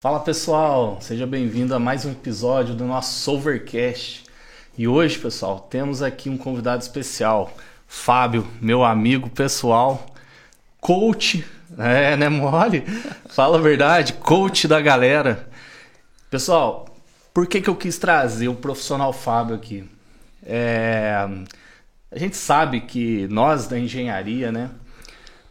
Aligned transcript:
Fala 0.00 0.20
pessoal, 0.20 1.00
seja 1.00 1.26
bem-vindo 1.26 1.74
a 1.74 1.78
mais 1.80 2.04
um 2.04 2.12
episódio 2.12 2.72
do 2.72 2.84
nosso 2.84 3.18
Solvercast. 3.18 4.22
E 4.76 4.86
hoje, 4.86 5.18
pessoal, 5.18 5.58
temos 5.58 6.02
aqui 6.02 6.30
um 6.30 6.38
convidado 6.38 6.80
especial, 6.80 7.52
Fábio, 7.88 8.46
meu 8.60 8.84
amigo 8.84 9.28
pessoal, 9.28 10.06
coach, 10.80 11.44
é, 11.76 12.16
né, 12.16 12.28
mole? 12.28 12.84
Fala 13.28 13.58
a 13.58 13.60
verdade, 13.60 14.12
coach 14.12 14.68
da 14.68 14.80
galera. 14.80 15.48
Pessoal, 16.30 16.86
por 17.34 17.48
que, 17.48 17.60
que 17.60 17.68
eu 17.68 17.74
quis 17.74 17.98
trazer 17.98 18.46
o 18.46 18.54
profissional 18.54 19.12
Fábio 19.12 19.56
aqui? 19.56 19.84
É, 20.46 21.28
a 22.08 22.16
gente 22.16 22.36
sabe 22.36 22.82
que 22.82 23.26
nós 23.26 23.66
da 23.66 23.76
engenharia, 23.76 24.52
né, 24.52 24.70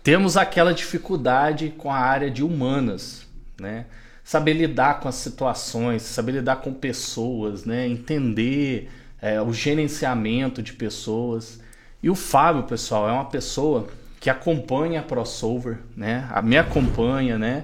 temos 0.01 0.37
aquela 0.37 0.73
dificuldade 0.73 1.75
com 1.77 1.91
a 1.91 1.97
área 1.97 2.31
de 2.31 2.45
humanas, 2.45 3.27
né? 3.59 3.87
Saber 4.27 4.51
lidar 4.51 4.99
com 4.99 5.07
as 5.07 5.15
situações, 5.15 6.01
saber 6.01 6.33
lidar 6.33 6.57
com 6.57 6.73
pessoas, 6.73 7.63
né? 7.63 7.87
entender 7.87 8.91
é, 9.21 9.41
o 9.41 9.53
gerenciamento 9.53 10.61
de 10.61 10.73
pessoas. 10.73 11.61
E 12.03 12.09
o 12.09 12.15
Fábio, 12.15 12.63
pessoal, 12.63 13.07
é 13.07 13.11
uma 13.13 13.23
pessoa 13.23 13.87
que 14.19 14.29
acompanha 14.29 14.99
a 14.99 15.03
Crossover, 15.03 15.77
né? 15.95 16.27
me 16.43 16.57
acompanha, 16.57 17.39
né? 17.39 17.63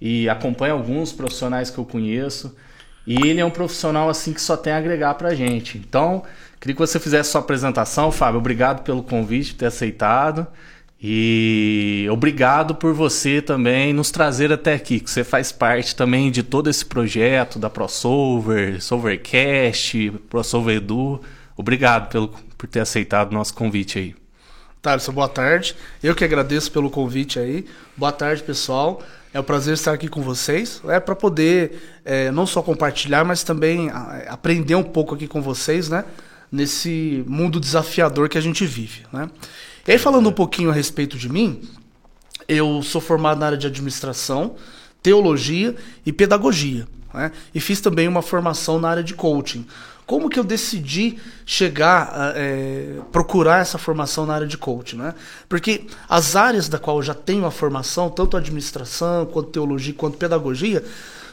E 0.00 0.28
acompanha 0.28 0.72
alguns 0.72 1.12
profissionais 1.12 1.68
que 1.68 1.78
eu 1.78 1.84
conheço. 1.84 2.56
E 3.04 3.16
ele 3.26 3.40
é 3.40 3.44
um 3.44 3.50
profissional 3.50 4.08
assim 4.08 4.32
que 4.32 4.40
só 4.40 4.56
tem 4.56 4.72
a 4.72 4.76
agregar 4.76 5.14
pra 5.14 5.34
gente. 5.34 5.78
Então, 5.78 6.22
queria 6.60 6.76
que 6.76 6.80
você 6.80 7.00
fizesse 7.00 7.32
sua 7.32 7.40
apresentação, 7.40 8.12
Fábio. 8.12 8.38
Obrigado 8.38 8.84
pelo 8.84 9.02
convite, 9.02 9.52
por 9.54 9.58
ter 9.58 9.66
aceitado. 9.66 10.46
E 11.06 12.08
obrigado 12.10 12.74
por 12.74 12.94
você 12.94 13.42
também 13.42 13.92
nos 13.92 14.10
trazer 14.10 14.50
até 14.50 14.72
aqui, 14.72 15.00
que 15.00 15.10
você 15.10 15.22
faz 15.22 15.52
parte 15.52 15.94
também 15.94 16.30
de 16.30 16.42
todo 16.42 16.70
esse 16.70 16.82
projeto 16.82 17.58
da 17.58 17.68
ProSolver, 17.68 18.82
Solvercast, 18.82 20.12
ProSolver 20.30 20.78
Edu. 20.78 21.20
Obrigado 21.58 22.08
pelo, 22.08 22.28
por 22.56 22.66
ter 22.66 22.80
aceitado 22.80 23.32
o 23.32 23.34
nosso 23.34 23.52
convite 23.52 23.98
aí. 23.98 24.14
Thaleson, 24.80 25.12
boa 25.12 25.28
tarde. 25.28 25.76
Eu 26.02 26.14
que 26.14 26.24
agradeço 26.24 26.72
pelo 26.72 26.88
convite 26.88 27.38
aí. 27.38 27.66
Boa 27.94 28.10
tarde, 28.10 28.42
pessoal. 28.42 29.02
É 29.34 29.38
um 29.38 29.44
prazer 29.44 29.74
estar 29.74 29.92
aqui 29.92 30.08
com 30.08 30.22
vocês. 30.22 30.80
É 30.86 30.98
para 30.98 31.14
poder 31.14 32.00
é, 32.02 32.30
não 32.30 32.46
só 32.46 32.62
compartilhar, 32.62 33.24
mas 33.24 33.42
também 33.42 33.90
aprender 34.26 34.74
um 34.74 34.82
pouco 34.82 35.14
aqui 35.14 35.28
com 35.28 35.42
vocês, 35.42 35.90
né? 35.90 36.02
Nesse 36.50 37.22
mundo 37.26 37.60
desafiador 37.60 38.30
que 38.30 38.38
a 38.38 38.40
gente 38.40 38.64
vive, 38.64 39.02
né? 39.12 39.28
E 39.86 39.92
aí, 39.92 39.98
falando 39.98 40.28
um 40.30 40.32
pouquinho 40.32 40.70
a 40.70 40.72
respeito 40.72 41.18
de 41.18 41.28
mim, 41.28 41.60
eu 42.48 42.82
sou 42.82 43.02
formado 43.02 43.38
na 43.38 43.46
área 43.46 43.58
de 43.58 43.66
administração, 43.66 44.56
teologia 45.02 45.76
e 46.06 46.12
pedagogia. 46.12 46.88
Né? 47.12 47.30
E 47.54 47.60
fiz 47.60 47.82
também 47.82 48.08
uma 48.08 48.22
formação 48.22 48.80
na 48.80 48.88
área 48.88 49.02
de 49.02 49.12
coaching. 49.12 49.66
Como 50.06 50.30
que 50.30 50.38
eu 50.38 50.44
decidi 50.44 51.18
chegar 51.44 52.32
é, 52.34 52.98
procurar 53.12 53.60
essa 53.60 53.76
formação 53.76 54.24
na 54.24 54.34
área 54.34 54.46
de 54.46 54.56
coaching? 54.56 54.96
Né? 54.96 55.14
Porque 55.48 55.86
as 56.08 56.34
áreas 56.34 56.66
da 56.66 56.78
qual 56.78 56.96
eu 56.96 57.02
já 57.02 57.14
tenho 57.14 57.44
a 57.44 57.50
formação, 57.50 58.08
tanto 58.08 58.36
administração, 58.38 59.26
quanto 59.26 59.50
teologia, 59.50 59.94
quanto 59.94 60.16
pedagogia, 60.16 60.82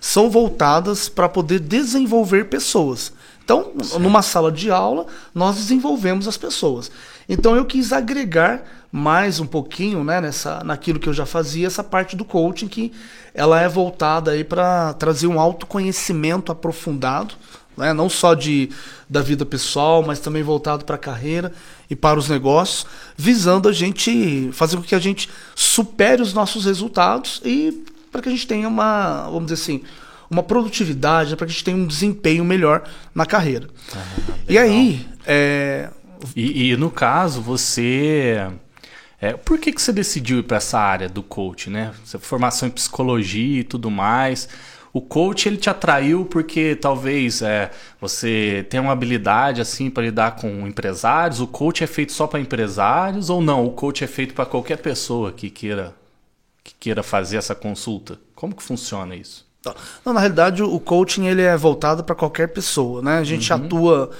são 0.02 0.30
voltadas 0.30 1.08
para 1.08 1.30
poder 1.30 1.60
desenvolver 1.60 2.46
pessoas. 2.46 3.14
Então, 3.52 4.00
numa 4.00 4.22
sala 4.22 4.50
de 4.50 4.72
aula, 4.72 5.06
nós 5.36 5.58
desenvolvemos 5.58 6.28
as 6.28 6.38
pessoas. 6.38 6.90
Então 7.28 7.56
eu 7.56 7.66
quis 7.66 7.92
agregar 7.92 8.64
mais 8.92 9.40
um 9.40 9.46
pouquinho, 9.46 10.04
né, 10.04 10.22
nessa, 10.22 10.64
naquilo 10.64 11.00
que 11.00 11.08
eu 11.08 11.14
já 11.14 11.26
fazia, 11.26 11.68
essa 11.68 11.84
parte 11.84 12.16
do 12.16 12.26
coaching 12.26 12.68
que 12.68 12.92
ela 13.34 13.62
é 13.62 13.68
voltada 13.68 14.32
aí 14.32 14.44
para 14.44 14.94
trazer 14.94 15.28
um 15.28 15.40
autoconhecimento 15.40 16.52
aprofundado, 16.52 17.36
né, 17.78 17.94
não 17.94 18.10
só 18.10 18.34
de 18.34 18.70
da 19.10 19.22
vida 19.22 19.46
pessoal, 19.46 20.04
mas 20.04 20.20
também 20.20 20.44
voltado 20.44 20.84
para 20.84 20.96
a 20.96 21.00
carreira 21.00 21.54
e 21.90 21.96
para 21.96 22.20
os 22.20 22.30
negócios, 22.30 22.86
visando 23.16 23.68
a 23.68 23.74
gente 23.74 24.50
fazer 24.54 24.78
com 24.78 24.84
que 24.84 24.96
a 24.96 25.00
gente 25.00 25.30
supere 25.56 26.22
os 26.22 26.34
nossos 26.34 26.66
resultados 26.66 27.42
e 27.46 27.84
para 28.12 28.22
que 28.22 28.30
a 28.30 28.32
gente 28.32 28.48
tenha 28.48 28.68
uma, 28.68 29.24
vamos 29.26 29.46
dizer 29.46 29.62
assim, 29.62 29.84
uma 30.32 30.42
produtividade, 30.42 31.36
para 31.36 31.46
que 31.46 31.52
a 31.52 31.54
gente 31.54 31.66
tenha 31.66 31.76
um 31.76 31.86
desempenho 31.86 32.46
melhor 32.46 32.90
na 33.14 33.26
carreira. 33.26 33.68
Ah, 33.94 34.06
e 34.48 34.58
aí, 34.58 35.06
é, 35.26 35.90
e, 36.36 36.72
e 36.72 36.78
no 36.78 36.90
caso, 36.90 37.42
você. 37.42 38.50
É, 39.20 39.34
por 39.34 39.60
que, 39.60 39.72
que 39.72 39.82
você 39.82 39.92
decidiu 39.92 40.40
ir 40.40 40.44
para 40.44 40.58
essa 40.58 40.80
área 40.80 41.10
do 41.10 41.22
coach, 41.22 41.70
né? 41.70 41.92
Formação 42.22 42.70
em 42.70 42.72
psicologia 42.72 43.60
e 43.60 43.64
tudo 43.64 43.92
mais. 43.92 44.48
O 44.94 45.00
coach 45.00 45.48
ele 45.48 45.58
te 45.58 45.70
atraiu 45.70 46.26
porque 46.26 46.76
talvez 46.76 47.42
é, 47.42 47.72
você 48.00 48.66
tem 48.70 48.80
uma 48.80 48.92
habilidade 48.92 49.62
assim 49.62 49.90
para 49.90 50.04
lidar 50.04 50.38
com 50.38 50.68
empresários. 50.68 51.40
O 51.40 51.48
coach 51.48 51.84
é 51.84 51.88
feito 51.88 52.12
só 52.12 52.26
para 52.26 52.40
empresários 52.40 53.30
ou 53.30 53.42
não? 53.42 53.66
O 53.66 53.72
coach 53.72 54.04
é 54.04 54.08
feito 54.08 54.34
para 54.34 54.46
qualquer 54.46 54.78
pessoa 54.78 55.32
que 55.32 55.50
queira 55.50 55.96
que 56.64 56.74
queira 56.80 57.04
fazer 57.04 57.38
essa 57.38 57.56
consulta. 57.56 58.20
Como 58.36 58.56
que 58.56 58.62
funciona 58.62 59.16
isso? 59.16 59.51
Não, 60.04 60.14
na 60.14 60.20
realidade 60.20 60.64
o 60.64 60.80
coaching 60.80 61.28
ele 61.28 61.42
é 61.42 61.56
voltado 61.56 62.04
para 62.04 62.16
qualquer 62.16 62.48
pessoa, 62.48 63.02
né? 63.02 63.20
A 63.20 63.24
gente 63.24 63.52
uhum. 63.52 63.60
atua 63.60 64.12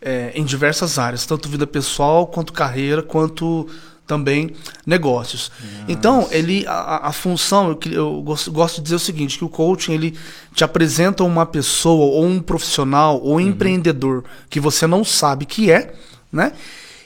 é, 0.00 0.32
em 0.34 0.44
diversas 0.44 0.98
áreas, 0.98 1.24
tanto 1.24 1.48
vida 1.48 1.66
pessoal, 1.66 2.26
quanto 2.26 2.52
carreira, 2.52 3.02
quanto 3.02 3.66
também 4.06 4.56
negócios. 4.84 5.52
Nossa. 5.60 5.84
Então, 5.86 6.28
ele 6.32 6.66
a, 6.66 7.08
a 7.08 7.12
função, 7.12 7.78
eu, 7.86 7.92
eu 7.92 8.22
gosto, 8.22 8.50
gosto, 8.50 8.76
de 8.76 8.82
dizer 8.82 8.96
o 8.96 8.98
seguinte, 8.98 9.38
que 9.38 9.44
o 9.44 9.48
coaching 9.48 9.92
ele 9.92 10.18
te 10.52 10.64
apresenta 10.64 11.22
uma 11.22 11.46
pessoa 11.46 12.06
ou 12.06 12.24
um 12.24 12.40
profissional 12.40 13.20
ou 13.22 13.30
um 13.30 13.34
uhum. 13.34 13.40
empreendedor 13.40 14.24
que 14.48 14.58
você 14.58 14.86
não 14.86 15.04
sabe 15.04 15.46
que 15.46 15.70
é, 15.70 15.94
né? 16.32 16.52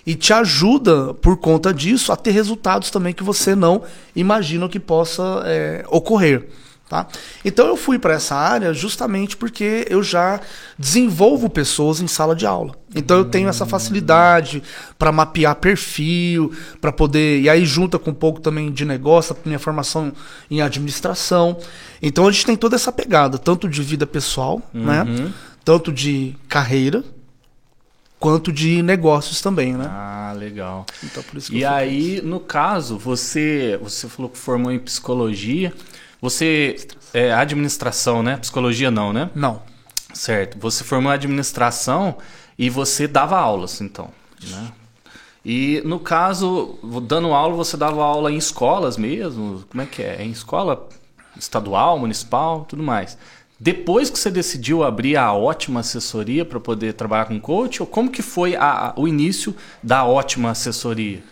E 0.07 0.15
te 0.15 0.33
ajuda, 0.33 1.15
por 1.15 1.37
conta 1.37 1.73
disso, 1.73 2.13
a 2.13 2.17
ter 2.17 2.31
resultados 2.31 2.91
também 2.91 3.15
que 3.15 3.23
você 3.23 3.55
não 3.55 3.83
imagina 4.15 4.69
que 4.69 4.81
possa 4.81 5.43
é, 5.47 5.85
ocorrer. 5.89 6.49
Tá? 6.89 7.07
Então 7.43 7.67
eu 7.67 7.79
fui 7.79 7.99
para 7.99 8.13
essa 8.13 8.35
área 8.35 8.75
justamente 8.75 9.39
porque 9.39 9.87
eu 9.89 10.03
já 10.03 10.39
desenvolvo 10.79 11.49
pessoas 11.49 12.01
em 12.01 12.07
sala 12.07 12.37
de 12.37 12.45
aula. 12.45 12.75
Então 12.95 13.17
eu 13.17 13.25
tenho 13.25 13.49
essa 13.49 13.65
facilidade 13.65 14.63
para 14.99 15.11
mapear 15.11 15.57
perfil, 15.57 16.53
para 16.83 16.93
poder. 16.93 17.41
E 17.41 17.49
aí 17.49 17.65
junta 17.65 17.99
com 17.99 18.11
um 18.11 18.15
pouco 18.15 18.39
também 18.39 18.71
de 18.71 18.85
negócio, 18.85 19.35
minha 19.47 19.59
formação 19.59 20.13
em 20.51 20.61
administração. 20.61 21.59
Então 22.03 22.29
a 22.29 22.31
gente 22.31 22.45
tem 22.45 22.57
toda 22.57 22.77
essa 22.77 22.93
pegada, 22.93 23.39
tanto 23.39 23.67
de 23.67 23.83
vida 23.83 24.07
pessoal, 24.07 24.63
né? 24.73 25.03
uhum. 25.03 25.25
né? 25.25 25.33
Tanto 25.65 25.91
de 25.91 26.37
carreira, 26.47 27.03
quanto 28.25 28.53
de 28.53 28.83
negócios 28.83 29.41
também, 29.41 29.73
né? 29.73 29.87
Ah, 29.89 30.35
legal. 30.37 30.87
Então, 31.03 31.23
por 31.23 31.39
isso 31.39 31.51
que 31.51 31.59
e 31.59 31.65
aí, 31.65 32.21
no 32.23 32.41
caso, 32.41 32.99
você, 32.99 33.79
você 33.83 34.09
falou 34.09 34.31
que 34.31 34.39
formou 34.39 34.71
em 34.71 34.79
psicologia. 34.79 35.73
Você 36.25 36.77
é 37.13 37.35
administração, 37.35 38.23
né? 38.23 38.39
Psicologia 38.39 38.91
não, 38.91 39.13
né? 39.13 39.29
Não. 39.35 39.61
Certo. 40.15 40.59
Você 40.59 40.83
formou 40.83 41.13
administração 41.13 42.17
e 42.59 42.71
você 42.71 43.07
dava 43.07 43.39
aulas, 43.39 43.79
então, 43.83 44.09
né? 44.43 44.73
E 45.45 45.83
no 45.85 46.01
caso, 46.01 46.79
dando 47.03 47.35
aula, 47.35 47.55
você 47.55 47.77
dava 47.77 48.03
aula 48.03 48.33
em 48.33 48.39
escolas 48.39 48.97
mesmo? 48.97 49.67
Como 49.69 49.83
é 49.83 49.85
que 49.85 50.03
é? 50.03 50.23
Em 50.23 50.31
escola 50.31 50.89
estadual, 51.37 51.99
municipal, 51.99 52.65
tudo 52.65 52.83
mais. 52.83 53.19
Depois 53.59 54.11
que 54.11 54.19
você 54.19 54.31
decidiu 54.31 54.83
abrir 54.83 55.17
a 55.17 55.33
ótima 55.33 55.81
assessoria 55.81 56.45
para 56.45 56.59
poder 56.59 56.95
trabalhar 56.95 57.27
com 57.27 57.39
coach, 57.39 57.81
ou 57.81 57.87
como 57.87 58.11
que 58.11 58.21
foi 58.21 58.57
a, 58.57 58.93
o 58.97 59.07
início 59.07 59.55
da 59.83 60.05
ótima 60.05 60.51
assessoria? 60.51 61.23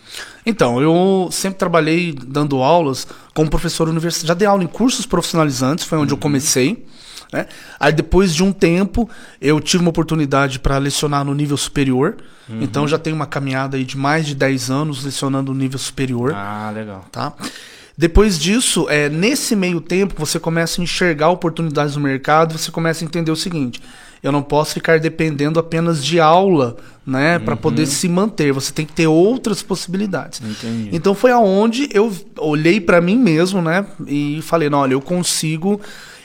Então, 0.45 0.81
eu 0.81 1.29
sempre 1.31 1.59
trabalhei 1.59 2.13
dando 2.13 2.61
aulas 2.61 3.05
como 3.33 3.49
professor 3.49 3.89
universitário. 3.89 4.27
Já 4.29 4.33
dei 4.33 4.47
aula 4.47 4.63
em 4.63 4.67
cursos 4.67 5.05
profissionalizantes, 5.05 5.85
foi 5.85 5.97
onde 5.97 6.13
uhum. 6.13 6.17
eu 6.17 6.21
comecei. 6.21 6.85
Né? 7.33 7.47
Aí 7.79 7.91
depois 7.91 8.33
de 8.33 8.43
um 8.43 8.53
tempo, 8.53 9.09
eu 9.41 9.59
tive 9.59 9.81
uma 9.81 9.89
oportunidade 9.89 10.59
para 10.59 10.77
lecionar 10.77 11.25
no 11.25 11.33
nível 11.33 11.57
superior. 11.57 12.17
Uhum. 12.47 12.61
Então 12.61 12.87
já 12.87 12.99
tenho 12.99 13.15
uma 13.15 13.25
caminhada 13.25 13.75
aí 13.75 13.83
de 13.83 13.97
mais 13.97 14.27
de 14.27 14.35
10 14.35 14.69
anos 14.69 15.03
lecionando 15.03 15.51
no 15.51 15.59
nível 15.59 15.79
superior. 15.79 16.33
Ah, 16.35 16.71
legal. 16.73 17.05
Tá? 17.11 17.33
Depois 17.97 18.39
disso, 18.39 18.87
é, 18.89 19.07
nesse 19.07 19.55
meio 19.55 19.79
tempo, 19.79 20.15
você 20.17 20.39
começa 20.39 20.81
a 20.81 20.83
enxergar 20.83 21.29
oportunidades 21.29 21.95
no 21.95 22.01
mercado, 22.01 22.57
você 22.57 22.71
começa 22.71 23.03
a 23.03 23.05
entender 23.05 23.31
o 23.31 23.35
seguinte: 23.35 23.81
eu 24.23 24.31
não 24.31 24.41
posso 24.41 24.73
ficar 24.73 24.99
dependendo 24.99 25.59
apenas 25.59 26.03
de 26.03 26.19
aula, 26.19 26.75
né, 27.05 27.37
uhum. 27.37 27.45
para 27.45 27.55
poder 27.55 27.85
se 27.85 28.09
manter. 28.09 28.51
Você 28.51 28.71
tem 28.71 28.85
que 28.85 28.93
ter 28.93 29.05
outras 29.05 29.61
possibilidades. 29.61 30.41
Entendi. 30.41 30.89
Então 30.91 31.13
foi 31.13 31.31
aonde 31.31 31.87
eu 31.93 32.11
olhei 32.39 32.81
para 32.81 32.99
mim 32.99 33.17
mesmo, 33.17 33.61
né, 33.61 33.85
e 34.07 34.39
falei, 34.41 34.69
não, 34.69 34.79
olha, 34.79 34.93
eu 34.93 35.01
consigo 35.01 35.79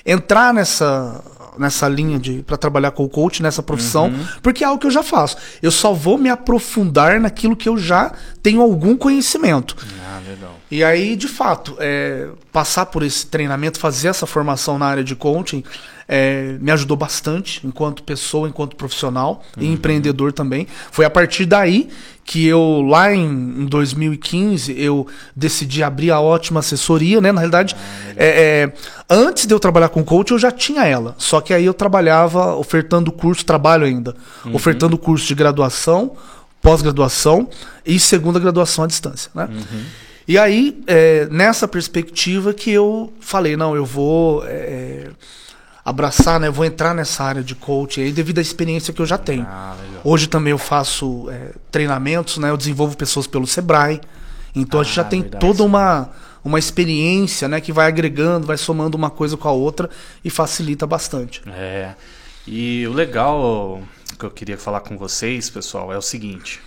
entrar 0.06 0.54
nessa 0.54 1.22
nessa 1.58 1.88
linha 1.88 2.18
de 2.18 2.42
para 2.46 2.56
trabalhar 2.56 2.90
com 2.92 3.04
o 3.04 3.08
coach 3.08 3.42
nessa 3.42 3.62
profissão, 3.62 4.06
uhum. 4.08 4.26
porque 4.42 4.64
é 4.64 4.66
algo 4.66 4.80
que 4.80 4.86
eu 4.86 4.90
já 4.90 5.02
faço. 5.02 5.36
Eu 5.62 5.70
só 5.70 5.92
vou 5.92 6.16
me 6.16 6.28
aprofundar 6.28 7.20
naquilo 7.20 7.56
que 7.56 7.68
eu 7.68 7.76
já 7.76 8.12
tenho 8.42 8.62
algum 8.62 8.96
conhecimento. 8.96 9.76
Ah, 10.04 10.20
legal. 10.26 10.56
E 10.70 10.84
aí, 10.84 11.16
de 11.16 11.28
fato, 11.28 11.76
é, 11.78 12.28
passar 12.52 12.86
por 12.86 13.02
esse 13.02 13.26
treinamento, 13.26 13.78
fazer 13.78 14.08
essa 14.08 14.26
formação 14.26 14.78
na 14.78 14.86
área 14.86 15.04
de 15.04 15.16
coaching, 15.16 15.64
é, 16.06 16.56
me 16.60 16.70
ajudou 16.70 16.96
bastante 16.96 17.66
enquanto 17.66 18.02
pessoa, 18.02 18.48
enquanto 18.48 18.76
profissional 18.76 19.42
uhum. 19.56 19.62
e 19.62 19.66
empreendedor 19.66 20.32
também. 20.32 20.66
Foi 20.90 21.04
a 21.04 21.10
partir 21.10 21.44
daí 21.44 21.88
que 22.28 22.46
eu, 22.46 22.82
lá 22.82 23.10
em, 23.10 23.24
em 23.24 23.64
2015, 23.64 24.78
eu 24.78 25.06
decidi 25.34 25.82
abrir 25.82 26.10
a 26.10 26.20
ótima 26.20 26.60
assessoria, 26.60 27.22
né? 27.22 27.32
Na 27.32 27.40
realidade, 27.40 27.74
é, 28.14 28.26
é, 28.26 28.72
antes 29.08 29.46
de 29.46 29.54
eu 29.54 29.58
trabalhar 29.58 29.88
com 29.88 30.04
coach, 30.04 30.32
eu 30.32 30.38
já 30.38 30.50
tinha 30.50 30.84
ela. 30.84 31.14
Só 31.16 31.40
que 31.40 31.54
aí 31.54 31.64
eu 31.64 31.72
trabalhava 31.72 32.54
ofertando 32.54 33.10
curso, 33.10 33.46
trabalho 33.46 33.86
ainda, 33.86 34.14
uhum. 34.44 34.54
ofertando 34.54 34.98
curso 34.98 35.26
de 35.26 35.34
graduação, 35.34 36.18
pós-graduação 36.60 37.48
e 37.86 37.98
segunda 37.98 38.38
graduação 38.38 38.84
à 38.84 38.86
distância, 38.86 39.30
né? 39.34 39.48
Uhum. 39.50 39.84
E 40.28 40.36
aí, 40.36 40.82
é, 40.86 41.26
nessa 41.30 41.66
perspectiva 41.66 42.52
que 42.52 42.70
eu 42.70 43.10
falei, 43.20 43.56
não, 43.56 43.74
eu 43.74 43.86
vou 43.86 44.44
é, 44.46 45.08
abraçar, 45.88 46.38
né? 46.38 46.50
Vou 46.50 46.64
entrar 46.64 46.94
nessa 46.94 47.24
área 47.24 47.42
de 47.42 47.54
coaching 47.54 48.02
aí 48.02 48.12
devido 48.12 48.38
à 48.38 48.42
experiência 48.42 48.92
que 48.92 49.00
eu 49.00 49.06
já 49.06 49.16
tenho. 49.16 49.46
Ah, 49.48 49.76
Hoje 50.04 50.26
também 50.26 50.50
eu 50.50 50.58
faço 50.58 51.28
é, 51.30 51.52
treinamentos, 51.70 52.38
né? 52.38 52.50
Eu 52.50 52.56
desenvolvo 52.56 52.96
pessoas 52.96 53.26
pelo 53.26 53.46
Sebrae. 53.46 54.00
Então 54.54 54.78
ah, 54.78 54.82
a 54.82 54.84
gente 54.84 54.96
já 54.96 55.02
ah, 55.02 55.06
tem 55.06 55.22
verdade. 55.22 55.44
toda 55.44 55.62
uma, 55.62 56.10
uma 56.44 56.58
experiência, 56.58 57.48
né? 57.48 57.60
Que 57.60 57.72
vai 57.72 57.86
agregando, 57.86 58.46
vai 58.46 58.56
somando 58.56 58.96
uma 58.96 59.10
coisa 59.10 59.36
com 59.36 59.48
a 59.48 59.52
outra 59.52 59.88
e 60.24 60.30
facilita 60.30 60.86
bastante. 60.86 61.42
É. 61.48 61.94
E 62.46 62.86
o 62.86 62.92
legal 62.92 63.82
que 64.18 64.24
eu 64.24 64.30
queria 64.30 64.58
falar 64.58 64.80
com 64.80 64.96
vocês, 64.96 65.48
pessoal, 65.48 65.92
é 65.92 65.96
o 65.96 66.02
seguinte. 66.02 66.60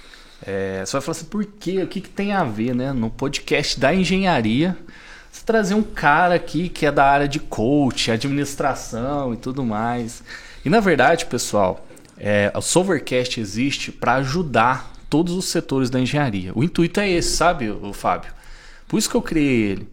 É, 0.45 0.83
você 0.85 0.93
vai 0.93 1.01
falar 1.01 1.17
assim, 1.17 1.25
por 1.25 1.45
quê? 1.45 1.83
O 1.83 1.87
que, 1.87 2.01
que 2.01 2.09
tem 2.09 2.33
a 2.33 2.43
ver, 2.43 2.73
né? 2.73 2.91
No 2.91 3.09
podcast 3.09 3.79
da 3.79 3.93
engenharia, 3.93 4.77
você 5.31 5.45
trazer 5.45 5.73
um 5.73 5.83
cara 5.83 6.35
aqui 6.35 6.67
que 6.67 6.85
é 6.85 6.91
da 6.91 7.05
área 7.05 7.27
de 7.27 7.39
coach, 7.39 8.11
administração 8.11 9.33
e 9.33 9.37
tudo 9.37 9.63
mais. 9.63 10.23
E 10.65 10.69
na 10.69 10.79
verdade, 10.79 11.25
pessoal, 11.25 11.87
é, 12.17 12.51
o 12.55 12.61
Solvercast 12.61 13.39
existe 13.39 13.91
para 13.91 14.15
ajudar 14.15 14.91
todos 15.09 15.33
os 15.33 15.45
setores 15.45 15.89
da 15.89 15.99
engenharia. 15.99 16.51
O 16.53 16.63
intuito 16.63 16.99
é 16.99 17.09
esse, 17.09 17.35
sabe, 17.35 17.69
o 17.69 17.93
Fábio? 17.93 18.33
Por 18.87 18.97
isso 18.97 19.09
que 19.09 19.15
eu 19.15 19.21
criei 19.21 19.71
ele. 19.71 19.87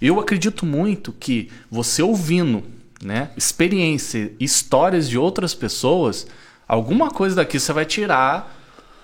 Eu 0.00 0.20
acredito 0.20 0.66
muito 0.66 1.12
que 1.12 1.50
você 1.70 2.02
ouvindo, 2.02 2.62
né, 3.02 3.30
experiência, 3.36 4.32
histórias 4.38 5.08
de 5.08 5.16
outras 5.16 5.54
pessoas, 5.54 6.26
alguma 6.68 7.10
coisa 7.10 7.36
daqui 7.36 7.58
você 7.58 7.72
vai 7.72 7.84
tirar 7.84 8.54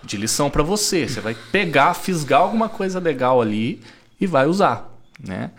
de 0.03 0.17
lição 0.17 0.51
para 0.51 0.63
você. 0.63 1.09
Você 1.09 1.21
vai 1.21 1.35
pegar, 1.51 1.95
fisgar 1.95 2.41
alguma 2.41 2.69
coisa 2.69 2.99
legal 2.99 3.41
ali 3.41 3.81
e 4.21 4.27
vai 4.27 4.47
usar, 4.47 4.90
né? 5.27 5.51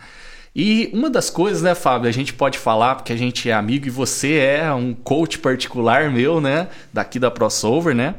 E 0.54 0.90
uma 0.92 1.08
das 1.08 1.30
coisas, 1.30 1.62
né, 1.62 1.74
Fábio, 1.74 2.08
a 2.08 2.12
gente 2.12 2.34
pode 2.34 2.58
falar, 2.58 2.96
porque 2.96 3.12
a 3.12 3.16
gente 3.16 3.48
é 3.48 3.54
amigo 3.54 3.86
e 3.86 3.90
você 3.90 4.34
é 4.34 4.72
um 4.72 4.92
coach 4.92 5.38
particular 5.38 6.10
meu, 6.10 6.40
né, 6.40 6.68
daqui 6.92 7.18
da 7.18 7.30
Crossover, 7.30 7.94
né? 7.94 8.16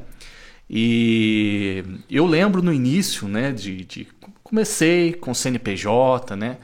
E 0.67 1.83
eu 2.09 2.25
lembro 2.25 2.63
no 2.63 2.73
início, 2.73 3.27
né, 3.27 3.51
de, 3.51 3.85
de 3.85 4.07
comecei 4.43 5.13
com 5.13 5.33
CNPJ, 5.33 6.35
né? 6.35 6.57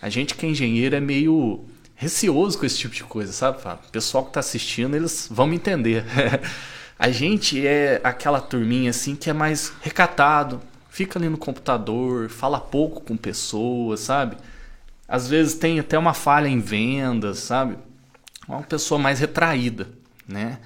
A 0.00 0.08
gente 0.08 0.34
que 0.34 0.46
é 0.46 0.48
engenheiro 0.48 0.96
é 0.96 1.00
meio 1.00 1.66
receoso 1.94 2.58
com 2.58 2.64
esse 2.64 2.78
tipo 2.78 2.94
de 2.94 3.04
coisa, 3.04 3.30
sabe, 3.30 3.60
Fábio? 3.60 3.84
O 3.88 3.90
pessoal 3.90 4.24
que 4.24 4.30
está 4.30 4.40
assistindo, 4.40 4.96
eles 4.96 5.28
vão 5.30 5.46
me 5.46 5.56
entender. 5.56 6.04
A 6.98 7.10
gente 7.10 7.66
é 7.66 8.00
aquela 8.04 8.40
turminha 8.40 8.90
assim 8.90 9.16
que 9.16 9.30
é 9.30 9.32
mais 9.32 9.72
recatado, 9.80 10.60
fica 10.90 11.18
ali 11.18 11.28
no 11.28 11.38
computador, 11.38 12.28
fala 12.28 12.60
pouco 12.60 13.00
com 13.00 13.16
pessoas, 13.16 14.00
sabe? 14.00 14.36
Às 15.08 15.28
vezes 15.28 15.54
tem 15.54 15.80
até 15.80 15.96
uma 15.96 16.12
falha 16.12 16.48
em 16.48 16.60
vendas, 16.60 17.38
sabe? 17.38 17.78
É 18.48 18.52
uma 18.52 18.62
pessoa 18.62 18.98
mais 18.98 19.20
retraída, 19.20 19.88
né? 20.28 20.58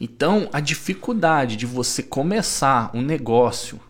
Então, 0.00 0.48
a 0.52 0.60
dificuldade 0.60 1.56
de 1.56 1.66
você 1.66 2.02
começar 2.02 2.90
um 2.94 3.02
negócio 3.02 3.80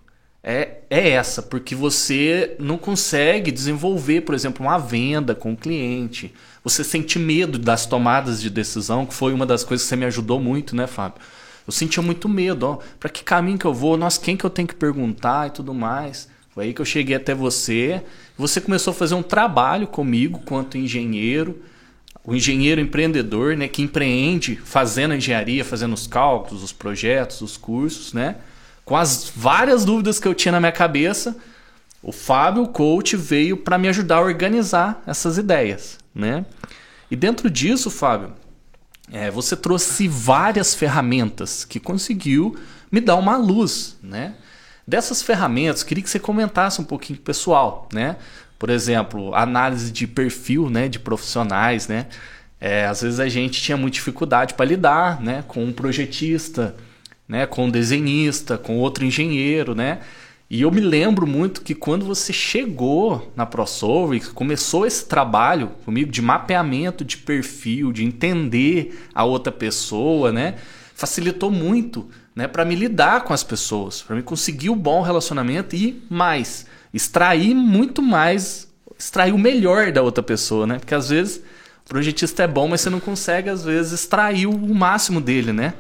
é, 0.43 0.79
é 0.91 1.11
essa, 1.11 1.43
porque 1.43 1.75
você 1.75 2.55
não 2.59 2.77
consegue 2.77 3.51
desenvolver, 3.51 4.23
por 4.23 4.35
exemplo, 4.35 4.67
uma 4.67 4.79
venda 4.79 5.35
com 5.35 5.53
o 5.53 5.57
cliente. 5.57 6.35
Você 6.63 6.85
sente 6.85 7.19
medo 7.19 7.59
das 7.59 7.87
tomadas 7.87 8.41
de 8.41 8.51
decisão, 8.51 9.07
que 9.07 9.15
foi 9.15 9.33
uma 9.33 9.47
das 9.47 9.65
coisas 9.65 9.85
que 9.85 9.89
você 9.89 9.97
me 9.97 10.05
ajudou 10.05 10.39
muito, 10.39 10.77
né, 10.77 10.87
Fábio? 10.87 11.21
Eu 11.67 11.73
sentia 11.73 12.03
muito 12.03 12.29
medo, 12.29 12.67
ó, 12.67 12.79
para 13.01 13.09
que 13.09 13.25
caminho 13.25 13.59
que 13.59 13.65
eu 13.65 13.73
vou, 13.73 13.97
nossa, 13.97 14.21
quem 14.21 14.37
que 14.37 14.45
eu 14.45 14.51
tenho 14.51 14.69
que 14.69 14.75
perguntar 14.75 15.49
e 15.49 15.51
tudo 15.51 15.73
mais. 15.73 16.29
Foi 16.55 16.67
aí 16.67 16.75
que 16.75 16.81
eu 16.81 16.85
cheguei 16.85 17.17
até 17.17 17.35
você. 17.35 18.03
Você 18.37 18.61
começou 18.61 18.93
a 18.93 18.95
fazer 18.95 19.15
um 19.15 19.23
trabalho 19.23 19.87
comigo 19.87 20.41
quanto 20.45 20.79
engenheiro, 20.79 21.61
o 22.25 22.35
engenheiro 22.35 22.81
empreendedor, 22.81 23.57
né, 23.57 23.67
que 23.69 23.83
empreende 23.83 24.57
fazendo 24.65 25.13
a 25.13 25.17
engenharia, 25.17 25.65
fazendo 25.65 25.93
os 25.93 26.07
cálculos, 26.07 26.63
os 26.63 26.73
projetos, 26.73 27.41
os 27.41 27.57
cursos, 27.57 28.13
né? 28.13 28.37
Com 28.85 28.97
as 28.97 29.33
várias 29.35 29.85
dúvidas 29.85 30.19
que 30.19 30.29
eu 30.29 30.35
tinha 30.35 30.53
na 30.53 30.61
minha 30.61 30.73
cabeça, 30.73 31.37
o 32.03 32.13
Fábio, 32.13 32.69
coach, 32.69 33.17
veio 33.17 33.57
para 33.57 33.79
me 33.79 33.89
ajudar 33.89 34.17
a 34.17 34.21
organizar 34.21 35.03
essas 35.07 35.39
ideias, 35.39 35.99
né? 36.15 36.45
E 37.11 37.17
dentro 37.17 37.51
disso, 37.51 37.91
Fábio, 37.91 38.33
é, 39.15 39.31
você 39.31 39.57
trouxe 39.57 40.09
várias 40.09 40.75
ferramentas 40.75 41.65
que 41.65 41.79
conseguiu 41.79 42.59
me 42.91 43.01
dar 43.01 43.15
uma 43.15 43.37
luz, 43.37 43.97
né? 44.03 44.35
Dessas 44.85 45.23
ferramentas, 45.23 45.85
queria 45.85 46.03
que 46.03 46.11
você 46.11 46.19
comentasse 46.19 46.81
um 46.81 46.85
pouquinho 46.85 47.21
pessoal, 47.21 47.89
né? 47.93 48.17
Por 48.59 48.71
exemplo, 48.71 49.33
análise 49.33 49.93
de 49.93 50.09
perfil, 50.09 50.69
né, 50.69 50.89
de 50.89 50.99
profissionais, 50.99 51.87
né? 51.87 52.07
É, 52.61 52.87
às 52.87 53.03
vezes 53.03 53.21
a 53.21 53.29
gente 53.29 53.63
tinha 53.63 53.77
muita 53.77 53.95
dificuldade 53.95 54.55
para 54.55 54.65
lidar, 54.67 55.21
né, 55.21 55.45
com 55.47 55.63
um 55.63 55.73
projetista, 55.73 56.75
né, 57.29 57.47
com 57.47 57.67
um 57.67 57.71
desenhista, 57.71 58.59
com 58.59 58.79
outro 58.79 59.05
engenheiro, 59.05 59.77
né? 59.77 60.01
E 60.55 60.63
eu 60.63 60.71
me 60.71 60.81
lembro 60.81 61.27
muito 61.27 61.63
que 61.63 61.75
quando 61.75 62.07
você 62.07 62.33
chegou 62.33 63.33
na 63.35 63.45
ProSolve, 63.45 64.21
começou 64.21 64.87
esse 64.87 65.05
trabalho 65.05 65.73
comigo 65.85 66.13
de 66.13 66.23
mapeamento 66.23 67.05
de 67.05 67.17
perfil, 67.17 67.91
de 67.91 68.05
entender 68.05 69.05
a 69.13 69.25
outra 69.25 69.51
pessoa, 69.51 70.31
né? 70.31 70.55
Facilitou 70.95 71.51
muito, 71.51 72.09
né, 72.37 72.47
para 72.47 72.65
me 72.65 72.77
lidar 72.77 73.25
com 73.25 73.35
as 73.35 73.43
pessoas, 73.43 74.01
para 74.01 74.15
me 74.15 74.23
conseguir 74.23 74.71
o 74.71 74.75
um 74.75 74.79
bom 74.79 75.03
relacionamento 75.03 75.75
e 75.75 76.01
mais, 76.09 76.67
extrair 76.93 77.53
muito 77.53 78.01
mais, 78.01 78.73
extrair 78.97 79.33
o 79.33 79.39
melhor 79.39 79.91
da 79.91 80.03
outra 80.03 80.23
pessoa, 80.23 80.69
né? 80.69 80.79
Porque 80.79 80.95
às 80.95 81.09
vezes 81.09 81.39
o 81.85 81.89
projetista 81.89 82.45
é 82.45 82.47
bom, 82.47 82.69
mas 82.69 82.81
você 82.81 82.91
não 82.91 83.01
consegue 83.01 83.51
às 83.51 83.65
vezes 83.65 83.91
extrair 83.91 84.47
o 84.47 84.73
máximo 84.73 85.21
dele, 85.21 85.53
né? 85.53 85.75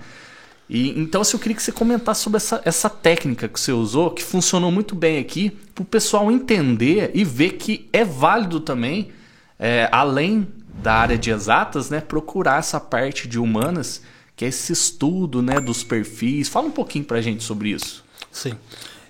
E, 0.69 0.99
então, 0.99 1.21
assim, 1.21 1.37
eu 1.37 1.41
queria 1.41 1.57
que 1.57 1.63
você 1.63 1.73
comentasse 1.73 2.23
sobre 2.23 2.39
essa, 2.39 2.61
essa 2.65 2.89
técnica 2.89 3.49
que 3.49 3.61
você 3.61 3.73
usou, 3.73 4.11
que 4.11 4.23
funcionou 4.23 4.71
muito 4.71 4.95
bem 4.95 5.19
aqui, 5.19 5.51
para 5.75 5.83
o 5.83 5.85
pessoal 5.85 6.31
entender 6.31 7.11
e 7.15 7.25
ver 7.25 7.53
que 7.53 7.89
é 7.93 8.05
válido 8.05 8.61
também, 8.61 9.11
é, 9.59 9.89
além 9.93 10.49
da 10.83 10.95
área 10.95 11.19
de 11.19 11.31
exatas, 11.31 11.91
né, 11.91 12.01
procurar 12.01 12.59
essa 12.59 12.81
parte 12.81 13.29
de 13.29 13.39
humanas, 13.39 14.03
que 14.35 14.45
é 14.45 14.49
esse 14.49 14.73
estudo 14.73 15.43
né, 15.43 15.61
dos 15.61 15.85
perfis. 15.85 16.49
Fala 16.49 16.67
um 16.67 16.73
pouquinho 16.73 17.05
para 17.05 17.19
a 17.19 17.23
gente 17.23 17.43
sobre 17.45 17.71
isso. 17.71 18.05
Sim. 18.33 18.55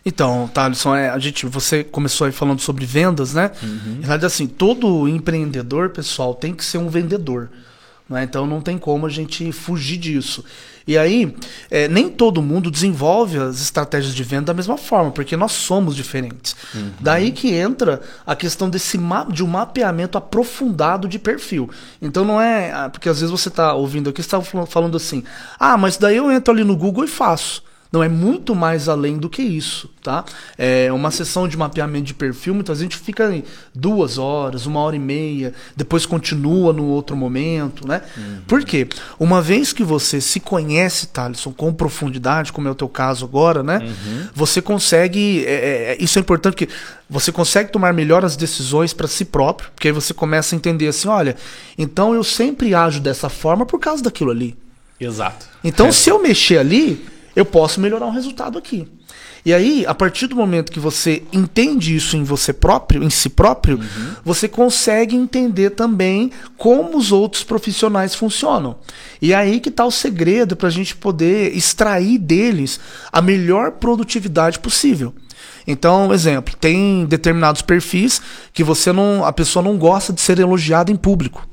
Então, 0.05 0.51
Thaleson, 0.53 0.95
é, 0.95 1.09
a 1.09 1.19
gente, 1.19 1.47
você 1.47 1.83
começou 1.83 2.27
aí 2.27 2.33
falando 2.33 2.61
sobre 2.61 2.85
vendas, 2.85 3.33
né? 3.33 3.51
Uhum. 3.63 3.95
Na 3.95 4.09
verdade, 4.09 4.27
assim, 4.27 4.47
todo 4.47 5.09
empreendedor, 5.09 5.91
pessoal, 5.91 6.35
tem 6.35 6.53
que 6.53 6.63
ser 6.63 6.77
um 6.77 6.91
vendedor. 6.91 7.49
Né? 8.09 8.25
Então 8.25 8.47
não 8.47 8.61
tem 8.61 8.77
como 8.77 9.07
a 9.07 9.11
gente 9.11 9.51
fugir 9.53 9.97
disso. 9.97 10.45
E 10.87 10.99
aí, 10.99 11.35
é, 11.71 11.89
nem 11.89 12.11
todo 12.11 12.43
mundo 12.43 12.71
desenvolve 12.71 13.39
as 13.39 13.63
estratégias 13.63 14.15
de 14.15 14.23
venda 14.23 14.47
da 14.47 14.55
mesma 14.55 14.77
forma, 14.77 15.11
porque 15.11 15.35
nós 15.35 15.53
somos 15.53 15.97
diferentes. 15.97 16.55
Uhum. 16.75 16.91
Daí 17.01 17.33
que 17.33 17.55
entra 17.55 18.03
a 18.27 18.37
questão 18.37 18.69
desse 18.69 18.99
de 19.33 19.43
um 19.43 19.47
mapeamento 19.47 20.19
aprofundado 20.19 21.09
de 21.09 21.19
perfil. 21.19 21.71
Então 22.03 22.23
não 22.25 22.39
é. 22.39 22.71
Ah, 22.71 22.91
porque 22.91 23.09
às 23.09 23.21
vezes 23.21 23.31
você 23.31 23.49
está 23.49 23.73
ouvindo 23.73 24.11
aqui, 24.11 24.23
você 24.23 24.37
está 24.37 24.67
falando 24.67 24.97
assim: 24.99 25.25
ah, 25.59 25.79
mas 25.79 25.97
daí 25.97 26.19
eu 26.19 26.31
entro 26.31 26.53
ali 26.53 26.65
no 26.65 26.77
Google 26.77 27.05
e 27.05 27.09
faço. 27.09 27.63
Não, 27.95 28.03
é 28.03 28.09
muito 28.09 28.57
mais 28.57 28.89
além 28.89 29.19
do 29.19 29.31
que 29.31 29.41
isso, 29.41 29.89
tá? 30.03 30.25
É 30.59 30.93
uma 30.93 31.13
sessão 31.13 31.47
de 31.47 31.57
mapeamento 31.57 32.07
de 32.07 32.15
perfil, 32.15 32.53
muitas 32.53 32.81
vezes 32.81 32.91
a 32.91 32.97
gente 32.97 33.05
fica 33.05 33.41
duas 33.73 34.19
horas, 34.19 34.67
uma 34.67 34.81
hora 34.81 34.97
e 34.97 34.99
meia, 34.99 35.55
depois 35.77 36.05
continua 36.05 36.73
no 36.73 36.87
outro 36.87 37.17
momento, 37.17 37.87
né? 37.87 38.03
Uhum. 38.17 38.39
Por 38.49 38.65
quê? 38.65 38.89
Uma 39.17 39.41
vez 39.41 39.73
que 39.73 39.85
você 39.85 40.21
se 40.21 40.41
conhece, 40.41 41.07
Thaleson, 41.07 41.53
com 41.53 41.73
profundidade, 41.73 42.53
como 42.53 42.67
é 42.67 42.71
o 42.73 42.75
teu 42.75 42.89
caso 42.89 43.25
agora, 43.25 43.63
né? 43.63 43.79
Uhum. 43.79 44.27
Você 44.35 44.61
consegue, 44.61 45.45
é, 45.47 45.53
é, 45.53 45.93
é 45.93 45.97
isso 46.01 46.19
é 46.19 46.21
importante 46.21 46.55
porque 46.55 46.69
você 47.09 47.31
consegue 47.31 47.71
tomar 47.71 47.95
melhor 47.95 48.25
as 48.25 48.35
decisões 48.35 48.93
para 48.93 49.07
si 49.07 49.25
próprio, 49.25 49.71
porque 49.71 49.87
aí 49.87 49.93
você 49.93 50.13
começa 50.13 50.53
a 50.53 50.57
entender 50.57 50.89
assim, 50.89 51.07
olha, 51.07 51.37
então 51.79 52.13
eu 52.13 52.25
sempre 52.25 52.75
ajo 52.75 52.99
dessa 52.99 53.29
forma 53.29 53.65
por 53.65 53.79
causa 53.79 54.03
daquilo 54.03 54.33
ali. 54.33 54.57
Exato. 54.99 55.47
Então, 55.63 55.87
é. 55.87 55.93
se 55.93 56.11
eu 56.11 56.21
mexer 56.21 56.59
ali, 56.59 57.14
eu 57.35 57.45
posso 57.45 57.81
melhorar 57.81 58.07
um 58.07 58.11
resultado 58.11 58.59
aqui. 58.59 58.89
E 59.45 59.53
aí, 59.53 59.85
a 59.87 59.95
partir 59.95 60.27
do 60.27 60.35
momento 60.35 60.73
que 60.73 60.81
você 60.81 61.23
entende 61.31 61.95
isso 61.95 62.17
em 62.17 62.25
você 62.25 62.51
próprio, 62.51 63.03
em 63.03 63.11
si 63.11 63.29
próprio, 63.29 63.77
uhum. 63.77 64.15
você 64.25 64.49
consegue 64.49 65.15
entender 65.15 65.71
também 65.71 66.33
como 66.57 66.97
os 66.97 67.13
outros 67.13 67.45
profissionais 67.45 68.15
funcionam. 68.15 68.77
E 69.21 69.33
é 69.33 69.37
aí 69.37 69.61
que 69.61 69.69
está 69.69 69.85
o 69.85 69.91
segredo 69.91 70.57
para 70.57 70.69
a 70.69 70.73
gente 70.73 70.97
poder 70.97 71.55
extrair 71.55 72.17
deles 72.17 72.81
a 73.13 73.21
melhor 73.21 73.73
produtividade 73.73 74.59
possível. 74.59 75.15
Então, 75.67 76.13
exemplo, 76.13 76.55
tem 76.59 77.05
determinados 77.05 77.61
perfis 77.61 78.23
que 78.51 78.65
você 78.65 78.93
não, 78.93 79.25
a 79.27 79.33
pessoa 79.33 79.63
não 79.63 79.77
gosta 79.77 80.11
de 80.11 80.23
ser 80.23 80.39
elogiada 80.39 80.91
em 80.91 80.97
público. 80.97 81.47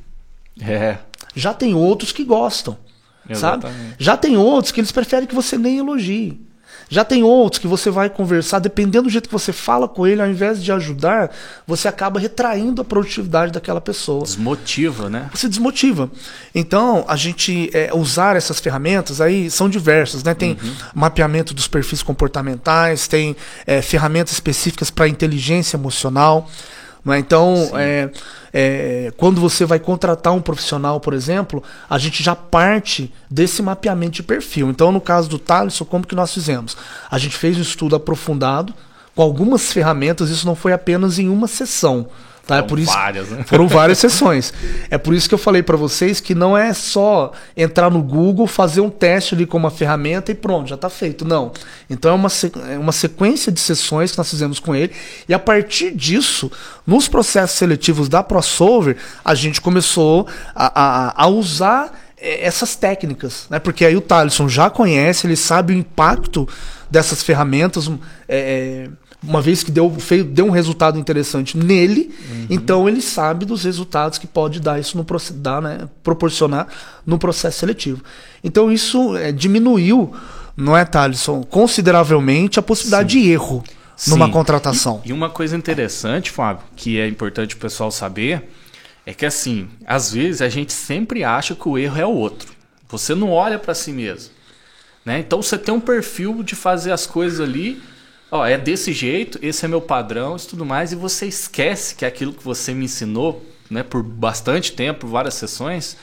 É. 0.61 0.97
Já 1.35 1.53
tem 1.53 1.73
outros 1.73 2.13
que 2.13 2.23
gostam, 2.23 2.77
Exatamente. 3.29 3.79
sabe? 3.79 3.95
Já 3.99 4.17
tem 4.17 4.37
outros 4.37 4.71
que 4.71 4.79
eles 4.79 4.91
preferem 4.91 5.27
que 5.27 5.35
você 5.35 5.57
nem 5.57 5.77
elogie. 5.77 6.39
Já 6.91 7.05
tem 7.05 7.23
outros 7.23 7.57
que 7.57 7.67
você 7.67 7.89
vai 7.89 8.09
conversar, 8.09 8.59
dependendo 8.59 9.03
do 9.03 9.09
jeito 9.09 9.29
que 9.29 9.33
você 9.33 9.53
fala 9.53 9.87
com 9.87 10.05
ele, 10.05 10.21
ao 10.21 10.27
invés 10.27 10.61
de 10.61 10.73
ajudar, 10.73 11.31
você 11.65 11.87
acaba 11.87 12.19
retraindo 12.19 12.81
a 12.81 12.85
produtividade 12.85 13.53
daquela 13.53 13.79
pessoa. 13.79 14.23
Desmotiva, 14.23 15.09
né? 15.09 15.29
Você 15.33 15.47
desmotiva. 15.47 16.11
Então, 16.53 17.05
a 17.07 17.15
gente 17.15 17.69
é, 17.73 17.91
usar 17.93 18.35
essas 18.35 18.59
ferramentas 18.59 19.21
aí 19.21 19.49
são 19.49 19.69
diversas, 19.69 20.21
né? 20.21 20.33
Tem 20.33 20.57
uhum. 20.61 20.73
mapeamento 20.93 21.53
dos 21.53 21.65
perfis 21.65 22.03
comportamentais, 22.03 23.07
tem 23.07 23.37
é, 23.65 23.81
ferramentas 23.81 24.33
específicas 24.33 24.91
para 24.91 25.07
inteligência 25.07 25.77
emocional. 25.77 26.49
Né? 27.03 27.19
Então, 27.19 27.71
é, 27.73 28.09
é, 28.53 29.13
quando 29.17 29.41
você 29.41 29.65
vai 29.65 29.79
contratar 29.79 30.33
um 30.33 30.41
profissional, 30.41 30.99
por 30.99 31.13
exemplo, 31.13 31.63
a 31.89 31.97
gente 31.97 32.23
já 32.23 32.35
parte 32.35 33.11
desse 33.29 33.61
mapeamento 33.61 34.13
de 34.13 34.23
perfil. 34.23 34.69
Então, 34.69 34.91
no 34.91 35.01
caso 35.01 35.29
do 35.29 35.39
Thaleson, 35.39 35.85
como 35.85 36.05
que 36.05 36.15
nós 36.15 36.33
fizemos? 36.33 36.77
A 37.09 37.17
gente 37.17 37.35
fez 37.35 37.57
um 37.57 37.61
estudo 37.61 37.95
aprofundado 37.95 38.73
com 39.15 39.21
algumas 39.21 39.71
ferramentas, 39.71 40.29
isso 40.29 40.45
não 40.45 40.55
foi 40.55 40.73
apenas 40.73 41.19
em 41.19 41.27
uma 41.27 41.47
sessão. 41.47 42.07
Tá? 42.45 42.57
É 42.57 42.61
por 42.61 42.79
isso, 42.79 42.91
várias, 42.91 43.29
né? 43.29 43.43
Foram 43.45 43.67
várias 43.67 43.99
sessões. 43.99 44.53
É 44.89 44.97
por 44.97 45.13
isso 45.13 45.29
que 45.29 45.33
eu 45.33 45.39
falei 45.39 45.61
para 45.61 45.77
vocês 45.77 46.19
que 46.19 46.33
não 46.33 46.57
é 46.57 46.73
só 46.73 47.31
entrar 47.55 47.89
no 47.91 48.01
Google, 48.01 48.47
fazer 48.47 48.81
um 48.81 48.89
teste 48.89 49.35
ali 49.35 49.45
com 49.45 49.57
uma 49.57 49.69
ferramenta 49.69 50.31
e 50.31 50.35
pronto, 50.35 50.67
já 50.67 50.75
está 50.75 50.89
feito. 50.89 51.23
Não. 51.23 51.51
Então 51.89 52.11
é 52.11 52.15
uma, 52.15 52.29
é 52.69 52.77
uma 52.77 52.91
sequência 52.91 53.51
de 53.51 53.59
sessões 53.59 54.11
que 54.11 54.17
nós 54.17 54.29
fizemos 54.29 54.59
com 54.59 54.75
ele. 54.75 54.91
E 55.29 55.33
a 55.33 55.39
partir 55.39 55.91
disso, 55.91 56.51
nos 56.85 57.07
processos 57.07 57.57
seletivos 57.57 58.09
da 58.09 58.23
ProSolver, 58.23 58.97
a 59.23 59.35
gente 59.35 59.61
começou 59.61 60.27
a, 60.55 60.81
a, 60.81 61.23
a 61.23 61.27
usar 61.27 61.93
é, 62.17 62.45
essas 62.45 62.75
técnicas, 62.75 63.45
né? 63.49 63.59
Porque 63.59 63.85
aí 63.85 63.95
o 63.95 64.01
Thaleson 64.01 64.49
já 64.49 64.69
conhece, 64.69 65.27
ele 65.27 65.35
sabe 65.35 65.73
o 65.73 65.77
impacto 65.77 66.47
dessas 66.89 67.23
ferramentas. 67.23 67.89
É, 68.27 68.87
é 68.87 69.00
uma 69.23 69.41
vez 69.41 69.63
que 69.63 69.71
deu, 69.71 69.89
fez, 69.99 70.25
deu 70.25 70.45
um 70.45 70.49
resultado 70.49 70.97
interessante 70.97 71.55
nele, 71.55 72.13
uhum. 72.29 72.47
então 72.49 72.89
ele 72.89 73.01
sabe 73.01 73.45
dos 73.45 73.63
resultados 73.63 74.17
que 74.17 74.25
pode 74.25 74.59
dar 74.59 74.79
isso 74.79 74.97
no 74.97 75.05
dar, 75.35 75.61
né, 75.61 75.87
proporcionar 76.03 76.67
no 77.05 77.19
processo 77.19 77.59
seletivo. 77.59 78.03
Então 78.43 78.71
isso 78.71 79.15
é, 79.15 79.31
diminuiu, 79.31 80.13
não 80.57 80.75
é, 80.75 80.83
Thaleson, 80.83 81.43
consideravelmente 81.43 82.59
a 82.59 82.63
possibilidade 82.63 83.13
Sim. 83.13 83.21
de 83.21 83.29
erro 83.29 83.63
Sim. 83.95 84.11
numa 84.11 84.29
contratação. 84.29 85.01
E, 85.05 85.09
e 85.09 85.13
uma 85.13 85.29
coisa 85.29 85.55
interessante, 85.55 86.31
Fábio, 86.31 86.63
que 86.75 86.99
é 86.99 87.07
importante 87.07 87.55
o 87.55 87.59
pessoal 87.59 87.91
saber, 87.91 88.49
é 89.05 89.13
que 89.13 89.25
assim, 89.25 89.67
às 89.85 90.11
vezes 90.11 90.41
a 90.41 90.49
gente 90.49 90.73
sempre 90.73 91.23
acha 91.23 91.53
que 91.53 91.69
o 91.69 91.77
erro 91.77 91.99
é 91.99 92.05
o 92.05 92.11
outro. 92.11 92.51
Você 92.89 93.13
não 93.13 93.29
olha 93.29 93.59
para 93.59 93.75
si 93.75 93.91
mesmo. 93.91 94.31
Né? 95.05 95.19
Então 95.19 95.41
você 95.41 95.57
tem 95.57 95.73
um 95.73 95.79
perfil 95.79 96.43
de 96.43 96.55
fazer 96.55 96.91
as 96.91 97.05
coisas 97.05 97.39
ali 97.39 97.81
ó, 98.31 98.45
é 98.45 98.57
desse 98.57 98.93
jeito, 98.93 99.37
esse 99.41 99.65
é 99.65 99.67
meu 99.67 99.81
padrão, 99.81 100.37
e 100.37 100.47
tudo 100.47 100.65
mais, 100.65 100.93
e 100.93 100.95
você 100.95 101.25
esquece 101.25 101.93
que 101.93 102.05
aquilo 102.05 102.33
que 102.33 102.43
você 102.43 102.73
me 102.73 102.85
ensinou, 102.85 103.45
né, 103.69 103.83
por 103.83 104.01
bastante 104.01 104.71
tempo, 104.71 105.05
várias 105.05 105.33
sessões, 105.33 105.97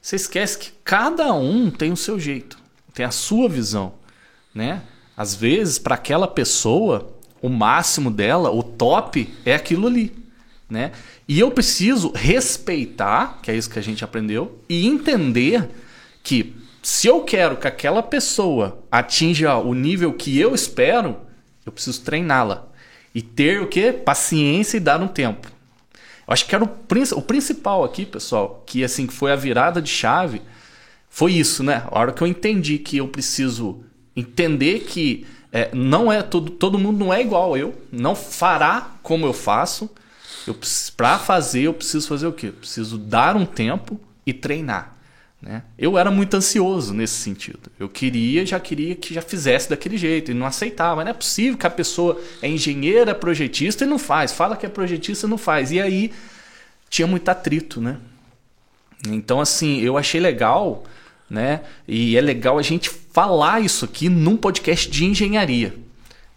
você 0.00 0.16
esquece 0.16 0.58
que 0.58 0.72
cada 0.82 1.32
um 1.34 1.70
tem 1.70 1.92
o 1.92 1.96
seu 1.96 2.18
jeito, 2.18 2.58
tem 2.94 3.04
a 3.04 3.10
sua 3.10 3.48
visão, 3.48 3.92
né? 4.54 4.82
Às 5.14 5.34
vezes, 5.34 5.78
para 5.78 5.94
aquela 5.94 6.26
pessoa, 6.26 7.14
o 7.42 7.50
máximo 7.50 8.10
dela, 8.10 8.50
o 8.50 8.62
top 8.62 9.28
é 9.44 9.54
aquilo 9.54 9.86
ali, 9.86 10.16
né? 10.68 10.92
E 11.28 11.38
eu 11.38 11.50
preciso 11.50 12.10
respeitar, 12.14 13.38
que 13.42 13.50
é 13.50 13.56
isso 13.56 13.68
que 13.68 13.78
a 13.78 13.82
gente 13.82 14.02
aprendeu, 14.02 14.58
e 14.66 14.86
entender 14.86 15.68
que 16.22 16.56
se 16.82 17.06
eu 17.06 17.20
quero 17.22 17.58
que 17.58 17.68
aquela 17.68 18.02
pessoa 18.02 18.82
atinja 18.90 19.56
o 19.56 19.74
nível 19.74 20.14
que 20.14 20.38
eu 20.38 20.54
espero, 20.54 21.16
eu 21.64 21.72
preciso 21.72 22.02
treiná-la. 22.02 22.68
E 23.14 23.20
ter 23.20 23.60
o 23.60 23.66
quê? 23.66 23.92
Paciência 23.92 24.76
e 24.76 24.80
dar 24.80 25.00
um 25.00 25.08
tempo. 25.08 25.48
Eu 26.26 26.32
acho 26.32 26.46
que 26.46 26.54
era 26.54 26.64
o, 26.64 26.68
o 27.16 27.22
principal 27.22 27.82
aqui, 27.82 28.06
pessoal, 28.06 28.62
que 28.64 28.84
assim 28.84 29.08
foi 29.08 29.32
a 29.32 29.36
virada 29.36 29.82
de 29.82 29.90
chave, 29.90 30.40
foi 31.08 31.32
isso, 31.32 31.64
né? 31.64 31.82
A 31.90 31.98
hora 31.98 32.12
que 32.12 32.22
eu 32.22 32.26
entendi 32.26 32.78
que 32.78 32.98
eu 32.98 33.08
preciso 33.08 33.82
entender 34.14 34.80
que 34.80 35.26
é, 35.52 35.70
não 35.74 36.10
é 36.10 36.22
todo, 36.22 36.52
todo 36.52 36.78
mundo 36.78 37.04
não 37.04 37.12
é 37.12 37.20
igual 37.20 37.56
eu, 37.56 37.74
não 37.90 38.14
fará 38.14 38.92
como 39.02 39.26
eu 39.26 39.32
faço. 39.32 39.90
Eu 40.46 40.56
para 40.96 41.18
fazer 41.18 41.62
eu 41.62 41.74
preciso 41.74 42.06
fazer 42.06 42.26
o 42.26 42.32
quê? 42.32 42.46
Eu 42.46 42.52
preciso 42.52 42.96
dar 42.96 43.36
um 43.36 43.44
tempo 43.44 44.00
e 44.24 44.32
treinar. 44.32 44.96
Né? 45.40 45.62
Eu 45.78 45.96
era 45.96 46.10
muito 46.10 46.36
ansioso 46.36 46.92
nesse 46.92 47.14
sentido. 47.14 47.70
Eu 47.78 47.88
queria, 47.88 48.44
já 48.44 48.60
queria 48.60 48.94
que 48.94 49.14
já 49.14 49.22
fizesse 49.22 49.70
daquele 49.70 49.96
jeito 49.96 50.30
e 50.30 50.34
não 50.34 50.46
aceitava. 50.46 51.02
Não 51.02 51.10
é 51.10 51.14
possível 51.14 51.56
que 51.56 51.66
a 51.66 51.70
pessoa 51.70 52.20
é 52.42 52.48
engenheira, 52.48 53.14
projetista 53.14 53.84
e 53.84 53.86
não 53.86 53.98
faz. 53.98 54.32
Fala 54.32 54.56
que 54.56 54.66
é 54.66 54.68
projetista 54.68 55.26
e 55.26 55.30
não 55.30 55.38
faz. 55.38 55.70
E 55.70 55.80
aí 55.80 56.12
tinha 56.90 57.06
muito 57.06 57.28
atrito, 57.28 57.80
né? 57.80 57.96
Então 59.08 59.40
assim, 59.40 59.80
eu 59.80 59.96
achei 59.96 60.20
legal, 60.20 60.84
né? 61.28 61.62
E 61.88 62.18
é 62.18 62.20
legal 62.20 62.58
a 62.58 62.62
gente 62.62 62.90
falar 62.90 63.60
isso 63.60 63.86
aqui 63.86 64.10
num 64.10 64.36
podcast 64.36 64.90
de 64.90 65.06
engenharia, 65.06 65.74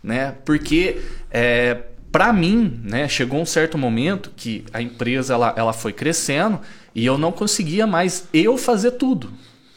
né? 0.01 0.33
Porque 0.45 1.01
é, 1.29 1.77
para 2.09 2.31
mim, 2.31 2.79
né? 2.83 3.09
Chegou 3.09 3.41
um 3.41 3.45
certo 3.45 3.77
momento 3.77 4.31
que 4.37 4.63
a 4.71 4.81
empresa 4.81 5.33
ela, 5.33 5.53
ela 5.57 5.73
foi 5.73 5.91
crescendo 5.91 6.61
e 6.95 7.05
eu 7.05 7.17
não 7.17 7.31
conseguia 7.31 7.87
mais 7.87 8.27
eu 8.33 8.57
fazer 8.57 8.91
tudo, 8.91 9.31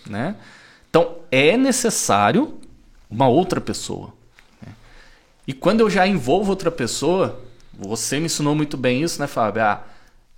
né? 0.09 0.37
Então 0.91 1.17
é 1.31 1.57
necessário 1.57 2.59
uma 3.11 3.29
outra 3.29 3.61
pessoa. 3.61 4.13
Né? 4.65 4.73
E 5.47 5.53
quando 5.53 5.81
eu 5.81 5.91
já 5.91 6.07
envolvo 6.07 6.51
outra 6.51 6.71
pessoa, 6.71 7.41
você 7.73 8.19
me 8.19 8.27
ensinou 8.27 8.55
muito 8.55 8.77
bem 8.77 9.03
isso, 9.03 9.21
né, 9.21 9.27
Fábio? 9.27 9.63
Ah, 9.63 9.83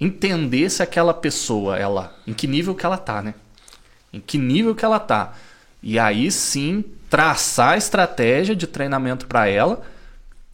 entender 0.00 0.70
se 0.70 0.82
aquela 0.82 1.12
pessoa, 1.12 1.76
ela, 1.76 2.16
em 2.26 2.32
que 2.32 2.46
nível 2.46 2.74
que 2.74 2.86
ela 2.86 2.96
tá, 2.96 3.22
né? 3.22 3.34
Em 4.12 4.20
que 4.20 4.38
nível 4.38 4.74
que 4.74 4.84
ela 4.84 4.98
tá. 4.98 5.34
E 5.82 5.98
aí 5.98 6.30
sim 6.30 6.84
traçar 7.10 7.72
a 7.72 7.76
estratégia 7.76 8.54
de 8.54 8.66
treinamento 8.66 9.26
para 9.26 9.48
ela, 9.48 9.82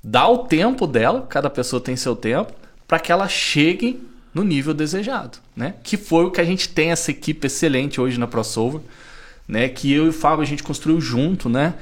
dar 0.03 0.29
o 0.29 0.39
tempo 0.39 0.87
dela, 0.87 1.27
cada 1.29 1.51
pessoa 1.51 1.81
tem 1.81 1.97
seu 1.97 2.15
tempo, 2.15 2.53
para 2.87 2.99
que 2.99 3.11
ela 3.11 3.29
chegue 3.29 4.07
no 4.35 4.43
nível 4.43 4.75
desejado, 4.75 5.39
né? 5.55 5.75
Que 5.85 5.97
foi 5.97 6.25
o 6.25 6.31
que 6.31 6.41
a 6.41 6.45
gente 6.45 6.69
tem 6.69 6.91
essa 6.91 7.13
equipe 7.13 7.47
excelente 7.47 8.01
hoje 8.01 8.19
na 8.19 8.27
ProSolver, 8.27 8.81
né? 9.47 9.69
Que 9.69 9.93
eu 9.93 10.07
e 10.07 10.09
o 10.09 10.13
Fábio 10.13 10.43
a 10.43 10.47
gente 10.47 10.63
construiu 10.63 11.01
junto, 11.01 11.49
né? 11.49 11.75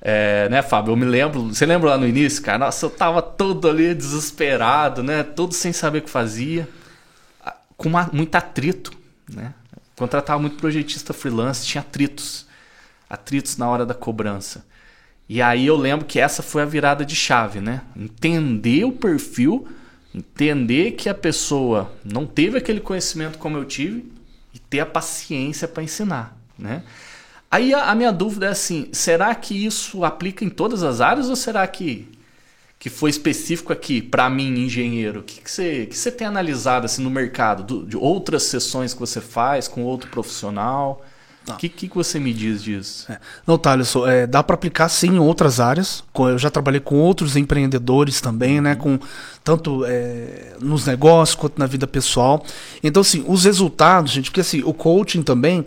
É, 0.00 0.48
né, 0.48 0.62
Fábio? 0.62 0.92
Eu 0.92 0.96
me 0.96 1.04
lembro, 1.04 1.44
você 1.44 1.64
lembra 1.64 1.90
lá 1.90 1.98
no 1.98 2.08
início, 2.08 2.42
cara? 2.42 2.58
Nossa, 2.58 2.86
eu 2.86 2.90
tava 2.90 3.22
todo 3.22 3.68
ali 3.68 3.94
desesperado, 3.94 5.00
né? 5.02 5.22
Todo 5.22 5.54
sem 5.54 5.72
saber 5.72 5.98
o 5.98 6.02
que 6.02 6.10
fazia, 6.10 6.68
com 7.76 7.88
uma, 7.88 8.10
muito 8.12 8.34
atrito, 8.34 8.92
né? 9.32 9.54
Contratava 9.94 10.40
muito 10.40 10.56
projetista 10.56 11.12
freelance, 11.12 11.64
tinha 11.64 11.82
atritos, 11.82 12.46
atritos 13.08 13.56
na 13.56 13.68
hora 13.68 13.86
da 13.86 13.94
cobrança. 13.94 14.64
E 15.28 15.40
aí 15.40 15.66
eu 15.66 15.76
lembro 15.76 16.04
que 16.04 16.18
essa 16.18 16.42
foi 16.42 16.62
a 16.62 16.64
virada 16.66 17.04
de 17.04 17.14
chave, 17.14 17.60
né? 17.60 17.82
Entender 17.96 18.84
o 18.84 18.90
perfil 18.90 19.68
Entender 20.14 20.92
que 20.92 21.08
a 21.08 21.14
pessoa 21.14 21.90
não 22.04 22.26
teve 22.26 22.58
aquele 22.58 22.80
conhecimento 22.80 23.38
como 23.38 23.56
eu 23.56 23.64
tive 23.64 24.12
e 24.52 24.58
ter 24.58 24.80
a 24.80 24.86
paciência 24.86 25.66
para 25.66 25.82
ensinar, 25.82 26.36
né? 26.58 26.82
Aí 27.50 27.74
a, 27.74 27.90
a, 27.90 27.94
minha 27.94 28.12
dúvida 28.12 28.46
é 28.46 28.48
assim, 28.48 28.88
será 28.92 29.34
que 29.34 29.66
isso 29.66 30.04
aplica 30.04 30.44
em 30.44 30.48
todas 30.48 30.82
as 30.82 31.00
áreas 31.00 31.28
ou 31.28 31.36
será 31.36 31.66
que 31.66 32.08
que 32.82 32.90
foi 32.90 33.10
específico 33.10 33.72
aqui 33.72 34.02
para 34.02 34.28
mim, 34.28 34.48
engenheiro? 34.58 35.20
O 35.20 35.22
que, 35.22 35.40
que, 35.40 35.48
você, 35.48 35.86
que 35.86 35.96
você 35.96 36.10
tem 36.10 36.26
analisado 36.26 36.84
assim, 36.84 37.00
no 37.00 37.10
mercado, 37.10 37.62
do, 37.62 37.86
de 37.86 37.96
outras 37.96 38.42
sessões 38.42 38.92
que 38.92 38.98
você 38.98 39.20
faz 39.20 39.68
com 39.68 39.84
outro 39.84 40.10
profissional? 40.10 41.00
O 41.48 41.56
que, 41.56 41.68
que, 41.68 41.88
você 41.92 42.20
me 42.20 42.32
diz 42.32 42.62
disso? 42.62 43.10
É. 43.10 43.18
Não, 43.46 43.58
Thales, 43.58 43.94
é, 44.06 44.26
dá 44.26 44.42
para 44.42 44.54
aplicar 44.54 44.88
sim 44.88 45.16
em 45.16 45.18
outras 45.18 45.58
áreas. 45.58 46.04
Eu 46.16 46.38
já 46.38 46.50
trabalhei 46.50 46.80
com 46.80 46.96
outros 46.96 47.36
empreendedores 47.36 48.20
também, 48.20 48.60
né? 48.60 48.76
Com, 48.76 48.98
tanto 49.42 49.84
é, 49.84 50.54
nos 50.60 50.86
negócios 50.86 51.34
quanto 51.34 51.58
na 51.58 51.66
vida 51.66 51.86
pessoal. 51.86 52.44
Então, 52.82 53.00
assim, 53.00 53.24
os 53.26 53.44
resultados, 53.44 54.12
gente, 54.12 54.30
porque 54.30 54.40
assim, 54.40 54.62
o 54.64 54.72
coaching 54.72 55.22
também, 55.22 55.64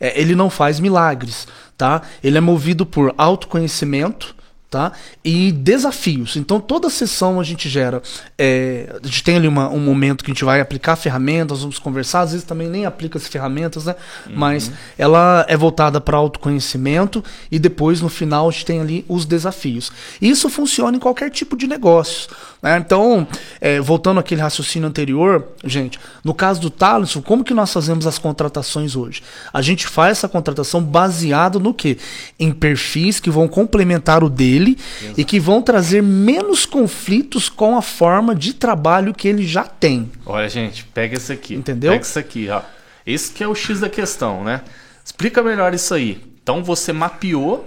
é, 0.00 0.18
ele 0.18 0.34
não 0.34 0.48
faz 0.48 0.80
milagres. 0.80 1.46
tá? 1.76 2.02
Ele 2.24 2.38
é 2.38 2.40
movido 2.40 2.86
por 2.86 3.14
autoconhecimento, 3.18 4.34
tá? 4.70 4.92
E 5.24 5.50
desafios. 5.50 6.36
Então 6.36 6.60
toda 6.60 6.90
sessão 6.90 7.40
a 7.40 7.44
gente 7.44 7.68
gera, 7.68 8.02
é, 8.36 8.98
a 9.02 9.06
gente 9.06 9.22
tem 9.22 9.36
ali 9.36 9.48
uma, 9.48 9.68
um 9.70 9.80
momento 9.80 10.22
que 10.22 10.30
a 10.30 10.34
gente 10.34 10.44
vai 10.44 10.60
aplicar 10.60 10.96
ferramentas, 10.96 11.60
vamos 11.60 11.78
conversar, 11.78 12.20
às 12.20 12.32
vezes 12.32 12.44
também 12.44 12.68
nem 12.68 12.84
aplica 12.84 13.18
as 13.18 13.26
ferramentas, 13.26 13.86
né? 13.86 13.94
Uhum. 14.26 14.32
Mas 14.36 14.70
ela 14.98 15.44
é 15.48 15.56
voltada 15.56 16.00
para 16.00 16.16
autoconhecimento 16.16 17.24
e 17.50 17.58
depois 17.58 18.02
no 18.02 18.08
final 18.08 18.48
a 18.48 18.50
gente 18.50 18.66
tem 18.66 18.80
ali 18.80 19.04
os 19.08 19.24
desafios. 19.24 19.90
Isso 20.20 20.50
funciona 20.50 20.96
em 20.96 21.00
qualquer 21.00 21.30
tipo 21.30 21.56
de 21.56 21.66
negócio. 21.66 22.28
Né? 22.62 22.76
Então, 22.76 23.26
é, 23.60 23.80
voltando 23.80 24.20
àquele 24.20 24.40
raciocínio 24.40 24.88
anterior, 24.88 25.48
gente, 25.64 25.98
no 26.22 26.34
caso 26.34 26.60
do 26.60 26.70
Thaleson, 26.70 27.22
como 27.22 27.44
que 27.44 27.54
nós 27.54 27.72
fazemos 27.72 28.06
as 28.06 28.18
contratações 28.18 28.96
hoje? 28.96 29.22
A 29.52 29.62
gente 29.62 29.86
faz 29.86 30.18
essa 30.18 30.28
contratação 30.28 30.82
baseado 30.82 31.58
no 31.58 31.72
quê? 31.72 31.96
Em 32.38 32.52
perfis 32.52 33.20
que 33.20 33.30
vão 33.30 33.48
complementar 33.48 34.22
o 34.22 34.28
dele 34.28 34.57
Exato. 34.60 35.20
e 35.20 35.24
que 35.24 35.38
vão 35.38 35.62
trazer 35.62 36.02
menos 36.02 36.66
conflitos 36.66 37.48
com 37.48 37.76
a 37.76 37.82
forma 37.82 38.34
de 38.34 38.54
trabalho 38.54 39.14
que 39.14 39.28
ele 39.28 39.46
já 39.46 39.64
tem. 39.64 40.10
Olha, 40.24 40.48
gente, 40.48 40.84
pega 40.84 41.16
isso 41.16 41.32
aqui. 41.32 41.54
Entendeu? 41.54 41.92
Pega 41.92 42.04
isso 42.04 42.18
aqui, 42.18 42.48
ó. 42.48 42.62
Esse 43.06 43.32
que 43.32 43.42
é 43.42 43.48
o 43.48 43.54
X 43.54 43.80
da 43.80 43.88
questão, 43.88 44.44
né? 44.44 44.62
Explica 45.04 45.42
melhor 45.42 45.72
isso 45.72 45.94
aí. 45.94 46.22
Então 46.42 46.62
você 46.62 46.92
mapeou 46.92 47.66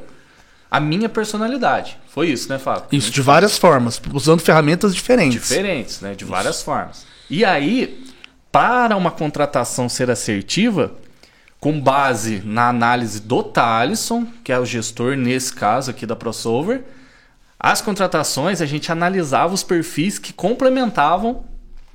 a 0.70 0.80
minha 0.80 1.10
personalidade. 1.10 1.98
Foi 2.08 2.30
isso, 2.30 2.50
né, 2.50 2.60
Fábio? 2.60 2.86
Isso, 2.92 3.12
de 3.12 3.22
várias 3.22 3.58
formas, 3.58 4.02
usando 4.14 4.42
ferramentas 4.42 4.94
diferentes. 4.94 5.50
Diferentes, 5.50 6.02
né? 6.02 6.14
De 6.14 6.26
várias 6.26 6.58
isso. 6.58 6.66
formas. 6.66 7.06
E 7.30 7.44
aí, 7.46 8.04
para 8.52 8.96
uma 8.98 9.12
contratação 9.12 9.88
ser 9.88 10.12
assertiva, 10.12 10.92
com 11.62 11.80
base 11.80 12.42
na 12.44 12.70
análise 12.70 13.22
do 13.22 13.44
Thalisson, 13.44 14.28
que 14.44 14.52
é 14.52 14.58
o 14.58 14.66
gestor 14.66 15.16
nesse 15.16 15.54
caso 15.54 15.92
aqui 15.92 16.08
da 16.08 16.16
Crossover, 16.16 16.84
as 17.60 17.80
contratações 17.80 18.62
a 18.62 18.66
gente 18.66 18.92
analisava 18.92 19.54
os 19.54 19.62
perfis 19.62 20.18
que 20.18 20.34
complementavam 20.34 21.46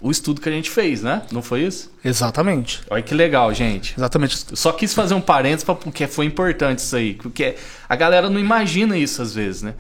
o 0.00 0.10
estudo 0.10 0.40
que 0.40 0.48
a 0.48 0.52
gente 0.52 0.70
fez, 0.70 1.02
né? 1.02 1.22
Não 1.32 1.42
foi 1.42 1.62
isso? 1.62 1.90
Exatamente. 2.04 2.80
Olha 2.88 3.02
que 3.02 3.12
legal, 3.12 3.52
gente. 3.52 3.94
Exatamente. 3.98 4.56
só 4.56 4.70
quis 4.70 4.94
fazer 4.94 5.14
um 5.14 5.20
parênteses 5.20 5.64
porque 5.64 6.06
foi 6.06 6.26
importante 6.26 6.78
isso 6.78 6.94
aí. 6.94 7.14
Porque 7.14 7.56
a 7.88 7.96
galera 7.96 8.30
não 8.30 8.38
imagina 8.38 8.96
isso 8.96 9.20
às 9.20 9.34
vezes, 9.34 9.62
né? 9.62 9.74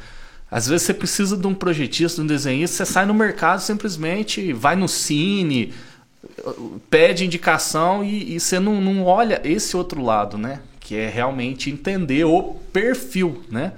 Às 0.50 0.66
vezes 0.66 0.86
você 0.86 0.94
precisa 0.94 1.36
de 1.36 1.46
um 1.46 1.54
projetista, 1.54 2.16
de 2.16 2.22
um 2.22 2.26
desenhista, 2.26 2.78
você 2.78 2.92
sai 2.92 3.06
no 3.06 3.14
mercado 3.14 3.60
simplesmente, 3.60 4.52
vai 4.52 4.74
no 4.74 4.88
cine, 4.88 5.72
pede 6.90 7.24
indicação 7.24 8.04
e, 8.04 8.34
e 8.34 8.40
você 8.40 8.58
não, 8.58 8.80
não 8.80 9.04
olha 9.04 9.40
esse 9.44 9.76
outro 9.76 10.02
lado, 10.02 10.36
né? 10.38 10.60
Que 10.80 10.96
é 10.96 11.08
realmente 11.08 11.70
entender 11.70 12.24
o 12.24 12.54
perfil, 12.72 13.44
né? 13.50 13.72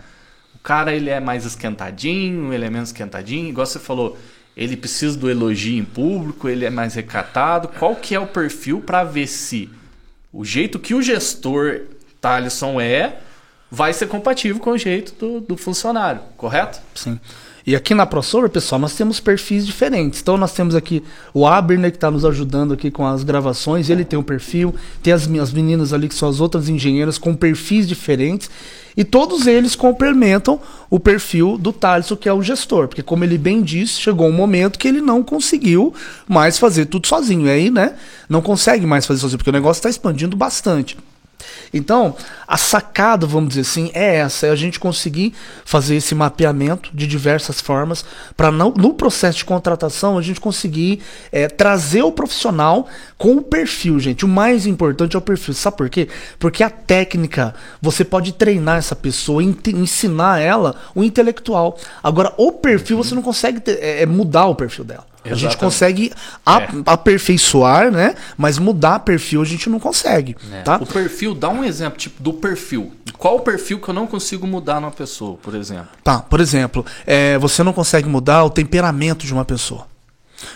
O 0.54 0.58
cara 0.58 0.94
ele 0.94 1.10
é 1.10 1.20
mais 1.20 1.44
esquentadinho, 1.44 2.52
ele 2.52 2.64
é 2.64 2.70
menos 2.70 2.90
esquentadinho, 2.90 3.48
igual 3.48 3.66
você 3.66 3.78
falou 3.78 4.16
ele 4.58 4.76
precisa 4.76 5.16
do 5.16 5.30
elogio 5.30 5.78
em 5.78 5.84
público, 5.84 6.48
ele 6.48 6.64
é 6.64 6.70
mais 6.70 6.94
recatado. 6.94 7.68
Qual 7.68 7.94
que 7.94 8.12
é 8.12 8.18
o 8.18 8.26
perfil 8.26 8.80
para 8.80 9.04
ver 9.04 9.28
se 9.28 9.70
o 10.32 10.44
jeito 10.44 10.80
que 10.80 10.94
o 10.94 11.00
gestor 11.00 11.82
Thaleson 12.20 12.80
é 12.80 13.20
vai 13.70 13.92
ser 13.92 14.08
compatível 14.08 14.60
com 14.60 14.70
o 14.70 14.78
jeito 14.78 15.14
do, 15.14 15.40
do 15.40 15.56
funcionário, 15.56 16.22
correto? 16.36 16.80
Sim. 16.92 17.20
E 17.68 17.76
aqui 17.76 17.94
na 17.94 18.06
ProSolar, 18.06 18.48
pessoal, 18.48 18.80
nós 18.80 18.94
temos 18.94 19.20
perfis 19.20 19.66
diferentes. 19.66 20.22
Então 20.22 20.38
nós 20.38 20.54
temos 20.54 20.74
aqui 20.74 21.04
o 21.34 21.46
Aberner 21.46 21.90
que 21.90 21.98
está 21.98 22.10
nos 22.10 22.24
ajudando 22.24 22.72
aqui 22.72 22.90
com 22.90 23.06
as 23.06 23.22
gravações, 23.22 23.90
ele 23.90 24.06
tem 24.06 24.18
um 24.18 24.22
perfil, 24.22 24.74
tem 25.02 25.12
as 25.12 25.26
minhas 25.26 25.52
meninas 25.52 25.92
ali 25.92 26.08
que 26.08 26.14
são 26.14 26.30
as 26.30 26.40
outras 26.40 26.70
engenheiras 26.70 27.18
com 27.18 27.36
perfis 27.36 27.86
diferentes. 27.86 28.50
E 28.96 29.04
todos 29.04 29.46
eles 29.46 29.76
complementam 29.76 30.58
o 30.88 30.98
perfil 30.98 31.58
do 31.58 31.70
Thaleson, 31.70 32.16
que 32.16 32.26
é 32.26 32.32
o 32.32 32.42
gestor. 32.42 32.88
Porque, 32.88 33.02
como 33.02 33.22
ele 33.22 33.36
bem 33.36 33.60
disse, 33.60 34.00
chegou 34.00 34.26
um 34.26 34.32
momento 34.32 34.78
que 34.78 34.88
ele 34.88 35.02
não 35.02 35.22
conseguiu 35.22 35.92
mais 36.26 36.58
fazer 36.58 36.86
tudo 36.86 37.06
sozinho. 37.06 37.48
E 37.48 37.50
aí, 37.50 37.70
né? 37.70 37.96
Não 38.30 38.40
consegue 38.40 38.86
mais 38.86 39.04
fazer 39.04 39.20
sozinho, 39.20 39.36
porque 39.36 39.50
o 39.50 39.52
negócio 39.52 39.78
está 39.78 39.90
expandindo 39.90 40.34
bastante. 40.38 40.96
Então, 41.72 42.16
a 42.46 42.56
sacada, 42.56 43.26
vamos 43.26 43.50
dizer 43.50 43.60
assim, 43.62 43.90
é 43.94 44.16
essa: 44.16 44.46
é 44.46 44.50
a 44.50 44.56
gente 44.56 44.80
conseguir 44.80 45.34
fazer 45.64 45.96
esse 45.96 46.14
mapeamento 46.14 46.90
de 46.94 47.06
diversas 47.06 47.60
formas 47.60 48.04
para 48.36 48.50
no 48.50 48.94
processo 48.94 49.38
de 49.38 49.44
contratação 49.44 50.18
a 50.18 50.22
gente 50.22 50.40
conseguir 50.40 51.00
é, 51.30 51.48
trazer 51.48 52.02
o 52.02 52.12
profissional 52.12 52.88
com 53.16 53.36
o 53.36 53.42
perfil, 53.42 53.98
gente. 53.98 54.24
O 54.24 54.28
mais 54.28 54.66
importante 54.66 55.16
é 55.16 55.18
o 55.18 55.22
perfil. 55.22 55.54
Sabe 55.54 55.76
por 55.76 55.88
quê? 55.88 56.08
Porque 56.38 56.62
a 56.62 56.70
técnica, 56.70 57.54
você 57.80 58.04
pode 58.04 58.32
treinar 58.32 58.78
essa 58.78 58.96
pessoa, 58.96 59.42
ensinar 59.42 60.40
ela 60.40 60.76
o 60.94 61.04
intelectual. 61.04 61.78
Agora, 62.02 62.32
o 62.36 62.52
perfil, 62.52 62.96
você 62.96 63.14
não 63.14 63.22
consegue 63.22 63.60
ter, 63.60 63.78
é, 63.82 64.02
é 64.02 64.06
mudar 64.06 64.46
o 64.46 64.54
perfil 64.54 64.84
dela. 64.84 65.06
Exatamente. 65.24 65.32
A 65.32 65.36
gente 65.36 65.56
consegue 65.56 66.12
a, 66.44 66.62
é. 66.62 66.68
aperfeiçoar, 66.86 67.90
né? 67.90 68.14
Mas 68.36 68.58
mudar 68.58 69.00
perfil 69.00 69.42
a 69.42 69.44
gente 69.44 69.68
não 69.68 69.78
consegue. 69.78 70.36
É. 70.52 70.62
Tá? 70.62 70.76
O 70.76 70.86
perfil, 70.86 71.34
dá 71.34 71.48
um 71.48 71.64
exemplo, 71.64 71.98
tipo, 71.98 72.22
do 72.22 72.32
perfil. 72.32 72.92
Qual 73.16 73.36
o 73.36 73.40
perfil 73.40 73.80
que 73.80 73.88
eu 73.88 73.94
não 73.94 74.06
consigo 74.06 74.46
mudar 74.46 74.80
numa 74.80 74.92
pessoa, 74.92 75.36
por 75.42 75.54
exemplo? 75.54 75.88
Tá, 76.04 76.20
por 76.20 76.40
exemplo, 76.40 76.84
é, 77.06 77.36
você 77.38 77.62
não 77.62 77.72
consegue 77.72 78.08
mudar 78.08 78.44
o 78.44 78.50
temperamento 78.50 79.26
de 79.26 79.32
uma 79.32 79.44
pessoa. 79.44 79.86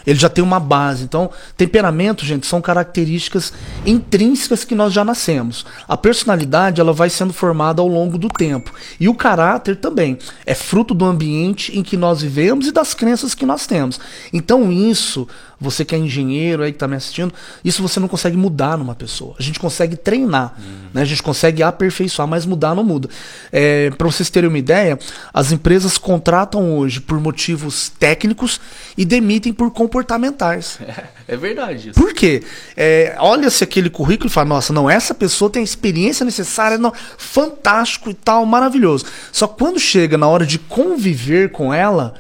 Ele 0.07 0.19
já 0.19 0.29
tem 0.29 0.43
uma 0.43 0.61
base. 0.61 1.05
Então, 1.05 1.31
temperamento, 1.57 2.25
gente, 2.25 2.47
são 2.47 2.61
características 2.61 3.53
intrínsecas 3.85 4.65
que 4.65 4.75
nós 4.75 4.93
já 4.93 5.05
nascemos. 5.05 5.65
A 5.89 5.97
personalidade, 5.97 6.81
ela 6.81 6.93
vai 6.93 7.11
sendo 7.11 7.33
formada 7.33 7.81
ao 7.81 7.89
longo 7.89 8.19
do 8.19 8.29
tempo. 8.29 8.73
E 8.99 9.09
o 9.09 9.15
caráter 9.15 9.77
também 9.77 10.19
é 10.47 10.55
fruto 10.55 10.95
do 10.95 11.05
ambiente 11.05 11.77
em 11.77 11.83
que 11.83 11.97
nós 11.97 12.23
vivemos 12.23 12.67
e 12.67 12.73
das 12.73 12.95
crenças 12.95 13.35
que 13.35 13.47
nós 13.47 13.67
temos. 13.67 13.99
Então, 14.33 14.71
isso 14.71 15.27
você 15.63 15.85
que 15.85 15.95
é 15.95 15.99
engenheiro 15.99 16.63
aí 16.63 16.73
que 16.73 16.77
está 16.77 16.89
me 16.89 16.97
assistindo, 16.97 17.33
isso 17.65 17.83
você 17.83 18.01
não 18.01 18.09
consegue 18.09 18.37
mudar 18.37 18.77
numa 18.77 18.95
pessoa. 18.95 19.35
A 19.39 19.43
gente 19.43 19.59
consegue 19.59 19.97
treinar, 19.97 20.55
uhum. 20.59 20.89
né? 20.93 21.03
a 21.03 21.05
gente 21.05 21.23
consegue 21.23 21.63
aperfeiçoar, 21.63 22.27
mas 22.27 22.45
mudar 22.45 22.75
não 22.75 22.85
muda. 22.85 23.09
É, 23.51 23.91
Para 23.91 24.07
vocês 24.07 24.29
terem 24.29 24.49
uma 24.49 24.59
ideia, 24.59 24.99
as 25.33 25.53
empresas 25.53 25.97
contratam 25.97 26.77
hoje 26.77 27.01
por 27.01 27.21
motivos 27.21 27.91
técnicos 27.99 28.61
e 28.97 29.05
demitem 29.05 29.53
por 29.53 29.71
comportamentais. 29.71 30.79
É, 30.81 31.05
é 31.35 31.37
verdade 31.37 31.91
isso. 31.91 32.01
Por 32.01 32.13
quê? 32.13 32.43
É, 32.77 33.17
Olha-se 33.19 33.63
aquele 33.63 33.89
currículo 33.89 34.29
e 34.29 34.33
fala, 34.33 34.49
nossa, 34.49 34.73
não, 34.73 34.91
essa 34.91 35.15
pessoa 35.15 35.51
tem 35.51 35.61
a 35.61 35.65
experiência 35.65 36.25
necessária, 36.25 36.77
não, 36.77 36.93
fantástico 37.17 38.11
e 38.11 38.15
tal, 38.15 38.45
maravilhoso. 38.45 39.07
Só 39.31 39.47
quando 39.47 39.79
chega 39.79 40.19
na 40.19 40.27
hora 40.27 40.45
de 40.45 40.59
conviver 40.59 41.51
com 41.51 41.73
ela, 41.73 42.15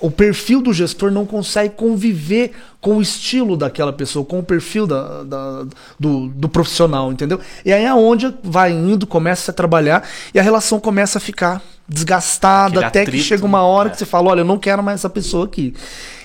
o 0.00 0.10
perfil 0.10 0.62
do 0.62 0.72
gestor 0.72 1.10
não 1.10 1.26
consegue 1.26 1.74
conviver 1.74 2.52
com 2.80 2.98
o 2.98 3.02
estilo 3.02 3.56
daquela 3.56 3.92
pessoa, 3.92 4.24
com 4.24 4.38
o 4.38 4.42
perfil 4.42 4.86
da, 4.86 5.24
da, 5.24 5.66
do, 5.98 6.28
do, 6.28 6.48
profissional, 6.48 7.10
entendeu? 7.10 7.40
E 7.64 7.72
aí 7.72 7.84
é 7.84 7.92
onde 7.92 8.32
vai 8.42 8.70
indo, 8.70 9.06
começa 9.06 9.50
a 9.50 9.54
trabalhar 9.54 10.08
e 10.32 10.38
a 10.38 10.42
relação 10.42 10.78
começa 10.78 11.18
a 11.18 11.20
ficar 11.20 11.60
desgastada, 11.88 12.74
Aquele 12.74 12.84
até 12.84 13.00
atrito, 13.00 13.18
que 13.18 13.24
chega 13.24 13.44
uma 13.44 13.62
hora 13.62 13.88
é. 13.88 13.90
que 13.90 13.98
você 13.98 14.06
fala, 14.06 14.30
olha, 14.30 14.40
eu 14.42 14.44
não 14.44 14.58
quero 14.58 14.82
mais 14.82 15.00
essa 15.00 15.10
pessoa 15.10 15.46
aqui. 15.46 15.74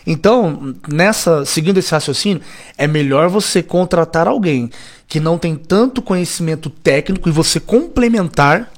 Então, 0.06 0.76
nessa, 0.88 1.46
seguindo 1.46 1.78
esse 1.78 1.92
raciocínio, 1.92 2.44
é 2.78 2.86
melhor 2.86 3.30
você 3.30 3.64
contratar 3.64 4.28
alguém 4.28 4.70
que 5.08 5.20
não 5.20 5.38
tem 5.38 5.56
tanto 5.56 6.02
conhecimento 6.02 6.70
técnico 6.70 7.30
e 7.30 7.32
você 7.32 7.60
complementar 7.60 8.72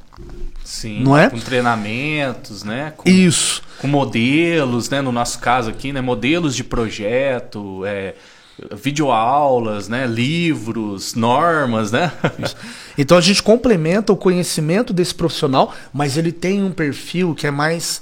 Sim, 0.65 1.04
não 1.04 1.15
é? 1.15 1.30
com 1.30 1.39
treinamentos, 1.39 2.63
né? 2.63 2.91
Com, 2.97 3.08
Isso. 3.08 3.62
Com 3.80 3.88
modelos, 3.88 4.89
né? 4.89 4.99
No 4.99 5.12
nosso 5.12 5.38
caso 5.38 5.69
aqui, 5.69 5.93
né? 5.93 6.01
Modelos 6.01 6.56
de 6.56 6.63
projeto, 6.63 7.86
é, 7.86 8.15
videoaulas, 8.75 9.88
né? 9.88 10.08
Livros, 10.08 11.13
normas, 11.13 11.91
né? 11.91 12.12
Isso. 12.39 12.56
Então 12.97 13.15
a 13.15 13.21
gente 13.21 13.43
complementa 13.43 14.12
o 14.12 14.17
conhecimento 14.17 14.91
desse 14.91 15.13
profissional, 15.13 15.71
mas 15.93 16.17
ele 16.17 16.32
tem 16.32 16.63
um 16.63 16.71
perfil 16.71 17.36
que 17.36 17.45
é 17.45 17.51
mais 17.51 18.01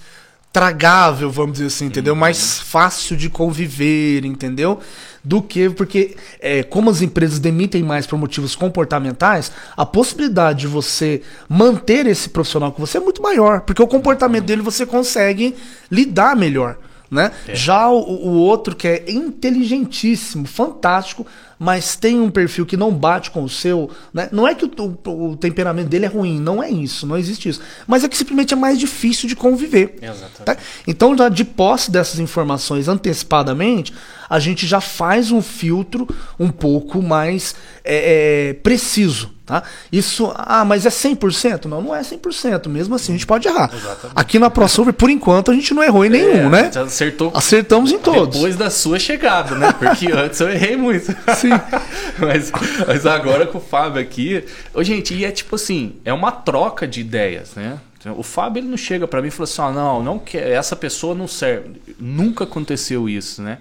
tragável, 0.53 1.31
vamos 1.31 1.53
dizer 1.53 1.65
assim, 1.65 1.87
entendeu? 1.87 2.13
Uhum. 2.13 2.19
Mais 2.19 2.59
fácil 2.59 3.17
de 3.17 3.29
conviver, 3.29 4.23
entendeu? 4.23 4.79
Do 5.23 5.41
que 5.41 5.69
porque 5.69 6.17
é, 6.41 6.63
como 6.63 6.89
as 6.89 7.01
empresas 7.01 7.39
demitem 7.39 7.81
mais 7.81 8.05
por 8.05 8.17
motivos 8.17 8.55
comportamentais, 8.55 9.51
a 9.77 9.85
possibilidade 9.85 10.61
de 10.61 10.67
você 10.67 11.21
manter 11.47 12.05
esse 12.07 12.27
profissional 12.29 12.73
com 12.73 12.85
você 12.85 12.97
é 12.97 13.01
muito 13.01 13.21
maior, 13.21 13.61
porque 13.61 13.81
o 13.81 13.87
comportamento 13.87 14.43
dele 14.43 14.61
você 14.61 14.85
consegue 14.85 15.55
lidar 15.89 16.35
melhor. 16.35 16.77
Né? 17.13 17.31
É. 17.47 17.53
Já 17.55 17.89
o, 17.89 17.99
o, 17.99 18.31
outro 18.39 18.75
que 18.75 18.87
é 18.87 19.11
inteligentíssimo, 19.11 20.47
fantástico, 20.47 21.27
mas 21.59 21.95
tem 21.95 22.19
um 22.19 22.31
perfil 22.31 22.65
que 22.65 22.75
não 22.75 22.91
bate 22.91 23.29
com 23.29 23.43
o 23.43 23.49
seu. 23.49 23.87
Né? 24.11 24.27
Não 24.31 24.47
é 24.47 24.55
que 24.55 24.65
o, 24.65 24.97
o, 25.05 25.29
o, 25.29 25.37
temperamento 25.37 25.89
dele 25.89 26.05
é 26.05 26.09
ruim, 26.09 26.39
não 26.39 26.61
é 26.61 26.71
isso, 26.71 27.05
não 27.05 27.15
existe 27.15 27.49
isso. 27.49 27.61
Mas 27.85 28.03
é 28.03 28.09
que 28.09 28.17
simplesmente 28.17 28.55
é 28.55 28.57
mais 28.57 28.79
difícil 28.79 29.29
de 29.29 29.35
conviver. 29.35 29.99
Tá? 30.43 30.57
Então, 30.87 31.15
já 31.15 31.29
de 31.29 31.45
posse 31.45 31.91
dessas 31.91 32.19
informações 32.19 32.87
antecipadamente, 32.87 33.93
a 34.33 34.39
gente 34.39 34.65
já 34.65 34.81
faz 34.81 35.29
um 35.29 35.43
filtro 35.43 36.07
um 36.39 36.49
pouco 36.49 37.03
mais 37.03 37.55
é, 37.83 38.49
é, 38.49 38.53
preciso. 38.55 39.31
Tá? 39.45 39.61
Isso, 39.91 40.33
ah, 40.35 40.65
mas 40.65 40.87
é 40.87 40.89
100%? 40.89 41.65
Não, 41.65 41.83
não 41.83 41.95
é 41.95 42.01
100%. 42.01 42.67
Mesmo 42.67 42.95
assim, 42.95 43.11
a 43.11 43.15
gente 43.15 43.27
pode 43.27 43.47
errar. 43.47 43.69
Exatamente. 43.71 44.13
Aqui 44.15 44.39
na 44.39 44.49
ProSolver, 44.49 44.91
por 44.91 45.11
enquanto, 45.11 45.51
a 45.51 45.53
gente 45.53 45.71
não 45.71 45.83
errou 45.83 46.03
em 46.03 46.09
nenhum, 46.09 46.47
é, 46.47 46.49
né? 46.49 46.71
acertou. 46.83 47.31
Acertamos 47.35 47.91
em 47.91 47.99
todos. 47.99 48.37
Depois 48.37 48.55
da 48.55 48.71
sua 48.71 48.97
chegada, 48.97 49.53
né? 49.53 49.71
Porque 49.71 50.09
antes 50.11 50.39
eu 50.39 50.49
errei 50.49 50.75
muito. 50.75 51.15
Sim. 51.35 51.51
mas, 52.17 52.51
mas 52.87 53.05
agora 53.05 53.45
com 53.45 53.59
o 53.59 53.61
Fábio 53.61 54.01
aqui. 54.01 54.43
Ô, 54.73 54.83
gente, 54.83 55.13
e 55.13 55.25
é 55.25 55.29
tipo 55.29 55.57
assim: 55.57 55.97
é 56.03 56.11
uma 56.11 56.31
troca 56.31 56.87
de 56.87 57.01
ideias, 57.01 57.53
né? 57.53 57.77
O 58.17 58.23
Fábio 58.23 58.61
ele 58.61 58.67
não 58.67 58.77
chega 58.77 59.07
para 59.07 59.21
mim 59.21 59.27
e 59.27 59.31
fala 59.31 59.43
assim: 59.43 59.61
ah, 59.61 59.71
não, 59.71 60.01
não 60.01 60.17
quer, 60.17 60.49
essa 60.49 60.75
pessoa 60.75 61.13
não 61.13 61.27
serve. 61.27 61.79
Nunca 61.99 62.45
aconteceu 62.45 63.07
isso, 63.07 63.43
né? 63.43 63.59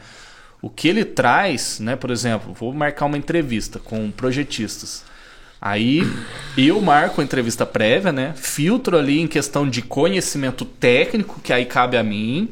O 0.62 0.70
que 0.70 0.86
ele 0.86 1.04
traz, 1.04 1.80
né? 1.80 1.96
Por 1.96 2.10
exemplo, 2.10 2.54
vou 2.54 2.72
marcar 2.72 3.06
uma 3.06 3.18
entrevista 3.18 3.80
com 3.80 4.10
projetistas. 4.12 5.04
Aí 5.60 6.02
eu 6.56 6.80
marco 6.80 7.20
a 7.20 7.24
entrevista 7.24 7.66
prévia, 7.66 8.12
né? 8.12 8.32
Filtro 8.36 8.96
ali 8.96 9.20
em 9.20 9.26
questão 9.26 9.68
de 9.68 9.82
conhecimento 9.82 10.64
técnico, 10.64 11.40
que 11.40 11.52
aí 11.52 11.66
cabe 11.66 11.96
a 11.96 12.02
mim. 12.02 12.48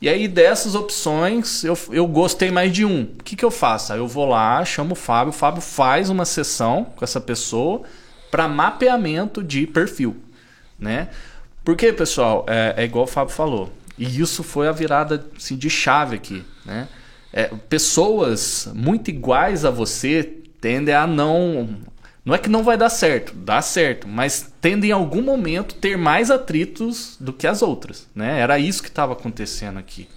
E 0.00 0.08
aí 0.08 0.28
dessas 0.28 0.74
opções, 0.74 1.64
eu, 1.64 1.78
eu 1.90 2.06
gostei 2.06 2.50
mais 2.50 2.72
de 2.72 2.84
um. 2.84 3.02
O 3.02 3.22
que, 3.24 3.34
que 3.34 3.44
eu 3.44 3.50
faço? 3.50 3.92
Aí 3.92 3.98
eu 3.98 4.06
vou 4.06 4.28
lá, 4.28 4.64
chamo 4.64 4.92
o 4.92 4.96
Fábio, 4.96 5.30
o 5.30 5.32
Fábio 5.32 5.62
faz 5.62 6.10
uma 6.10 6.24
sessão 6.24 6.84
com 6.96 7.04
essa 7.04 7.20
pessoa 7.20 7.82
para 8.30 8.46
mapeamento 8.46 9.42
de 9.42 9.66
perfil, 9.66 10.16
né? 10.78 11.08
Porque, 11.64 11.92
pessoal, 11.92 12.44
é, 12.48 12.74
é, 12.76 12.84
igual 12.84 13.04
o 13.04 13.08
Fábio 13.08 13.34
falou. 13.34 13.72
E 13.96 14.20
isso 14.20 14.42
foi 14.42 14.68
a 14.68 14.72
virada 14.72 15.24
assim, 15.36 15.56
de 15.56 15.70
chave 15.70 16.16
aqui, 16.16 16.44
né? 16.64 16.88
É, 17.36 17.50
pessoas 17.68 18.68
muito 18.72 19.08
iguais 19.08 19.64
a 19.64 19.70
você 19.70 20.22
tendem 20.60 20.94
a 20.94 21.04
não 21.04 21.68
não 22.24 22.32
é 22.32 22.38
que 22.38 22.48
não 22.48 22.62
vai 22.62 22.78
dar 22.78 22.88
certo, 22.88 23.34
dá 23.34 23.60
certo, 23.60 24.06
mas 24.06 24.52
tende 24.60 24.86
em 24.86 24.92
algum 24.92 25.20
momento 25.20 25.74
ter 25.74 25.98
mais 25.98 26.30
atritos 26.30 27.16
do 27.20 27.32
que 27.32 27.46
as 27.46 27.60
outras, 27.60 28.08
né? 28.14 28.38
Era 28.38 28.58
isso 28.58 28.80
que 28.80 28.88
estava 28.88 29.12
acontecendo 29.14 29.78
aqui, 29.78 30.08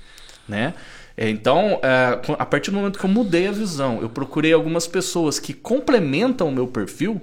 né? 0.48 0.76
É, 1.18 1.28
então, 1.28 1.80
é, 1.82 2.22
a 2.38 2.46
partir 2.46 2.70
do 2.70 2.78
momento 2.78 3.00
que 3.00 3.04
eu 3.04 3.10
mudei 3.10 3.48
a 3.48 3.52
visão, 3.52 4.00
eu 4.00 4.10
procurei 4.10 4.54
algumas 4.54 4.86
pessoas 4.86 5.40
que 5.40 5.54
complementam 5.54 6.48
o 6.48 6.52
meu 6.52 6.68
perfil, 6.68 7.20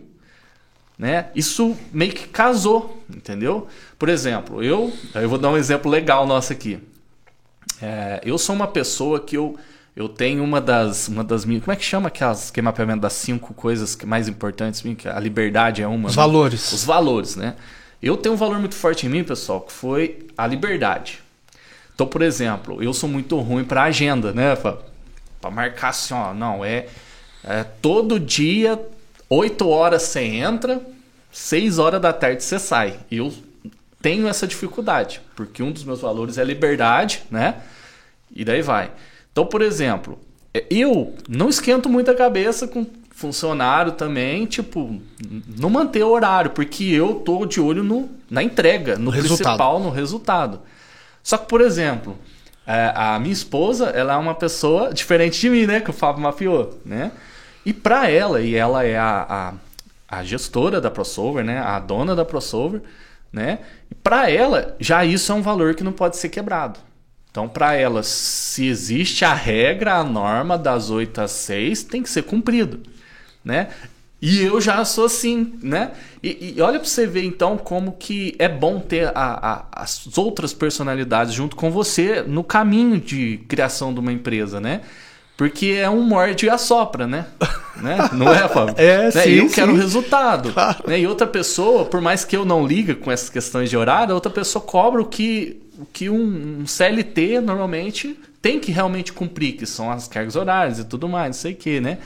né? 0.99 1.29
Isso 1.37 1.77
meio 1.93 2.13
que 2.13 2.27
casou, 2.27 3.01
entendeu? 3.09 3.69
Por 3.97 4.09
exemplo, 4.09 4.61
eu, 4.63 4.93
eu 5.15 5.29
vou 5.29 5.39
dar 5.39 5.51
um 5.51 5.57
exemplo 5.57 5.89
legal 5.91 6.27
nosso 6.27 6.53
aqui. 6.53 6.81
É, 7.81 8.21
eu 8.25 8.37
sou 8.37 8.55
uma 8.55 8.67
pessoa 8.67 9.21
que 9.21 9.37
eu 9.37 9.57
eu 9.97 10.09
tenho 10.09 10.43
uma 10.43 10.61
das, 10.61 11.07
uma 11.07 11.23
das 11.23 11.45
minhas. 11.45 11.63
Como 11.63 11.73
é 11.73 11.77
que 11.77 11.85
chama 11.85 12.09
aquelas 12.09 12.51
que 12.51 12.61
mapeamento 12.61 13.01
das 13.01 13.13
cinco 13.13 13.55
coisas 13.55 13.97
mais 14.05 14.27
importantes? 14.27 14.83
A 15.07 15.21
liberdade 15.21 15.83
é 15.83 15.87
uma. 15.87 16.09
Os 16.09 16.17
né? 16.17 16.23
valores. 16.23 16.73
Os 16.73 16.85
valores, 16.85 17.37
né? 17.37 17.55
Eu 18.03 18.17
tenho 18.17 18.35
um 18.35 18.39
valor 18.39 18.59
muito 18.59 18.75
forte 18.75 19.07
em 19.07 19.09
mim, 19.09 19.23
pessoal, 19.23 19.61
que 19.61 19.73
foi 19.73 20.27
a 20.37 20.47
liberdade. 20.47 21.23
Então, 21.95 22.07
por 22.07 22.23
exemplo, 22.23 22.83
eu 22.83 22.93
sou 22.93 23.09
muito 23.09 23.39
ruim 23.39 23.65
para 23.65 23.85
agenda, 23.85 24.33
né? 24.33 24.57
Para 24.57 25.51
marcar 25.51 25.91
assim, 25.91 26.13
ó, 26.13 26.35
não, 26.35 26.65
é, 26.65 26.87
é 27.45 27.63
todo 27.63 28.19
dia, 28.19 28.81
8 29.31 29.69
horas 29.69 30.03
você 30.03 30.23
entra, 30.23 30.81
6 31.31 31.79
horas 31.79 32.01
da 32.01 32.13
tarde 32.13 32.43
você 32.43 32.59
sai. 32.59 32.99
Eu 33.11 33.33
tenho 34.03 34.27
essa 34.27 34.47
dificuldade, 34.47 35.21
porque 35.37 35.63
um 35.63 35.71
dos 35.71 35.85
meus 35.85 36.01
valores 36.01 36.37
é 36.37 36.45
liberdade, 36.45 37.23
né? 37.31 37.63
E 38.35 38.45
daí 38.45 38.61
vai. 38.61 38.91
Então, 39.35 39.45
por 39.45 39.63
exemplo, 39.63 40.17
é, 40.55 40.65
eu 40.71 41.13
não 41.29 41.49
esquento 41.49 41.89
muito 41.89 42.09
a 42.09 42.15
cabeça 42.15 42.69
com 42.69 42.87
funcionário 43.11 43.91
também, 43.91 44.47
tipo, 44.47 45.01
não 45.59 45.69
manter 45.69 46.05
o 46.05 46.11
horário, 46.11 46.53
porque 46.53 46.85
eu 46.85 47.17
tô 47.17 47.45
de 47.45 47.61
olho 47.61 47.83
no, 47.83 48.09
na 48.31 48.45
entrega, 48.45 48.97
no 48.97 49.11
resultado. 49.11 49.47
principal, 49.47 49.81
no 49.81 49.91
resultado. 49.91 50.61
Só 51.21 51.37
que, 51.37 51.49
por 51.49 51.61
exemplo, 51.61 52.17
é, 52.65 52.93
a 52.95 53.19
minha 53.19 53.33
esposa, 53.33 53.87
ela 53.87 54.15
é 54.15 54.17
uma 54.17 54.37
pessoa 54.37 54.95
diferente 54.95 55.41
de 55.41 55.51
mim, 55.51 55.67
né? 55.67 55.81
Que 55.81 55.91
o 55.91 55.93
Fábio 55.93 56.23
mafiou, 56.23 56.79
né? 56.85 57.11
E 57.67 57.73
para 57.73 58.09
ela, 58.09 58.41
e 58.41 58.55
ela 58.55 58.85
é 58.85 58.97
a, 58.97 59.55
a, 60.09 60.19
a, 60.19 60.23
gestora 60.23 60.81
da 60.81 60.93
ProSolver, 60.93 61.45
né? 61.45 61.59
A 61.59 61.81
dona 61.81 62.15
da 62.15 62.25
ProSolver, 62.25 62.83
né? 63.33 63.59
Para 64.01 64.31
ela, 64.31 64.77
já 64.79 65.05
isso 65.05 65.33
é 65.33 65.35
um 65.35 65.43
valor 65.43 65.75
que 65.75 65.83
não 65.83 65.93
pode 65.93 66.19
ser 66.19 66.29
quebrado. 66.29 66.79
Então, 67.35 67.49
para 67.49 67.75
elas, 67.75 68.07
se 68.07 68.65
existe 68.69 69.25
a 69.25 69.35
regra, 69.35 69.95
a 69.95 70.05
norma 70.05 70.57
das 70.57 70.89
8 70.89 71.21
às 71.21 71.33
6, 71.33 71.83
tem 71.83 72.01
que 72.01 72.09
ser 72.09 72.23
cumprido, 72.23 72.79
né? 73.45 73.71
E 74.23 74.41
eu 74.41 74.61
já 74.61 74.85
sou 74.85 75.07
assim, 75.07 75.55
né? 75.61 75.91
E, 76.23 76.55
e 76.57 76.63
olha 76.63 76.79
para 76.79 76.89
você 76.89 77.09
ver 77.09 77.25
então 77.25 77.57
como 77.59 77.97
que 77.99 78.37
é 78.39 78.49
bom 78.49 78.79
ter 78.79 79.09
a, 79.17 79.65
a, 79.73 79.83
as 79.83 80.17
outras 80.17 80.55
personalidades 80.55 81.35
junto 81.35 81.57
com 81.57 81.73
você 81.73 82.23
no 82.23 82.45
caminho 82.45 83.01
de 83.01 83.39
criação 83.49 83.93
de 83.93 83.99
uma 83.99 84.13
empresa, 84.13 84.61
né? 84.61 84.83
Porque 85.37 85.77
é 85.77 85.91
um 85.91 86.03
morde 86.03 86.47
e 86.47 86.49
assopra, 86.49 87.05
né? 87.05 87.27
né? 87.83 88.11
Não 88.13 88.33
é, 88.33 88.47
Fábio? 88.47 88.77
É, 88.79 89.07
né? 89.07 89.11
sim, 89.11 89.31
Eu 89.31 89.49
sim. 89.49 89.55
quero 89.57 89.73
o 89.73 89.77
resultado. 89.77 90.53
Claro. 90.53 90.85
Né? 90.87 91.01
E 91.01 91.07
outra 91.09 91.27
pessoa, 91.27 91.85
por 91.85 92.01
mais 92.01 92.25
que 92.25 92.37
eu 92.37 92.45
não 92.45 92.65
liga 92.65 92.95
com 92.95 93.11
essas 93.11 93.29
questões 93.29 93.69
de 93.69 93.77
horário, 93.77 94.15
outra 94.15 94.31
pessoa 94.31 94.65
cobra 94.65 95.03
o 95.03 95.05
que 95.05 95.64
o 95.79 95.87
que 95.87 96.09
um, 96.09 96.61
um, 96.61 96.67
CLT 96.67 97.41
normalmente 97.41 98.19
tem 98.41 98.61
que 98.61 98.71
realmente 98.71 99.13
cumprir, 99.13 99.57
que 99.57 99.67
são 99.67 99.91
as 99.91 100.07
cargas 100.07 100.37
horárias 100.37 100.79
e 100.79 100.85
tudo 100.85 101.09
mais, 101.09 101.37
não 101.37 101.43
sei 101.43 101.53
o 101.53 101.57
que, 101.57 101.81
né? 101.81 101.99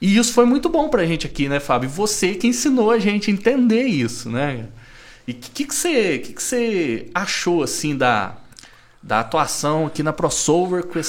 E 0.00 0.16
isso 0.16 0.32
foi 0.32 0.46
muito 0.46 0.68
bom 0.68 0.88
pra 0.88 1.04
gente 1.04 1.26
aqui, 1.26 1.48
né, 1.48 1.60
Fábio? 1.60 1.88
Você 1.90 2.34
que 2.34 2.46
ensinou 2.46 2.90
a 2.90 2.98
gente 2.98 3.30
a 3.30 3.34
entender 3.34 3.84
isso, 3.84 4.30
né? 4.30 4.66
E 5.26 5.32
o 5.32 5.34
que, 5.34 5.66
que, 5.66 5.74
você, 5.74 6.18
que, 6.18 6.32
que 6.32 6.42
você 6.42 7.08
achou, 7.14 7.62
assim, 7.62 7.96
da, 7.96 8.36
da 9.02 9.20
atuação 9.20 9.86
aqui 9.86 10.02
na 10.02 10.12
ProSolver 10.12 10.84
com, 10.84 11.00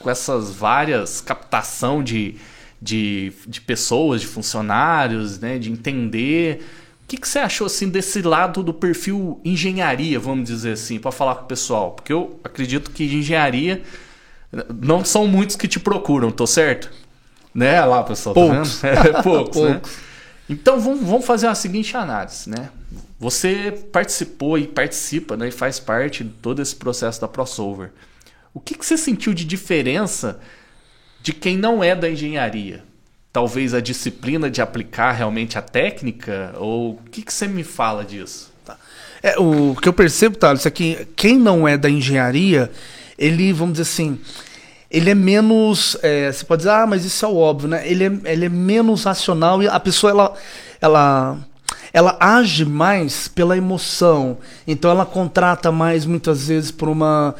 com 0.00 0.10
essas 0.10 0.50
várias 0.50 1.20
captação 1.20 2.02
de, 2.02 2.36
de, 2.82 3.32
de 3.46 3.60
pessoas, 3.60 4.20
de 4.20 4.26
funcionários, 4.26 5.38
né? 5.38 5.58
De 5.58 5.70
entender 5.70 6.66
que, 7.10 7.16
que 7.16 7.28
você 7.28 7.40
achou 7.40 7.66
assim 7.66 7.88
desse 7.88 8.22
lado 8.22 8.62
do 8.62 8.72
perfil 8.72 9.40
engenharia, 9.44 10.20
vamos 10.20 10.48
dizer 10.48 10.74
assim, 10.74 11.00
para 11.00 11.10
falar 11.10 11.34
com 11.34 11.42
o 11.42 11.46
pessoal? 11.46 11.90
Porque 11.90 12.12
eu 12.12 12.38
acredito 12.44 12.92
que 12.92 13.02
engenharia 13.04 13.82
não 14.80 15.04
são 15.04 15.26
muitos 15.26 15.56
que 15.56 15.66
te 15.66 15.80
procuram, 15.80 16.30
tô 16.30 16.46
certo? 16.46 16.88
Né, 17.52 17.84
lá, 17.84 18.04
pessoal, 18.04 18.32
poucos. 18.32 18.80
tá 18.80 18.92
vendo? 18.92 19.00
É, 19.18 19.22
poucos, 19.22 19.60
né? 19.60 19.70
poucos. 19.72 19.90
Né? 19.90 19.96
Então 20.48 20.78
vamos, 20.78 21.00
vamos 21.00 21.26
fazer 21.26 21.48
a 21.48 21.54
seguinte 21.54 21.96
análise, 21.96 22.48
né? 22.48 22.70
Você 23.18 23.72
participou 23.90 24.56
e 24.56 24.68
participa, 24.68 25.36
né, 25.36 25.48
e 25.48 25.50
faz 25.50 25.80
parte 25.80 26.22
de 26.22 26.30
todo 26.30 26.62
esse 26.62 26.76
processo 26.76 27.20
da 27.20 27.26
ProSolver. 27.26 27.90
O 28.54 28.60
que, 28.60 28.76
que 28.76 28.86
você 28.86 28.96
sentiu 28.96 29.34
de 29.34 29.44
diferença 29.44 30.38
de 31.20 31.32
quem 31.32 31.56
não 31.56 31.82
é 31.82 31.96
da 31.96 32.08
engenharia? 32.08 32.84
Talvez 33.32 33.74
a 33.74 33.80
disciplina 33.80 34.50
de 34.50 34.60
aplicar 34.60 35.12
realmente 35.12 35.58
a 35.58 35.62
técnica? 35.62 36.52
Ou 36.56 36.92
o 36.92 36.98
que, 37.10 37.22
que 37.22 37.32
você 37.32 37.46
me 37.46 37.62
fala 37.62 38.04
disso? 38.04 38.50
Tá. 38.64 38.76
É, 39.22 39.38
o 39.38 39.74
que 39.80 39.88
eu 39.88 39.92
percebo, 39.92 40.36
Thales, 40.36 40.66
é 40.66 40.70
que 40.70 41.06
quem 41.16 41.36
não 41.36 41.66
é 41.66 41.76
da 41.76 41.88
engenharia, 41.88 42.70
ele, 43.18 43.52
vamos 43.52 43.74
dizer 43.74 43.82
assim, 43.82 44.18
ele 44.90 45.10
é 45.10 45.14
menos. 45.14 45.96
É, 46.02 46.32
você 46.32 46.44
pode 46.44 46.60
dizer, 46.60 46.70
ah, 46.70 46.86
mas 46.86 47.04
isso 47.04 47.24
é 47.24 47.28
óbvio, 47.28 47.68
né? 47.68 47.88
Ele 47.88 48.04
é, 48.04 48.32
ele 48.32 48.46
é 48.46 48.48
menos 48.48 49.04
racional 49.04 49.62
e 49.62 49.68
a 49.68 49.80
pessoa, 49.80 50.10
ela. 50.10 50.34
ela 50.80 51.38
ela 51.92 52.16
age 52.20 52.64
mais 52.64 53.26
pela 53.26 53.56
emoção, 53.56 54.38
então 54.64 54.92
ela 54.92 55.04
contrata 55.04 55.72
mais 55.72 56.06
muitas 56.06 56.46
vezes 56.46 56.70
por 56.70 56.88
uma 56.88 57.34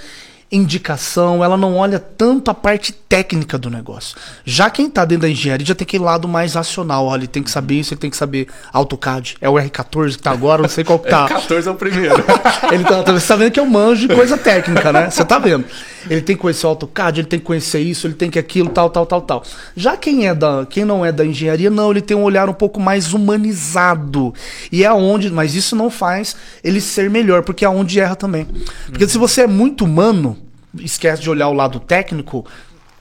indicação, 0.52 1.44
ela 1.44 1.56
não 1.56 1.76
olha 1.76 2.00
tanto 2.00 2.50
a 2.50 2.54
parte 2.54 2.92
técnica 2.92 3.56
do 3.56 3.70
negócio. 3.70 4.16
Já 4.44 4.68
quem 4.68 4.86
está 4.86 5.04
dentro 5.04 5.22
da 5.22 5.28
engenharia 5.28 5.64
já 5.64 5.74
tem 5.74 5.84
aquele 5.84 6.02
lado 6.02 6.26
mais 6.26 6.54
racional, 6.54 7.06
olha, 7.06 7.20
ele 7.20 7.28
tem 7.28 7.42
que 7.42 7.50
saber 7.50 7.76
isso, 7.76 7.94
ele 7.94 8.00
tem 8.00 8.10
que 8.10 8.16
saber 8.16 8.48
AutoCAD. 8.72 9.36
É 9.40 9.48
o 9.48 9.54
R14 9.54 10.04
que 10.06 10.10
está 10.16 10.32
agora, 10.32 10.62
não 10.62 10.68
sei 10.68 10.82
qual 10.82 10.98
que 10.98 11.08
tá. 11.10 11.28
R14 11.28 11.66
é 11.66 11.70
o 11.70 11.74
primeiro. 11.74 12.24
ele 12.72 12.82
tá, 12.82 13.02
tá, 13.02 13.12
você 13.12 13.28
tá 13.28 13.36
vendo 13.36 13.52
que 13.52 13.60
eu 13.60 13.66
manjo 13.66 14.08
de 14.08 14.14
coisa 14.14 14.36
técnica, 14.36 14.92
né? 14.92 15.08
Você 15.08 15.24
tá 15.24 15.38
vendo. 15.38 15.64
Ele 16.08 16.22
tem 16.22 16.36
que 16.36 16.42
conhecer 16.42 16.66
o 16.66 16.70
AutoCAD, 16.70 17.20
ele 17.20 17.28
tem 17.28 17.38
que 17.38 17.44
conhecer 17.44 17.80
isso, 17.80 18.06
ele 18.06 18.14
tem 18.14 18.30
que 18.30 18.38
aquilo, 18.38 18.70
tal, 18.70 18.88
tal, 18.88 19.04
tal, 19.04 19.20
tal. 19.20 19.44
Já 19.76 19.96
quem 19.96 20.26
é 20.26 20.34
da, 20.34 20.66
quem 20.68 20.84
não 20.84 21.04
é 21.04 21.12
da 21.12 21.24
engenharia, 21.24 21.70
não, 21.70 21.90
ele 21.90 22.00
tem 22.00 22.16
um 22.16 22.22
olhar 22.22 22.48
um 22.48 22.54
pouco 22.54 22.80
mais 22.80 23.12
humanizado. 23.12 24.32
E 24.70 24.84
é 24.84 24.92
onde, 24.92 25.30
mas 25.30 25.54
isso 25.54 25.76
não 25.76 25.90
faz 25.90 26.36
ele 26.64 26.80
ser 26.80 27.10
melhor, 27.10 27.42
porque 27.42 27.64
é 27.64 27.68
onde 27.68 28.00
erra 28.00 28.16
também. 28.16 28.46
Porque 28.86 29.08
se 29.08 29.18
você 29.18 29.42
é 29.42 29.46
muito 29.46 29.84
humano, 29.84 30.36
esquece 30.78 31.20
de 31.20 31.28
olhar 31.28 31.48
o 31.48 31.52
lado 31.52 31.80
técnico, 31.80 32.46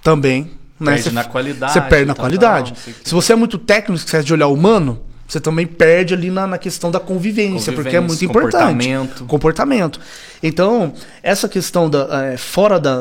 também. 0.02 0.52
Né? 0.80 0.94
Perde 0.94 1.12
na 1.12 1.24
qualidade. 1.24 1.74
Você 1.74 1.82
perde 1.82 2.06
na 2.06 2.16
qualidade. 2.16 2.74
Se 3.04 3.14
você 3.14 3.34
é 3.34 3.36
muito 3.36 3.58
técnico, 3.58 3.96
esquece 3.96 4.26
de 4.26 4.34
olhar 4.34 4.48
o 4.48 4.54
humano, 4.54 5.02
Você 5.30 5.40
também 5.40 5.68
perde 5.68 6.16
ali 6.16 6.32
na, 6.32 6.48
na 6.48 6.58
questão 6.58 6.90
da 6.90 7.00
convivência, 7.00 7.72
porque 7.72 7.96
é 7.96 8.00
muito 8.00 8.26
importante. 8.26 8.52
Comportamento. 8.52 9.26
Comportamento. 9.26 10.00
Então, 10.42 10.92
essa 11.22 11.48
questão 11.48 11.88
da, 11.88 12.26
é, 12.26 12.38
fora 12.38 12.80
da, 12.80 12.96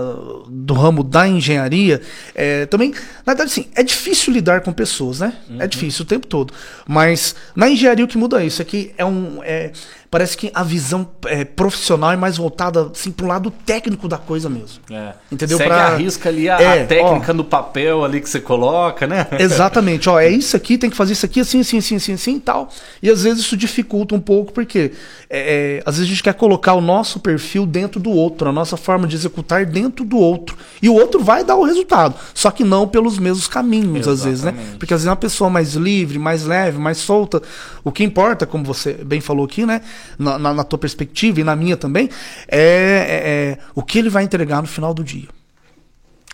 do 0.47 0.75
ramo 0.75 1.03
da 1.03 1.27
engenharia, 1.27 2.03
é, 2.35 2.67
também, 2.67 2.91
na 3.25 3.33
verdade, 3.33 3.51
assim, 3.51 3.69
é 3.75 3.83
difícil 3.83 4.31
lidar 4.31 4.61
com 4.61 4.73
pessoas, 4.75 5.21
né? 5.21 5.33
É 5.59 5.67
difícil 5.67 6.03
o 6.03 6.07
tempo 6.07 6.27
todo. 6.27 6.53
Mas 6.87 7.35
na 7.57 7.71
engenharia 7.71 8.05
o 8.05 8.09
que 8.09 8.19
muda 8.19 8.45
isso 8.45 8.61
é 8.61 8.65
que 8.65 8.93
é 8.99 9.05
um. 9.07 9.41
É, 9.43 9.73
parece 10.11 10.37
que 10.37 10.51
a 10.55 10.63
visão 10.63 11.07
é, 11.27 11.45
profissional 11.45 12.11
é 12.13 12.17
mais 12.17 12.37
voltada 12.39 12.91
assim, 12.93 13.11
para 13.11 13.25
o 13.27 13.29
lado 13.29 13.51
técnico 13.51 14.09
da 14.09 14.17
coisa 14.17 14.49
mesmo. 14.49 14.81
É. 14.91 15.13
Entendeu? 15.31 15.59
Segue 15.59 15.69
Pra- 15.71 15.89
a 15.89 15.97
risca 15.97 16.29
ali 16.29 16.49
a, 16.49 16.61
É, 16.61 16.83
a 16.83 16.87
técnica 16.87 17.33
ó. 17.33 17.35
no 17.35 17.45
papel 17.45 18.05
ali 18.05 18.21
que 18.21 18.29
você 18.29 18.41
coloca, 18.41 19.07
né? 19.07 19.27
Exatamente, 19.39 20.09
ó, 20.09 20.19
é 20.19 20.29
isso 20.31 20.57
aqui, 20.57 20.79
tem 20.79 20.89
que 20.89 20.97
fazer 20.97 21.13
isso 21.13 21.27
aqui, 21.27 21.41
assim, 21.41 21.61
assim, 21.61 21.79
assim, 21.79 21.97
assim, 21.97 22.13
assim 22.15 22.37
e 22.37 22.41
tal. 22.41 22.69
E 23.03 23.11
às 23.11 23.23
vezes 23.23 23.41
isso 23.41 23.57
dificulta 23.57 24.15
um 24.15 24.21
pouco, 24.21 24.53
porque 24.53 24.93
é, 25.29 25.77
é, 25.79 25.83
às 25.85 25.97
vezes 25.97 26.07
a 26.11 26.15
gente 26.15 26.23
quer 26.23 26.35
colocar 26.35 26.73
o 26.75 26.81
nosso 26.81 27.21
perfil 27.21 27.67
dentro 27.67 28.01
do 28.01 28.11
outro, 28.11 28.49
a 28.49 28.53
nossa 28.53 28.77
forma 28.77 29.07
de 29.07 29.15
executar 29.15 29.67
dentro 29.67 30.05
do 30.05 30.17
outro. 30.17 30.57
E 30.81 30.89
o 30.89 30.95
outro 30.95 31.23
vai 31.23 31.45
dar 31.45 31.57
o 31.57 31.65
resultado, 31.65 32.15
só 32.33 32.51
que 32.51 32.65
não 32.65 32.89
pelos 32.89 33.19
mesmos 33.19 33.47
caminhos, 33.47 34.09
às 34.09 34.25
vezes, 34.25 34.43
né? 34.43 34.51
Exatamente. 34.53 34.79
Porque 34.79 34.95
às 34.95 35.01
vezes 35.01 35.07
é 35.09 35.11
uma 35.11 35.17
pessoa 35.17 35.51
mais 35.51 35.75
livre, 35.75 36.19
mais 36.19 36.45
leve, 36.45 36.79
mais 36.79 36.97
solta. 36.99 37.43
O 37.85 37.93
que 37.93 38.03
importa, 38.03 38.47
como 38.47 38.65
você 38.65 38.93
bem 38.95 39.21
falou 39.21 39.45
aqui, 39.45 39.67
né? 39.67 39.83
Na, 40.19 40.39
na- 40.39 40.55
na 40.55 40.65
tua 40.65 40.79
perspectiva 40.79 41.41
e 41.41 41.45
na 41.45 41.55
minha 41.57 41.77
também, 41.77 42.09
é, 42.49 42.59
é- 42.59 43.31
é 43.55 43.59
o 43.75 43.83
que 43.83 43.99
ele 43.99 44.09
vai 44.11 44.25
entregar 44.25 44.61
no 44.61 44.69
final 44.69 44.93
do 44.93 45.03
dia. 45.05 45.29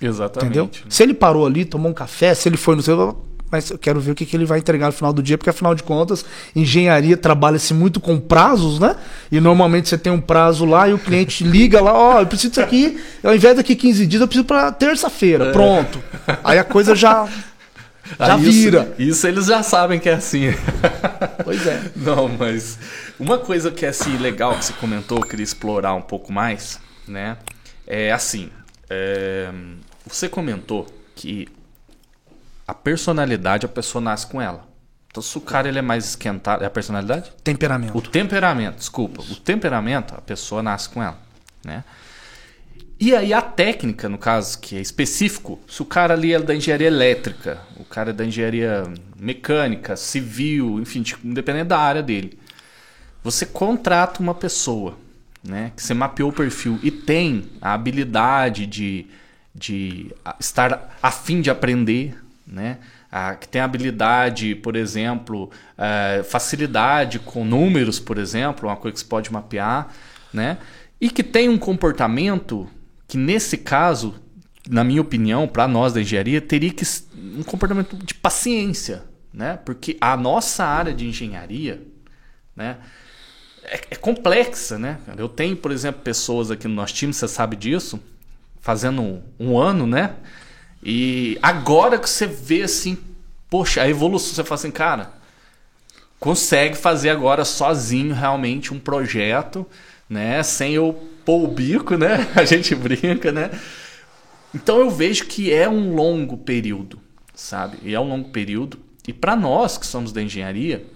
Exatamente. 0.01 0.59
Entendeu? 0.59 0.71
Se 0.89 1.03
ele 1.03 1.15
parou 1.15 1.47
ali, 1.47 1.65
tomou 1.65 1.91
um 1.91 1.95
café, 1.95 2.35
se 2.35 2.49
ele 2.49 2.57
foi 2.57 2.75
no 2.77 2.83
seu. 2.83 3.25
Mas 3.51 3.71
eu 3.71 3.79
quero 3.79 4.01
ver 4.01 4.11
o 4.11 4.15
que, 4.17 4.27
que 4.27 4.37
ele 4.37 4.45
vai 4.47 4.59
entregar 4.59 4.87
no 4.87 4.93
final 4.93 5.13
do 5.13 5.23
dia, 5.23 5.39
porque 5.39 5.49
afinal 5.51 5.75
de 5.77 5.83
contas, 5.85 6.25
engenharia 6.57 7.17
trabalha-se 7.17 7.73
muito 7.73 8.01
com 8.01 8.19
prazos, 8.19 8.81
né? 8.81 8.97
E 9.31 9.39
normalmente 9.39 9.89
você 9.89 9.97
tem 9.97 10.13
um 10.13 10.21
prazo 10.21 10.65
lá 10.65 10.89
e 10.89 10.95
o 10.95 10.99
cliente 10.99 11.45
liga 11.47 11.81
lá, 11.81 11.93
ó, 11.93 12.21
eu 12.21 12.27
preciso 12.27 12.49
disso 12.51 12.61
aqui, 12.63 12.99
ao 13.23 13.33
invés 13.35 13.55
daqui 13.57 13.77
15 13.77 14.07
dias, 14.07 14.21
eu 14.23 14.27
preciso 14.27 14.45
para 14.45 14.73
terça-feira. 14.73 15.53
Pronto. 15.53 16.03
Aí 16.43 16.59
a 16.59 16.65
coisa 16.65 16.95
já. 16.97 17.29
Já 18.19 18.35
Ah, 18.35 18.39
isso- 18.39 18.51
vira. 18.53 18.95
Isso 18.99 19.27
eles 19.27 19.47
já 19.47 19.63
sabem 19.63 19.99
que 19.99 20.09
é 20.09 20.15
assim. 20.15 20.47
Pois 21.43 21.67
é. 21.67 21.83
Não, 21.97 22.29
mas 22.29 22.79
uma 23.19 23.39
coisa 23.39 23.71
que 23.71 23.85
é 23.87 23.89
assim 23.89 24.17
legal 24.19 24.57
que 24.59 24.65
você 24.65 24.73
comentou, 24.75 25.19
eu 25.19 25.27
queria 25.27 25.45
explorar 25.45 25.95
um 25.95 26.03
pouco 26.03 26.33
mais, 26.33 26.79
né? 27.09 27.37
É 27.87 28.13
assim, 28.13 28.51
é, 28.91 29.51
você 30.07 30.29
comentou 30.29 30.87
que 31.15 31.49
a 32.67 32.75
personalidade 32.75 33.67
a 33.67 33.69
pessoa 33.69 34.03
nasce 34.03 34.27
com 34.27 34.41
ela. 34.41 34.67
Então 35.11 35.23
se 35.23 35.37
o 35.39 35.41
cara 35.41 35.69
ele 35.69 35.79
é 35.79 35.83
mais 35.83 36.05
esquentado, 36.07 36.63
é 36.63 36.67
a 36.67 36.71
personalidade? 36.71 37.31
Temperamento. 37.43 37.97
O 37.97 38.03
temperamento, 38.03 38.77
desculpa, 38.79 39.23
o 39.23 39.37
temperamento 39.37 40.15
a 40.17 40.21
pessoa 40.21 40.63
nasce 40.63 40.89
com 40.89 41.03
ela, 41.03 41.19
né? 41.65 41.85
E 42.99 43.15
aí 43.15 43.35
a 43.35 43.43
técnica, 43.43 44.09
no 44.09 44.17
caso, 44.17 44.59
que 44.59 44.77
é 44.77 44.81
específico, 44.81 45.59
se 45.67 45.83
o 45.83 45.85
cara 45.85 46.15
ali 46.15 46.33
é 46.33 46.39
da 46.39 46.55
engenharia 46.55 46.87
elétrica, 46.87 47.61
o 47.77 47.85
cara 47.85 48.11
é 48.11 48.13
da 48.13 48.25
engenharia 48.25 48.85
mecânica, 49.19 49.97
civil, 49.97 50.81
enfim, 50.81 51.03
tipo, 51.03 51.27
independente 51.27 51.67
da 51.67 51.79
área 51.79 52.03
dele, 52.03 52.39
você 53.23 53.45
contrata 53.45 54.23
uma 54.23 54.35
pessoa, 54.35 54.97
né, 55.43 55.73
que 55.75 55.83
você 55.83 55.93
mapeou 55.93 56.31
o 56.31 56.33
perfil 56.33 56.79
e 56.83 56.91
tem 56.91 57.51
a 57.61 57.75
habilidade 57.75 58.67
de, 58.67 59.07
de 59.55 60.15
estar 60.39 60.97
a 61.03 61.11
fim 61.11 61.41
de 61.41 61.51
aprender, 61.51 62.17
né, 62.47 62.79
que 63.41 63.49
tem 63.49 63.61
habilidade, 63.61 64.55
por 64.57 64.75
exemplo, 64.75 65.51
eh, 65.79 66.25
facilidade 66.25 67.21
com 67.21 67.45
números, 67.45 68.01
por 68.01 68.19
exemplo, 68.19 68.69
uma 68.69 68.77
coisa 68.77 68.95
que 68.95 69.01
você 69.01 69.07
pode 69.07 69.33
mapear, 69.33 69.89
né, 70.33 70.59
e 71.01 71.09
que 71.09 71.23
tem 71.23 71.49
um 71.49 71.57
comportamento 71.57 72.69
que 73.15 73.19
nesse 73.19 73.57
caso, 73.57 74.13
na 74.69 74.83
minha 74.83 75.01
opinião, 75.01 75.47
para 75.47 75.69
nós 75.69 75.93
da 75.93 76.01
engenharia, 76.01 76.41
teria 76.41 76.73
que 76.73 76.85
um 77.17 77.45
comportamento 77.45 77.97
de 77.97 78.13
paciência, 78.13 79.05
né? 79.33 79.57
Porque 79.65 79.97
a 80.01 80.17
nossa 80.17 80.65
área 80.65 80.93
de 80.93 81.07
engenharia, 81.07 81.81
né, 82.57 82.77
é, 83.63 83.81
é 83.91 83.95
complexa, 83.95 84.77
né? 84.81 84.99
Eu 85.17 85.29
tenho, 85.29 85.57
por 85.57 85.71
exemplo, 85.71 86.03
pessoas 86.03 86.51
aqui 86.51 86.67
no 86.67 86.75
nosso 86.75 86.93
time, 86.93 87.13
você 87.13 87.29
sabe 87.29 87.55
disso, 87.55 88.01
fazendo 88.61 89.01
um, 89.01 89.23
um 89.39 89.57
ano, 89.57 89.87
né? 89.87 90.17
E 90.83 91.39
agora 91.41 92.01
que 92.01 92.11
você 92.11 92.27
vê 92.27 92.63
assim, 92.63 92.99
poxa, 93.49 93.81
a 93.81 93.89
evolução, 93.89 94.35
você 94.35 94.43
fala 94.43 94.59
assim, 94.59 94.73
cara, 94.73 95.13
consegue 96.19 96.77
fazer 96.77 97.11
agora 97.11 97.45
sozinho 97.45 98.13
realmente 98.13 98.75
um 98.75 98.81
projeto, 98.81 99.65
né? 100.11 100.43
Sem 100.43 100.73
eu 100.73 101.14
pôr 101.25 101.45
o 101.45 101.49
bico, 101.49 101.97
né? 101.97 102.31
A 102.37 102.45
gente 102.45 102.75
brinca, 102.75 103.33
né? 103.33 103.51
Então 104.55 104.79
eu 104.79 104.91
vejo 104.91 105.27
que 105.27 105.53
é 105.53 105.69
um 105.69 105.95
longo 105.95 106.37
período, 106.37 107.01
sabe? 107.35 107.79
E 107.83 107.95
é 107.95 108.01
um 108.01 108.09
longo 108.09 108.31
período. 108.31 108.79
E 109.07 109.13
para 109.13 109.35
nós 109.35 109.77
que 109.77 109.87
somos 109.87 110.13
da 110.13 110.23
engenharia, 110.23 110.87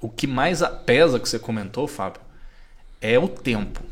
o 0.00 0.08
que 0.08 0.26
mais 0.26 0.60
pesa 0.84 1.18
que 1.18 1.28
você 1.28 1.38
comentou, 1.38 1.88
Fábio, 1.88 2.20
é 3.00 3.18
o 3.18 3.26
tempo. 3.26 3.82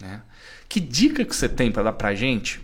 Né? 0.00 0.22
Que 0.68 0.80
dica 0.80 1.24
que 1.24 1.36
você 1.36 1.48
tem 1.48 1.70
para 1.70 1.84
dar 1.84 1.92
pra 1.92 2.14
gente? 2.14 2.60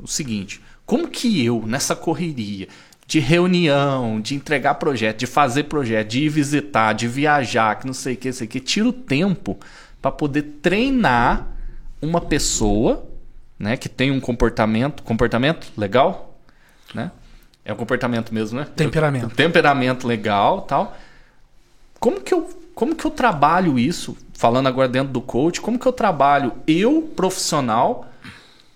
O 0.00 0.08
seguinte, 0.08 0.60
como 0.84 1.08
que 1.08 1.44
eu, 1.44 1.64
nessa 1.66 1.94
correria 1.94 2.66
de 3.06 3.18
reunião, 3.18 4.20
de 4.20 4.34
entregar 4.34 4.74
projeto, 4.74 5.18
de 5.18 5.26
fazer 5.26 5.64
projeto, 5.64 6.08
de 6.08 6.24
ir 6.24 6.28
visitar, 6.28 6.92
de 6.92 7.08
viajar, 7.08 7.76
que 7.78 7.86
não 7.86 7.92
sei 7.92 8.14
o 8.14 8.16
que, 8.16 8.32
sei 8.32 8.46
que, 8.46 8.60
tiro 8.60 8.92
tempo 8.92 9.58
para 10.00 10.10
poder 10.10 10.42
treinar 10.62 11.46
uma 12.00 12.20
pessoa, 12.20 13.06
né, 13.58 13.76
que 13.76 13.88
tem 13.88 14.10
um 14.10 14.20
comportamento, 14.20 15.02
comportamento 15.02 15.70
legal, 15.76 16.38
né? 16.94 17.10
É 17.64 17.72
um 17.72 17.76
comportamento 17.76 18.32
mesmo, 18.32 18.58
né? 18.58 18.66
Temperamento. 18.74 19.34
temperamento 19.36 20.06
legal, 20.06 20.62
tal. 20.62 20.96
Como 21.98 22.20
que 22.20 22.32
eu, 22.32 22.48
como 22.74 22.96
que 22.96 23.04
eu 23.04 23.10
trabalho 23.10 23.78
isso? 23.78 24.16
Falando 24.32 24.66
agora 24.66 24.88
dentro 24.88 25.12
do 25.12 25.20
coach, 25.20 25.60
como 25.60 25.78
que 25.78 25.86
eu 25.86 25.92
trabalho 25.92 26.52
eu 26.66 27.02
profissional, 27.14 28.08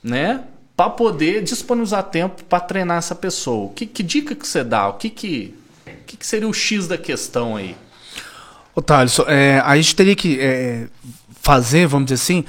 né, 0.02 0.44
para 0.76 0.90
poder 0.90 1.42
disponibilizar 1.42 2.02
tempo 2.04 2.44
para 2.44 2.60
treinar 2.60 2.98
essa 2.98 3.14
pessoa? 3.14 3.72
Que, 3.74 3.86
que 3.86 4.02
dica 4.02 4.34
que 4.34 4.46
você 4.46 4.62
dá? 4.62 4.88
O 4.88 4.94
que 4.94 5.08
que, 5.08 5.54
que 6.06 6.18
que 6.18 6.26
seria 6.26 6.46
o 6.46 6.52
X 6.52 6.86
da 6.86 6.98
questão 6.98 7.56
aí? 7.56 7.74
Ô, 8.74 8.82
Thales, 8.82 9.18
é, 9.26 9.62
a 9.64 9.76
gente 9.76 9.94
teria 9.94 10.16
que 10.16 10.38
é, 10.40 10.86
fazer, 11.42 11.86
vamos 11.86 12.06
dizer 12.06 12.14
assim, 12.22 12.44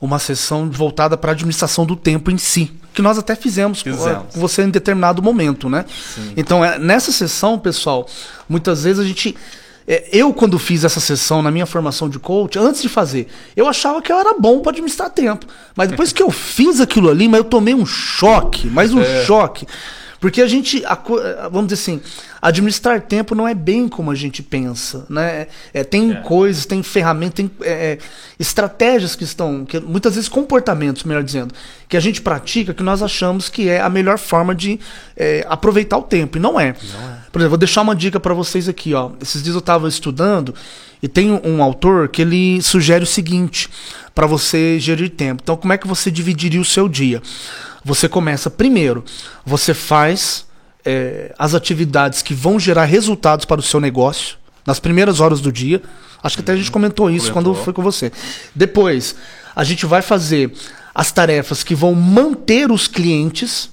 uma 0.00 0.18
sessão 0.18 0.70
voltada 0.70 1.16
para 1.16 1.30
a 1.30 1.34
administração 1.34 1.84
do 1.86 1.94
tempo 1.94 2.30
em 2.30 2.38
si. 2.38 2.72
Que 2.92 3.00
nós 3.02 3.18
até 3.18 3.36
fizemos, 3.36 3.82
com- 3.82 3.92
Fizemos. 3.92 4.34
com 4.34 4.40
você 4.40 4.62
em 4.62 4.70
determinado 4.70 5.22
momento, 5.22 5.68
né? 5.68 5.84
Então, 6.36 6.64
é, 6.64 6.78
nessa 6.78 7.12
sessão, 7.12 7.58
pessoal, 7.58 8.06
muitas 8.48 8.82
vezes 8.82 8.98
a 8.98 9.06
gente. 9.06 9.36
é, 9.86 10.08
eu, 10.12 10.32
quando 10.34 10.58
fiz 10.58 10.82
essa 10.82 10.98
sessão 10.98 11.40
na 11.40 11.50
minha 11.52 11.66
formação 11.66 12.08
de 12.08 12.18
coach, 12.18 12.58
antes 12.58 12.82
de 12.82 12.88
fazer, 12.88 13.28
eu 13.56 13.68
achava 13.68 14.02
que 14.02 14.10
eu 14.12 14.18
era 14.18 14.34
bom 14.38 14.58
para 14.60 14.72
administrar 14.72 15.08
tempo. 15.10 15.46
Mas 15.76 15.88
depois 15.88 16.12
que 16.12 16.22
eu 16.22 16.30
fiz 16.32 16.80
aquilo 16.80 17.08
ali, 17.08 17.28
mas 17.28 17.38
eu 17.38 17.44
tomei 17.44 17.74
um 17.74 17.86
choque, 17.86 18.66
mais 18.68 18.92
um 18.92 19.00
choque. 19.24 19.66
Porque 20.20 20.42
a 20.42 20.46
gente, 20.46 20.84
a 20.84 20.94
vamos 21.50 21.68
dizer 21.68 21.82
assim, 21.82 22.00
administrar 22.42 23.00
tempo 23.00 23.34
não 23.34 23.48
é 23.48 23.54
bem 23.54 23.88
como 23.88 24.10
a 24.10 24.14
gente 24.14 24.42
pensa, 24.42 25.06
né? 25.08 25.46
É, 25.72 25.82
tem 25.82 26.14
coisas, 26.22 26.66
tem 26.66 26.82
ferramentas, 26.82 27.36
tem 27.36 27.50
é, 27.62 27.92
é, 27.92 27.98
estratégias 28.38 29.16
que 29.16 29.24
estão, 29.24 29.64
que 29.64 29.80
muitas 29.80 30.16
vezes 30.16 30.28
comportamentos, 30.28 31.04
melhor 31.04 31.22
dizendo, 31.22 31.54
que 31.88 31.96
a 31.96 32.00
gente 32.00 32.20
pratica 32.20 32.74
que 32.74 32.82
nós 32.82 33.02
achamos 33.02 33.48
que 33.48 33.68
é 33.68 33.80
a 33.80 33.88
melhor 33.88 34.18
forma 34.18 34.54
de 34.54 34.78
é, 35.16 35.44
aproveitar 35.48 35.96
o 35.96 36.02
tempo 36.02 36.36
e 36.36 36.40
não 36.40 36.60
é. 36.60 36.74
Por 37.32 37.38
exemplo, 37.38 37.50
vou 37.50 37.58
deixar 37.58 37.80
uma 37.80 37.96
dica 37.96 38.20
para 38.20 38.34
vocês 38.34 38.68
aqui, 38.68 38.92
ó. 38.92 39.12
Esses 39.22 39.42
dias 39.42 39.54
eu 39.54 39.60
estava 39.60 39.88
estudando 39.88 40.54
e 41.02 41.08
tem 41.08 41.30
um, 41.30 41.62
autor 41.62 42.08
que 42.08 42.22
ele 42.22 42.60
sugere 42.62 43.04
o 43.04 43.06
seguinte 43.06 43.68
para 44.14 44.26
você 44.26 44.78
gerir 44.78 45.10
tempo. 45.10 45.40
Então, 45.42 45.56
como 45.56 45.72
é 45.72 45.78
que 45.78 45.86
você 45.86 46.10
dividiria 46.10 46.60
o 46.60 46.64
seu 46.64 46.88
dia? 46.88 47.22
Você 47.84 48.08
começa 48.08 48.50
primeiro, 48.50 49.04
você 49.44 49.72
faz 49.72 50.46
é, 50.84 51.34
as 51.38 51.54
atividades 51.54 52.20
que 52.20 52.34
vão 52.34 52.60
gerar 52.60 52.84
resultados 52.84 53.44
para 53.44 53.60
o 53.60 53.62
seu 53.62 53.80
negócio 53.80 54.36
nas 54.66 54.78
primeiras 54.78 55.20
horas 55.20 55.40
do 55.40 55.50
dia. 55.50 55.82
Acho 56.22 56.36
que 56.36 56.42
até 56.42 56.52
a 56.52 56.56
gente 56.56 56.70
comentou 56.70 57.10
isso 57.10 57.32
Comentou. 57.32 57.54
quando 57.54 57.64
foi 57.64 57.72
com 57.72 57.82
você. 57.82 58.12
Depois, 58.54 59.16
a 59.56 59.64
gente 59.64 59.86
vai 59.86 60.02
fazer 60.02 60.52
as 60.94 61.10
tarefas 61.10 61.64
que 61.64 61.74
vão 61.74 61.94
manter 61.94 62.70
os 62.70 62.86
clientes 62.86 63.70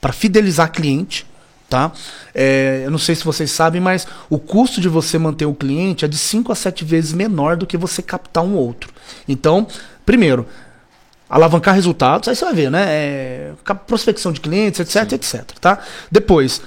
para 0.00 0.12
fidelizar 0.12 0.70
cliente, 0.70 1.26
tá? 1.68 1.92
É, 2.34 2.82
eu 2.84 2.90
não 2.90 2.98
sei 2.98 3.14
se 3.14 3.24
vocês 3.24 3.50
sabem, 3.50 3.80
mas 3.80 4.06
o 4.30 4.38
custo 4.38 4.80
de 4.80 4.88
você 4.88 5.18
manter 5.18 5.46
o 5.46 5.54
cliente 5.54 6.04
é 6.04 6.08
de 6.08 6.18
5 6.18 6.52
a 6.52 6.54
7 6.54 6.84
vezes 6.84 7.12
menor 7.12 7.56
do 7.56 7.66
que 7.66 7.76
você 7.76 8.02
captar 8.02 8.44
um 8.44 8.54
outro. 8.54 8.92
Então, 9.28 9.66
primeiro, 10.04 10.46
alavancar 11.28 11.74
resultados, 11.74 12.28
aí 12.28 12.36
você 12.36 12.44
vai 12.44 12.54
ver, 12.54 12.70
né? 12.70 12.84
É, 12.86 13.52
prospecção 13.86 14.32
de 14.32 14.40
clientes, 14.40 14.80
etc, 14.80 15.12
etc, 15.12 15.42
tá? 15.60 15.78
Depois, 16.10 16.60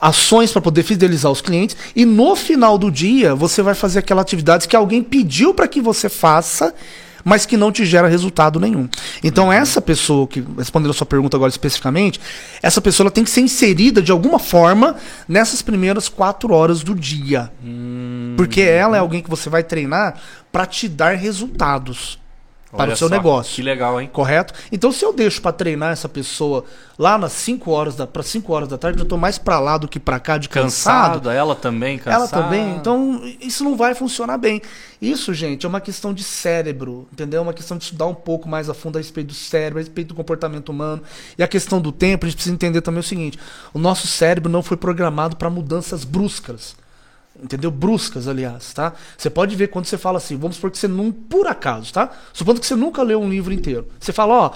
ações 0.00 0.52
para 0.52 0.60
poder 0.60 0.82
fidelizar 0.82 1.32
os 1.32 1.40
clientes 1.40 1.76
e 1.94 2.04
no 2.04 2.36
final 2.36 2.76
do 2.76 2.90
dia 2.90 3.34
você 3.34 3.62
vai 3.62 3.74
fazer 3.74 4.00
aquela 4.00 4.20
atividade 4.22 4.68
que 4.68 4.76
alguém 4.76 5.02
pediu 5.02 5.54
para 5.54 5.66
que 5.66 5.80
você 5.80 6.08
faça, 6.08 6.74
mas 7.26 7.44
que 7.44 7.56
não 7.56 7.72
te 7.72 7.84
gera 7.84 8.06
resultado 8.06 8.60
nenhum. 8.60 8.88
Então 9.20 9.52
essa 9.52 9.82
pessoa 9.82 10.28
que 10.28 10.44
respondendo 10.56 10.92
a 10.92 10.94
sua 10.94 11.06
pergunta 11.06 11.36
agora 11.36 11.50
especificamente, 11.50 12.20
essa 12.62 12.80
pessoa 12.80 13.10
tem 13.10 13.24
que 13.24 13.30
ser 13.30 13.40
inserida 13.40 14.00
de 14.00 14.12
alguma 14.12 14.38
forma 14.38 14.94
nessas 15.26 15.60
primeiras 15.60 16.08
quatro 16.08 16.54
horas 16.54 16.84
do 16.84 16.94
dia, 16.94 17.50
porque 18.36 18.60
ela 18.60 18.96
é 18.96 19.00
alguém 19.00 19.20
que 19.20 19.28
você 19.28 19.50
vai 19.50 19.64
treinar 19.64 20.20
para 20.52 20.66
te 20.66 20.88
dar 20.88 21.16
resultados 21.16 22.16
para 22.76 22.84
Olha 22.84 22.94
o 22.94 22.96
seu 22.96 23.08
só, 23.08 23.14
negócio. 23.14 23.54
Que 23.54 23.62
legal, 23.62 24.00
hein? 24.00 24.08
Correto? 24.12 24.54
Então, 24.70 24.92
se 24.92 25.04
eu 25.04 25.12
deixo 25.12 25.40
para 25.40 25.52
treinar 25.52 25.92
essa 25.92 26.08
pessoa 26.08 26.64
lá 26.98 27.18
nas 27.18 27.32
5 27.32 27.70
horas 27.70 27.96
da 27.96 28.06
para 28.06 28.22
5 28.22 28.52
horas 28.52 28.68
da 28.68 28.78
tarde, 28.78 28.98
eu 28.98 29.04
tô 29.04 29.16
mais 29.16 29.38
para 29.38 29.58
lá 29.58 29.76
do 29.78 29.88
que 29.88 29.98
para 29.98 30.20
cá 30.20 30.38
de 30.38 30.48
cansado. 30.48 31.14
Cansado, 31.14 31.30
ela 31.30 31.54
também 31.54 31.98
cansada. 31.98 32.16
Ela 32.16 32.28
também. 32.28 32.76
Então, 32.76 33.20
isso 33.40 33.64
não 33.64 33.76
vai 33.76 33.94
funcionar 33.94 34.38
bem. 34.38 34.62
Isso, 35.00 35.34
gente, 35.34 35.66
é 35.66 35.68
uma 35.68 35.80
questão 35.80 36.14
de 36.14 36.22
cérebro, 36.22 37.08
entendeu? 37.12 37.40
É 37.40 37.42
uma 37.42 37.52
questão 37.52 37.76
de 37.76 37.84
estudar 37.84 38.06
um 38.06 38.14
pouco 38.14 38.48
mais 38.48 38.70
a 38.70 38.74
fundo 38.74 38.96
a 38.96 39.00
respeito 39.00 39.28
do 39.28 39.34
cérebro, 39.34 39.78
a 39.78 39.82
respeito 39.82 40.08
do 40.08 40.14
comportamento 40.14 40.68
humano. 40.70 41.02
E 41.36 41.42
a 41.42 41.48
questão 41.48 41.80
do 41.80 41.92
tempo, 41.92 42.24
a 42.24 42.28
gente 42.28 42.36
precisa 42.36 42.54
entender 42.54 42.80
também 42.80 43.00
o 43.00 43.02
seguinte: 43.02 43.38
o 43.74 43.78
nosso 43.78 44.06
cérebro 44.06 44.50
não 44.50 44.62
foi 44.62 44.76
programado 44.76 45.36
para 45.36 45.50
mudanças 45.50 46.04
bruscas. 46.04 46.76
Entendeu? 47.42 47.70
Bruscas, 47.70 48.26
aliás, 48.26 48.72
tá? 48.72 48.92
Você 49.16 49.28
pode 49.28 49.54
ver 49.54 49.68
quando 49.68 49.86
você 49.86 49.98
fala 49.98 50.18
assim, 50.18 50.36
vamos 50.36 50.56
supor 50.56 50.70
que 50.70 50.78
você 50.78 50.88
não, 50.88 51.12
por 51.12 51.46
acaso, 51.46 51.92
tá? 51.92 52.10
Supondo 52.32 52.60
que 52.60 52.66
você 52.66 52.74
nunca 52.74 53.02
leu 53.02 53.20
um 53.20 53.28
livro 53.28 53.52
inteiro. 53.52 53.86
Você 54.00 54.12
fala, 54.12 54.34
ó, 54.34 54.50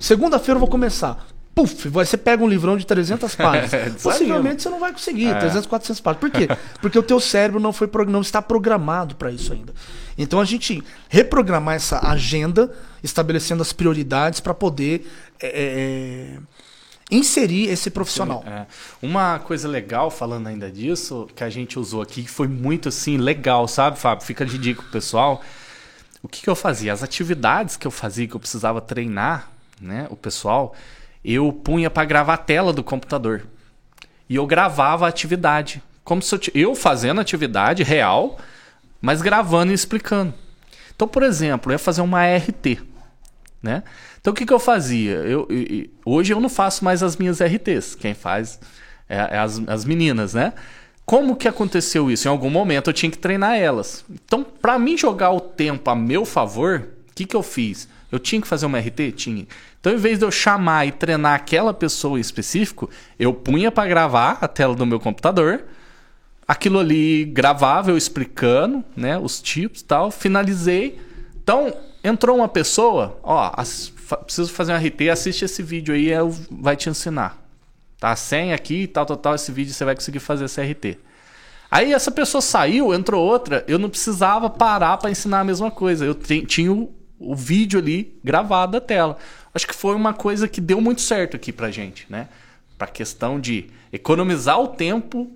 segunda-feira 0.00 0.56
eu 0.56 0.60
vou 0.60 0.68
começar. 0.68 1.26
Puf, 1.54 1.88
você 1.90 2.16
pega 2.16 2.42
um 2.42 2.48
livrão 2.48 2.76
de 2.78 2.86
300 2.86 3.34
páginas. 3.36 3.70
Desanima. 3.70 3.98
Possivelmente 4.02 4.62
você 4.62 4.70
não 4.70 4.80
vai 4.80 4.92
conseguir, 4.92 5.26
É. 5.26 5.34
300, 5.34 5.66
400 5.66 6.00
páginas. 6.00 6.20
Por 6.20 6.30
quê? 6.30 6.48
Porque 6.80 6.98
o 6.98 7.02
teu 7.02 7.20
cérebro 7.20 7.60
não, 7.60 7.72
foi, 7.72 7.90
não 8.08 8.22
está 8.22 8.40
programado 8.40 9.14
para 9.14 9.30
isso 9.30 9.52
ainda. 9.52 9.74
Então 10.16 10.40
a 10.40 10.44
gente 10.44 10.82
reprogramar 11.08 11.74
essa 11.74 12.06
agenda, 12.06 12.72
estabelecendo 13.02 13.60
as 13.60 13.72
prioridades 13.72 14.40
para 14.40 14.54
poder 14.54 15.06
é, 15.40 15.48
é, 15.48 16.38
inserir 17.12 17.68
esse 17.68 17.90
profissional. 17.90 18.42
É. 18.46 18.66
Uma 19.02 19.38
coisa 19.38 19.68
legal, 19.68 20.10
falando 20.10 20.46
ainda 20.46 20.70
disso, 20.70 21.28
que 21.36 21.44
a 21.44 21.50
gente 21.50 21.78
usou 21.78 22.00
aqui, 22.00 22.22
que 22.22 22.30
foi 22.30 22.48
muito 22.48 22.88
assim, 22.88 23.18
legal, 23.18 23.68
sabe, 23.68 23.98
Fábio? 23.98 24.24
Fica 24.24 24.46
de 24.46 24.56
dica 24.56 24.80
pro 24.82 24.90
pessoal. 24.90 25.42
O 26.22 26.28
que, 26.28 26.40
que 26.40 26.48
eu 26.48 26.56
fazia? 26.56 26.92
As 26.92 27.02
atividades 27.02 27.76
que 27.76 27.86
eu 27.86 27.90
fazia, 27.90 28.26
que 28.26 28.34
eu 28.34 28.40
precisava 28.40 28.80
treinar, 28.80 29.50
né, 29.80 30.06
o 30.08 30.16
pessoal, 30.16 30.74
eu 31.22 31.52
punha 31.52 31.90
para 31.90 32.04
gravar 32.04 32.34
a 32.34 32.38
tela 32.38 32.72
do 32.72 32.82
computador. 32.82 33.46
E 34.28 34.36
eu 34.36 34.46
gravava 34.46 35.04
a 35.04 35.08
atividade. 35.08 35.82
Como 36.02 36.22
se 36.22 36.34
eu, 36.34 36.40
eu 36.54 36.74
fazendo 36.74 37.20
atividade 37.20 37.82
real, 37.82 38.38
mas 39.00 39.20
gravando 39.20 39.72
e 39.72 39.74
explicando. 39.74 40.32
Então, 40.94 41.06
por 41.06 41.22
exemplo, 41.22 41.70
eu 41.70 41.74
ia 41.74 41.78
fazer 41.78 42.00
uma 42.00 42.24
RT 42.24 42.92
né? 43.62 43.84
Então 44.22 44.32
o 44.32 44.34
que, 44.34 44.46
que 44.46 44.52
eu 44.52 44.58
fazia? 44.58 45.16
Eu, 45.16 45.46
e- 45.50 45.54
e- 45.54 45.90
hoje 46.04 46.32
eu 46.32 46.40
não 46.40 46.48
faço 46.48 46.82
mais 46.84 47.02
as 47.02 47.16
minhas 47.16 47.40
RTs. 47.40 47.94
Quem 47.94 48.14
faz 48.14 48.58
é, 49.08 49.16
é 49.16 49.38
as, 49.38 49.60
as 49.66 49.84
meninas, 49.84 50.32
né? 50.32 50.54
Como 51.04 51.36
que 51.36 51.46
aconteceu 51.48 52.10
isso? 52.10 52.26
Em 52.26 52.30
algum 52.30 52.48
momento 52.48 52.88
eu 52.88 52.94
tinha 52.94 53.10
que 53.10 53.18
treinar 53.18 53.56
elas. 53.58 54.04
Então, 54.08 54.42
para 54.42 54.78
mim 54.78 54.96
jogar 54.96 55.32
o 55.32 55.40
tempo 55.40 55.90
a 55.90 55.94
meu 55.94 56.24
favor, 56.24 56.88
o 57.10 57.14
que, 57.14 57.26
que 57.26 57.36
eu 57.36 57.42
fiz? 57.42 57.88
Eu 58.10 58.18
tinha 58.18 58.40
que 58.40 58.46
fazer 58.48 58.64
uma 58.66 58.78
RT? 58.78 59.12
Tinha. 59.12 59.46
Então, 59.80 59.92
em 59.92 59.96
vez 59.96 60.18
de 60.18 60.24
eu 60.24 60.30
chamar 60.30 60.86
e 60.86 60.92
treinar 60.92 61.34
aquela 61.34 61.74
pessoa 61.74 62.16
em 62.16 62.20
específico, 62.20 62.88
eu 63.18 63.34
punha 63.34 63.70
para 63.72 63.88
gravar 63.88 64.38
a 64.40 64.46
tela 64.46 64.74
do 64.74 64.86
meu 64.86 65.00
computador 65.00 65.64
aquilo 66.46 66.78
ali 66.78 67.24
gravava 67.24 67.90
eu 67.90 67.96
explicando, 67.96 68.84
né, 68.96 69.18
os 69.18 69.40
tipos 69.40 69.80
e 69.80 69.84
tal, 69.84 70.10
finalizei. 70.10 71.00
Então, 71.42 71.72
entrou 72.04 72.36
uma 72.36 72.48
pessoa, 72.48 73.18
ó, 73.22 73.50
preciso 74.24 74.52
fazer 74.52 74.72
um 74.72 74.76
RT, 74.76 75.08
assiste 75.10 75.44
esse 75.44 75.62
vídeo 75.62 75.94
aí, 75.94 76.08
eu 76.08 76.30
vai 76.50 76.76
te 76.76 76.88
ensinar. 76.88 77.38
Tá 77.98 78.14
senha 78.16 78.54
aqui, 78.54 78.86
tal, 78.86 79.06
tal, 79.06 79.16
tal, 79.16 79.34
esse 79.34 79.52
vídeo 79.52 79.72
você 79.72 79.84
vai 79.84 79.94
conseguir 79.94 80.18
fazer 80.18 80.44
esse 80.46 80.60
RT. 80.60 80.98
Aí 81.70 81.92
essa 81.92 82.10
pessoa 82.10 82.42
saiu, 82.42 82.92
entrou 82.92 83.24
outra, 83.24 83.64
eu 83.66 83.78
não 83.78 83.88
precisava 83.88 84.50
parar 84.50 84.98
para 84.98 85.10
ensinar 85.10 85.40
a 85.40 85.44
mesma 85.44 85.70
coisa. 85.70 86.04
Eu 86.04 86.14
ti- 86.14 86.44
tinha 86.44 86.70
o, 86.72 86.92
o 87.18 87.34
vídeo 87.34 87.78
ali 87.78 88.18
gravado 88.22 88.72
da 88.72 88.80
tela. 88.80 89.16
Acho 89.54 89.66
que 89.66 89.74
foi 89.74 89.94
uma 89.94 90.12
coisa 90.12 90.46
que 90.48 90.60
deu 90.60 90.80
muito 90.80 91.00
certo 91.00 91.36
aqui 91.36 91.52
pra 91.52 91.70
gente, 91.70 92.06
né? 92.10 92.28
Pra 92.76 92.86
questão 92.86 93.40
de 93.40 93.70
economizar 93.92 94.60
o 94.60 94.68
tempo 94.68 95.30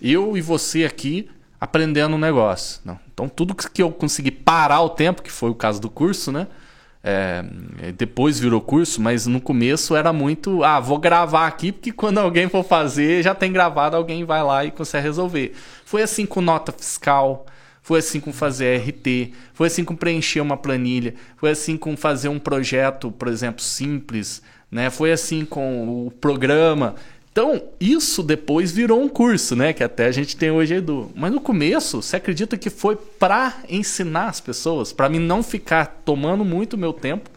eu 0.00 0.36
e 0.36 0.40
você 0.42 0.84
aqui 0.84 1.30
aprendendo 1.60 2.16
um 2.16 2.18
negócio. 2.18 2.80
Não. 2.84 2.98
Então, 3.14 3.28
tudo 3.28 3.54
que 3.54 3.82
eu 3.82 3.90
consegui 3.92 4.30
parar 4.32 4.80
o 4.80 4.90
tempo, 4.90 5.22
que 5.22 5.30
foi 5.30 5.48
o 5.50 5.54
caso 5.54 5.80
do 5.80 5.88
curso, 5.88 6.32
né? 6.32 6.48
É, 7.04 7.44
depois 7.96 8.38
virou 8.38 8.60
curso, 8.60 9.00
mas 9.00 9.26
no 9.26 9.40
começo 9.40 9.96
era 9.96 10.12
muito. 10.12 10.62
Ah, 10.62 10.78
vou 10.78 10.98
gravar 10.98 11.46
aqui, 11.46 11.72
porque 11.72 11.90
quando 11.90 12.18
alguém 12.18 12.48
for 12.48 12.64
fazer, 12.64 13.22
já 13.22 13.34
tem 13.34 13.52
gravado, 13.52 13.96
alguém 13.96 14.24
vai 14.24 14.42
lá 14.42 14.64
e 14.64 14.70
consegue 14.70 15.04
resolver. 15.04 15.52
Foi 15.84 16.02
assim 16.02 16.24
com 16.24 16.40
nota 16.40 16.70
fiscal, 16.70 17.44
foi 17.82 17.98
assim 17.98 18.20
com 18.20 18.32
fazer 18.32 18.80
RT, 18.80 19.32
foi 19.52 19.66
assim 19.66 19.84
com 19.84 19.96
preencher 19.96 20.40
uma 20.40 20.56
planilha, 20.56 21.14
foi 21.36 21.50
assim 21.50 21.76
com 21.76 21.96
fazer 21.96 22.28
um 22.28 22.38
projeto, 22.38 23.10
por 23.10 23.26
exemplo, 23.26 23.62
simples, 23.62 24.40
né? 24.70 24.88
Foi 24.88 25.10
assim 25.10 25.44
com 25.44 26.06
o 26.06 26.10
programa. 26.10 26.94
Então, 27.32 27.62
isso 27.80 28.22
depois 28.22 28.70
virou 28.70 29.02
um 29.02 29.08
curso, 29.08 29.56
né? 29.56 29.72
Que 29.72 29.82
até 29.82 30.04
a 30.04 30.12
gente 30.12 30.36
tem 30.36 30.50
hoje 30.50 30.74
Edu. 30.74 31.10
Mas 31.14 31.32
no 31.32 31.40
começo, 31.40 32.02
você 32.02 32.16
acredita 32.16 32.58
que 32.58 32.68
foi 32.68 32.94
para 32.94 33.56
ensinar 33.70 34.28
as 34.28 34.38
pessoas? 34.38 34.92
Para 34.92 35.08
mim 35.08 35.18
não 35.18 35.42
ficar 35.42 36.02
tomando 36.04 36.44
muito 36.44 36.76
meu 36.76 36.92
tempo 36.92 37.30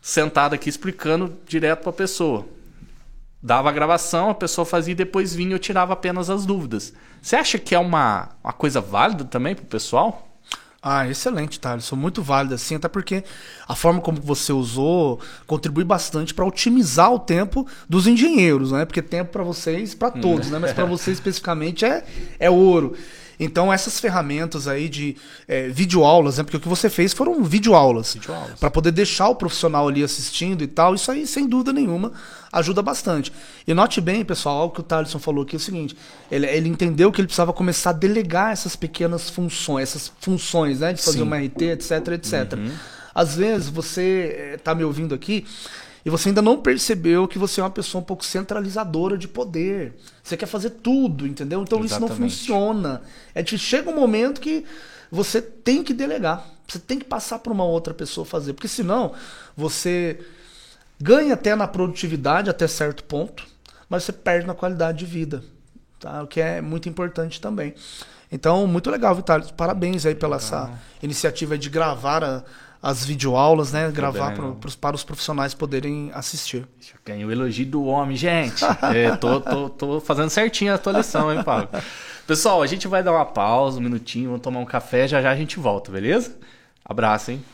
sentado 0.00 0.54
aqui 0.54 0.70
explicando 0.70 1.36
direto 1.46 1.80
para 1.80 1.90
a 1.90 1.92
pessoa. 1.92 2.46
Dava 3.42 3.68
a 3.68 3.72
gravação, 3.72 4.30
a 4.30 4.34
pessoa 4.34 4.64
fazia 4.64 4.92
e 4.92 4.94
depois 4.94 5.34
vinha 5.34 5.54
eu 5.54 5.58
tirava 5.58 5.92
apenas 5.92 6.30
as 6.30 6.46
dúvidas. 6.46 6.94
Você 7.20 7.36
acha 7.36 7.58
que 7.58 7.74
é 7.74 7.78
uma, 7.78 8.30
uma 8.42 8.52
coisa 8.54 8.80
válida 8.80 9.24
também 9.24 9.54
para 9.54 9.64
o 9.64 9.68
pessoal? 9.68 10.26
Ah, 10.88 11.08
excelente, 11.08 11.58
Thales. 11.58 11.84
Sou 11.84 11.98
muito 11.98 12.22
válido 12.22 12.54
assim, 12.54 12.76
até 12.76 12.86
porque 12.86 13.24
a 13.66 13.74
forma 13.74 14.00
como 14.00 14.20
você 14.20 14.52
usou 14.52 15.18
contribui 15.44 15.82
bastante 15.82 16.32
para 16.32 16.44
otimizar 16.44 17.12
o 17.12 17.18
tempo 17.18 17.66
dos 17.88 18.06
engenheiros, 18.06 18.70
né? 18.70 18.84
Porque 18.84 19.02
tempo 19.02 19.32
para 19.32 19.42
vocês, 19.42 19.96
para 19.96 20.12
todos, 20.12 20.48
né? 20.48 20.60
Mas 20.60 20.72
para 20.72 20.84
você 20.86 21.10
especificamente 21.10 21.84
é, 21.84 22.04
é 22.38 22.48
ouro. 22.48 22.94
Então 23.38 23.72
essas 23.72 24.00
ferramentas 24.00 24.66
aí 24.66 24.88
de 24.88 25.16
é, 25.46 25.68
videoaulas, 25.68 26.38
né? 26.38 26.44
Porque 26.44 26.56
o 26.56 26.60
que 26.60 26.68
você 26.68 26.88
fez 26.88 27.12
foram 27.12 27.42
videoaulas. 27.42 28.14
Videoaulas. 28.14 28.58
Para 28.58 28.70
poder 28.70 28.92
deixar 28.92 29.28
o 29.28 29.34
profissional 29.34 29.88
ali 29.88 30.02
assistindo 30.02 30.62
e 30.62 30.66
tal, 30.66 30.94
isso 30.94 31.10
aí, 31.10 31.26
sem 31.26 31.46
dúvida 31.46 31.72
nenhuma, 31.72 32.12
ajuda 32.52 32.82
bastante. 32.82 33.32
E 33.66 33.74
note 33.74 34.00
bem, 34.00 34.24
pessoal, 34.24 34.58
algo 34.58 34.74
que 34.74 34.80
o 34.80 34.82
Thaleson 34.82 35.18
falou 35.18 35.44
aqui 35.44 35.56
é 35.56 35.58
o 35.58 35.60
seguinte: 35.60 35.96
ele, 36.30 36.46
ele 36.46 36.68
entendeu 36.68 37.12
que 37.12 37.20
ele 37.20 37.26
precisava 37.26 37.52
começar 37.52 37.90
a 37.90 37.92
delegar 37.94 38.52
essas 38.52 38.76
pequenas 38.76 39.28
funções, 39.30 39.90
essas 39.90 40.12
funções, 40.20 40.80
né? 40.80 40.92
De 40.92 41.02
fazer 41.02 41.18
Sim. 41.18 41.22
Uhum. 41.22 41.26
uma 41.28 41.38
RT, 41.38 41.62
etc, 41.62 41.90
etc. 42.12 42.58
Às 43.14 43.34
vezes 43.34 43.70
você 43.70 44.56
está 44.58 44.74
me 44.74 44.84
ouvindo 44.84 45.14
aqui 45.14 45.46
e 46.06 46.10
você 46.10 46.28
ainda 46.28 46.40
não 46.40 46.62
percebeu 46.62 47.26
que 47.26 47.36
você 47.36 47.60
é 47.60 47.64
uma 47.64 47.70
pessoa 47.70 48.00
um 48.00 48.04
pouco 48.04 48.24
centralizadora 48.24 49.18
de 49.18 49.26
poder. 49.26 49.92
Você 50.22 50.36
quer 50.36 50.46
fazer 50.46 50.70
tudo, 50.70 51.26
entendeu? 51.26 51.60
Então 51.62 51.84
isso 51.84 51.98
não 51.98 52.06
Exatamente. 52.06 52.32
funciona. 52.32 53.02
É 53.34 53.42
que 53.42 53.58
chega 53.58 53.90
um 53.90 53.94
momento 53.96 54.40
que 54.40 54.64
você 55.10 55.42
tem 55.42 55.82
que 55.82 55.92
delegar. 55.92 56.46
Você 56.68 56.78
tem 56.78 56.96
que 57.00 57.04
passar 57.04 57.40
para 57.40 57.52
uma 57.52 57.64
outra 57.64 57.92
pessoa 57.92 58.24
fazer. 58.24 58.52
Porque 58.52 58.68
senão 58.68 59.14
você 59.56 60.20
ganha 61.00 61.34
até 61.34 61.56
na 61.56 61.66
produtividade 61.66 62.48
até 62.48 62.68
certo 62.68 63.02
ponto, 63.02 63.44
mas 63.88 64.04
você 64.04 64.12
perde 64.12 64.46
na 64.46 64.54
qualidade 64.54 64.98
de 65.00 65.06
vida. 65.06 65.42
Tá? 65.98 66.22
O 66.22 66.28
que 66.28 66.40
é 66.40 66.60
muito 66.60 66.88
importante 66.88 67.40
também. 67.40 67.74
Então, 68.30 68.64
muito 68.68 68.90
legal, 68.90 69.12
Vitório. 69.12 69.44
Parabéns 69.54 70.06
aí 70.06 70.14
pela 70.14 70.36
essa 70.36 70.70
iniciativa 71.02 71.58
de 71.58 71.68
gravar 71.68 72.22
a- 72.22 72.44
as 72.88 73.04
videoaulas, 73.04 73.72
né? 73.72 73.90
Gravar 73.90 74.30
pro- 74.34 74.54
pros- 74.54 74.76
para 74.76 74.94
os 74.94 75.02
profissionais 75.04 75.54
poderem 75.54 76.10
assistir. 76.14 76.66
Ganhei 77.04 77.24
o 77.24 77.32
elogio 77.32 77.66
do 77.66 77.84
homem, 77.84 78.16
gente. 78.16 78.64
É, 78.94 79.16
tô, 79.16 79.40
tô, 79.40 79.68
tô 79.70 80.00
fazendo 80.00 80.30
certinho 80.30 80.72
a 80.74 80.78
tua 80.78 80.92
lição, 80.92 81.32
hein, 81.32 81.42
Paulo? 81.42 81.68
Pessoal, 82.26 82.62
a 82.62 82.66
gente 82.66 82.86
vai 82.88 83.02
dar 83.02 83.12
uma 83.12 83.24
pausa, 83.24 83.78
um 83.78 83.82
minutinho, 83.82 84.30
vamos 84.30 84.42
tomar 84.42 84.60
um 84.60 84.64
café, 84.64 85.06
já 85.08 85.20
já 85.22 85.30
a 85.30 85.36
gente 85.36 85.58
volta, 85.58 85.90
beleza? 85.90 86.36
Abraço, 86.84 87.30
hein? 87.32 87.44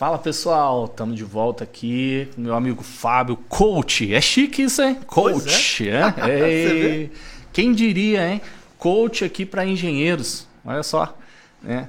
Fala 0.00 0.16
pessoal, 0.16 0.86
estamos 0.86 1.14
de 1.14 1.24
volta 1.24 1.62
aqui 1.62 2.26
com 2.34 2.40
meu 2.40 2.54
amigo 2.54 2.82
Fábio, 2.82 3.36
coach. 3.36 4.14
É 4.14 4.18
chique 4.18 4.62
isso, 4.62 4.80
hein? 4.80 4.98
Coach, 5.06 5.86
é. 5.90 6.00
é. 6.26 7.10
Quem 7.52 7.74
diria, 7.74 8.26
hein? 8.26 8.40
Coach 8.78 9.26
aqui 9.26 9.44
para 9.44 9.62
engenheiros. 9.62 10.48
Olha 10.64 10.82
só, 10.82 11.14
né? 11.62 11.86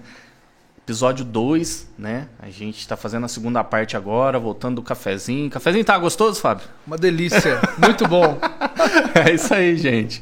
Episódio 0.80 1.24
2, 1.24 1.88
né? 1.97 2.28
A 2.38 2.49
gente 2.49 2.80
está 2.80 2.97
fazendo 2.97 3.24
a 3.24 3.30
segunda 3.30 3.64
parte 3.64 3.95
agora, 3.95 4.38
voltando 4.38 4.76
do 4.76 4.82
cafezinho. 4.82 5.49
Cafezinho 5.49 5.86
tá 5.86 5.97
gostoso, 5.97 6.41
Fábio? 6.41 6.68
Uma 6.86 6.97
delícia, 6.97 7.62
muito 7.78 8.05
bom. 8.05 8.38
é 9.26 9.34
isso 9.34 9.53
aí, 9.53 9.78
gente. 9.78 10.22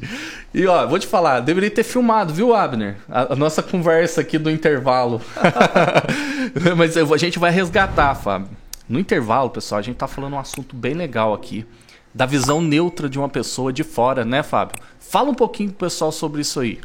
E 0.53 0.65
ó, 0.65 0.87
vou 0.87 0.97
te 0.97 1.05
falar, 1.05 1.41
deveria 1.41 1.69
ter 1.69 1.83
filmado, 1.83 2.33
viu, 2.33 2.55
Abner? 2.55 2.97
A, 3.07 3.33
a 3.33 3.35
nossa 3.35 3.61
conversa 3.61 4.21
aqui 4.21 4.37
do 4.37 4.49
intervalo. 4.49 5.21
Mas 6.75 6.97
a 6.97 7.17
gente 7.17 7.39
vai 7.39 7.51
resgatar, 7.51 8.15
Fábio. 8.15 8.49
No 8.87 8.99
intervalo, 8.99 9.49
pessoal, 9.49 9.79
a 9.79 9.81
gente 9.81 9.97
tá 9.97 10.07
falando 10.07 10.33
um 10.33 10.39
assunto 10.39 10.75
bem 10.75 10.93
legal 10.93 11.33
aqui. 11.33 11.65
Da 12.13 12.25
visão 12.25 12.59
neutra 12.61 13.07
de 13.07 13.19
uma 13.19 13.29
pessoa 13.29 13.71
de 13.71 13.83
fora, 13.83 14.25
né, 14.25 14.41
Fábio? 14.41 14.81
Fala 14.99 15.29
um 15.29 15.35
pouquinho 15.35 15.69
pro 15.69 15.87
pessoal 15.87 16.11
sobre 16.11 16.41
isso 16.41 16.59
aí. 16.59 16.79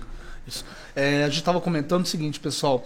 Isso. 0.47 0.65
É, 0.95 1.25
a 1.25 1.29
gente 1.29 1.39
estava 1.39 1.61
comentando 1.61 2.05
o 2.05 2.07
seguinte, 2.07 2.39
pessoal, 2.39 2.85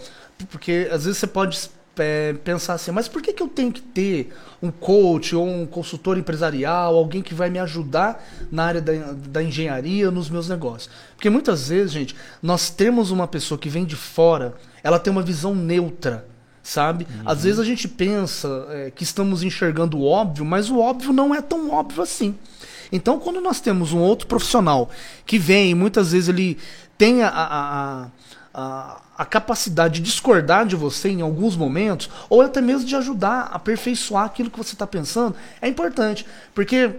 porque 0.48 0.88
às 0.92 1.04
vezes 1.04 1.18
você 1.18 1.26
pode 1.26 1.68
é, 1.98 2.32
pensar 2.32 2.74
assim, 2.74 2.90
mas 2.90 3.08
por 3.08 3.22
que, 3.22 3.32
que 3.32 3.42
eu 3.42 3.48
tenho 3.48 3.72
que 3.72 3.80
ter 3.80 4.34
um 4.62 4.70
coach 4.70 5.34
ou 5.34 5.46
um 5.46 5.66
consultor 5.66 6.18
empresarial, 6.18 6.96
alguém 6.96 7.22
que 7.22 7.34
vai 7.34 7.50
me 7.50 7.58
ajudar 7.58 8.24
na 8.50 8.64
área 8.64 8.80
da, 8.80 8.92
da 9.12 9.42
engenharia, 9.42 10.10
nos 10.10 10.28
meus 10.30 10.48
negócios? 10.48 10.90
Porque 11.14 11.30
muitas 11.30 11.68
vezes, 11.68 11.92
gente, 11.92 12.16
nós 12.42 12.70
temos 12.70 13.10
uma 13.10 13.26
pessoa 13.26 13.58
que 13.58 13.68
vem 13.68 13.84
de 13.84 13.96
fora, 13.96 14.54
ela 14.82 14.98
tem 14.98 15.10
uma 15.10 15.22
visão 15.22 15.54
neutra 15.54 16.26
sabe? 16.60 17.06
Uhum. 17.08 17.22
Às 17.24 17.44
vezes 17.44 17.58
a 17.58 17.64
gente 17.64 17.88
pensa 17.88 18.66
é, 18.68 18.90
que 18.90 19.02
estamos 19.02 19.42
enxergando 19.42 19.96
o 19.96 20.04
óbvio, 20.04 20.44
mas 20.44 20.68
o 20.68 20.78
óbvio 20.78 21.14
não 21.14 21.34
é 21.34 21.40
tão 21.40 21.70
óbvio 21.70 22.02
assim. 22.02 22.34
Então, 22.92 23.18
quando 23.18 23.40
nós 23.40 23.60
temos 23.60 23.92
um 23.92 23.98
outro 24.00 24.26
profissional 24.26 24.90
que 25.24 25.38
vem, 25.38 25.74
muitas 25.74 26.12
vezes 26.12 26.28
ele 26.28 26.58
tem 26.96 27.22
a, 27.22 27.28
a, 27.28 28.04
a, 28.04 28.06
a, 29.16 29.24
capacidade 29.24 30.00
de 30.00 30.10
discordar 30.10 30.66
de 30.66 30.74
você 30.74 31.08
em 31.08 31.20
alguns 31.20 31.56
momentos, 31.56 32.10
ou 32.28 32.40
até 32.40 32.60
mesmo 32.60 32.84
de 32.86 32.96
ajudar 32.96 33.48
a 33.52 33.56
aperfeiçoar 33.56 34.24
aquilo 34.24 34.50
que 34.50 34.58
você 34.58 34.74
está 34.74 34.86
pensando, 34.86 35.36
é 35.62 35.68
importante. 35.68 36.26
Porque 36.54 36.90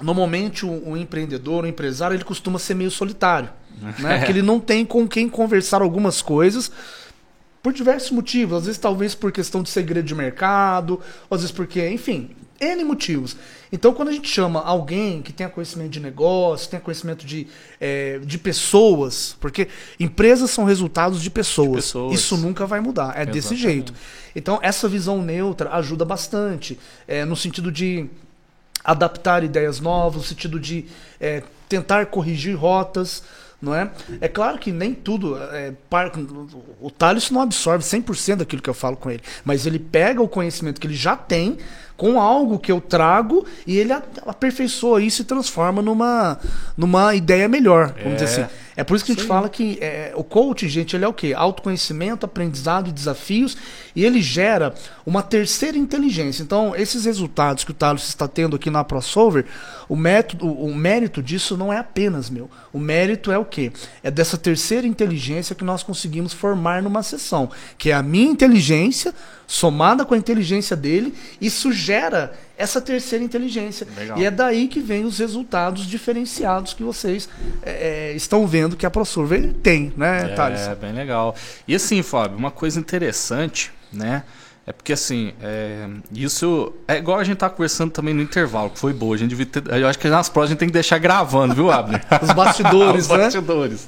normalmente 0.00 0.66
o, 0.66 0.90
o, 0.90 0.96
empreendedor, 0.96 1.64
o 1.64 1.66
empresário, 1.66 2.14
ele 2.16 2.24
costuma 2.24 2.58
ser 2.58 2.74
meio 2.74 2.90
solitário. 2.90 3.48
né? 4.00 4.18
Porque 4.18 4.32
ele 4.32 4.42
não 4.42 4.58
tem 4.58 4.84
com 4.84 5.06
quem 5.06 5.28
conversar 5.28 5.82
algumas 5.82 6.20
coisas 6.20 6.70
por 7.62 7.72
diversos 7.72 8.10
motivos. 8.10 8.58
Às 8.58 8.64
vezes, 8.66 8.80
talvez 8.80 9.14
por 9.14 9.30
questão 9.30 9.62
de 9.62 9.70
segredo 9.70 10.04
de 10.04 10.14
mercado, 10.16 11.00
às 11.30 11.42
vezes 11.42 11.52
porque, 11.52 11.88
enfim, 11.88 12.30
N 12.60 12.84
motivos. 12.84 13.36
Então, 13.70 13.92
quando 13.92 14.08
a 14.08 14.12
gente 14.12 14.28
chama 14.28 14.60
alguém 14.60 15.22
que 15.22 15.32
tenha 15.32 15.48
conhecimento 15.48 15.90
de 15.90 16.00
negócio, 16.00 16.68
tenha 16.68 16.80
conhecimento 16.80 17.26
de, 17.26 17.46
é, 17.80 18.18
de 18.18 18.38
pessoas, 18.38 19.36
porque 19.40 19.68
empresas 20.00 20.50
são 20.50 20.64
resultados 20.64 21.22
de 21.22 21.30
pessoas. 21.30 21.68
de 21.68 21.76
pessoas. 21.76 22.14
Isso 22.14 22.36
nunca 22.36 22.66
vai 22.66 22.80
mudar. 22.80 23.08
É 23.08 23.22
Exatamente. 23.22 23.32
desse 23.32 23.56
jeito. 23.56 23.94
Então, 24.34 24.58
essa 24.62 24.88
visão 24.88 25.22
neutra 25.22 25.70
ajuda 25.74 26.04
bastante 26.04 26.78
é, 27.06 27.24
no 27.24 27.36
sentido 27.36 27.70
de 27.70 28.06
adaptar 28.84 29.44
ideias 29.44 29.80
novas, 29.80 30.22
no 30.22 30.26
sentido 30.26 30.58
de 30.58 30.86
é, 31.20 31.42
tentar 31.68 32.06
corrigir 32.06 32.56
rotas 32.56 33.22
não 33.60 33.74
é? 33.74 33.90
É 34.20 34.28
claro 34.28 34.56
que 34.58 34.70
nem 34.70 34.94
tudo. 34.94 35.36
É, 35.36 35.72
o 36.80 36.90
Thales 36.90 37.30
não 37.30 37.40
absorve 37.40 37.84
100% 37.84 38.36
daquilo 38.36 38.62
que 38.62 38.70
eu 38.70 38.74
falo 38.74 38.96
com 38.96 39.10
ele, 39.10 39.20
mas 39.44 39.66
ele 39.66 39.80
pega 39.80 40.22
o 40.22 40.28
conhecimento 40.28 40.80
que 40.80 40.86
ele 40.86 40.94
já 40.94 41.16
tem 41.16 41.58
com 41.98 42.20
algo 42.20 42.60
que 42.60 42.70
eu 42.70 42.80
trago 42.80 43.44
e 43.66 43.76
ele 43.76 43.92
aperfeiçoa 44.24 45.02
isso 45.02 45.22
e 45.22 45.24
transforma 45.24 45.82
numa, 45.82 46.38
numa 46.76 47.12
ideia 47.12 47.48
melhor, 47.48 47.92
vamos 47.98 48.22
é. 48.22 48.24
dizer 48.24 48.42
assim. 48.42 48.54
É 48.76 48.84
por 48.84 48.94
isso 48.94 49.04
que 49.04 49.10
a 49.10 49.14
gente 49.16 49.22
Sim. 49.22 49.28
fala 49.28 49.48
que 49.48 49.76
é, 49.80 50.12
o 50.14 50.22
coaching, 50.22 50.68
gente, 50.68 50.94
ele 50.94 51.04
é 51.04 51.08
o 51.08 51.12
quê? 51.12 51.34
Autoconhecimento, 51.36 52.24
aprendizado 52.24 52.88
e 52.88 52.92
desafios, 52.92 53.56
e 53.96 54.04
ele 54.04 54.22
gera 54.22 54.72
uma 55.04 55.20
terceira 55.20 55.76
inteligência. 55.76 56.44
Então, 56.44 56.76
esses 56.76 57.04
resultados 57.04 57.64
que 57.64 57.72
o 57.72 57.74
Talos 57.74 58.06
está 58.06 58.28
tendo 58.28 58.54
aqui 58.54 58.70
na 58.70 58.84
ProSolver, 58.84 59.46
o, 59.88 59.96
método, 59.96 60.46
o 60.46 60.72
mérito 60.72 61.20
disso 61.20 61.56
não 61.56 61.72
é 61.72 61.78
apenas 61.78 62.30
meu. 62.30 62.48
O 62.72 62.78
mérito 62.78 63.32
é 63.32 63.38
o 63.38 63.44
quê? 63.44 63.72
É 64.00 64.12
dessa 64.12 64.38
terceira 64.38 64.86
inteligência 64.86 65.56
que 65.56 65.64
nós 65.64 65.82
conseguimos 65.82 66.32
formar 66.32 66.80
numa 66.80 67.02
sessão, 67.02 67.50
que 67.76 67.90
é 67.90 67.94
a 67.94 68.02
minha 68.04 68.30
inteligência 68.30 69.12
somada 69.48 70.04
com 70.04 70.12
a 70.12 70.18
inteligência 70.18 70.76
dele, 70.76 71.14
isso 71.40 71.72
gera 71.72 72.34
essa 72.56 72.82
terceira 72.82 73.24
inteligência. 73.24 73.86
Legal. 73.96 74.18
E 74.18 74.26
é 74.26 74.30
daí 74.30 74.68
que 74.68 74.78
vem 74.78 75.06
os 75.06 75.18
resultados 75.18 75.86
diferenciados 75.86 76.74
que 76.74 76.82
vocês 76.82 77.26
é, 77.62 78.10
é 78.10 78.12
estão 78.12 78.46
vendo 78.46 78.76
que 78.76 78.84
a 78.84 78.90
ProSurvey 78.90 79.54
tem, 79.54 79.90
né, 79.96 80.32
é, 80.32 80.34
Thales? 80.34 80.60
É, 80.60 80.74
bem 80.74 80.92
legal. 80.92 81.34
E 81.66 81.74
assim, 81.74 82.02
Fábio, 82.02 82.36
uma 82.36 82.50
coisa 82.50 82.78
interessante, 82.78 83.72
né? 83.90 84.22
É 84.66 84.72
porque 84.72 84.92
assim, 84.92 85.32
é, 85.40 85.88
isso 86.12 86.74
é 86.86 86.98
igual 86.98 87.18
a 87.18 87.24
gente 87.24 87.38
tá 87.38 87.48
conversando 87.48 87.90
também 87.90 88.12
no 88.12 88.20
intervalo, 88.20 88.68
que 88.68 88.78
foi 88.78 88.92
boa. 88.92 89.14
A 89.14 89.18
gente 89.18 89.30
devia 89.30 89.46
ter, 89.46 89.62
eu 89.66 89.88
acho 89.88 89.98
que 89.98 90.08
nas 90.08 90.28
próximas 90.28 90.50
a 90.50 90.52
gente 90.52 90.58
tem 90.58 90.68
que 90.68 90.74
deixar 90.74 90.98
gravando, 90.98 91.54
viu, 91.54 91.70
Abner? 91.70 92.04
Os 92.20 92.32
bastidores, 92.32 93.04
Os 93.08 93.08
né? 93.08 93.16
bastidores. 93.16 93.86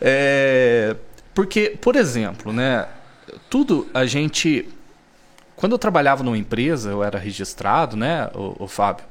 É, 0.00 0.94
porque, 1.34 1.76
por 1.80 1.96
exemplo, 1.96 2.52
né? 2.52 2.86
Tudo 3.50 3.88
a 3.92 4.06
gente 4.06 4.68
quando 5.56 5.72
eu 5.72 5.78
trabalhava 5.78 6.22
numa 6.22 6.38
empresa, 6.38 6.90
eu 6.90 7.02
era 7.02 7.18
registrado, 7.18 7.96
né, 7.96 8.30
o, 8.34 8.64
o 8.64 8.68
Fábio, 8.68 9.04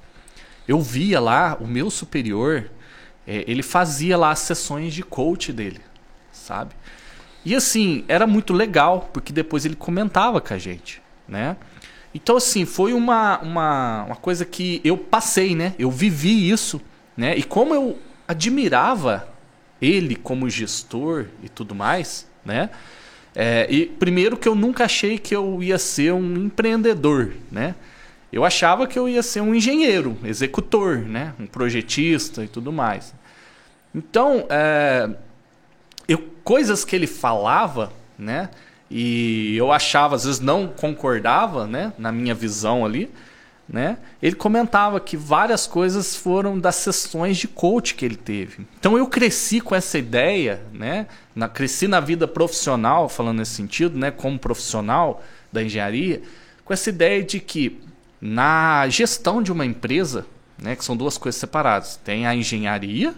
eu 0.68 0.82
via 0.82 1.20
lá 1.20 1.58
o 1.60 1.68
meu 1.68 1.90
superior, 1.90 2.70
é, 3.28 3.44
ele 3.48 3.64
fazia 3.64 4.18
lá 4.18 4.32
as 4.32 4.40
sessões 4.40 4.94
de 4.94 5.04
coach 5.04 5.52
dele, 5.52 5.82
sabe? 6.32 6.74
E 7.46 7.56
assim, 7.56 8.06
era 8.08 8.26
muito 8.26 8.54
legal, 8.54 9.10
porque 9.12 9.34
depois 9.34 9.66
ele 9.66 9.76
comentava 9.76 10.40
com 10.40 10.54
a 10.54 10.58
gente, 10.58 11.02
né? 11.28 11.58
Então, 12.14 12.38
assim, 12.38 12.64
foi 12.64 12.94
uma, 12.94 13.40
uma, 13.40 14.04
uma 14.04 14.16
coisa 14.16 14.46
que 14.46 14.80
eu 14.84 14.98
passei, 14.98 15.56
né? 15.56 15.74
Eu 15.80 15.90
vivi 15.90 16.50
isso, 16.50 16.80
né? 17.18 17.36
E 17.36 17.44
como 17.44 17.74
eu 17.74 17.98
admirava 18.28 19.28
ele 19.82 20.16
como 20.16 20.50
gestor 20.50 21.26
e 21.42 21.50
tudo 21.50 21.76
mais, 21.76 22.28
né? 22.46 22.70
É, 23.36 23.68
e 23.70 23.86
primeiro 23.86 24.38
que 24.38 24.48
eu 24.48 24.56
nunca 24.56 24.86
achei 24.86 25.18
que 25.18 25.36
eu 25.36 25.62
ia 25.62 25.78
ser 25.78 26.14
um 26.14 26.36
empreendedor, 26.38 27.34
né? 27.52 27.76
Eu 28.32 28.44
achava 28.44 28.88
que 28.88 28.98
eu 28.98 29.08
ia 29.08 29.22
ser 29.22 29.42
um 29.42 29.54
engenheiro, 29.54 30.18
executor, 30.24 30.98
né? 30.98 31.34
Um 31.40 31.46
projetista 31.46 32.44
e 32.44 32.48
tudo 32.48 32.72
mais. 32.72 33.14
Então, 33.94 34.46
é, 34.50 35.10
eu, 36.08 36.24
coisas 36.44 36.84
que 36.84 36.96
ele 36.96 37.08
falava, 37.08 37.92
né? 38.18 38.50
E 38.90 39.56
eu 39.58 39.72
achava, 39.72 40.16
às 40.16 40.26
vezes 40.26 40.40
não 40.40 40.68
concordava, 40.68 41.66
né? 41.66 41.94
Na 41.98 42.12
minha 42.12 42.34
visão 42.34 42.86
ali, 42.86 43.12
né? 43.74 43.98
Ele 44.22 44.36
comentava 44.36 45.00
que 45.00 45.18
várias 45.18 45.66
coisas 45.66 46.16
foram 46.16 46.60
das 46.60 46.76
sessões 46.76 47.38
de 47.38 47.48
coach 47.48 47.96
que 47.96 48.06
ele 48.06 48.16
teve. 48.16 48.68
Então 48.80 48.96
eu 48.96 49.08
cresci 49.08 49.60
com 49.60 49.74
essa 49.74 49.98
ideia, 49.98 50.62
né? 50.72 51.08
Na, 51.36 51.50
cresci 51.50 51.88
na 51.88 52.00
vida 52.00 52.28
profissional, 52.28 53.10
falando 53.10 53.40
nesse 53.40 53.56
sentido, 53.56 53.98
né? 53.98 54.12
Como 54.12 54.38
profissional 54.38 55.24
da 55.52 55.64
engenharia, 55.64 56.22
com 56.64 56.72
essa 56.72 56.88
ideia 56.92 57.24
de 57.24 57.40
que 57.40 57.82
na 58.22 58.88
gestão 58.90 59.42
de 59.42 59.52
uma 59.52 59.66
empresa, 59.66 60.28
né? 60.56 60.76
Que 60.76 60.86
são 60.86 60.96
duas 60.96 61.18
coisas 61.18 61.40
separadas. 61.42 61.96
Tem 61.96 62.28
a 62.28 62.36
engenharia, 62.36 63.16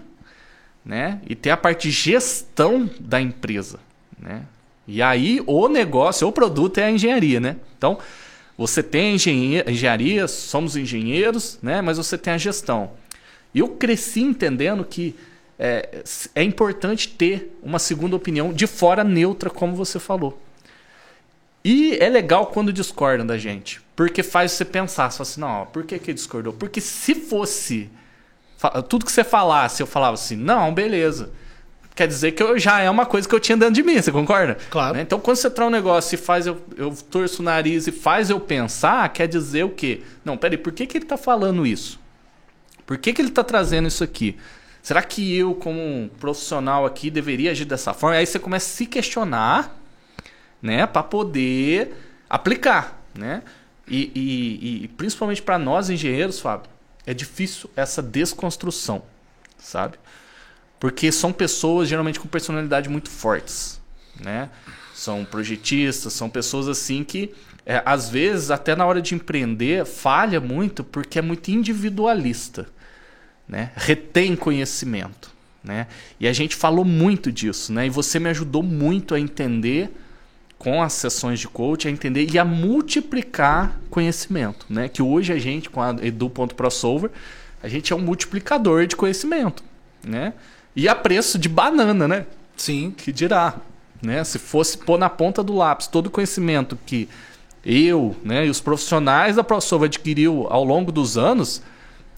né? 0.85 1.19
E 1.27 1.35
tem 1.35 1.51
a 1.51 1.57
parte 1.57 1.89
de 1.89 1.91
gestão 1.91 2.89
da 2.97 3.19
empresa, 3.19 3.77
né? 4.17 4.43
E 4.87 5.01
aí 5.01 5.43
o 5.45 5.67
negócio, 5.67 6.25
o 6.25 6.31
produto 6.31 6.77
é 6.77 6.85
a 6.85 6.91
engenharia, 6.91 7.41
né? 7.41 7.57
Então 7.77 7.97
você 8.57 8.81
tem 8.81 9.15
engenharia, 9.15 10.27
somos 10.27 10.75
engenheiros, 10.75 11.59
né? 11.61 11.81
mas 11.81 11.97
você 11.97 12.17
tem 12.17 12.33
a 12.33 12.37
gestão. 12.37 12.91
E 13.53 13.59
eu 13.59 13.69
cresci 13.69 14.21
entendendo 14.21 14.83
que 14.83 15.15
é, 15.59 16.03
é 16.33 16.43
importante 16.43 17.09
ter 17.09 17.57
uma 17.61 17.79
segunda 17.79 18.15
opinião 18.15 18.53
de 18.53 18.67
fora 18.67 19.03
neutra, 19.03 19.49
como 19.49 19.75
você 19.75 19.99
falou. 19.99 20.41
E 21.63 21.97
é 21.99 22.09
legal 22.09 22.47
quando 22.47 22.71
discordam 22.71 23.25
da 23.25 23.37
gente, 23.37 23.81
porque 23.95 24.21
faz 24.21 24.51
você 24.51 24.63
pensar, 24.63 25.11
fala 25.11 25.21
assim, 25.21 25.41
não, 25.41 25.65
por 25.65 25.83
que 25.83 25.97
que 25.97 26.13
discordou? 26.13 26.53
Porque 26.53 26.79
se 26.79 27.15
fosse 27.15 27.89
tudo 28.87 29.05
que 29.05 29.11
você 29.11 29.23
falasse, 29.23 29.81
eu 29.81 29.87
falava 29.87 30.13
assim, 30.13 30.35
não, 30.35 30.73
beleza 30.73 31.31
quer 31.95 32.07
dizer 32.07 32.33
que 32.33 32.43
eu, 32.43 32.59
já 32.59 32.81
é 32.81 32.89
uma 32.89 33.05
coisa 33.05 33.27
que 33.27 33.33
eu 33.33 33.39
tinha 33.39 33.57
dentro 33.57 33.73
de 33.73 33.81
mim, 33.81 33.99
você 34.01 34.11
concorda? 34.11 34.57
Claro. 34.69 34.95
Né? 34.95 35.01
Então, 35.01 35.19
quando 35.19 35.37
você 35.37 35.49
traz 35.49 35.69
um 35.69 35.71
negócio 35.71 36.15
e 36.15 36.17
faz 36.17 36.45
eu, 36.45 36.61
eu 36.77 36.93
torço 37.09 37.41
o 37.41 37.45
nariz 37.45 37.87
e 37.87 37.91
faz 37.91 38.29
eu 38.29 38.39
pensar, 38.39 39.07
quer 39.09 39.27
dizer 39.27 39.63
o 39.63 39.69
quê? 39.69 40.01
Não, 40.23 40.37
peraí, 40.37 40.57
por 40.57 40.73
que, 40.73 40.85
que 40.85 40.97
ele 40.97 41.05
está 41.05 41.17
falando 41.17 41.65
isso? 41.65 41.99
Por 42.85 42.97
que, 42.97 43.13
que 43.13 43.21
ele 43.21 43.29
está 43.29 43.43
trazendo 43.43 43.87
isso 43.87 44.03
aqui? 44.03 44.37
Será 44.83 45.01
que 45.01 45.35
eu, 45.35 45.55
como 45.55 45.79
um 45.79 46.09
profissional 46.19 46.85
aqui, 46.85 47.09
deveria 47.09 47.51
agir 47.51 47.65
dessa 47.65 47.93
forma? 47.93 48.17
Aí 48.17 48.25
você 48.25 48.37
começa 48.37 48.67
a 48.67 48.75
se 48.75 48.85
questionar, 48.85 49.75
né, 50.61 50.85
para 50.85 51.01
poder 51.01 51.95
aplicar, 52.29 53.01
né? 53.17 53.41
E, 53.87 54.11
e, 54.15 54.83
e 54.83 54.87
principalmente 54.89 55.41
para 55.41 55.57
nós 55.57 55.89
engenheiros, 55.89 56.39
Fábio, 56.39 56.69
é 57.05 57.13
difícil 57.13 57.69
essa 57.75 58.01
desconstrução, 58.01 59.03
sabe? 59.57 59.97
Porque 60.79 61.11
são 61.11 61.31
pessoas 61.31 61.87
geralmente 61.87 62.19
com 62.19 62.27
personalidade 62.27 62.89
muito 62.89 63.09
fortes, 63.09 63.79
né? 64.19 64.49
São 64.93 65.25
projetistas, 65.25 66.13
são 66.13 66.29
pessoas 66.29 66.67
assim 66.67 67.03
que 67.03 67.33
é, 67.65 67.81
às 67.85 68.09
vezes 68.09 68.51
até 68.51 68.75
na 68.75 68.85
hora 68.85 69.01
de 69.01 69.15
empreender 69.15 69.85
falha 69.85 70.39
muito 70.39 70.83
porque 70.83 71.17
é 71.19 71.21
muito 71.21 71.49
individualista, 71.49 72.67
né? 73.47 73.71
Retém 73.75 74.35
conhecimento, 74.35 75.31
né? 75.63 75.87
E 76.19 76.27
a 76.27 76.33
gente 76.33 76.55
falou 76.55 76.85
muito 76.85 77.31
disso, 77.31 77.73
né? 77.73 77.87
E 77.87 77.89
você 77.89 78.19
me 78.19 78.29
ajudou 78.29 78.61
muito 78.61 79.15
a 79.15 79.19
entender 79.19 79.91
com 80.57 80.81
as 80.81 80.93
sessões 80.93 81.39
de 81.39 81.47
coach 81.47 81.87
a 81.87 81.91
entender 81.91 82.31
e 82.31 82.39
a 82.39 82.45
multiplicar 82.45 83.79
conhecimento, 83.89 84.65
né? 84.69 84.87
Que 84.87 85.01
hoje 85.01 85.33
a 85.33 85.39
gente 85.39 85.69
com 85.69 85.81
a 85.81 85.95
edu.prosolver, 86.01 87.11
a 87.61 87.67
gente 87.67 87.91
é 87.91 87.95
um 87.95 87.99
multiplicador 87.99 88.85
de 88.85 88.95
conhecimento, 88.95 89.63
né? 90.03 90.33
E 90.75 90.87
a 90.89 90.95
preço 90.95 91.39
de 91.39 91.47
banana, 91.47 92.07
né? 92.07 92.25
Sim. 92.57 92.93
Que 92.95 93.11
dirá, 93.11 93.55
né? 94.01 94.23
Se 94.23 94.37
fosse 94.37 94.77
pôr 94.77 94.97
na 94.97 95.09
ponta 95.09 95.43
do 95.43 95.55
lápis 95.55 95.87
todo 95.87 96.07
o 96.07 96.09
conhecimento 96.09 96.77
que 96.85 97.07
eu, 97.65 98.15
né, 98.23 98.45
e 98.45 98.49
os 98.49 98.61
profissionais 98.61 99.35
da 99.35 99.43
ProSolver 99.43 99.87
adquiriu 99.87 100.45
ao 100.49 100.63
longo 100.63 100.91
dos 100.91 101.17
anos, 101.17 101.63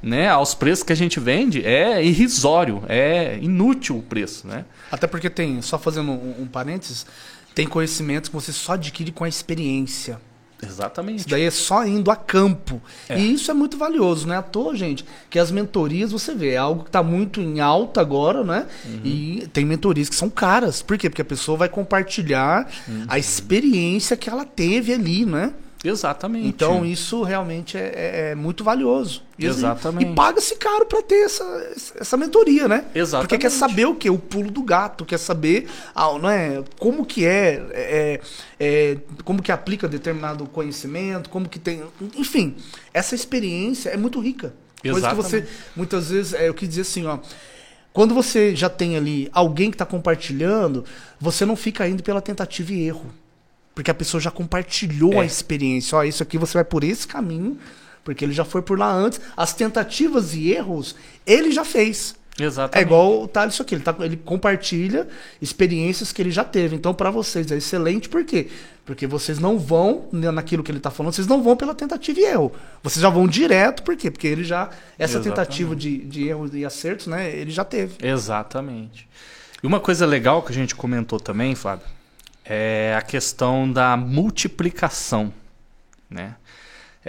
né, 0.03 0.27
aos 0.27 0.53
preços 0.53 0.83
que 0.83 0.91
a 0.91 0.95
gente 0.95 1.19
vende, 1.19 1.65
é 1.65 2.03
irrisório, 2.03 2.83
é 2.87 3.39
inútil 3.41 3.97
o 3.97 4.01
preço, 4.01 4.45
né? 4.45 4.65
Até 4.91 5.07
porque 5.07 5.29
tem, 5.29 5.61
só 5.61 5.79
fazendo 5.79 6.11
um, 6.11 6.41
um 6.41 6.47
parênteses, 6.47 7.05
tem 7.55 7.65
conhecimentos 7.65 8.29
que 8.29 8.35
você 8.35 8.51
só 8.51 8.73
adquire 8.73 9.11
com 9.11 9.23
a 9.23 9.29
experiência. 9.29 10.19
Exatamente. 10.61 11.19
Isso 11.19 11.29
daí 11.29 11.43
é 11.43 11.51
só 11.51 11.85
indo 11.85 12.09
a 12.09 12.15
campo. 12.15 12.81
É. 13.07 13.19
E 13.19 13.33
isso 13.33 13.51
é 13.51 13.53
muito 13.53 13.77
valioso, 13.77 14.27
né? 14.27 14.37
À 14.37 14.41
toa, 14.41 14.75
gente, 14.75 15.05
que 15.29 15.37
as 15.37 15.51
mentorias, 15.51 16.11
você 16.11 16.33
vê, 16.33 16.51
é 16.53 16.57
algo 16.57 16.83
que 16.83 16.89
está 16.89 17.03
muito 17.03 17.39
em 17.39 17.59
alta 17.59 18.01
agora, 18.01 18.43
né? 18.43 18.65
Uhum. 18.85 19.01
E 19.03 19.47
tem 19.53 19.63
mentorias 19.65 20.09
que 20.09 20.15
são 20.15 20.29
caras. 20.29 20.81
Por 20.81 20.97
quê? 20.97 21.09
Porque 21.09 21.21
a 21.21 21.25
pessoa 21.25 21.57
vai 21.57 21.69
compartilhar 21.69 22.69
Uhum. 22.87 23.05
a 23.07 23.19
experiência 23.19 24.17
que 24.17 24.29
ela 24.29 24.45
teve 24.45 24.93
ali, 24.93 25.25
né? 25.25 25.53
Exatamente. 25.83 26.47
Então 26.47 26.85
isso 26.85 27.21
realmente 27.23 27.77
é, 27.77 27.91
é- 27.93 28.31
é 28.31 28.35
muito 28.35 28.63
valioso. 28.63 29.23
E, 29.37 29.45
assim, 29.45 29.59
Exatamente. 29.59 30.11
E 30.11 30.15
paga-se 30.15 30.55
caro 30.55 30.85
para 30.85 31.01
ter 31.01 31.25
essa, 31.25 31.43
essa 31.99 32.17
mentoria, 32.17 32.67
né? 32.67 32.85
Exatamente. 32.95 33.29
Porque 33.29 33.37
quer 33.37 33.51
saber 33.51 33.85
o 33.85 33.95
que? 33.95 34.09
O 34.09 34.17
pulo 34.17 34.49
do 34.49 34.63
gato, 34.63 35.05
quer 35.05 35.19
saber 35.19 35.69
ah, 35.93 36.17
não 36.17 36.29
é, 36.29 36.63
como 36.79 37.05
que 37.05 37.25
é, 37.25 37.63
é, 37.71 38.21
é, 38.59 38.97
como 39.23 39.41
que 39.41 39.51
aplica 39.51 39.87
determinado 39.87 40.45
conhecimento, 40.47 41.29
como 41.29 41.47
que 41.47 41.59
tem. 41.59 41.83
Enfim, 42.15 42.55
essa 42.93 43.13
experiência 43.13 43.89
é 43.89 43.97
muito 43.97 44.19
rica. 44.19 44.53
Coisa 44.81 45.09
que 45.09 45.15
você, 45.15 45.37
Exatamente. 45.37 45.61
muitas 45.75 46.09
vezes, 46.09 46.33
é, 46.33 46.47
eu 46.49 46.53
quis 46.53 46.69
dizer 46.69 46.81
assim, 46.81 47.05
ó. 47.05 47.19
Quando 47.93 48.13
você 48.13 48.55
já 48.55 48.69
tem 48.69 48.95
ali 48.95 49.27
alguém 49.33 49.71
que 49.71 49.75
está 49.75 49.85
compartilhando, 49.85 50.85
você 51.19 51.45
não 51.45 51.55
fica 51.55 51.87
indo 51.87 52.03
pela 52.03 52.21
tentativa 52.21 52.71
e 52.71 52.85
erro. 52.87 53.05
Porque 53.77 53.91
a 53.91 53.93
pessoa 53.93 54.19
já 54.19 54.31
compartilhou 54.31 55.13
É. 55.13 55.19
a 55.19 55.23
experiência. 55.23 55.95
Ó, 55.99 56.03
isso 56.03 56.23
aqui 56.23 56.35
você 56.35 56.55
vai 56.55 56.63
por 56.63 56.83
esse 56.83 57.07
caminho, 57.07 57.59
porque 58.03 58.25
ele 58.25 58.33
já 58.33 58.43
foi 58.43 58.63
por 58.63 58.79
lá 58.79 58.91
antes. 58.91 59.21
As 59.37 59.53
tentativas 59.53 60.33
e 60.33 60.49
erros, 60.51 60.95
ele 61.27 61.51
já 61.51 61.63
fez. 61.63 62.15
É 62.39 62.43
Exatamente. 62.43 62.87
igual 62.87 63.21
o 63.21 63.27
Thales, 63.27 63.53
isso 63.53 63.61
aqui. 63.61 63.75
Ele, 63.75 63.83
tá, 63.83 63.95
ele 63.99 64.17
compartilha 64.17 65.07
experiências 65.39 66.11
que 66.11 66.19
ele 66.19 66.31
já 66.31 66.43
teve. 66.43 66.75
Então, 66.75 66.91
para 66.91 67.11
vocês 67.11 67.51
é 67.51 67.55
excelente, 67.57 68.09
por 68.09 68.23
quê? 68.25 68.47
Porque 68.83 69.05
vocês 69.05 69.37
não 69.37 69.59
vão 69.59 70.07
naquilo 70.11 70.63
que 70.63 70.71
ele 70.71 70.79
está 70.79 70.89
falando, 70.89 71.13
vocês 71.13 71.27
não 71.27 71.43
vão 71.43 71.55
pela 71.55 71.75
tentativa 71.75 72.19
e 72.19 72.23
erro. 72.23 72.51
Vocês 72.81 72.99
já 73.03 73.09
vão 73.09 73.27
direto, 73.27 73.83
por 73.83 73.95
quê? 73.95 74.09
Porque 74.09 74.25
ele 74.25 74.43
já. 74.43 74.71
Essa 74.97 75.19
Exatamente. 75.19 75.23
tentativa 75.35 75.75
de, 75.75 75.99
de 75.99 76.27
erros 76.27 76.55
e 76.55 76.65
acertos, 76.65 77.05
né? 77.05 77.29
Ele 77.29 77.51
já 77.51 77.63
teve. 77.63 77.93
Exatamente. 78.01 79.07
E 79.61 79.67
uma 79.67 79.79
coisa 79.79 80.03
legal 80.03 80.41
que 80.41 80.51
a 80.51 80.55
gente 80.55 80.73
comentou 80.73 81.19
também, 81.19 81.53
Fábio, 81.53 81.85
é 82.49 82.95
a 82.97 83.01
questão 83.01 83.71
da 83.71 83.97
multiplicação, 83.97 85.33
né? 86.09 86.35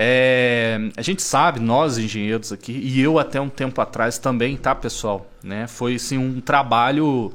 É, 0.01 0.79
a 0.97 1.03
gente 1.03 1.23
sabe, 1.23 1.59
nós 1.59 1.99
engenheiros 1.99 2.53
aqui, 2.53 2.73
e 2.73 3.01
eu 3.01 3.19
até 3.19 3.41
um 3.41 3.49
tempo 3.49 3.81
atrás 3.81 4.17
também, 4.17 4.57
tá, 4.57 4.73
pessoal? 4.75 5.29
Né? 5.43 5.67
Foi 5.67 5.97
assim, 5.97 6.17
um 6.17 6.41
trabalho 6.41 7.35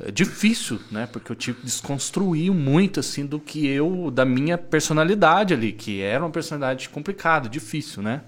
é, 0.00 0.10
difícil, 0.10 0.80
né? 0.90 1.06
Porque 1.12 1.30
eu 1.30 1.36
tive 1.36 1.60
que 1.60 1.66
desconstruir 1.66 2.50
muito 2.50 2.98
assim 3.00 3.26
do 3.26 3.38
que 3.38 3.66
eu, 3.66 4.10
da 4.10 4.24
minha 4.24 4.56
personalidade 4.56 5.52
ali, 5.52 5.72
que 5.72 6.00
era 6.00 6.24
uma 6.24 6.30
personalidade 6.30 6.88
complicada, 6.88 7.48
difícil, 7.48 8.02
né? 8.02 8.22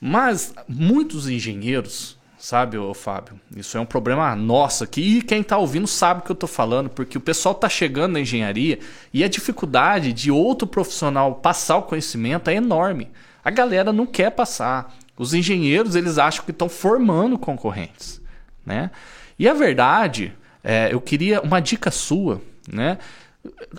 Mas 0.00 0.54
muitos 0.68 1.28
engenheiros, 1.28 2.16
sabe, 2.44 2.76
ô 2.76 2.92
Fábio, 2.92 3.40
isso 3.56 3.78
é 3.78 3.80
um 3.80 3.86
problema 3.86 4.36
nosso 4.36 4.84
aqui. 4.84 5.16
E 5.16 5.22
quem 5.22 5.42
tá 5.42 5.56
ouvindo 5.56 5.86
sabe 5.86 6.20
o 6.20 6.22
que 6.24 6.30
eu 6.30 6.36
tô 6.36 6.46
falando, 6.46 6.90
porque 6.90 7.16
o 7.16 7.20
pessoal 7.20 7.54
tá 7.54 7.70
chegando 7.70 8.12
na 8.12 8.20
engenharia 8.20 8.78
e 9.14 9.24
a 9.24 9.28
dificuldade 9.28 10.12
de 10.12 10.30
outro 10.30 10.68
profissional 10.68 11.36
passar 11.36 11.78
o 11.78 11.84
conhecimento 11.84 12.50
é 12.50 12.54
enorme. 12.56 13.10
A 13.42 13.50
galera 13.50 13.94
não 13.94 14.04
quer 14.04 14.30
passar. 14.30 14.94
Os 15.16 15.32
engenheiros, 15.32 15.96
eles 15.96 16.18
acham 16.18 16.44
que 16.44 16.50
estão 16.50 16.68
formando 16.68 17.38
concorrentes, 17.38 18.20
né? 18.66 18.90
E 19.38 19.48
a 19.48 19.54
verdade, 19.54 20.34
é, 20.62 20.92
eu 20.92 21.00
queria 21.00 21.40
uma 21.40 21.60
dica 21.60 21.90
sua, 21.90 22.42
né? 22.70 22.98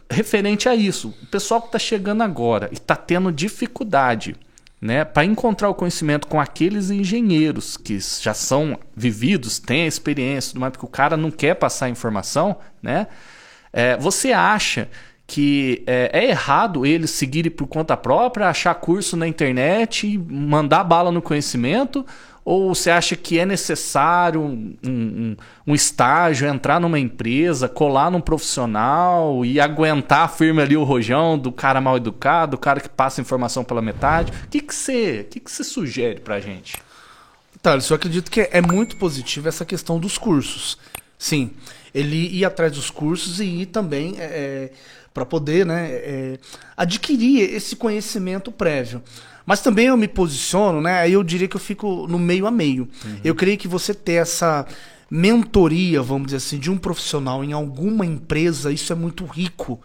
Referente 0.09 0.68
a 0.68 0.74
isso, 0.74 1.13
o 1.22 1.28
pessoal 1.28 1.61
que 1.61 1.68
está 1.68 1.78
chegando 1.78 2.24
agora 2.24 2.70
e 2.72 2.76
está 2.76 2.95
tendo 2.95 3.32
dificuldade 3.32 4.36
né, 4.82 5.05
para 5.05 5.26
encontrar 5.26 5.69
o 5.69 5.73
conhecimento 5.73 6.28
com 6.28 6.39
aqueles 6.39 6.89
engenheiros 6.89 7.78
que 7.78 7.97
já 7.99 8.34
são 8.34 8.78
vividos, 8.95 9.59
têm 9.59 9.84
a 9.84 9.88
experiência, 9.88 10.51
tudo 10.51 10.61
mais, 10.61 10.71
porque 10.71 10.86
o 10.86 10.89
cara 10.89 11.15
não 11.15 11.32
quer 11.32 11.55
passar 11.55 11.88
a 11.88 11.89
informação, 11.89 12.57
né? 12.82 13.07
É, 13.71 13.97
você 13.97 14.32
acha 14.32 14.89
que 15.28 15.84
é, 15.88 16.11
é 16.13 16.30
errado 16.30 16.86
eles 16.86 17.11
seguirem 17.11 17.51
por 17.51 17.67
conta 17.67 17.97
própria, 17.97 18.47
achar 18.47 18.76
curso 18.76 19.17
na 19.17 19.28
internet, 19.28 20.17
mandar 20.17 20.84
bala 20.84 21.11
no 21.11 21.21
conhecimento? 21.21 22.05
Ou 22.46 22.76
você 22.76 22.91
acha 22.91 23.16
que 23.16 23.39
é 23.39 23.46
necessário 23.46 24.39
um, 24.39 24.78
um, 24.86 25.36
um 25.66 25.74
estágio, 25.74 26.48
entrar 26.48 26.80
numa 26.80 27.00
empresa, 27.00 27.68
colar 27.68 28.12
num 28.12 28.22
profissional 28.22 29.43
e 29.43 29.60
aguentar 29.60 30.32
firme 30.32 30.62
ali 30.62 30.78
o 30.78 30.84
rojão 30.84 31.39
do 31.39 31.52
cara 31.52 31.82
mal 31.82 31.98
educado, 31.98 32.52
do 32.52 32.58
cara 32.60 32.80
que 32.80 32.88
passa 32.88 33.20
informação 33.20 33.64
pela 33.64 33.82
metade? 33.82 34.32
O 34.46 34.48
que, 34.48 34.62
que, 34.62 34.76
você, 34.76 35.26
que, 35.28 35.39
que 35.39 35.50
você 35.50 35.64
sugere 35.64 36.20
pra 36.20 36.39
gente? 36.39 36.76
Thales, 37.64 37.89
eu 37.89 37.96
acredito 37.96 38.30
que 38.30 38.41
é 38.41 38.62
muito 38.62 38.96
positivo 38.98 39.50
essa 39.50 39.66
questão 39.66 40.00
dos 40.00 40.16
cursos. 40.16 40.78
Sim, 41.18 41.50
ele 41.96 42.28
ir 42.32 42.46
atrás 42.46 42.74
dos 42.74 42.91
cursos 42.91 43.39
e 43.39 43.46
ir 43.46 43.66
também 43.66 44.18
é, 44.20 44.70
para 45.12 45.26
poder 45.26 45.66
né, 45.66 45.89
é, 45.93 46.39
adquirir 46.78 47.41
esse 47.56 47.76
conhecimento 47.76 48.52
prévio. 48.52 49.02
Mas 49.46 49.62
também 49.62 49.88
eu 49.88 49.98
me 49.98 50.08
posiciono, 50.08 50.82
né? 50.82 51.00
Aí 51.02 51.14
eu 51.14 51.24
diria 51.24 51.48
que 51.48 51.56
eu 51.56 51.60
fico 51.60 52.08
no 52.08 52.18
meio 52.18 52.48
a 52.48 52.52
meio. 52.52 52.88
Eu 53.24 53.36
creio 53.36 53.58
que 53.58 53.68
você 53.68 53.93
ter 53.93 54.14
essa 54.14 54.66
mentoria, 55.10 56.02
vamos 56.02 56.26
dizer 56.26 56.38
assim, 56.38 56.58
de 56.58 56.72
um 56.72 56.78
profissional 56.78 57.43
em 57.43 57.54
alguma 57.54 58.06
empresa, 58.06 58.72
isso 58.72 58.91
é 58.91 58.96
muito 58.96 59.24
rico. 59.26 59.80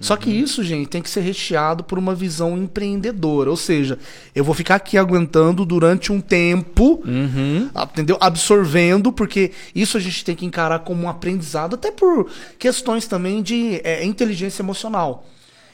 Só 0.00 0.14
que 0.14 0.30
isso, 0.30 0.62
gente, 0.62 0.88
tem 0.88 1.00
que 1.02 1.08
ser 1.08 1.20
recheado 1.20 1.82
por 1.82 1.98
uma 1.98 2.14
visão 2.14 2.56
empreendedora. 2.56 3.48
Ou 3.50 3.56
seja, 3.56 3.98
eu 4.34 4.44
vou 4.44 4.54
ficar 4.54 4.74
aqui 4.76 4.98
aguentando 4.98 5.64
durante 5.64 6.12
um 6.12 6.20
tempo, 6.20 7.02
Uhum. 7.04 7.70
entendeu? 7.82 8.18
Absorvendo, 8.20 9.10
porque 9.10 9.52
isso 9.74 9.96
a 9.96 10.00
gente 10.00 10.22
tem 10.24 10.36
que 10.36 10.44
encarar 10.44 10.80
como 10.80 11.04
um 11.04 11.08
aprendizado, 11.08 11.74
até 11.74 11.90
por 11.90 12.30
questões 12.58 13.06
também 13.06 13.42
de 13.42 13.80
é, 13.82 14.04
inteligência 14.04 14.62
emocional. 14.62 15.26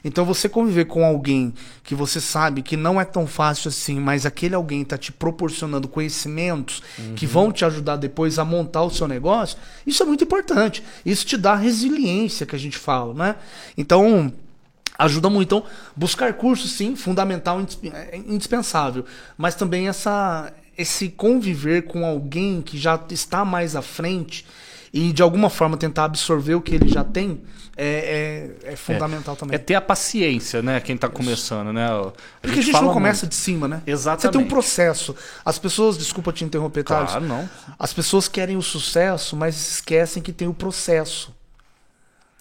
Então 0.05 0.25
você 0.25 0.49
conviver 0.49 0.85
com 0.85 1.05
alguém 1.05 1.55
que 1.83 1.95
você 1.95 2.21
sabe 2.21 2.61
que 2.63 2.77
não 2.77 3.01
é 3.01 3.05
tão 3.05 3.27
fácil 3.27 3.69
assim, 3.69 3.99
mas 3.99 4.27
aquele 4.27 4.55
alguém 4.55 4.83
está 4.83 4.99
te 4.99 5.11
proporcionando 5.11 5.89
conhecimentos 5.89 6.83
que 7.17 7.27
vão 7.27 7.51
te 7.51 7.65
ajudar 7.65 7.97
depois 7.97 8.39
a 8.39 8.45
montar 8.45 8.83
o 8.83 8.91
seu 8.91 9.09
negócio, 9.09 9.57
isso 9.87 10.03
é 10.03 10.07
muito 10.07 10.25
importante. 10.25 10.83
Isso 11.05 11.25
te 11.25 11.37
dá 11.37 11.55
resiliência 11.55 12.45
que 12.45 12.55
a 12.55 12.59
gente 12.59 12.77
fala, 12.77 13.15
né? 13.15 13.37
Então, 13.77 14.33
ajuda 14.99 15.31
muito. 15.31 15.57
Então, 15.57 15.65
buscar 15.97 16.35
cursos, 16.35 16.73
sim, 16.73 16.95
fundamental, 16.95 17.61
é 17.93 18.17
indispensável. 18.17 19.05
Mas 19.37 19.55
também 19.55 19.89
essa, 19.89 20.53
esse 20.77 21.09
conviver 21.09 21.83
com 21.83 22.05
alguém 22.05 22.61
que 22.63 22.79
já 22.79 23.01
está 23.11 23.45
mais 23.45 23.75
à 23.75 23.83
frente 23.83 24.45
e 24.95 25.13
de 25.13 25.23
alguma 25.23 25.51
forma 25.51 25.77
tentar 25.77 26.05
absorver 26.05 26.55
o 26.55 26.61
que 26.61 26.73
ele 26.73 26.89
já 26.89 27.03
tem 27.03 27.43
é, 27.77 28.53
é, 28.65 28.73
é 28.75 28.77
fundamental 28.77 29.35
também. 29.35 29.57
É 29.57 29.59
ter 29.59 29.75
a 29.75 29.81
paciência, 29.81 30.63
né? 30.63 30.79
Quem 30.79 30.97
tá 30.97 31.09
começando, 31.09 31.73
né? 31.73 31.85
A 31.85 32.13
Porque 32.41 32.61
a 32.61 32.63
gente 32.63 32.81
não 32.81 32.93
começa 32.93 33.27
muito. 33.27 33.33
de 33.33 33.35
cima, 33.35 33.67
né? 33.67 33.83
Exatamente. 33.85 34.23
Você 34.23 34.39
tem 34.39 34.41
um 34.41 34.49
processo. 34.49 35.17
As 35.45 35.59
pessoas, 35.59 35.99
desculpa 35.99 36.33
te 36.33 36.45
interromper, 36.45 36.85
Thales. 36.85 37.11
Claro, 37.11 37.27
não. 37.27 37.51
As 37.77 37.93
pessoas 37.93 38.29
querem 38.29 38.57
o 38.57 38.63
sucesso, 38.63 39.35
mas 39.35 39.57
esquecem 39.57 40.23
que 40.23 40.33
tem 40.33 40.47
o 40.47 40.55
processo. 40.55 41.34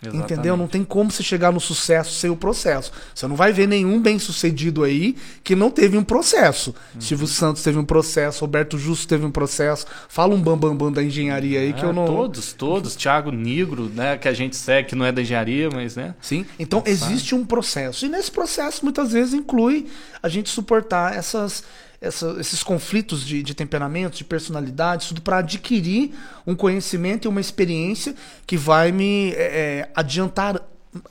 Exatamente. 0.09 0.33
Entendeu? 0.33 0.57
Não 0.57 0.67
tem 0.67 0.83
como 0.83 1.11
você 1.11 1.23
chegar 1.23 1.51
no 1.51 1.59
sucesso 1.59 2.13
sem 2.13 2.29
o 2.29 2.35
processo. 2.35 2.91
Você 3.13 3.27
não 3.27 3.35
vai 3.35 3.53
ver 3.53 3.67
nenhum 3.67 4.01
bem-sucedido 4.01 4.83
aí 4.83 5.15
que 5.43 5.55
não 5.55 5.69
teve 5.69 5.97
um 5.97 6.03
processo. 6.03 6.75
Uhum. 6.95 7.01
Silvio 7.01 7.27
Santos 7.27 7.63
teve 7.63 7.77
um 7.77 7.85
processo, 7.85 8.41
Roberto 8.41 8.77
Justo 8.77 9.07
teve 9.07 9.25
um 9.25 9.31
processo. 9.31 9.85
Fala 10.07 10.33
um 10.33 10.41
bambambam 10.41 10.75
bam, 10.75 10.85
bam 10.87 10.91
da 10.91 11.03
engenharia 11.03 11.59
aí 11.59 11.73
que 11.73 11.81
É, 11.81 11.85
eu 11.85 11.93
não. 11.93 12.05
Todos, 12.05 12.53
todos. 12.53 12.95
Thiago 12.95 13.31
Negro, 13.31 13.89
né? 13.93 14.17
Que 14.17 14.27
a 14.27 14.33
gente 14.33 14.55
segue, 14.55 14.89
que 14.89 14.95
não 14.95 15.05
é 15.05 15.11
da 15.11 15.21
engenharia, 15.21 15.69
mas, 15.69 15.95
né? 15.95 16.15
Sim. 16.21 16.45
Então 16.59 16.83
existe 16.85 17.33
um 17.35 17.45
processo. 17.45 18.05
E 18.05 18.09
nesse 18.09 18.31
processo, 18.31 18.83
muitas 18.83 19.11
vezes, 19.11 19.33
inclui 19.33 19.87
a 20.21 20.29
gente 20.29 20.49
suportar 20.49 21.15
essas, 21.15 21.63
essa- 22.03 22.35
esses 22.39 22.61
conflitos 22.61 23.25
de, 23.25 23.41
de 23.41 23.53
temperamento, 23.55 24.17
de 24.17 24.23
personalidade, 24.23 25.07
tudo 25.07 25.21
para 25.21 25.37
adquirir 25.37 26.11
um 26.45 26.53
conhecimento 26.55 27.25
e 27.25 27.27
uma 27.27 27.41
experiência 27.41 28.13
que 28.45 28.57
vai 28.57 28.91
me 28.91 29.31
é, 29.31 29.35
é, 29.35 29.91
adiantar 29.95 30.61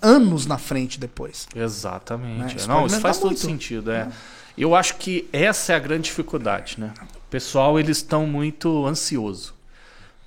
anos 0.01 0.47
na 0.47 0.59
frente 0.59 1.01
depois. 1.01 1.49
Exatamente. 1.55 2.39
Né? 2.39 2.55
Isso 2.57 2.69
Não, 2.69 2.87
isso 2.87 3.01
faz 3.01 3.17
aumentar 3.17 3.21
todo 3.21 3.29
muito. 3.31 3.41
sentido, 3.41 3.91
é. 3.91 4.09
Eu 4.57 4.75
acho 4.77 4.97
que 4.97 5.29
essa 5.33 5.73
é 5.73 5.77
a 5.77 5.79
grande 5.79 6.05
dificuldade, 6.05 6.77
né? 6.79 6.93
O 7.17 7.31
pessoal, 7.31 7.81
eles 7.81 7.97
estão 7.97 8.27
muito 8.27 8.87
ansioso. 8.87 9.55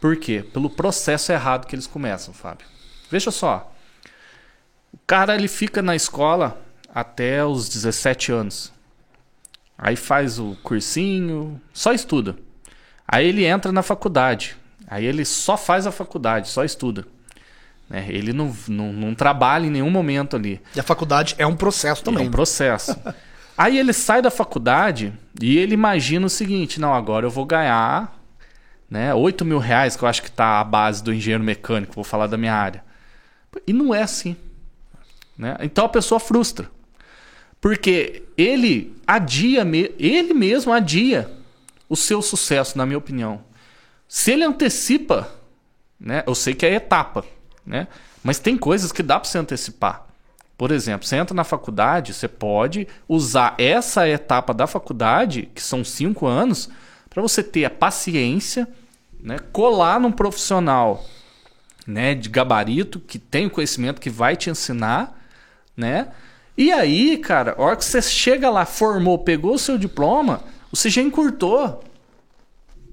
Por 0.02 0.18
quê? 0.18 0.44
Pelo 0.52 0.70
processo 0.70 1.32
errado 1.32 1.68
que 1.68 1.76
eles 1.76 1.86
começam, 1.88 2.34
Fábio. 2.34 2.66
Veja 3.10 3.30
só. 3.32 3.72
O 4.92 4.98
cara, 5.06 5.36
ele 5.36 5.48
fica 5.48 5.82
na 5.82 5.96
escola 5.96 6.60
até 6.94 7.46
os 7.46 7.70
17 7.70 8.32
anos. 8.32 8.74
Aí 9.78 9.96
faz 9.96 10.40
o 10.40 10.56
cursinho, 10.64 11.60
só 11.74 11.92
estuda. 11.94 12.36
Aí 13.08 13.28
ele 13.28 13.46
entra 13.46 13.72
na 13.72 13.84
faculdade. 13.84 14.56
Aí 14.88 15.06
ele 15.06 15.26
só 15.26 15.58
faz 15.58 15.86
a 15.86 15.92
faculdade, 15.92 16.48
só 16.50 16.64
estuda. 16.64 17.06
né? 17.90 18.06
Ele 18.10 18.32
não, 18.34 18.56
não, 18.68 18.94
não 18.94 19.16
trabalha 19.16 19.66
em 19.66 19.70
nenhum 19.70 19.90
momento 19.90 20.36
ali. 20.36 20.62
E 20.76 20.80
a 20.80 20.84
faculdade 20.84 21.36
é 21.38 21.46
um 21.46 21.56
processo 21.56 22.02
É 22.02 22.06
também. 22.06 22.28
um 22.28 22.32
processo. 22.32 22.96
Aí 23.58 23.78
ele 23.78 23.94
sai 23.94 24.22
da 24.22 24.30
faculdade 24.30 25.14
e 25.42 25.58
ele 25.58 25.74
imagina 25.74 26.26
o 26.26 26.30
seguinte: 26.30 26.80
não, 26.80 26.94
agora 26.94 27.26
eu 27.26 27.30
vou 27.30 27.46
ganhar 27.46 28.14
né, 28.90 29.14
8 29.14 29.46
mil 29.46 29.60
reais, 29.60 29.96
que 29.96 30.04
eu 30.04 30.10
acho 30.10 30.22
que 30.22 30.28
está 30.30 30.60
a 30.60 30.64
base 30.64 31.02
do 31.04 31.14
engenheiro 31.14 31.44
mecânico, 31.44 31.94
vou 31.96 32.04
falar 32.04 32.28
da 32.28 32.38
minha 32.38 32.54
área. 32.54 32.84
E 33.66 33.72
não 33.72 33.96
é 33.96 34.02
assim. 34.04 34.36
Né? 35.38 35.56
Então 35.62 35.86
a 35.86 35.90
pessoa 35.90 36.20
frustra. 36.20 36.70
Porque 37.66 38.22
ele 38.38 38.96
adia, 39.08 39.66
ele 39.98 40.36
mesmo 40.36 40.72
adia 40.72 41.32
o 41.90 41.96
seu 41.96 42.22
sucesso, 42.22 42.78
na 42.78 42.86
minha 42.86 43.00
opinião. 43.00 43.42
Se 44.08 44.34
ele 44.34 44.44
antecipa, 44.44 45.32
né, 46.00 46.22
eu 46.28 46.36
sei 46.36 46.54
que 46.54 46.64
é 46.64 46.76
etapa, 46.76 47.26
né, 47.66 47.88
mas 48.24 48.38
tem 48.38 48.56
coisas 48.56 48.92
que 48.92 49.02
dá 49.02 49.20
para 49.20 49.28
você 49.28 49.40
antecipar. 49.40 50.06
Por 50.56 50.70
exemplo, 50.70 51.08
você 51.08 51.16
entra 51.16 51.34
na 51.34 51.44
faculdade, 51.44 52.14
você 52.14 52.28
pode 52.28 52.88
usar 53.10 53.56
essa 53.58 54.08
etapa 54.08 54.54
da 54.54 54.68
faculdade, 54.68 55.50
que 55.56 55.62
são 55.64 55.84
cinco 55.84 56.28
anos, 56.28 56.70
para 57.10 57.24
você 57.24 57.42
ter 57.42 57.66
a 57.66 57.72
paciência, 57.72 58.68
né, 59.20 59.40
colar 59.52 60.00
num 60.00 60.12
profissional 60.12 61.04
né, 61.88 62.14
de 62.14 62.30
gabarito, 62.30 63.00
que 63.00 63.18
tem 63.18 63.48
o 63.48 63.50
conhecimento 63.50 64.00
que 64.00 64.12
vai 64.12 64.36
te 64.36 64.52
ensinar, 64.52 65.20
né? 65.76 66.10
E 66.58 66.72
aí, 66.72 67.18
cara, 67.18 67.56
a 67.58 67.62
hora 67.62 67.76
que 67.76 67.86
você 67.86 68.02
chega 68.02 68.50
lá, 68.50 68.66
formou, 68.66 69.20
pegou 69.20 69.56
o 69.56 69.60
seu 69.60 69.78
diploma, 69.78 70.44
você 70.72 70.90
já 70.90 71.02
encurtou 71.02 71.84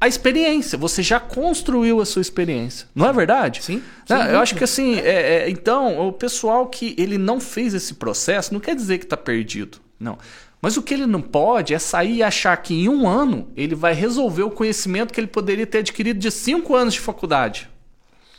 a 0.00 0.08
experiência, 0.08 0.76
você 0.76 1.02
já 1.02 1.20
construiu 1.20 2.00
a 2.00 2.04
sua 2.04 2.22
experiência. 2.22 2.88
Não 2.94 3.06
é 3.06 3.12
verdade? 3.12 3.62
Sim, 3.62 3.82
Né? 4.08 4.24
sem 4.24 4.32
Eu 4.32 4.40
acho 4.40 4.54
que 4.56 4.64
assim, 4.64 4.96
é, 4.96 5.44
é, 5.44 5.50
então, 5.50 6.08
o 6.08 6.12
pessoal 6.12 6.66
que 6.66 6.94
ele 6.98 7.16
não 7.16 7.40
fez 7.40 7.72
esse 7.72 7.94
processo, 7.94 8.52
não 8.52 8.60
quer 8.60 8.74
dizer 8.74 8.98
que 8.98 9.04
está 9.04 9.16
perdido. 9.16 9.78
Não. 10.00 10.18
Mas 10.60 10.76
o 10.76 10.82
que 10.82 10.94
ele 10.94 11.06
não 11.06 11.22
pode 11.22 11.72
é 11.72 11.78
sair 11.78 12.16
e 12.16 12.22
achar 12.22 12.56
que 12.56 12.74
em 12.74 12.88
um 12.88 13.08
ano 13.08 13.48
ele 13.56 13.74
vai 13.74 13.94
resolver 13.94 14.42
o 14.42 14.50
conhecimento 14.50 15.12
que 15.12 15.20
ele 15.20 15.28
poderia 15.28 15.66
ter 15.66 15.78
adquirido 15.78 16.18
de 16.18 16.30
cinco 16.30 16.74
anos 16.74 16.94
de 16.94 17.00
faculdade 17.00 17.68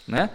né? 0.07 0.29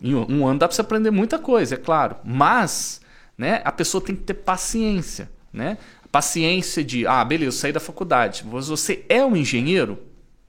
Em 0.00 0.14
um 0.14 0.26
um 0.28 0.46
ano 0.46 0.58
dá 0.58 0.68
para 0.68 0.74
você 0.74 0.80
aprender 0.80 1.10
muita 1.10 1.38
coisa, 1.38 1.74
é 1.74 1.78
claro. 1.78 2.16
Mas, 2.24 3.00
né, 3.36 3.60
a 3.64 3.72
pessoa 3.72 4.02
tem 4.02 4.14
que 4.14 4.22
ter 4.22 4.34
paciência, 4.34 5.30
né? 5.52 5.78
Paciência 6.10 6.84
de, 6.84 7.06
ah, 7.06 7.24
beleza, 7.24 7.48
eu 7.48 7.52
saí 7.52 7.72
da 7.72 7.80
faculdade. 7.80 8.44
Mas 8.50 8.68
você 8.68 9.04
é 9.08 9.24
um 9.24 9.34
engenheiro? 9.34 9.98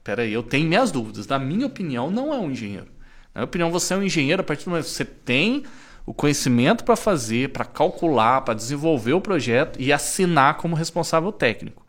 Peraí, 0.04 0.34
eu 0.34 0.44
tenho 0.44 0.68
minhas 0.68 0.92
dúvidas. 0.92 1.26
Na 1.26 1.40
minha 1.40 1.66
opinião, 1.66 2.12
não 2.12 2.34
é 2.34 2.38
um 2.38 2.52
engenheiro. 2.52 2.88
Na 3.34 3.40
minha 3.40 3.46
opinião, 3.46 3.72
você 3.72 3.94
é 3.94 3.98
um 3.98 4.04
engenheiro 4.04 4.42
a 4.42 4.44
partir 4.44 4.66
do 4.66 4.72
momento 4.72 4.86
que 4.86 4.92
você 4.92 5.06
tem 5.06 5.64
o 6.06 6.14
conhecimento 6.14 6.84
para 6.84 6.96
fazer, 6.96 7.50
para 7.50 7.64
calcular, 7.64 8.42
para 8.42 8.54
desenvolver 8.54 9.14
o 9.14 9.22
projeto 9.22 9.80
e 9.80 9.94
assinar 9.94 10.58
como 10.58 10.76
responsável 10.76 11.32
técnico. 11.32 11.86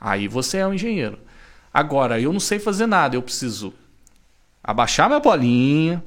Aí 0.00 0.26
você 0.26 0.58
é 0.58 0.66
um 0.66 0.74
engenheiro. 0.74 1.18
Agora, 1.72 2.20
eu 2.20 2.32
não 2.32 2.40
sei 2.40 2.58
fazer 2.58 2.86
nada, 2.86 3.14
eu 3.14 3.22
preciso 3.22 3.72
abaixar 4.62 5.08
minha 5.08 5.20
bolinha, 5.20 6.02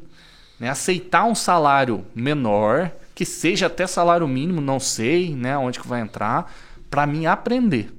né, 0.60 0.70
aceitar 0.70 1.26
um 1.26 1.36
salário 1.36 2.06
menor, 2.16 2.92
que 3.16 3.26
seja 3.26 3.68
até 3.68 3.88
salário 3.88 4.28
mínimo, 4.28 4.60
não 4.60 4.80
sei, 4.80 5.34
né, 5.34 5.58
onde 5.58 5.80
que 5.80 5.88
vai 5.88 6.02
entrar, 6.02 6.54
para 6.90 7.08
mim 7.08 7.26
aprender. 7.26 7.92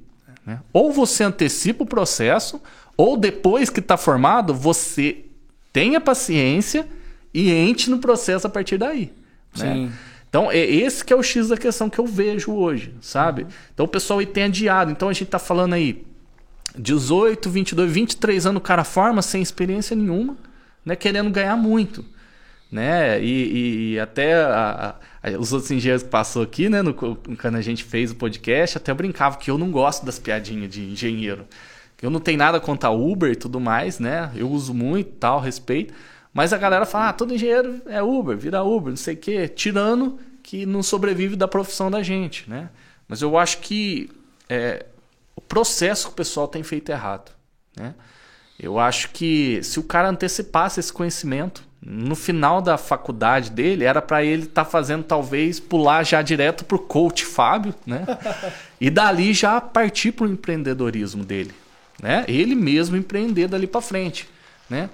né? 0.45 0.59
Ou 0.71 0.93
você 0.93 1.23
antecipa 1.23 1.83
o 1.83 1.87
processo, 1.87 2.61
ou 2.95 3.17
depois 3.17 3.69
que 3.69 3.79
está 3.79 3.97
formado, 3.97 4.53
você 4.53 5.25
tenha 5.73 5.99
paciência 5.99 6.87
e 7.33 7.51
entre 7.51 7.89
no 7.89 7.97
processo 7.97 8.47
a 8.47 8.49
partir 8.49 8.77
daí. 8.77 9.11
né? 9.57 9.91
Então, 10.29 10.51
é 10.51 10.59
esse 10.59 11.03
que 11.03 11.11
é 11.11 11.15
o 11.15 11.23
X 11.23 11.47
da 11.47 11.57
questão 11.57 11.89
que 11.89 11.99
eu 11.99 12.05
vejo 12.05 12.51
hoje, 12.51 12.93
sabe? 13.01 13.47
Então, 13.73 13.85
o 13.85 13.89
pessoal 13.89 14.19
aí 14.19 14.25
tem 14.25 14.43
adiado. 14.43 14.91
Então, 14.91 15.09
a 15.09 15.13
gente 15.13 15.29
tá 15.29 15.39
falando 15.39 15.73
aí 15.73 16.05
18, 16.77 17.49
22, 17.49 17.91
23 17.91 18.45
anos 18.45 18.59
o 18.59 18.63
cara 18.63 18.83
forma 18.83 19.21
sem 19.21 19.41
experiência 19.41 19.95
nenhuma, 19.95 20.37
né? 20.85 20.95
Querendo 20.95 21.29
ganhar 21.29 21.55
muito, 21.55 22.05
né? 22.71 23.21
E, 23.21 23.25
e- 23.25 23.93
e 23.93 23.99
até 23.99 24.35
a- 24.35 24.95
a- 25.23 25.29
os 25.39 25.53
outros 25.53 25.71
engenheiros 25.71 26.03
que 26.03 26.09
passou 26.09 26.41
aqui, 26.43 26.69
né? 26.69 26.81
No, 26.81 26.93
quando 26.93 27.55
a 27.55 27.61
gente 27.61 27.83
fez 27.83 28.11
o 28.11 28.15
podcast, 28.15 28.77
até 28.77 28.93
brincava 28.93 29.37
que 29.37 29.49
eu 29.49 29.57
não 29.57 29.71
gosto 29.71 30.05
das 30.05 30.19
piadinhas 30.19 30.69
de 30.71 30.83
engenheiro. 30.85 31.45
Eu 32.01 32.09
não 32.09 32.19
tenho 32.19 32.37
nada 32.37 32.59
contra 32.59 32.89
Uber 32.91 33.31
e 33.31 33.35
tudo 33.35 33.59
mais, 33.59 33.99
né? 33.99 34.31
Eu 34.35 34.49
uso 34.49 34.73
muito, 34.73 35.11
tal, 35.13 35.39
respeito. 35.39 35.93
Mas 36.33 36.53
a 36.53 36.57
galera 36.57 36.85
fala, 36.85 37.09
ah, 37.09 37.13
todo 37.13 37.33
engenheiro 37.33 37.81
é 37.87 38.03
Uber, 38.03 38.37
vira 38.37 38.63
Uber, 38.63 38.89
não 38.89 38.97
sei 38.97 39.15
o 39.15 39.17
quê. 39.17 39.47
Tirando 39.47 40.19
que 40.43 40.65
não 40.65 40.83
sobrevive 40.83 41.35
da 41.35 41.47
profissão 41.47 41.89
da 41.89 42.03
gente, 42.03 42.47
né? 42.49 42.69
Mas 43.07 43.21
eu 43.21 43.37
acho 43.37 43.57
que 43.59 44.09
é, 44.47 44.85
o 45.35 45.41
processo 45.41 46.07
que 46.07 46.13
o 46.13 46.15
pessoal 46.15 46.47
tem 46.47 46.61
feito 46.61 46.89
errado, 46.91 47.31
né? 47.75 47.95
Eu 48.59 48.77
acho 48.79 49.09
que 49.11 49.61
se 49.63 49.79
o 49.79 49.83
cara 49.83 50.09
antecipasse 50.09 50.79
esse 50.79 50.91
conhecimento, 50.93 51.63
no 51.81 52.15
final 52.15 52.61
da 52.61 52.77
faculdade 52.77 53.51
dele, 53.51 53.83
era 53.83 54.01
para 54.01 54.23
ele 54.23 54.43
estar 54.43 54.65
fazendo 54.65 55.03
talvez 55.03 55.59
pular 55.59 56.03
já 56.03 56.21
direto 56.21 56.65
pro 56.65 56.79
coach 56.79 57.25
Fábio, 57.25 57.73
né? 57.85 58.05
e 58.81 58.89
dali 58.89 59.33
já 59.33 59.61
partir 59.61 60.11
pro 60.11 60.27
empreendedorismo 60.27 61.23
dele, 61.23 61.51
né? 62.01 62.25
Ele 62.27 62.55
mesmo 62.55 62.97
empreender 62.97 63.47
dali 63.47 63.67
para 63.67 63.81
frente, 63.81 64.27
né? 64.69 64.89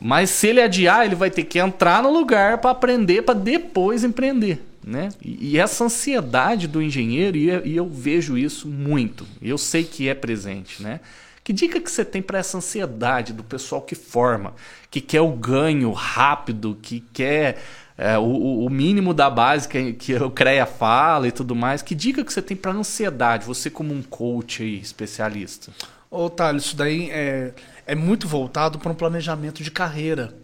Mas 0.00 0.30
se 0.30 0.48
ele 0.48 0.60
adiar, 0.60 1.06
ele 1.06 1.14
vai 1.14 1.30
ter 1.30 1.44
que 1.44 1.58
entrar 1.58 2.02
no 2.02 2.12
lugar 2.12 2.58
para 2.58 2.70
aprender, 2.70 3.22
para 3.22 3.34
depois 3.34 4.04
empreender. 4.04 4.60
Né? 4.86 5.08
E, 5.24 5.58
essa 5.58 5.84
ansiedade 5.84 6.68
do 6.68 6.82
engenheiro, 6.82 7.36
e 7.38 7.74
eu 7.74 7.88
vejo 7.88 8.36
isso 8.36 8.68
muito, 8.68 9.26
eu 9.40 9.56
sei 9.56 9.82
que 9.82 10.08
é 10.08 10.14
presente. 10.14 10.82
Né? 10.82 11.00
Que 11.44 11.52
dica 11.52 11.78
que 11.78 11.90
você 11.90 12.06
tem 12.06 12.22
para 12.22 12.38
essa 12.38 12.56
ansiedade 12.56 13.34
do 13.34 13.44
pessoal 13.44 13.82
que 13.82 13.94
forma, 13.94 14.54
que 14.90 14.98
quer 14.98 15.20
o 15.20 15.30
ganho 15.30 15.92
rápido, 15.92 16.78
que 16.80 17.00
quer 17.12 17.62
é, 17.98 18.16
o, 18.16 18.64
o 18.64 18.70
mínimo 18.70 19.12
da 19.12 19.28
base 19.28 19.68
que, 19.68 19.92
que 19.92 20.14
o 20.14 20.30
CREA 20.30 20.64
fala 20.64 21.28
e 21.28 21.32
tudo 21.32 21.54
mais? 21.54 21.82
Que 21.82 21.94
dica 21.94 22.24
que 22.24 22.32
você 22.32 22.40
tem 22.40 22.56
para 22.56 22.72
ansiedade, 22.72 23.44
você 23.44 23.68
como 23.68 23.92
um 23.92 24.02
coach 24.02 24.62
aí, 24.62 24.80
especialista? 24.80 25.70
Ô, 26.10 26.30
Thales, 26.30 26.64
isso 26.64 26.76
daí 26.76 27.10
é, 27.10 27.52
é 27.86 27.94
muito 27.94 28.26
voltado 28.26 28.78
para 28.78 28.90
um 28.90 28.94
planejamento 28.94 29.62
de 29.62 29.70
carreira. 29.70 30.34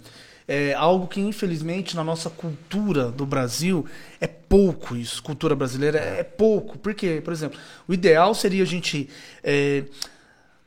É 0.46 0.74
algo 0.74 1.06
que, 1.06 1.20
infelizmente, 1.20 1.94
na 1.94 2.02
nossa 2.02 2.28
cultura 2.28 3.10
do 3.10 3.24
Brasil, 3.24 3.86
é 4.20 4.26
pouco 4.26 4.96
isso. 4.96 5.22
Cultura 5.22 5.54
brasileira 5.54 5.98
é, 5.98 6.24
pouco. 6.24 6.76
Por 6.76 6.92
quê? 6.92 7.22
Por 7.24 7.32
exemplo, 7.32 7.58
o 7.86 7.94
ideal 7.94 8.34
seria 8.34 8.64
a 8.64 8.66
gente. 8.66 9.08
é, 9.44 9.84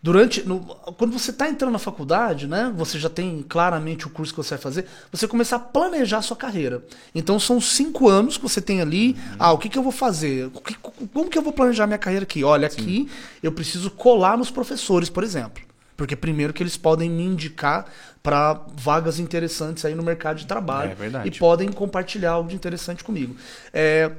durante. 0.04 0.44
no- 0.48 0.60
quando 0.98 1.18
você 1.18 1.32
está 1.32 1.48
entrando 1.50 1.72
na 1.72 1.80
faculdade, 1.80 2.46
né? 2.46 2.72
Você 2.76 3.00
já 3.00 3.10
tem 3.10 3.42
claramente 3.48 4.06
o 4.06 4.10
curso 4.10 4.34
que 4.34 4.38
você 4.38 4.52
vai 4.56 4.62
fazer, 4.62 4.86
você 5.12 5.28
começar 5.28 5.56
a 5.56 5.60
planejar 5.60 6.18
a 6.18 6.22
sua 6.22 6.36
carreira. 6.38 6.84
Então 7.16 7.40
são 7.40 7.60
cinco 7.62 8.10
anos 8.10 8.36
que 8.38 8.44
você 8.44 8.62
tem 8.62 8.82
ali. 8.82 9.16
Ah, 9.40 9.54
o 9.54 9.58
que, 9.58 9.70
que 9.70 9.78
eu 9.80 9.84
vou 9.84 9.92
fazer? 9.94 10.50
Que- 10.66 10.76
como 11.14 11.30
que 11.30 11.38
eu 11.38 11.42
vou 11.42 11.54
planejar 11.54 11.88
minha 11.88 11.98
carreira 11.98 12.24
aqui? 12.24 12.44
Olha, 12.44 12.68
aqui 12.68 13.10
eu 13.42 13.52
preciso 13.54 13.90
colar 13.90 14.38
nos 14.38 14.52
professores, 14.52 15.10
por 15.10 15.24
exemplo. 15.24 15.64
Porque 15.96 16.16
primeiro 16.16 16.52
que 16.52 16.62
eles 16.62 16.76
podem 16.76 17.10
me 17.10 17.24
indicar 17.24 17.86
para 18.22 18.60
vagas 18.76 19.20
interessantes 19.20 19.86
aí 19.86 19.94
no 19.96 20.02
mercado 20.04 20.38
de 20.38 20.48
trabalho 20.48 20.92
É 20.92 20.96
verdade. 20.96 21.28
e 21.30 21.40
podem 21.40 21.72
compartilhar 21.72 22.32
algo 22.32 22.50
de 22.50 22.56
interessante 22.56 23.04
comigo. 23.04 23.36
É, 23.72 24.12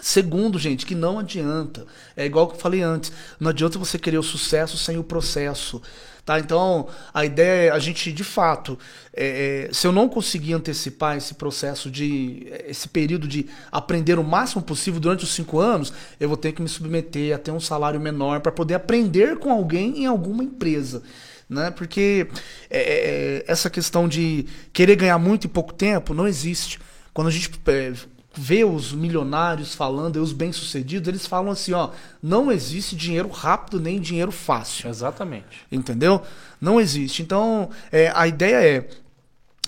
Segundo, 0.00 0.58
gente, 0.58 0.84
que 0.84 0.94
não 0.94 1.18
adianta. 1.18 1.86
É 2.16 2.26
igual 2.26 2.48
que 2.48 2.54
eu 2.54 2.60
falei 2.60 2.82
antes. 2.82 3.12
Não 3.40 3.50
adianta 3.50 3.78
você 3.78 3.98
querer 3.98 4.18
o 4.18 4.22
sucesso 4.22 4.76
sem 4.76 4.98
o 4.98 5.04
processo. 5.04 5.82
Tá? 6.26 6.40
Então, 6.40 6.88
a 7.14 7.24
ideia 7.24 7.68
é 7.68 7.70
a 7.70 7.78
gente, 7.78 8.12
de 8.12 8.24
fato, 8.24 8.76
é, 9.14 9.68
é, 9.68 9.72
se 9.72 9.86
eu 9.86 9.92
não 9.92 10.08
conseguir 10.08 10.54
antecipar 10.54 11.16
esse 11.16 11.34
processo 11.34 11.88
de. 11.88 12.48
esse 12.66 12.88
período 12.88 13.28
de 13.28 13.46
aprender 13.70 14.18
o 14.18 14.24
máximo 14.24 14.60
possível 14.60 14.98
durante 14.98 15.22
os 15.22 15.32
cinco 15.32 15.60
anos, 15.60 15.92
eu 16.18 16.26
vou 16.28 16.36
ter 16.36 16.50
que 16.50 16.60
me 16.60 16.68
submeter 16.68 17.32
a 17.32 17.38
ter 17.38 17.52
um 17.52 17.60
salário 17.60 18.00
menor 18.00 18.40
para 18.40 18.50
poder 18.50 18.74
aprender 18.74 19.38
com 19.38 19.52
alguém 19.52 20.02
em 20.02 20.06
alguma 20.06 20.42
empresa. 20.42 21.00
Né? 21.48 21.70
Porque 21.70 22.26
é, 22.68 22.80
é, 22.80 23.44
essa 23.46 23.70
questão 23.70 24.08
de 24.08 24.46
querer 24.72 24.96
ganhar 24.96 25.18
muito 25.18 25.46
em 25.46 25.50
pouco 25.50 25.72
tempo 25.72 26.12
não 26.12 26.26
existe. 26.26 26.80
Quando 27.14 27.28
a 27.28 27.30
gente 27.30 27.48
é, 27.68 27.92
vê 28.36 28.64
os 28.64 28.92
milionários 28.92 29.74
falando, 29.74 30.16
e 30.16 30.18
os 30.18 30.32
bem-sucedidos, 30.32 31.08
eles 31.08 31.26
falam 31.26 31.50
assim, 31.50 31.72
ó, 31.72 31.90
não 32.22 32.52
existe 32.52 32.94
dinheiro 32.94 33.28
rápido 33.28 33.80
nem 33.80 33.98
dinheiro 34.00 34.30
fácil. 34.30 34.88
Exatamente. 34.88 35.64
Entendeu? 35.72 36.22
Não 36.60 36.80
existe. 36.80 37.22
Então, 37.22 37.70
é, 37.90 38.12
a 38.14 38.26
ideia 38.28 38.56
é, 38.56 38.88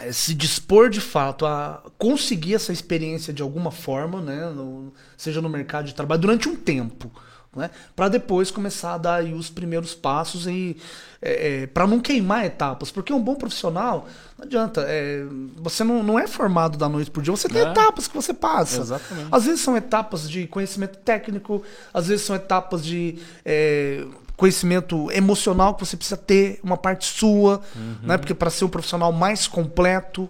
é 0.07 0.13
se 0.13 0.35
dispor 0.35 0.91
de 0.91 1.01
fato 1.01 1.47
a 1.47 1.83
conseguir 1.97 2.55
essa 2.55 2.73
experiência 2.73 3.33
de 3.33 3.43
alguma 3.43 3.71
forma, 3.71 4.21
né, 4.21 4.51
no- 4.51 4.93
seja 5.17 5.41
no 5.41 5.49
mercado 5.49 5.87
de 5.87 5.95
trabalho, 5.95 6.21
durante 6.21 6.49
um 6.49 6.55
tempo. 6.57 7.11
Né, 7.57 7.71
para 7.97 8.09
depois 8.11 8.51
começar 8.51 8.93
a 8.95 8.99
dar 8.99 9.25
os 9.25 9.49
primeiros 9.49 9.95
passos 9.95 10.47
e 10.47 10.77
é, 11.21 11.67
para 11.67 11.87
não 11.87 11.99
queimar 11.99 12.45
etapas, 12.45 12.91
porque 12.91 13.11
um 13.11 13.21
bom 13.21 13.35
profissional 13.37 14.07
não 14.37 14.45
adianta, 14.45 14.85
é, 14.87 15.25
você 15.57 15.83
não, 15.83 16.03
não 16.03 16.19
é 16.19 16.27
formado 16.27 16.77
da 16.77 16.89
noite 16.91 17.11
pro 17.11 17.23
dia, 17.23 17.33
você 17.35 17.49
tem 17.49 17.63
É. 17.63 17.71
etapas 17.71 18.07
que 18.07 18.15
você 18.15 18.35
passa. 18.35 18.83
Exatamente. 18.83 19.29
Às 19.33 19.47
vezes 19.47 19.63
são 19.63 19.75
etapas 19.77 20.29
de 20.29 20.47
conhecimento 20.47 20.99
técnico, 20.99 21.63
às 21.93 22.07
vezes 22.09 22.25
são 22.27 22.37
etapas 22.37 22.85
de 22.85 23.19
é, 23.45 24.05
conhecimento 24.37 25.11
emocional 25.11 25.75
que 25.75 25.85
você 25.85 25.97
precisa 25.97 26.19
ter, 26.19 26.61
uma 26.63 26.77
parte 26.77 27.07
sua, 27.07 27.61
né? 28.03 28.17
Porque 28.19 28.35
para 28.35 28.51
ser 28.51 28.67
um 28.67 28.69
profissional 28.69 29.11
mais 29.11 29.49
completo. 29.49 30.29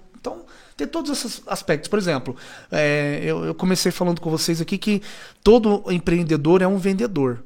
Tem 0.78 0.86
todos 0.86 1.10
esses 1.10 1.42
aspectos. 1.48 1.88
Por 1.88 1.98
exemplo, 1.98 2.36
é, 2.70 3.20
eu, 3.24 3.44
eu 3.44 3.54
comecei 3.54 3.90
falando 3.90 4.20
com 4.20 4.30
vocês 4.30 4.60
aqui 4.60 4.78
que 4.78 5.02
todo 5.42 5.82
empreendedor 5.90 6.62
é 6.62 6.68
um 6.68 6.78
vendedor. 6.78 7.42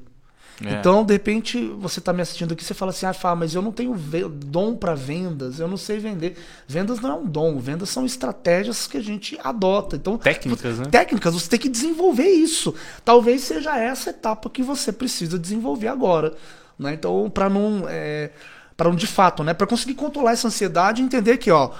É. 0.63 0.75
Então, 0.75 1.03
de 1.03 1.15
repente, 1.15 1.67
você 1.79 1.99
está 1.99 2.13
me 2.13 2.21
assistindo 2.21 2.53
aqui, 2.53 2.63
você 2.63 2.75
fala 2.75 2.91
assim, 2.91 3.07
ah, 3.07 3.15
Fá, 3.15 3.35
mas 3.35 3.55
eu 3.55 3.63
não 3.63 3.73
tenho 3.73 3.97
dom 4.29 4.77
para 4.77 4.95
vendas, 4.95 5.59
eu 5.59 5.67
não 5.67 5.79
sei 5.79 5.99
vender. 5.99 6.37
Vendas 6.69 7.01
não 7.01 7.11
é 7.11 7.15
um 7.15 7.25
dom, 7.25 7.59
vendas 7.59 7.89
são 7.89 8.05
estratégias 8.05 8.87
que 8.87 8.99
a 8.99 9.03
gente 9.03 9.41
adota. 9.43 9.97
Então, 9.97 10.19
Técnicas, 10.19 10.79
né? 10.79 10.85
técnicas, 10.91 11.33
você 11.33 11.49
tem 11.49 11.59
que 11.59 11.71
desenvolver 11.71 12.29
isso. 12.29 12.75
Talvez 13.03 13.41
seja 13.41 13.79
essa 13.79 14.11
etapa 14.11 14.51
que 14.51 14.63
você 14.63 14.93
precisa 14.93 15.39
desenvolver 15.39 15.89
agora. 15.89 16.35
Né? 16.79 16.93
Então, 16.93 17.31
para 17.31 17.49
não. 17.49 17.87
É, 17.89 18.31
para 18.77 18.91
não 18.91 18.97
de 18.97 19.07
fato, 19.07 19.43
né? 19.43 19.55
Para 19.55 19.67
conseguir 19.67 19.95
controlar 19.95 20.33
essa 20.33 20.49
ansiedade 20.49 21.01
e 21.01 21.05
entender 21.05 21.39
que, 21.39 21.51
ó, 21.51 21.71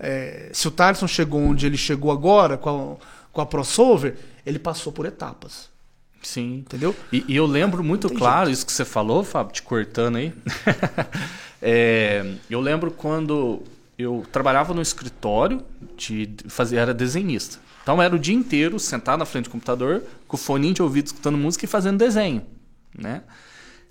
é, 0.00 0.48
se 0.52 0.66
o 0.66 0.70
Thaleson 0.70 1.06
chegou 1.06 1.40
onde 1.42 1.66
ele 1.66 1.76
chegou 1.76 2.10
agora 2.10 2.56
com 2.56 2.98
a, 2.98 3.06
com 3.30 3.40
a 3.40 3.46
crossover, 3.46 4.16
ele 4.46 4.58
passou 4.58 4.92
por 4.92 5.04
etapas. 5.04 5.68
Sim. 6.22 6.58
Entendeu? 6.58 6.94
E, 7.12 7.24
e 7.28 7.36
eu 7.36 7.46
lembro 7.46 7.84
muito 7.84 8.08
claro 8.10 8.50
isso 8.50 8.64
que 8.64 8.72
você 8.72 8.84
falou, 8.84 9.22
Fábio, 9.22 9.52
te 9.52 9.62
cortando 9.62 10.16
aí. 10.16 10.32
É, 11.62 12.24
eu 12.48 12.58
lembro 12.58 12.90
quando 12.90 13.62
eu 13.98 14.24
trabalhava 14.32 14.72
no 14.72 14.80
escritório, 14.80 15.62
de 15.94 16.26
fazer, 16.48 16.76
era 16.76 16.94
desenhista. 16.94 17.58
Então 17.82 18.00
era 18.00 18.16
o 18.16 18.18
dia 18.18 18.34
inteiro 18.34 18.78
sentado 18.78 19.18
na 19.18 19.26
frente 19.26 19.44
do 19.44 19.50
computador, 19.50 20.02
com 20.26 20.36
o 20.36 20.40
foninho 20.40 20.72
de 20.72 20.82
ouvido 20.82 21.08
escutando 21.08 21.36
música 21.36 21.66
e 21.66 21.68
fazendo 21.68 21.98
desenho. 21.98 22.46
Né? 22.98 23.22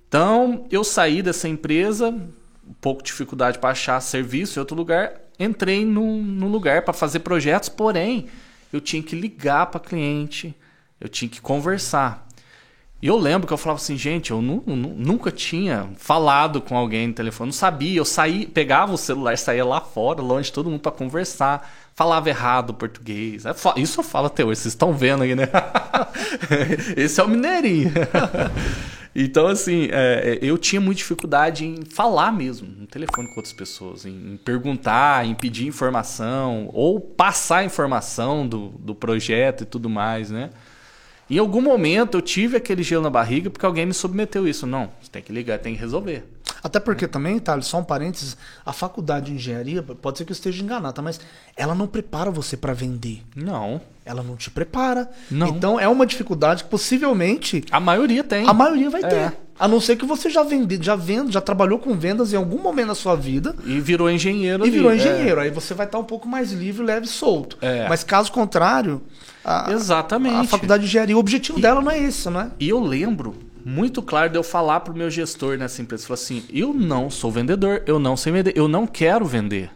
Então 0.08 0.66
eu 0.72 0.84
saí 0.84 1.22
dessa 1.22 1.48
empresa, 1.48 2.10
um 2.10 2.74
pouco 2.82 3.04
de 3.04 3.12
dificuldade 3.12 3.60
para 3.60 3.70
achar 3.70 4.02
serviço 4.02 4.58
em 4.58 4.62
outro 4.62 4.76
lugar, 4.76 5.29
entrei 5.40 5.86
num, 5.86 6.22
num 6.22 6.48
lugar 6.50 6.82
para 6.84 6.94
fazer 6.94 7.20
projetos, 7.20 7.70
porém 7.70 8.28
eu 8.72 8.80
tinha 8.82 9.02
que 9.02 9.16
ligar 9.16 9.68
para 9.68 9.80
cliente, 9.80 10.54
eu 11.00 11.08
tinha 11.10 11.30
que 11.30 11.42
conversar. 11.42 12.28
E 13.02 13.08
eu 13.08 13.18
lembro 13.18 13.48
que 13.48 13.54
eu 13.54 13.58
falava 13.58 13.80
assim, 13.82 13.98
gente, 13.98 14.32
eu 14.32 14.42
nu- 14.42 14.62
nu- 14.66 14.94
nunca 14.98 15.32
tinha 15.32 15.88
falado 15.96 16.60
com 16.60 16.76
alguém 16.76 17.08
no 17.08 17.14
telefone, 17.14 17.48
não 17.48 17.54
sabia. 17.54 17.98
Eu 17.98 18.04
saí, 18.04 18.46
pegava 18.46 18.92
o 18.94 18.98
celular, 18.98 19.38
saía 19.38 19.64
lá 19.64 19.80
fora, 19.80 20.22
longe 20.22 20.50
de 20.50 20.54
todo 20.54 20.70
mundo 20.70 20.82
para 20.82 20.92
conversar. 20.92 21.72
Falava 21.96 22.28
errado 22.28 22.72
o 22.72 22.74
português. 22.74 23.46
É 23.46 23.54
Isso 23.78 24.02
eu 24.02 24.04
falo 24.04 24.28
até 24.28 24.44
hoje, 24.44 24.60
vocês 24.62 24.74
estão 24.74 24.92
vendo 24.94 25.24
aí, 25.24 25.34
né? 25.34 25.48
Esse 26.98 27.22
é 27.22 27.24
o 27.24 27.28
mineirinho. 27.30 27.92
Então, 29.16 29.48
assim, 29.48 29.88
é, 29.92 30.40
é, 30.42 30.46
eu 30.46 30.58
tinha 30.58 30.80
muita 30.80 31.00
dificuldade 31.00 31.66
em 31.66 31.84
falar 31.84 32.32
mesmo 32.32 32.68
no 32.68 32.86
telefone 32.86 33.28
com 33.30 33.36
outras 33.36 33.54
pessoas, 33.54 34.06
em, 34.06 34.34
em 34.34 34.38
perguntar, 34.38 35.26
em 35.26 35.34
pedir 35.34 35.68
informação, 35.68 36.70
ou 36.74 37.00
passar 37.00 37.66
informação 37.66 38.48
do, 38.48 38.70
do 38.80 38.94
projeto 38.94 39.62
e 39.64 39.66
tudo 39.66 39.90
mais, 39.90 40.30
né? 40.30 40.52
Em 41.30 41.38
algum 41.38 41.62
momento 41.62 42.18
eu 42.18 42.22
tive 42.22 42.58
aquele 42.58 42.82
gelo 42.82 43.04
na 43.04 43.10
barriga 43.10 43.50
porque 43.50 43.66
alguém 43.66 43.86
me 43.86 43.94
submeteu 43.94 44.48
isso. 44.48 44.66
Não, 44.66 44.92
você 45.00 45.12
tem 45.12 45.22
que 45.22 45.32
ligar, 45.32 45.60
tem 45.60 45.76
que 45.76 45.80
resolver. 45.80 46.24
Até 46.64 46.80
porque 46.80 47.08
também, 47.08 47.40
Thales, 47.40 47.66
só 47.68 47.80
um 47.80 47.84
parênteses, 47.84 48.36
a 48.66 48.74
faculdade 48.74 49.28
de 49.28 49.34
engenharia, 49.34 49.82
pode 49.82 50.18
ser 50.18 50.26
que 50.26 50.32
eu 50.32 50.36
esteja 50.36 50.64
enganado, 50.64 50.94
tá? 50.94 51.02
mas 51.02 51.20
ela 51.56 51.74
não 51.76 51.88
prepara 51.88 52.30
você 52.32 52.56
para 52.58 52.74
vender. 52.74 53.22
Não. 53.36 53.82
Ela 54.06 54.24
não 54.24 54.36
te 54.36 54.50
prepara. 54.50 55.10
Não. 55.30 55.48
Então 55.48 55.80
é 55.80 55.88
uma 55.88 56.06
dificuldade 56.06 56.64
que 56.64 56.70
possivelmente 56.70 57.64
A 57.72 57.80
maioria 57.80 58.24
tem. 58.24 58.48
a 58.48 58.54
maioria 58.54 58.90
vai 58.90 59.04
É. 59.04 59.08
ter. 59.08 59.38
A 59.60 59.68
não 59.68 59.82
ser 59.82 59.98
que 59.98 60.06
você 60.06 60.30
já 60.30 60.42
vende, 60.42 60.80
já 60.82 60.96
vende, 60.96 61.34
já 61.34 61.42
trabalhou 61.42 61.80
com 61.80 61.94
vendas 61.94 62.32
em 62.32 62.38
algum 62.38 62.62
momento 62.62 62.88
da 62.88 62.96
sua 62.96 63.14
vida 63.16 63.54
E 63.66 63.78
virou 63.82 64.10
engenheiro. 64.10 64.64
e 64.64 64.68
ali. 64.68 64.72
virou 64.72 64.90
É. 64.92 64.96
engenheiro. 64.96 65.42
Aí 65.42 65.50
você 65.52 65.74
vai 65.74 65.86
estar 65.86 66.00
um 66.00 66.04
pouco 66.04 66.28
mais 66.30 66.52
livre, 66.54 66.82
leve 66.84 67.06
e 67.06 67.10
solto. 67.10 67.58
É. 67.62 67.88
Mas 67.90 68.02
caso 68.04 68.32
contrário, 68.32 69.02
a, 69.44 69.70
Exatamente. 69.72 70.36
a 70.36 70.44
faculdade 70.46 70.84
de 70.84 70.88
engenharia, 70.90 71.16
o 71.16 71.20
objetivo 71.20 71.60
dela 71.60 71.82
não 71.82 71.92
é 71.92 72.00
esse, 72.00 72.30
não 72.30 72.40
é? 72.42 72.52
E 72.58 72.70
eu 72.70 72.80
lembro 72.80 73.36
muito 73.70 74.02
claro 74.02 74.32
de 74.32 74.38
eu 74.38 74.44
falar 74.44 74.80
pro 74.80 74.96
meu 74.96 75.10
gestor 75.12 75.58
nessa 75.58 75.82
empresa. 75.82 76.08
Falar 76.08 76.16
assim: 76.16 76.44
eu 76.50 76.74
não 76.74 77.10
sou 77.10 77.32
vendedor, 77.32 77.84
eu 77.86 78.00
não 78.00 78.18
sei 78.18 78.34
vender, 78.34 78.54
eu 78.58 78.68
não 78.68 78.88
quero 78.88 79.26
vender. 79.26 79.70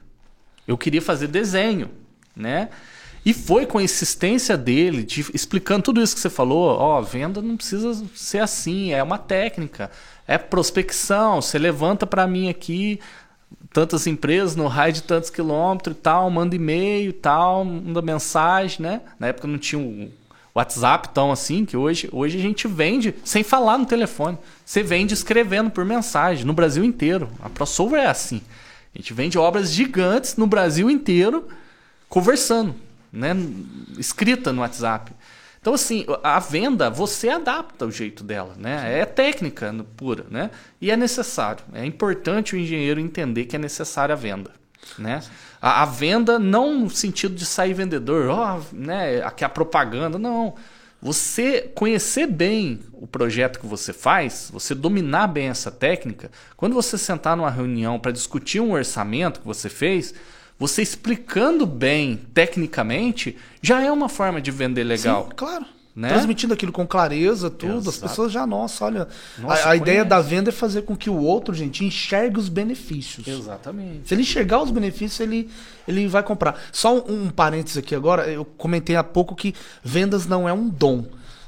Eu 0.67 0.77
queria 0.77 1.01
fazer 1.01 1.27
desenho, 1.27 1.91
né? 2.35 2.69
E 3.25 3.33
foi 3.33 3.65
com 3.65 3.77
a 3.77 3.83
insistência 3.83 4.57
dele, 4.57 5.03
de, 5.03 5.21
explicando 5.33 5.83
tudo 5.83 6.01
isso 6.01 6.13
que 6.13 6.19
você 6.19 6.29
falou, 6.29 6.77
ó, 6.77 7.01
venda 7.01 7.41
não 7.41 7.55
precisa 7.55 8.03
ser 8.13 8.39
assim, 8.39 8.91
é 8.91 9.01
uma 9.01 9.17
técnica, 9.17 9.89
é 10.27 10.37
prospecção, 10.37 11.41
você 11.41 11.57
levanta 11.57 12.05
para 12.05 12.27
mim 12.27 12.49
aqui 12.49 12.99
tantas 13.71 14.07
empresas 14.07 14.57
no 14.57 14.67
raio 14.67 14.91
de 14.91 15.03
tantos 15.03 15.29
quilômetros 15.29 15.95
e 15.95 15.99
tal, 15.99 16.29
manda 16.29 16.53
e-mail 16.53 17.11
e 17.11 17.13
tal, 17.13 17.63
manda 17.63 18.01
mensagem, 18.01 18.81
né? 18.81 19.01
Na 19.17 19.27
época 19.27 19.47
não 19.47 19.57
tinha 19.57 19.81
o 19.81 20.11
WhatsApp 20.55 21.09
tão 21.09 21.31
assim, 21.31 21.65
que 21.65 21.75
hoje, 21.75 22.07
hoje 22.11 22.37
a 22.37 22.41
gente 22.41 22.67
vende 22.67 23.15
sem 23.23 23.43
falar 23.43 23.77
no 23.77 23.85
telefone. 23.85 24.37
Você 24.63 24.83
vende 24.83 25.13
escrevendo 25.13 25.71
por 25.71 25.83
mensagem, 25.83 26.45
no 26.45 26.53
Brasil 26.53 26.83
inteiro. 26.83 27.29
A 27.41 27.49
ProSolver 27.49 28.01
é 28.01 28.07
assim. 28.07 28.41
A 28.93 28.99
gente 28.99 29.13
vende 29.13 29.37
obras 29.37 29.71
gigantes 29.71 30.35
no 30.35 30.45
Brasil 30.45 30.89
inteiro, 30.89 31.47
conversando, 32.07 32.75
né? 33.11 33.35
Escrita 33.97 34.53
no 34.53 34.61
WhatsApp. 34.61 35.11
Então, 35.59 35.73
assim, 35.73 36.05
a 36.21 36.39
venda, 36.39 36.89
você 36.89 37.29
adapta 37.29 37.85
o 37.85 37.91
jeito 37.91 38.23
dela, 38.23 38.53
né? 38.57 38.99
É 38.99 39.05
técnica 39.05 39.73
pura, 39.95 40.25
né? 40.29 40.51
E 40.79 40.91
é 40.91 40.97
necessário. 40.97 41.63
É 41.73 41.85
importante 41.85 42.53
o 42.53 42.59
engenheiro 42.59 42.99
entender 42.99 43.45
que 43.45 43.55
é 43.55 43.59
necessária 43.59 44.13
a 44.13 44.15
venda, 44.17 44.51
né? 44.99 45.23
A, 45.63 45.83
a 45.83 45.85
venda 45.85 46.37
não 46.37 46.77
no 46.77 46.89
sentido 46.89 47.33
de 47.33 47.45
sair 47.45 47.73
vendedor, 47.73 48.27
ó, 48.27 48.59
né? 48.73 49.23
Aqui 49.23 49.45
a 49.45 49.49
propaganda, 49.49 50.19
não. 50.19 50.55
Você 51.01 51.71
conhecer 51.73 52.27
bem 52.27 52.81
o 52.91 53.07
projeto 53.07 53.59
que 53.61 53.65
você 53.65 53.93
faz, 53.93 54.49
você 54.51 54.75
dominar 54.75 55.27
bem 55.27 55.47
essa 55.47 55.71
técnica, 55.71 56.29
quando 56.57 56.73
você 56.73 56.97
sentar 56.97 57.37
numa 57.37 57.49
reunião 57.49 57.97
para 57.97 58.11
discutir 58.11 58.59
um 58.59 58.73
orçamento 58.73 59.39
que 59.39 59.45
você 59.45 59.69
fez, 59.69 60.13
você 60.59 60.81
explicando 60.81 61.65
bem 61.65 62.19
tecnicamente, 62.33 63.37
já 63.61 63.81
é 63.81 63.91
uma 63.91 64.09
forma 64.09 64.41
de 64.41 64.51
vender 64.51 64.83
legal. 64.83 65.27
Sim, 65.29 65.35
claro. 65.35 65.65
Né? 65.95 66.09
Transmitindo 66.09 66.55
aquilo 66.55 66.71
com 66.71 66.87
clareza, 66.87 67.51
tudo, 67.51 67.89
as 67.89 67.97
Exato. 67.97 68.09
pessoas 68.09 68.31
já, 68.31 68.47
nossa, 68.47 68.83
olha. 68.83 69.07
Nossa, 69.37 69.67
a 69.67 69.71
a 69.71 69.75
ideia 69.75 70.03
da 70.03 70.19
venda 70.21 70.49
é 70.49 70.51
fazer 70.51 70.81
com 70.83 70.95
que 70.95 71.07
o 71.07 71.17
outro, 71.17 71.53
gente, 71.53 71.85
enxergue 71.85 72.39
os 72.39 72.49
benefícios. 72.49 73.27
Exatamente. 73.27 74.07
Se 74.07 74.13
ele 74.13 74.23
enxergar 74.23 74.63
os 74.63 74.71
benefícios, 74.71 75.19
ele, 75.19 75.49
ele 75.87 76.07
vai 76.07 76.23
comprar. 76.23 76.59
Só 76.71 76.97
um, 76.97 77.25
um 77.25 77.29
parênteses 77.29 77.77
aqui 77.77 77.93
agora, 77.93 78.27
eu 78.27 78.43
comentei 78.43 78.95
há 78.95 79.03
pouco 79.03 79.35
que 79.35 79.53
vendas 79.83 80.25
não 80.25 80.49
é 80.49 80.53
um 80.53 80.67
dom. 80.67 81.05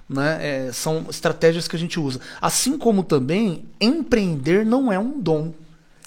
Né? 0.07 0.67
É, 0.67 0.71
são 0.71 1.07
estratégias 1.09 1.67
que 1.67 1.75
a 1.75 1.79
gente 1.79 1.99
usa. 1.99 2.19
Assim 2.39 2.77
como 2.77 3.03
também 3.03 3.65
empreender 3.81 4.63
não 4.63 4.93
é 4.93 4.99
um 4.99 5.19
dom. 5.19 5.53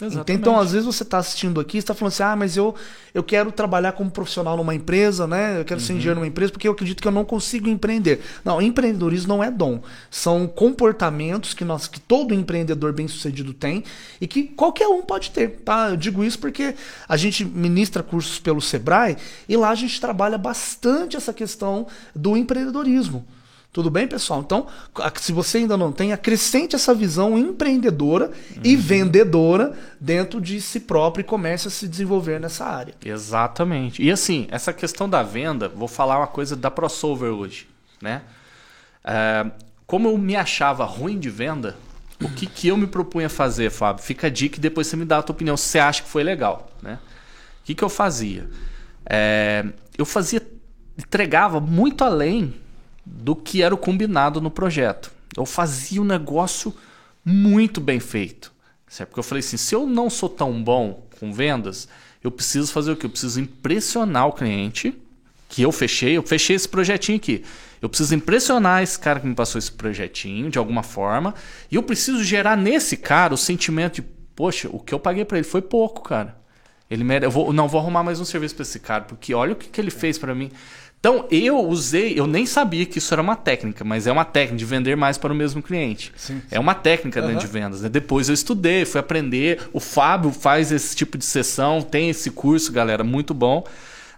Exatamente. 0.00 0.40
Então, 0.40 0.58
às 0.58 0.70
vezes 0.70 0.86
você 0.86 1.02
está 1.02 1.18
assistindo 1.18 1.60
aqui, 1.60 1.78
está 1.78 1.92
falando 1.92 2.12
assim, 2.12 2.22
ah, 2.22 2.36
mas 2.36 2.56
eu, 2.56 2.74
eu 3.12 3.22
quero 3.22 3.50
trabalhar 3.50 3.92
como 3.92 4.10
profissional 4.10 4.56
numa 4.56 4.74
empresa, 4.74 5.26
né? 5.26 5.60
Eu 5.60 5.64
quero 5.64 5.80
uhum. 5.80 5.86
ser 5.86 5.92
engenheiro 5.94 6.20
numa 6.20 6.26
empresa 6.26 6.52
porque 6.52 6.68
eu 6.68 6.72
acredito 6.72 7.02
que 7.02 7.08
eu 7.08 7.12
não 7.12 7.24
consigo 7.24 7.68
empreender. 7.68 8.20
Não, 8.44 8.62
empreendedorismo 8.62 9.28
não 9.28 9.42
é 9.42 9.50
dom. 9.50 9.80
São 10.08 10.46
comportamentos 10.46 11.52
que 11.52 11.64
nós, 11.64 11.88
que 11.88 11.98
todo 11.98 12.32
empreendedor 12.32 12.92
bem 12.92 13.08
sucedido 13.08 13.52
tem 13.52 13.82
e 14.20 14.26
que 14.28 14.44
qualquer 14.44 14.86
um 14.86 15.02
pode 15.02 15.32
ter, 15.32 15.60
tá? 15.64 15.90
Eu 15.90 15.96
digo 15.96 16.22
isso 16.22 16.38
porque 16.38 16.76
a 17.08 17.16
gente 17.16 17.44
ministra 17.44 18.02
cursos 18.02 18.38
pelo 18.38 18.60
Sebrae 18.60 19.16
e 19.48 19.56
lá 19.56 19.70
a 19.70 19.74
gente 19.74 20.00
trabalha 20.00 20.38
bastante 20.38 21.16
essa 21.16 21.32
questão 21.32 21.88
do 22.14 22.36
empreendedorismo. 22.36 23.26
Tudo 23.70 23.90
bem, 23.90 24.08
pessoal? 24.08 24.40
Então, 24.40 24.66
se 25.16 25.30
você 25.30 25.58
ainda 25.58 25.76
não 25.76 25.92
tem, 25.92 26.12
acrescente 26.12 26.74
essa 26.74 26.94
visão 26.94 27.38
empreendedora 27.38 28.26
uhum. 28.26 28.62
e 28.64 28.74
vendedora 28.74 29.76
dentro 30.00 30.40
de 30.40 30.60
si 30.60 30.80
próprio 30.80 31.20
e 31.20 31.24
comece 31.24 31.68
a 31.68 31.70
se 31.70 31.86
desenvolver 31.86 32.40
nessa 32.40 32.64
área. 32.64 32.94
Exatamente. 33.04 34.02
E 34.02 34.10
assim, 34.10 34.48
essa 34.50 34.72
questão 34.72 35.08
da 35.08 35.22
venda, 35.22 35.68
vou 35.68 35.86
falar 35.86 36.18
uma 36.18 36.26
coisa 36.26 36.56
da 36.56 36.70
ProSolver 36.70 37.30
hoje, 37.30 37.68
né? 38.00 38.22
É, 39.04 39.46
como 39.86 40.08
eu 40.08 40.16
me 40.16 40.34
achava 40.34 40.84
ruim 40.84 41.18
de 41.18 41.28
venda, 41.28 41.76
o 42.22 42.28
que, 42.30 42.46
que 42.46 42.68
eu 42.68 42.76
me 42.76 42.86
propunha 42.86 43.28
fazer, 43.28 43.70
Fábio? 43.70 44.02
Fica 44.02 44.26
a 44.26 44.30
dica 44.30 44.56
e 44.56 44.60
depois 44.60 44.86
você 44.86 44.96
me 44.96 45.04
dá 45.04 45.18
a 45.18 45.22
tua 45.22 45.34
opinião 45.34 45.56
se 45.56 45.64
você 45.64 45.78
acha 45.78 46.02
que 46.02 46.08
foi 46.08 46.24
legal, 46.24 46.72
né? 46.82 46.98
O 47.60 47.64
que, 47.64 47.74
que 47.74 47.84
eu 47.84 47.88
fazia? 47.90 48.48
É, 49.04 49.64
eu 49.96 50.06
fazia, 50.06 50.42
entregava 50.96 51.60
muito 51.60 52.02
além 52.02 52.54
do 53.10 53.34
que 53.34 53.62
era 53.62 53.74
o 53.74 53.78
combinado 53.78 54.40
no 54.40 54.50
projeto. 54.50 55.10
Eu 55.36 55.46
fazia 55.46 56.00
um 56.00 56.04
negócio 56.04 56.74
muito 57.24 57.80
bem 57.80 58.00
feito. 58.00 58.52
Certo? 58.88 59.10
Porque 59.10 59.20
eu 59.20 59.24
falei 59.24 59.40
assim: 59.40 59.56
se 59.56 59.74
eu 59.74 59.86
não 59.86 60.08
sou 60.08 60.28
tão 60.28 60.62
bom 60.62 61.06
com 61.18 61.32
vendas, 61.32 61.88
eu 62.22 62.30
preciso 62.30 62.72
fazer 62.72 62.92
o 62.92 62.96
quê? 62.96 63.06
Eu 63.06 63.10
preciso 63.10 63.40
impressionar 63.40 64.26
o 64.26 64.32
cliente 64.32 64.94
que 65.48 65.62
eu 65.62 65.72
fechei. 65.72 66.16
Eu 66.16 66.22
fechei 66.22 66.56
esse 66.56 66.68
projetinho 66.68 67.16
aqui. 67.16 67.44
Eu 67.80 67.88
preciso 67.88 68.14
impressionar 68.14 68.82
esse 68.82 68.98
cara 68.98 69.20
que 69.20 69.26
me 69.26 69.34
passou 69.34 69.58
esse 69.58 69.70
projetinho 69.70 70.50
de 70.50 70.58
alguma 70.58 70.82
forma. 70.82 71.34
E 71.70 71.76
eu 71.76 71.82
preciso 71.82 72.24
gerar 72.24 72.56
nesse 72.56 72.96
cara 72.96 73.34
o 73.34 73.38
sentimento 73.38 73.96
de: 73.96 74.02
poxa, 74.34 74.68
o 74.72 74.80
que 74.80 74.92
eu 74.92 74.98
paguei 74.98 75.24
para 75.24 75.38
ele 75.38 75.46
foi 75.46 75.62
pouco, 75.62 76.02
cara. 76.02 76.36
Ele 76.90 77.04
mere... 77.04 77.26
eu 77.26 77.30
vou... 77.30 77.52
não 77.52 77.68
vou 77.68 77.80
arrumar 77.80 78.02
mais 78.02 78.18
um 78.18 78.24
serviço 78.24 78.54
para 78.54 78.62
esse 78.62 78.80
cara, 78.80 79.04
porque 79.04 79.34
olha 79.34 79.52
o 79.52 79.56
que, 79.56 79.68
que 79.68 79.80
ele 79.80 79.90
fez 79.90 80.16
para 80.16 80.34
mim. 80.34 80.50
Então 81.00 81.26
eu 81.30 81.58
usei, 81.58 82.18
eu 82.18 82.26
nem 82.26 82.44
sabia 82.44 82.84
que 82.84 82.98
isso 82.98 83.14
era 83.14 83.22
uma 83.22 83.36
técnica, 83.36 83.84
mas 83.84 84.06
é 84.06 84.12
uma 84.12 84.24
técnica 84.24 84.58
de 84.58 84.64
vender 84.64 84.96
mais 84.96 85.16
para 85.16 85.32
o 85.32 85.36
mesmo 85.36 85.62
cliente. 85.62 86.12
Sim, 86.16 86.40
sim. 86.40 86.42
É 86.50 86.58
uma 86.58 86.74
técnica 86.74 87.24
uhum. 87.24 87.36
de 87.36 87.46
vendas. 87.46 87.82
Né? 87.82 87.88
Depois 87.88 88.28
eu 88.28 88.34
estudei, 88.34 88.84
fui 88.84 89.00
aprender. 89.00 89.68
O 89.72 89.78
Fábio 89.78 90.32
faz 90.32 90.72
esse 90.72 90.96
tipo 90.96 91.16
de 91.16 91.24
sessão, 91.24 91.82
tem 91.82 92.10
esse 92.10 92.30
curso, 92.30 92.72
galera, 92.72 93.04
muito 93.04 93.32
bom. 93.32 93.64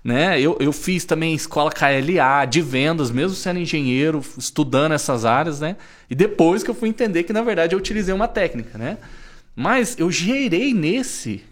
Né? 0.03 0.41
Eu, 0.41 0.57
eu 0.59 0.73
fiz 0.73 1.05
também 1.05 1.35
escola 1.35 1.71
KLA 1.71 2.47
de 2.47 2.63
vendas, 2.63 3.11
mesmo 3.11 3.37
sendo 3.37 3.59
engenheiro, 3.59 4.23
estudando 4.39 4.93
essas 4.93 5.27
áreas, 5.27 5.61
né? 5.61 5.77
E 6.09 6.15
depois 6.15 6.63
que 6.63 6.71
eu 6.71 6.75
fui 6.75 6.89
entender 6.89 7.25
que 7.25 7.35
na 7.35 7.43
verdade 7.43 7.75
eu 7.75 7.79
utilizei 7.79 8.15
uma 8.15 8.27
técnica, 8.27 8.79
né? 8.79 8.97
Mas 9.55 9.99
eu 9.99 10.11
gerei 10.11 10.73
nesse 10.73 11.45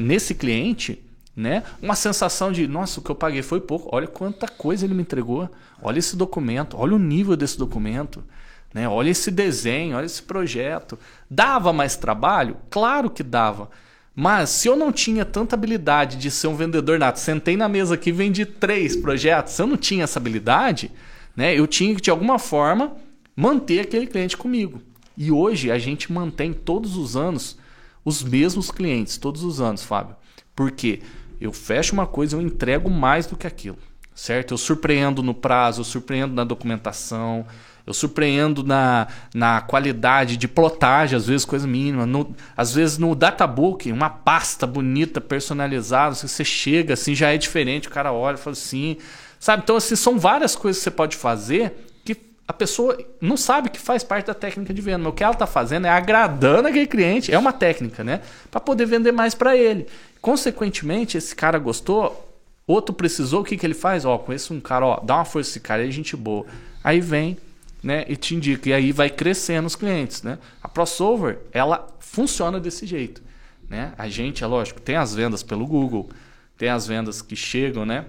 nesse 0.00 0.34
cliente 0.34 0.98
né? 1.36 1.62
Uma 1.82 1.94
sensação 1.94 2.50
de, 2.50 2.66
nossa, 2.66 2.98
o 2.98 3.02
que 3.02 3.10
eu 3.10 3.14
paguei 3.14 3.42
foi 3.42 3.60
pouco. 3.60 3.94
Olha 3.94 4.06
quanta 4.06 4.48
coisa 4.48 4.86
ele 4.86 4.94
me 4.94 5.02
entregou. 5.02 5.48
Olha 5.82 5.98
esse 5.98 6.16
documento, 6.16 6.78
olha 6.78 6.94
o 6.94 6.98
nível 6.98 7.36
desse 7.36 7.58
documento, 7.58 8.24
né? 8.72 8.88
Olha 8.88 9.10
esse 9.10 9.30
desenho, 9.30 9.96
olha 9.96 10.06
esse 10.06 10.22
projeto. 10.22 10.98
Dava 11.30 11.72
mais 11.72 11.94
trabalho? 11.94 12.56
Claro 12.70 13.10
que 13.10 13.22
dava. 13.22 13.68
Mas 14.14 14.48
se 14.48 14.66
eu 14.66 14.74
não 14.74 14.90
tinha 14.90 15.26
tanta 15.26 15.54
habilidade 15.54 16.16
de 16.16 16.30
ser 16.30 16.46
um 16.46 16.56
vendedor 16.56 16.98
nato, 16.98 17.20
sentei 17.20 17.54
na 17.54 17.68
mesa 17.68 17.94
aqui 17.94 18.08
e 18.08 18.12
vendi 18.12 18.46
três 18.46 18.96
projetos, 18.96 19.52
se 19.52 19.60
eu 19.60 19.66
não 19.66 19.76
tinha 19.76 20.04
essa 20.04 20.18
habilidade, 20.18 20.90
né, 21.36 21.54
eu 21.54 21.66
tinha 21.66 21.94
que 21.94 22.00
de 22.00 22.10
alguma 22.10 22.38
forma 22.38 22.96
manter 23.36 23.80
aquele 23.80 24.06
cliente 24.06 24.34
comigo. 24.34 24.80
E 25.18 25.30
hoje 25.30 25.70
a 25.70 25.78
gente 25.78 26.10
mantém 26.10 26.54
todos 26.54 26.96
os 26.96 27.14
anos 27.14 27.58
os 28.02 28.22
mesmos 28.22 28.70
clientes, 28.70 29.18
todos 29.18 29.42
os 29.42 29.60
anos, 29.60 29.82
Fábio. 29.82 30.16
Por 30.54 30.70
quê? 30.70 31.02
Eu 31.40 31.52
fecho 31.52 31.92
uma 31.92 32.06
coisa, 32.06 32.36
eu 32.36 32.40
entrego 32.40 32.90
mais 32.90 33.26
do 33.26 33.36
que 33.36 33.46
aquilo, 33.46 33.78
certo? 34.14 34.54
Eu 34.54 34.58
surpreendo 34.58 35.22
no 35.22 35.34
prazo, 35.34 35.80
eu 35.80 35.84
surpreendo 35.84 36.34
na 36.34 36.44
documentação, 36.44 37.46
eu 37.86 37.94
surpreendo 37.94 38.64
na, 38.64 39.06
na 39.32 39.60
qualidade 39.60 40.36
de 40.36 40.48
plotagem, 40.48 41.16
às 41.16 41.26
vezes 41.26 41.44
coisa 41.44 41.68
mínima. 41.68 42.04
No, 42.04 42.34
às 42.56 42.74
vezes 42.74 42.98
no 42.98 43.14
databook, 43.14 43.92
uma 43.92 44.10
pasta 44.10 44.66
bonita, 44.66 45.20
personalizada, 45.20 46.14
você 46.14 46.44
chega 46.44 46.94
assim, 46.94 47.14
já 47.14 47.32
é 47.32 47.38
diferente, 47.38 47.86
o 47.86 47.90
cara 47.90 48.12
olha 48.12 48.34
e 48.34 48.38
fala 48.38 48.54
assim. 48.54 48.96
Sabe? 49.38 49.62
Então, 49.62 49.76
assim, 49.76 49.94
são 49.94 50.18
várias 50.18 50.56
coisas 50.56 50.80
que 50.80 50.84
você 50.84 50.90
pode 50.90 51.16
fazer 51.16 51.86
que 52.04 52.16
a 52.48 52.52
pessoa 52.52 52.98
não 53.20 53.36
sabe 53.36 53.70
que 53.70 53.78
faz 53.78 54.02
parte 54.02 54.26
da 54.26 54.34
técnica 54.34 54.74
de 54.74 54.80
venda. 54.80 54.98
Mas 54.98 55.08
o 55.08 55.12
que 55.12 55.22
ela 55.22 55.34
está 55.34 55.46
fazendo 55.46 55.86
é 55.86 55.90
agradando 55.90 56.66
aquele 56.66 56.88
cliente, 56.88 57.32
é 57.32 57.38
uma 57.38 57.52
técnica, 57.52 58.02
né? 58.02 58.20
Para 58.50 58.60
poder 58.60 58.86
vender 58.86 59.12
mais 59.12 59.32
para 59.32 59.56
ele. 59.56 59.86
Consequentemente, 60.20 61.16
esse 61.16 61.34
cara 61.34 61.58
gostou, 61.58 62.34
outro 62.66 62.94
precisou, 62.94 63.42
o 63.42 63.44
que, 63.44 63.56
que 63.56 63.64
ele 63.66 63.74
faz? 63.74 64.04
Ó, 64.04 64.18
conheço 64.18 64.52
um 64.52 64.60
cara, 64.60 64.86
ó, 64.86 65.00
dá 65.00 65.16
uma 65.16 65.24
força 65.24 65.50
esse 65.50 65.60
cara, 65.60 65.86
é 65.86 65.90
gente 65.90 66.16
boa. 66.16 66.46
Aí 66.82 67.00
vem, 67.00 67.36
né, 67.82 68.04
e 68.08 68.16
te 68.16 68.34
indica, 68.34 68.68
e 68.68 68.72
aí 68.72 68.92
vai 68.92 69.08
crescendo 69.08 69.66
os 69.66 69.76
clientes, 69.76 70.22
né? 70.22 70.38
A 70.62 70.68
ProSolver, 70.68 71.38
ela 71.52 71.86
funciona 72.00 72.58
desse 72.58 72.86
jeito, 72.86 73.22
né? 73.68 73.92
A 73.96 74.08
gente, 74.08 74.42
é 74.42 74.46
lógico, 74.46 74.80
tem 74.80 74.96
as 74.96 75.14
vendas 75.14 75.42
pelo 75.42 75.66
Google, 75.66 76.08
tem 76.56 76.68
as 76.68 76.86
vendas 76.86 77.22
que 77.22 77.36
chegam, 77.36 77.86
né? 77.86 78.06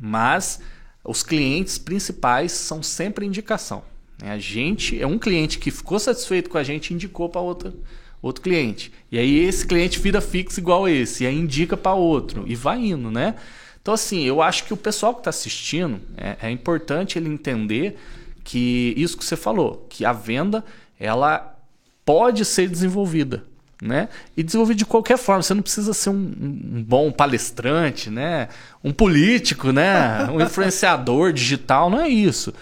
Mas 0.00 0.60
os 1.04 1.22
clientes 1.22 1.78
principais 1.78 2.52
são 2.52 2.82
sempre 2.82 3.24
indicação. 3.24 3.82
Né? 4.22 4.30
A 4.32 4.38
gente 4.38 5.00
é 5.00 5.06
um 5.06 5.18
cliente 5.18 5.58
que 5.58 5.70
ficou 5.70 5.98
satisfeito 5.98 6.50
com 6.50 6.58
a 6.58 6.62
gente 6.62 6.92
indicou 6.92 7.28
para 7.28 7.40
outra 7.40 7.72
outro 8.20 8.42
cliente. 8.42 8.92
E 9.10 9.18
aí 9.18 9.38
esse 9.38 9.66
cliente 9.66 9.98
vira 9.98 10.20
fixo 10.20 10.60
igual 10.60 10.88
esse, 10.88 11.24
e 11.24 11.26
aí 11.26 11.36
indica 11.36 11.76
para 11.76 11.94
outro, 11.94 12.44
e 12.46 12.54
vai 12.54 12.78
indo, 12.78 13.10
né? 13.10 13.34
Então, 13.80 13.94
assim, 13.94 14.24
eu 14.24 14.42
acho 14.42 14.64
que 14.64 14.74
o 14.74 14.76
pessoal 14.76 15.14
que 15.14 15.20
está 15.20 15.30
assistindo, 15.30 16.00
é, 16.16 16.36
é, 16.42 16.50
importante 16.50 17.18
ele 17.18 17.28
entender 17.28 17.98
que 18.44 18.92
isso 18.96 19.16
que 19.16 19.24
você 19.24 19.36
falou, 19.36 19.86
que 19.88 20.04
a 20.04 20.12
venda, 20.12 20.62
ela 21.00 21.56
pode 22.04 22.44
ser 22.44 22.68
desenvolvida, 22.68 23.44
né? 23.80 24.08
E 24.36 24.42
desenvolvida 24.42 24.78
de 24.78 24.84
qualquer 24.84 25.16
forma. 25.16 25.42
Você 25.42 25.54
não 25.54 25.62
precisa 25.62 25.94
ser 25.94 26.10
um, 26.10 26.14
um 26.14 26.84
bom 26.86 27.10
palestrante, 27.10 28.10
né? 28.10 28.48
Um 28.84 28.92
político, 28.92 29.72
né? 29.72 30.24
Um 30.30 30.40
influenciador 30.44 31.32
digital, 31.32 31.88
não 31.88 32.00
é 32.00 32.08
isso. 32.08 32.52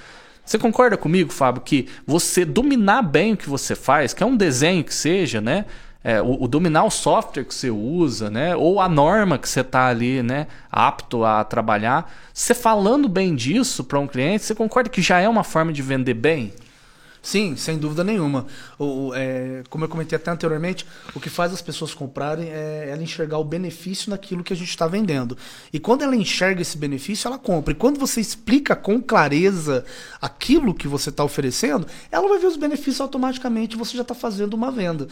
Você 0.46 0.60
concorda 0.60 0.96
comigo, 0.96 1.32
Fábio, 1.32 1.60
que 1.60 1.88
você 2.06 2.44
dominar 2.44 3.02
bem 3.02 3.32
o 3.32 3.36
que 3.36 3.48
você 3.48 3.74
faz, 3.74 4.14
que 4.14 4.22
é 4.22 4.26
um 4.26 4.36
desenho 4.36 4.84
que 4.84 4.94
seja, 4.94 5.40
né? 5.40 5.64
É, 6.04 6.22
o, 6.22 6.44
o, 6.44 6.46
dominar 6.46 6.84
o 6.84 6.90
software 6.90 7.44
que 7.44 7.52
você 7.52 7.68
usa, 7.68 8.30
né? 8.30 8.54
Ou 8.54 8.80
a 8.80 8.88
norma 8.88 9.38
que 9.38 9.48
você 9.48 9.62
está 9.62 9.88
ali, 9.88 10.22
né? 10.22 10.46
Apto 10.70 11.24
a 11.24 11.42
trabalhar. 11.42 12.14
Você 12.32 12.54
falando 12.54 13.08
bem 13.08 13.34
disso 13.34 13.82
para 13.82 13.98
um 13.98 14.06
cliente, 14.06 14.44
você 14.44 14.54
concorda 14.54 14.88
que 14.88 15.02
já 15.02 15.18
é 15.18 15.28
uma 15.28 15.42
forma 15.42 15.72
de 15.72 15.82
vender 15.82 16.14
bem? 16.14 16.52
Sim, 17.26 17.56
sem 17.56 17.76
dúvida 17.76 18.04
nenhuma. 18.04 18.46
O, 18.78 19.10
é, 19.12 19.64
como 19.68 19.84
eu 19.84 19.88
comentei 19.88 20.14
até 20.14 20.30
anteriormente, 20.30 20.86
o 21.12 21.18
que 21.18 21.28
faz 21.28 21.52
as 21.52 21.60
pessoas 21.60 21.92
comprarem 21.92 22.48
é 22.50 22.88
ela 22.88 23.02
enxergar 23.02 23.38
o 23.38 23.44
benefício 23.44 24.10
naquilo 24.10 24.44
que 24.44 24.52
a 24.52 24.56
gente 24.56 24.68
está 24.68 24.86
vendendo. 24.86 25.36
E 25.72 25.80
quando 25.80 26.02
ela 26.02 26.14
enxerga 26.14 26.62
esse 26.62 26.78
benefício, 26.78 27.26
ela 27.26 27.36
compra. 27.36 27.72
E 27.72 27.74
quando 27.74 27.98
você 27.98 28.20
explica 28.20 28.76
com 28.76 29.02
clareza 29.02 29.84
aquilo 30.22 30.72
que 30.72 30.86
você 30.86 31.10
está 31.10 31.24
oferecendo, 31.24 31.84
ela 32.12 32.28
vai 32.28 32.38
ver 32.38 32.46
os 32.46 32.56
benefícios 32.56 33.00
automaticamente 33.00 33.76
você 33.76 33.96
já 33.96 34.02
está 34.02 34.14
fazendo 34.14 34.54
uma 34.54 34.70
venda 34.70 35.08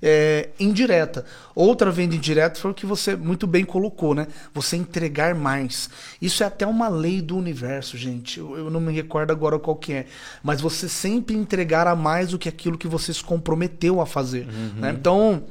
é, 0.00 0.48
indireta. 0.58 1.26
Outra 1.54 1.90
venda 1.90 2.14
indireta 2.14 2.58
foi 2.58 2.70
o 2.70 2.74
que 2.74 2.86
você 2.86 3.14
muito 3.14 3.46
bem 3.46 3.66
colocou, 3.66 4.14
né? 4.14 4.26
Você 4.54 4.74
entregar 4.74 5.34
mais. 5.34 5.90
Isso 6.22 6.42
é 6.42 6.46
até 6.46 6.66
uma 6.66 6.88
lei 6.88 7.20
do 7.20 7.36
universo, 7.36 7.98
gente. 7.98 8.38
Eu, 8.38 8.56
eu 8.56 8.70
não 8.70 8.80
me 8.80 8.92
recordo 8.92 9.32
agora 9.32 9.58
qual 9.58 9.76
que 9.76 9.92
é. 9.92 10.06
Mas 10.42 10.62
você 10.62 10.88
sempre 10.88 11.36
entregar 11.36 11.57
a 11.86 11.96
mais 11.96 12.30
do 12.30 12.38
que 12.38 12.48
aquilo 12.48 12.78
que 12.78 12.88
você 12.88 13.12
se 13.12 13.22
comprometeu 13.22 14.00
a 14.00 14.06
fazer. 14.06 14.46
Uhum. 14.48 14.80
Né? 14.80 14.90
Então, 14.98 15.42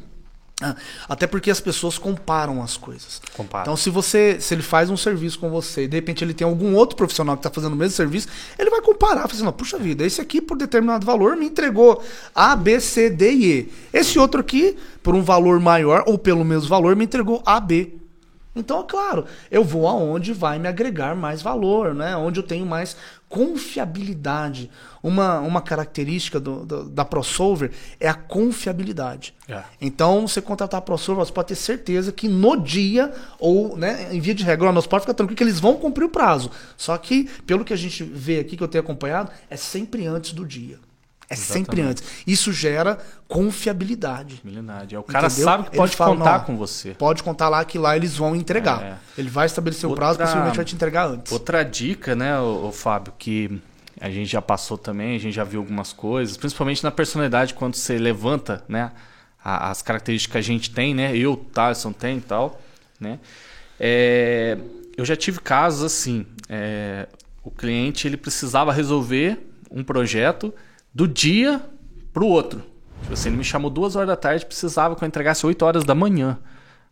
ah, 0.60 0.76
até 1.08 1.28
porque 1.28 1.52
as 1.52 1.60
pessoas 1.60 2.00
comparam 2.00 2.64
as 2.64 2.76
coisas. 2.76 3.22
Compara. 3.36 3.62
Então, 3.62 3.78
se 3.78 3.92
você, 3.92 4.42
se 4.42 4.56
ele 4.56 4.64
faz 4.64 4.90
um 4.90 4.98
serviço 4.98 5.38
com 5.38 5.52
você 5.52 5.84
e 5.84 5.88
de 5.88 5.96
repente 5.96 6.24
ele 6.24 6.34
tem 6.34 6.48
algum 6.48 6.74
outro 6.74 6.96
profissional 6.96 7.36
que 7.36 7.42
está 7.42 7.52
fazendo 7.52 7.74
o 7.74 7.76
mesmo 7.76 7.96
serviço, 7.96 8.28
ele 8.58 8.72
vai 8.72 8.82
comparar, 8.82 9.28
fazendo, 9.28 9.54
puxa 9.54 9.78
vida, 9.78 10.04
esse 10.04 10.20
aqui 10.20 10.42
por 10.42 10.58
determinado 10.58 11.06
valor 11.06 11.38
me 11.38 11.46
entregou 11.46 12.04
A, 12.34 12.56
B, 12.56 12.80
C, 12.80 13.08
D 13.08 13.32
e 13.32 13.52
E. 13.52 13.72
Esse 13.94 14.18
outro 14.18 14.42
aqui, 14.42 14.76
por 15.04 15.14
um 15.14 15.22
valor 15.22 15.60
maior 15.60 16.04
ou 16.08 16.18
pelo 16.18 16.44
mesmo 16.44 16.68
valor, 16.68 16.96
me 16.96 17.06
entregou 17.06 17.44
A, 17.46 17.60
B. 17.60 17.94
Então, 18.56 18.80
é 18.80 18.84
claro, 18.84 19.26
eu 19.52 19.64
vou 19.64 19.88
aonde 19.88 20.34
vai 20.34 20.58
me 20.58 20.68
agregar 20.68 21.16
mais 21.16 21.44
valor, 21.44 21.94
né? 21.94 22.18
Onde 22.18 22.40
eu 22.40 22.44
tenho 22.44 22.66
mais 22.66 22.98
confiabilidade. 23.30 24.70
Uma, 25.04 25.40
uma 25.40 25.62
característica 25.62 26.40
do, 26.40 26.66
do, 26.66 26.90
da 26.90 27.06
ProSolver 27.06 27.72
é 28.00 28.08
a 28.08 28.14
confiabilidade. 28.14 29.34
É. 29.48 29.64
Então, 29.80 30.28
você 30.28 30.42
contratar 30.42 30.80
a 30.80 30.82
ProSolver, 30.82 31.26
você 31.26 31.32
pode 31.32 31.50
ter 31.50 31.56
certeza 31.56 32.12
que 32.12 32.28
no 32.28 32.56
dia, 32.58 33.14
ou 33.40 33.78
né, 33.78 34.10
em 34.12 34.20
via 34.20 34.34
de 34.34 34.44
regra, 34.44 34.72
nós 34.72 34.88
pode 34.88 35.02
ficar 35.02 35.14
tranquilo 35.14 35.38
que 35.38 35.44
eles 35.44 35.60
vão 35.60 35.76
cumprir 35.76 36.06
o 36.06 36.10
prazo. 36.10 36.52
Só 36.76 36.98
que, 36.98 37.26
pelo 37.46 37.64
que 37.64 37.74
a 37.74 37.78
gente 37.78 38.04
vê 38.04 38.40
aqui, 38.40 38.58
que 38.58 38.64
eu 38.64 38.68
tenho 38.68 38.84
acompanhado, 38.84 39.32
é 39.50 39.56
sempre 39.56 40.06
antes 40.06 40.34
do 40.34 40.46
dia. 40.46 40.80
É 41.30 41.34
Exatamente. 41.34 41.66
sempre 41.68 41.82
antes. 41.82 42.04
Isso 42.26 42.54
gera 42.54 42.98
confiabilidade. 43.28 44.40
Milionário. 44.44 44.96
É, 44.96 45.00
O 45.00 45.04
cara 45.04 45.28
Entendeu? 45.28 45.44
sabe 45.44 45.70
que 45.70 45.76
pode 45.76 45.96
fala, 45.96 46.16
contar 46.16 46.40
com 46.46 46.56
você. 46.58 46.92
Pode 46.94 47.24
contar 47.24 47.50
lá 47.50 47.64
que 47.66 47.78
lá 47.78 47.96
eles 47.96 48.16
vão 48.16 48.36
entregar. 48.36 48.82
É. 48.82 48.98
Ele 49.18 49.30
vai 49.30 49.46
estabelecer 49.46 49.86
o 49.86 49.90
Outra- 49.90 50.06
prazo, 50.06 50.20
possivelmente 50.20 50.56
vai 50.56 50.66
te 50.66 50.76
entregar 50.76 51.08
antes. 51.08 51.32
Outra 51.32 51.64
dica, 51.64 52.16
né, 52.16 52.40
o, 52.40 52.72
Fábio, 52.72 53.14
que 53.18 53.60
a 54.00 54.10
gente 54.10 54.28
já 54.32 54.42
passou 54.42 54.78
também, 54.78 55.16
a 55.16 55.20
gente 55.20 55.34
já 55.34 55.44
viu 55.44 55.60
algumas 55.60 55.92
coisas, 55.92 56.38
principalmente 56.38 56.84
na 56.84 56.92
personalidade, 56.92 57.54
quando 57.54 57.76
você 57.76 57.98
levanta, 57.98 58.64
né, 58.70 58.92
a- 59.44 59.70
as 59.70 59.82
características 59.82 60.32
que 60.32 60.38
a 60.38 60.42
gente 60.42 60.70
tem, 60.72 60.94
né, 60.94 61.18
eu, 61.18 61.36
Thaleson 61.36 61.92
tem 61.92 62.18
e 62.20 62.22
tal, 62.22 62.62
né, 63.00 63.20
é, 63.80 64.58
eu 64.96 65.04
já 65.04 65.16
tive 65.16 65.40
casos 65.40 65.84
assim, 65.84 66.26
é, 66.48 67.08
o 67.44 67.50
cliente 67.52 68.08
ele 68.08 68.18
precisava 68.18 68.72
resolver 68.72 69.40
um 69.70 69.84
projeto 69.84 70.54
do 70.98 71.08
dia 71.08 71.62
para 72.12 72.24
o 72.24 72.28
outro. 72.28 72.64
Tipo 73.02 73.14
assim, 73.14 73.30
ele 73.30 73.38
me 73.38 73.44
chamou 73.44 73.70
duas 73.70 73.96
horas 73.96 74.08
da 74.08 74.16
tarde, 74.16 74.44
precisava 74.44 74.96
que 74.96 75.04
eu 75.04 75.08
entregasse 75.08 75.46
8 75.46 75.64
horas 75.64 75.84
da 75.84 75.94
manhã 75.94 76.40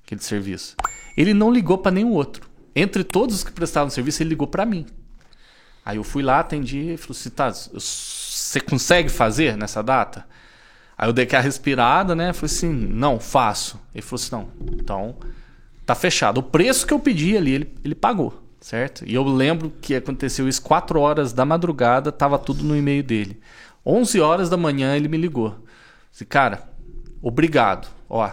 aquele 0.04 0.22
serviço. 0.22 0.76
Ele 1.18 1.34
não 1.34 1.52
ligou 1.52 1.80
para 1.80 1.92
nenhum 1.92 2.12
outro. 2.12 2.48
Entre 2.76 3.04
todos 3.04 3.38
os 3.38 3.44
que 3.44 3.52
prestavam 3.52 3.90
serviço, 3.90 4.22
ele 4.22 4.30
ligou 4.30 4.46
para 4.46 4.64
mim. 4.64 4.86
Aí 5.84 5.98
eu 5.98 6.04
fui 6.04 6.22
lá, 6.22 6.40
atendi 6.40 6.94
e 6.94 6.98
falei 6.98 7.20
assim, 7.20 7.30
tá, 7.32 7.50
você 7.50 8.60
consegue 8.60 9.10
fazer 9.10 9.58
nessa 9.58 9.82
data? 9.82 10.28
Aí 10.96 11.10
eu 11.10 11.14
dei 11.14 11.24
aquela 11.24 11.42
respirada, 11.42 12.14
né? 12.14 12.32
Falei 12.32 12.54
assim, 12.56 12.72
não, 12.72 13.20
faço. 13.20 13.82
Ele 13.92 14.04
falou 14.04 14.22
assim, 14.24 14.36
não, 14.36 14.48
então 14.80 15.16
tá 15.84 15.96
fechado. 15.96 16.38
O 16.38 16.44
preço 16.44 16.86
que 16.86 16.94
eu 16.94 17.00
pedi 17.00 17.36
ali, 17.36 17.54
ele, 17.54 17.76
ele 17.84 17.96
pagou, 17.96 18.40
certo? 18.62 19.04
E 19.04 19.16
eu 19.16 19.24
lembro 19.24 19.74
que 19.82 19.96
aconteceu 19.96 20.48
isso 20.48 20.62
4 20.62 21.00
horas 21.00 21.34
da 21.34 21.44
madrugada, 21.44 22.12
tava 22.12 22.38
tudo 22.38 22.64
no 22.64 22.76
e-mail 22.76 23.02
dele. 23.02 23.42
11 23.86 24.20
horas 24.20 24.50
da 24.50 24.58
manhã 24.58 24.96
ele 24.96 25.08
me 25.08 25.18
ligou. 25.18 25.56
Disse, 26.12 26.26
cara, 26.26 26.64
obrigado. 27.22 27.88
Ó, 28.10 28.30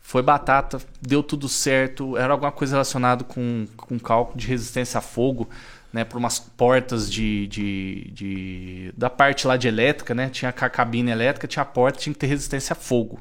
foi 0.00 0.22
batata, 0.22 0.80
deu 1.00 1.22
tudo 1.22 1.48
certo. 1.48 2.16
Era 2.16 2.32
alguma 2.32 2.52
coisa 2.52 2.74
relacionada 2.74 3.24
com, 3.24 3.66
com 3.76 3.98
cálculo 3.98 4.38
de 4.38 4.46
resistência 4.46 4.98
a 4.98 5.00
fogo, 5.00 5.48
né? 5.92 6.04
Por 6.04 6.18
umas 6.18 6.38
portas 6.38 7.10
de, 7.10 7.46
de, 7.46 8.10
de- 8.12 8.92
da 8.96 9.08
parte 9.08 9.46
lá 9.46 9.56
de 9.56 9.68
elétrica, 9.68 10.14
né? 10.14 10.28
Tinha 10.28 10.48
a 10.48 10.52
cabine 10.68 11.10
elétrica, 11.10 11.46
tinha 11.46 11.62
a 11.62 11.66
porta, 11.66 11.98
tinha 11.98 12.12
que 12.12 12.18
ter 12.18 12.26
resistência 12.26 12.72
a 12.72 12.76
fogo, 12.76 13.20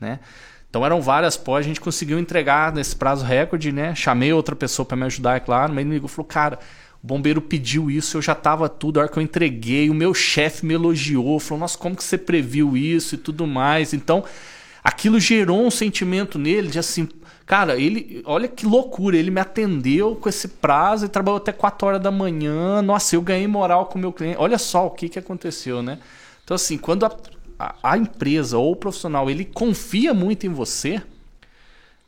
né? 0.00 0.20
Então 0.68 0.86
eram 0.86 1.02
várias 1.02 1.36
pós, 1.36 1.66
a 1.66 1.68
gente 1.68 1.80
conseguiu 1.80 2.18
entregar 2.18 2.72
nesse 2.72 2.94
prazo 2.94 3.24
recorde, 3.24 3.72
né? 3.72 3.94
Chamei 3.94 4.32
outra 4.32 4.54
pessoa 4.54 4.86
para 4.86 4.96
me 4.96 5.04
ajudar, 5.04 5.36
é 5.36 5.40
claro, 5.40 5.72
mas 5.72 5.80
ele 5.80 5.88
me 5.88 5.94
ligou 5.96 6.08
e 6.08 6.12
falou, 6.12 6.26
cara, 6.28 6.58
o 7.02 7.06
bombeiro 7.06 7.40
pediu 7.40 7.90
isso, 7.90 8.18
eu 8.18 8.22
já 8.22 8.34
tava 8.34 8.68
tudo, 8.68 8.98
a 8.98 9.02
hora 9.02 9.10
que 9.10 9.18
eu 9.18 9.22
entreguei, 9.22 9.88
o 9.88 9.94
meu 9.94 10.12
chefe 10.12 10.66
me 10.66 10.74
elogiou, 10.74 11.40
falou, 11.40 11.60
nossa, 11.60 11.78
como 11.78 11.96
que 11.96 12.04
você 12.04 12.18
previu 12.18 12.76
isso 12.76 13.14
e 13.14 13.18
tudo 13.18 13.46
mais. 13.46 13.94
Então, 13.94 14.22
aquilo 14.84 15.18
gerou 15.18 15.66
um 15.66 15.70
sentimento 15.70 16.38
nele 16.38 16.68
de 16.68 16.78
assim, 16.78 17.08
cara, 17.46 17.80
ele, 17.80 18.22
olha 18.26 18.46
que 18.46 18.66
loucura, 18.66 19.16
ele 19.16 19.30
me 19.30 19.40
atendeu 19.40 20.14
com 20.14 20.28
esse 20.28 20.46
prazo 20.46 21.06
e 21.06 21.08
trabalhou 21.08 21.38
até 21.38 21.52
4 21.52 21.88
horas 21.88 22.02
da 22.02 22.10
manhã. 22.10 22.82
Nossa, 22.82 23.16
eu 23.16 23.22
ganhei 23.22 23.46
moral 23.46 23.86
com 23.86 23.98
o 23.98 24.00
meu 24.00 24.12
cliente. 24.12 24.36
Olha 24.38 24.58
só 24.58 24.86
o 24.86 24.90
que 24.90 25.08
que 25.08 25.18
aconteceu, 25.18 25.82
né? 25.82 25.98
Então 26.44 26.54
assim, 26.54 26.76
quando 26.76 27.06
a, 27.06 27.16
a, 27.58 27.74
a 27.82 27.98
empresa 27.98 28.58
ou 28.58 28.72
o 28.72 28.76
profissional, 28.76 29.30
ele 29.30 29.46
confia 29.46 30.12
muito 30.12 30.46
em 30.46 30.50
você, 30.50 31.02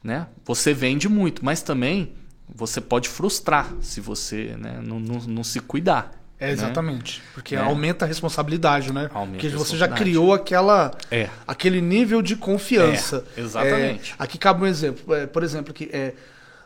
né? 0.05 0.26
Você 0.45 0.74
vende 0.74 1.09
muito, 1.09 1.43
mas 1.43 1.62
também 1.62 2.12
você 2.55 2.80
pode 2.80 3.09
frustrar 3.09 3.72
se 3.80 4.00
você 4.00 4.55
né, 4.59 4.80
não, 4.82 5.00
não, 5.00 5.20
não 5.20 5.44
se 5.44 5.61
cuidar. 5.61 6.12
É, 6.38 6.46
né? 6.46 6.53
exatamente. 6.53 7.22
Porque 7.34 7.55
É. 7.55 7.61
aumenta 7.61 8.05
a 8.05 8.09
responsabilidade, 8.09 8.92
né? 8.92 9.09
Aumenta 9.14 9.38
Porque 9.42 9.57
você 9.57 9.76
já 9.76 9.86
criou 9.86 10.34
aquela, 10.34 10.90
É. 11.11 11.28
aquele 11.46 11.80
nível 11.80 12.20
de 12.20 12.34
confiança. 12.34 13.24
É, 13.36 13.40
exatamente. 13.40 14.12
É, 14.12 14.14
aqui 14.18 14.38
cabe 14.38 14.64
um 14.64 14.66
exemplo. 14.66 15.14
É, 15.14 15.26
por 15.26 15.44
exemplo, 15.44 15.72
que 15.72 15.88
é, 15.92 16.14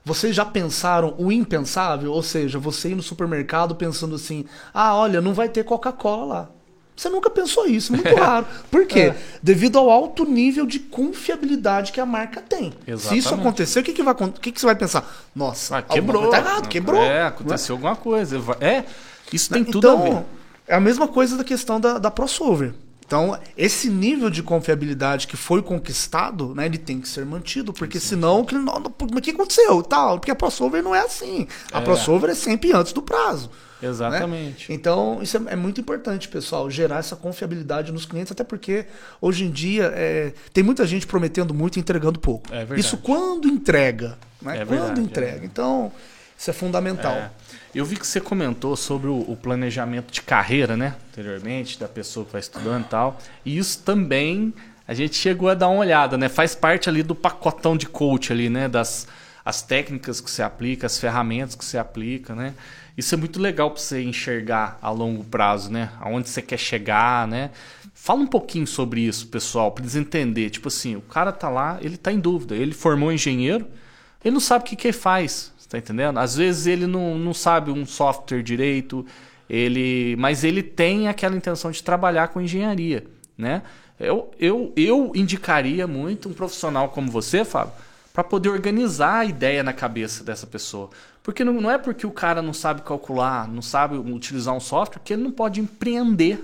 vocês 0.03 0.35
já 0.35 0.45
pensaram 0.47 1.15
o 1.19 1.31
impensável? 1.31 2.11
Ou 2.13 2.23
seja, 2.23 2.59
você 2.59 2.91
ir 2.91 2.95
no 2.95 3.03
supermercado 3.03 3.75
pensando 3.75 4.15
assim: 4.15 4.47
ah, 4.73 4.95
olha, 4.95 5.21
não 5.21 5.35
vai 5.35 5.49
ter 5.49 5.63
Coca-Cola 5.65 6.25
lá. 6.25 6.51
Você 6.97 7.09
nunca 7.11 7.29
pensou 7.29 7.67
isso, 7.67 7.93
muito 7.93 8.13
raro. 8.17 8.47
Por 8.71 8.87
quê? 8.87 9.13
É. 9.15 9.17
Devido 9.43 9.79
ao 9.79 9.91
alto 9.91 10.25
nível 10.25 10.65
de 10.65 10.79
confiabilidade 10.81 11.93
que 11.93 12.01
a 12.01 12.07
marca 12.07 12.41
tem. 12.41 12.73
Se 12.87 12.93
isso 12.95 13.13
Exatamente. 13.15 13.41
acontecer, 13.47 13.81
o 13.81 13.83
que, 13.83 13.93
que, 13.93 14.03
vai, 14.03 14.15
o 14.15 14.33
que, 14.33 14.51
que 14.53 14.59
você 14.61 14.67
vai 14.67 14.75
pensar? 14.77 15.07
Nossa, 15.35 15.79
Ah, 15.79 15.83
quebrou. 15.83 16.31
Tá 16.31 16.39
errado, 16.39 16.69
quebrou. 16.69 17.01
É, 17.03 17.07
Não 17.09 17.13
é? 17.15 17.27
aconteceu 17.27 17.75
alguma 17.75 17.95
coisa. 17.97 18.41
É, 18.61 18.85
isso 19.33 19.51
tem 19.53 19.63
tudo 19.65 19.87
então, 19.87 20.01
a 20.01 20.03
ver. 20.21 20.25
é 20.69 20.75
a 20.75 20.81
mesma 20.81 21.07
coisa 21.07 21.37
da 21.37 21.45
questão 21.45 21.79
da, 21.79 21.99
da 21.99 22.11
crossover. 22.11 22.73
Então, 23.05 23.39
esse 23.57 23.89
nível 23.89 24.29
de 24.29 24.43
confiabilidade 24.43 25.29
que 25.29 25.37
foi 25.37 25.63
conquistado, 25.63 26.55
né, 26.57 26.67
ele 26.67 26.77
tem 26.79 27.01
que 27.01 27.09
ser 27.09 27.25
mantido, 27.25 27.73
porque 27.73 28.01
senão, 28.01 28.45
que, 28.45 28.55
não, 28.57 28.65
não- 28.81 28.93
mas 29.01 29.19
o 29.19 29.21
que 29.21 29.31
aconteceu? 29.31 29.81
Tal, 29.83 30.19
porque 30.19 30.33
a 30.33 30.35
crossover 30.35 30.83
não 30.83 30.93
é 30.93 31.01
assim. 31.01 31.47
A 31.73 31.79
É. 31.79 31.83
crossover 31.85 32.31
é 32.31 32.35
sempre 32.35 32.73
antes 32.73 32.93
do 32.93 33.01
prazo. 33.01 33.49
Né? 33.81 33.89
Exatamente. 33.89 34.73
Então, 34.73 35.21
isso 35.23 35.37
é, 35.37 35.53
é 35.53 35.57
muito 35.57 35.81
importante, 35.81 36.29
pessoal, 36.29 36.71
gerar 36.71 36.99
essa 36.99 37.17
confiabilidade 37.17 37.93
nos 37.93 38.07
clientes, 38.07 38.33
até 38.33 38.45
porque 38.45 38.87
hoje 39.21 39.45
em 39.45 39.51
dia 39.51 39.93
é, 39.95 40.33
tem 40.53 40.65
muita 40.65 40.87
gente 40.87 41.07
prometendo 41.07 41.53
muito 41.53 41.77
e 41.77 41.81
entregando 41.81 42.19
pouco. 42.19 42.53
É 42.53 42.59
verdade. 42.59 42.81
Isso 42.81 42.97
quando 42.99 43.49
entrega. 43.49 44.19
Né? 44.41 44.59
É 44.59 44.65
quando 44.65 44.69
verdade, 44.69 45.01
entrega. 45.01 45.43
é. 45.43 45.45
Então, 45.45 45.93
isso 46.37 46.51
é 46.51 46.53
fundamental. 46.53 47.15
É. 47.15 47.31
Eu 47.75 47.85
vi 47.85 47.97
que 47.97 48.07
você 48.07 48.21
comentou 48.21 48.77
sobre 48.77 49.09
o, 49.09 49.19
o 49.19 49.37
planejamento 49.37 50.11
de 50.11 50.23
carreira, 50.23 50.77
né? 50.77 50.95
Anteriormente, 51.13 51.79
da 51.79 51.89
pessoa 51.89 52.25
que 52.25 52.33
vai 52.33 52.41
estudando 52.41 52.85
e 52.85 52.89
tal. 52.89 53.19
E 53.45 53.59
isso 53.59 53.83
também 53.83 54.55
a 54.89 54.95
gente 54.95 55.17
chegou 55.17 55.49
a 55.49 55.55
dar 55.55 55.69
uma 55.69 55.81
olhada, 55.81 56.17
né? 56.17 56.29
Faz 56.29 56.55
parte 56.55 56.89
ali 56.89 57.03
do 57.03 57.15
pacotão 57.15 57.77
de 57.77 57.87
coach 57.87 58.33
ali, 58.33 58.49
né? 58.49 58.69
Das 58.69 59.07
as 59.45 59.63
técnicas 59.63 60.21
que 60.21 60.29
você 60.29 60.43
aplica, 60.43 60.87
as 60.87 60.99
ferramentas 60.99 61.55
que 61.55 61.65
você 61.65 61.79
aplica, 61.79 62.35
né? 62.35 62.53
Isso 62.97 63.15
é 63.15 63.19
muito 63.19 63.41
legal 63.41 63.71
para 63.71 63.81
você 63.81 64.03
enxergar 64.03 64.79
a 64.81 64.91
longo 64.91 65.23
prazo, 65.25 65.71
né? 65.71 65.91
Aonde 66.01 66.29
você 66.29 66.41
quer 66.41 66.59
chegar, 66.59 67.29
né? 67.29 67.51
Fala 67.95 68.21
um 68.21 68.27
pouquinho 68.27 68.67
sobre 68.67 69.01
isso, 69.03 69.27
pessoal, 69.27 69.71
para 69.73 69.83
eles 69.83 69.97
entenderem. 69.97 70.49
Tipo 70.49 70.69
assim, 70.69 70.97
o 70.97 71.03
cara 71.03 71.33
tá 71.33 71.49
lá, 71.49 71.79
ele 71.83 71.97
tá 71.97 72.13
em 72.13 72.19
dúvida. 72.19 72.55
Ele 72.55 72.73
formou 72.73 73.13
engenheiro, 73.13 73.67
ele 74.25 74.33
não 74.33 74.41
sabe 74.41 74.65
o 74.65 74.67
que, 74.67 74.77
que 74.77 74.89
ele 74.89 74.97
faz. 74.97 75.53
Tá 75.69 75.79
entendendo? 75.79 76.19
Às 76.19 76.37
vezes 76.37 76.67
ele 76.67 76.87
não, 76.87 77.19
não 77.19 77.35
sabe 77.35 77.73
um 77.73 77.85
software 77.85 78.43
direito, 78.43 79.05
ele, 79.51 80.15
mas 80.17 80.45
ele 80.45 80.63
tem 80.63 81.09
aquela 81.09 81.37
intenção 81.37 81.73
de 81.73 81.83
trabalhar 81.83 82.29
com 82.29 82.41
engenharia, 82.41 83.05
né? 83.37 83.63
Eu, 83.99 84.31
eu, 84.39 84.73
eu 84.77 85.13
indicaria 85.15 85.87
muito 85.87 86.29
um 86.29 86.33
profissional 86.33 86.91
como 86.91 87.11
você, 87.11 87.45
Fábio, 87.45 87.73
para 88.13 88.23
poder 88.23 88.49
organizar 88.49 89.19
a 89.19 89.25
ideia 89.25 89.63
na 89.63 89.73
cabeça 89.73 90.23
dessa 90.23 90.47
pessoa. 90.47 90.91
Porque 91.27 91.43
não, 91.43 91.55
não 91.55 91.69
é 91.69 91.77
porque 91.77 92.07
o 92.07 92.11
cara 92.13 92.41
não 92.41 92.53
sabe 92.53 92.83
calcular, 92.83 93.49
não 93.49 93.61
sabe 93.61 93.97
utilizar 93.97 94.55
um 94.55 94.61
software, 94.61 95.01
que 95.05 95.13
ele 95.13 95.25
não 95.25 95.33
pode 95.33 95.61
empreender 95.61 96.39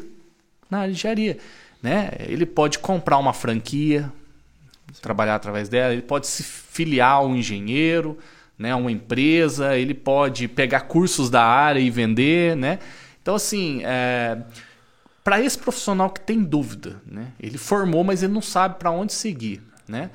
na 0.69 0.81
área 0.81 0.93
de 0.93 0.99
engenharia. 0.99 1.39
Né? 1.81 2.11
Ele 2.19 2.45
pode 2.45 2.81
comprar 2.81 3.17
uma 3.19 3.33
franquia, 3.33 4.13
trabalhar 5.01 5.37
através 5.37 5.69
dela, 5.69 5.93
ele 5.93 6.03
pode 6.03 6.27
se 6.27 6.43
filiar 6.43 7.13
a 7.13 7.23
um 7.23 7.37
engenheiro, 7.37 8.19
né, 8.59 8.75
uma 8.75 8.91
empresa, 8.91 9.79
ele 9.79 9.95
pode 9.95 10.49
pegar 10.49 10.81
cursos 10.81 11.31
da 11.31 11.45
área 11.45 11.79
e 11.79 11.89
vender, 11.89 12.57
né? 12.57 12.81
Então, 13.23 13.37
assim, 13.37 13.83
é, 13.85 14.37
para 15.23 15.41
esse 15.41 15.59
profissional 15.59 16.11
que 16.11 16.21
tem 16.21 16.43
dúvida, 16.43 17.01
né? 17.07 17.29
Ele 17.39 17.57
formou, 17.57 18.03
mas 18.03 18.25
ele 18.25 18.33
não 18.33 18.43
sabe 18.43 18.81
para 18.81 18.91
onde 18.91 19.13
seguir, 19.13 19.63
né? 19.87 20.11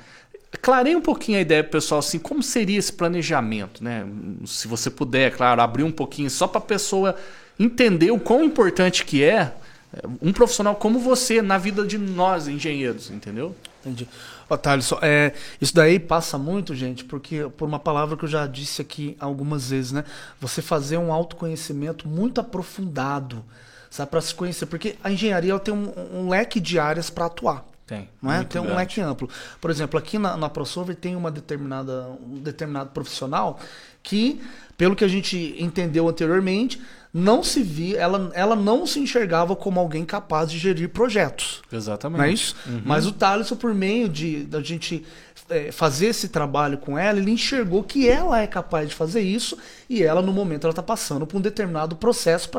Clarei 0.61 0.95
um 0.95 1.01
pouquinho 1.01 1.37
a 1.37 1.41
ideia 1.41 1.63
pessoal, 1.63 1.99
assim, 1.99 2.19
como 2.19 2.41
seria 2.41 2.79
esse 2.79 2.93
planejamento, 2.93 3.83
né? 3.83 4.05
Se 4.45 4.67
você 4.67 4.89
puder, 4.89 5.35
claro, 5.35 5.61
abrir 5.61 5.83
um 5.83 5.91
pouquinho 5.91 6.29
só 6.29 6.47
para 6.47 6.59
a 6.59 6.61
pessoa 6.61 7.15
entender 7.59 8.11
o 8.11 8.19
quão 8.19 8.43
importante 8.43 9.03
que 9.03 9.23
é 9.23 9.53
um 10.21 10.31
profissional 10.33 10.75
como 10.75 10.99
você 10.99 11.41
na 11.41 11.57
vida 11.57 11.85
de 11.85 11.97
nós 11.97 12.47
engenheiros, 12.47 13.09
entendeu? 13.09 13.55
Entendi. 13.81 14.07
Só, 14.81 14.99
é, 15.01 15.33
isso 15.61 15.75
daí 15.75 15.99
passa 15.99 16.37
muito, 16.37 16.73
gente, 16.73 17.03
porque 17.03 17.49
por 17.57 17.67
uma 17.67 17.79
palavra 17.79 18.15
que 18.15 18.23
eu 18.23 18.29
já 18.29 18.47
disse 18.47 18.81
aqui 18.81 19.15
algumas 19.19 19.69
vezes, 19.69 19.91
né? 19.91 20.05
Você 20.39 20.61
fazer 20.61 20.97
um 20.97 21.11
autoconhecimento 21.11 22.07
muito 22.07 22.39
aprofundado, 22.39 23.43
sabe, 23.89 24.11
para 24.11 24.21
se 24.21 24.33
conhecer, 24.33 24.65
porque 24.65 24.95
a 25.03 25.11
engenharia 25.11 25.57
tem 25.59 25.73
um, 25.73 25.91
um 26.13 26.29
leque 26.29 26.59
de 26.59 26.79
áreas 26.79 27.09
para 27.09 27.25
atuar. 27.25 27.65
Tem. 27.87 28.09
Não 28.21 28.31
é? 28.31 28.43
Tem 28.43 28.59
um 28.59 28.65
grande. 28.65 28.79
leque 28.79 29.01
amplo. 29.01 29.29
Por 29.61 29.71
exemplo, 29.71 29.97
aqui 29.97 30.19
na, 30.19 30.35
na 30.35 30.49
ProSolver 30.49 30.95
tem 30.95 31.15
uma 31.15 31.31
determinada, 31.31 32.09
um 32.21 32.37
determinado 32.37 32.89
profissional 32.89 33.59
que, 34.03 34.41
pelo 34.77 34.93
que 34.93 35.05
a 35.05 35.07
gente 35.07 35.55
entendeu 35.57 36.07
anteriormente, 36.07 36.81
não 37.13 37.41
se 37.41 37.63
via, 37.63 37.97
ela, 37.97 38.29
ela 38.33 38.55
não 38.55 38.85
se 38.85 38.99
enxergava 38.99 39.55
como 39.55 39.79
alguém 39.79 40.05
capaz 40.05 40.51
de 40.51 40.59
gerir 40.59 40.89
projetos. 40.89 41.61
Exatamente. 41.71 42.17
Não 42.19 42.25
é 42.25 42.31
isso? 42.31 42.55
Uhum. 42.67 42.81
Mas 42.85 43.05
o 43.05 43.11
Thales, 43.13 43.49
por 43.51 43.73
meio 43.73 44.09
de 44.09 44.43
da 44.43 44.61
gente 44.61 45.05
é, 45.49 45.71
fazer 45.71 46.07
esse 46.07 46.27
trabalho 46.27 46.77
com 46.77 46.97
ela, 46.97 47.17
ele 47.17 47.31
enxergou 47.31 47.81
que 47.83 48.07
ela 48.07 48.41
é 48.41 48.47
capaz 48.47 48.89
de 48.89 48.95
fazer 48.95 49.21
isso 49.21 49.57
e 49.89 50.03
ela, 50.03 50.21
no 50.21 50.33
momento, 50.33 50.65
ela 50.65 50.71
está 50.71 50.83
passando 50.83 51.25
por 51.25 51.37
um 51.37 51.41
determinado 51.41 51.95
processo 51.95 52.49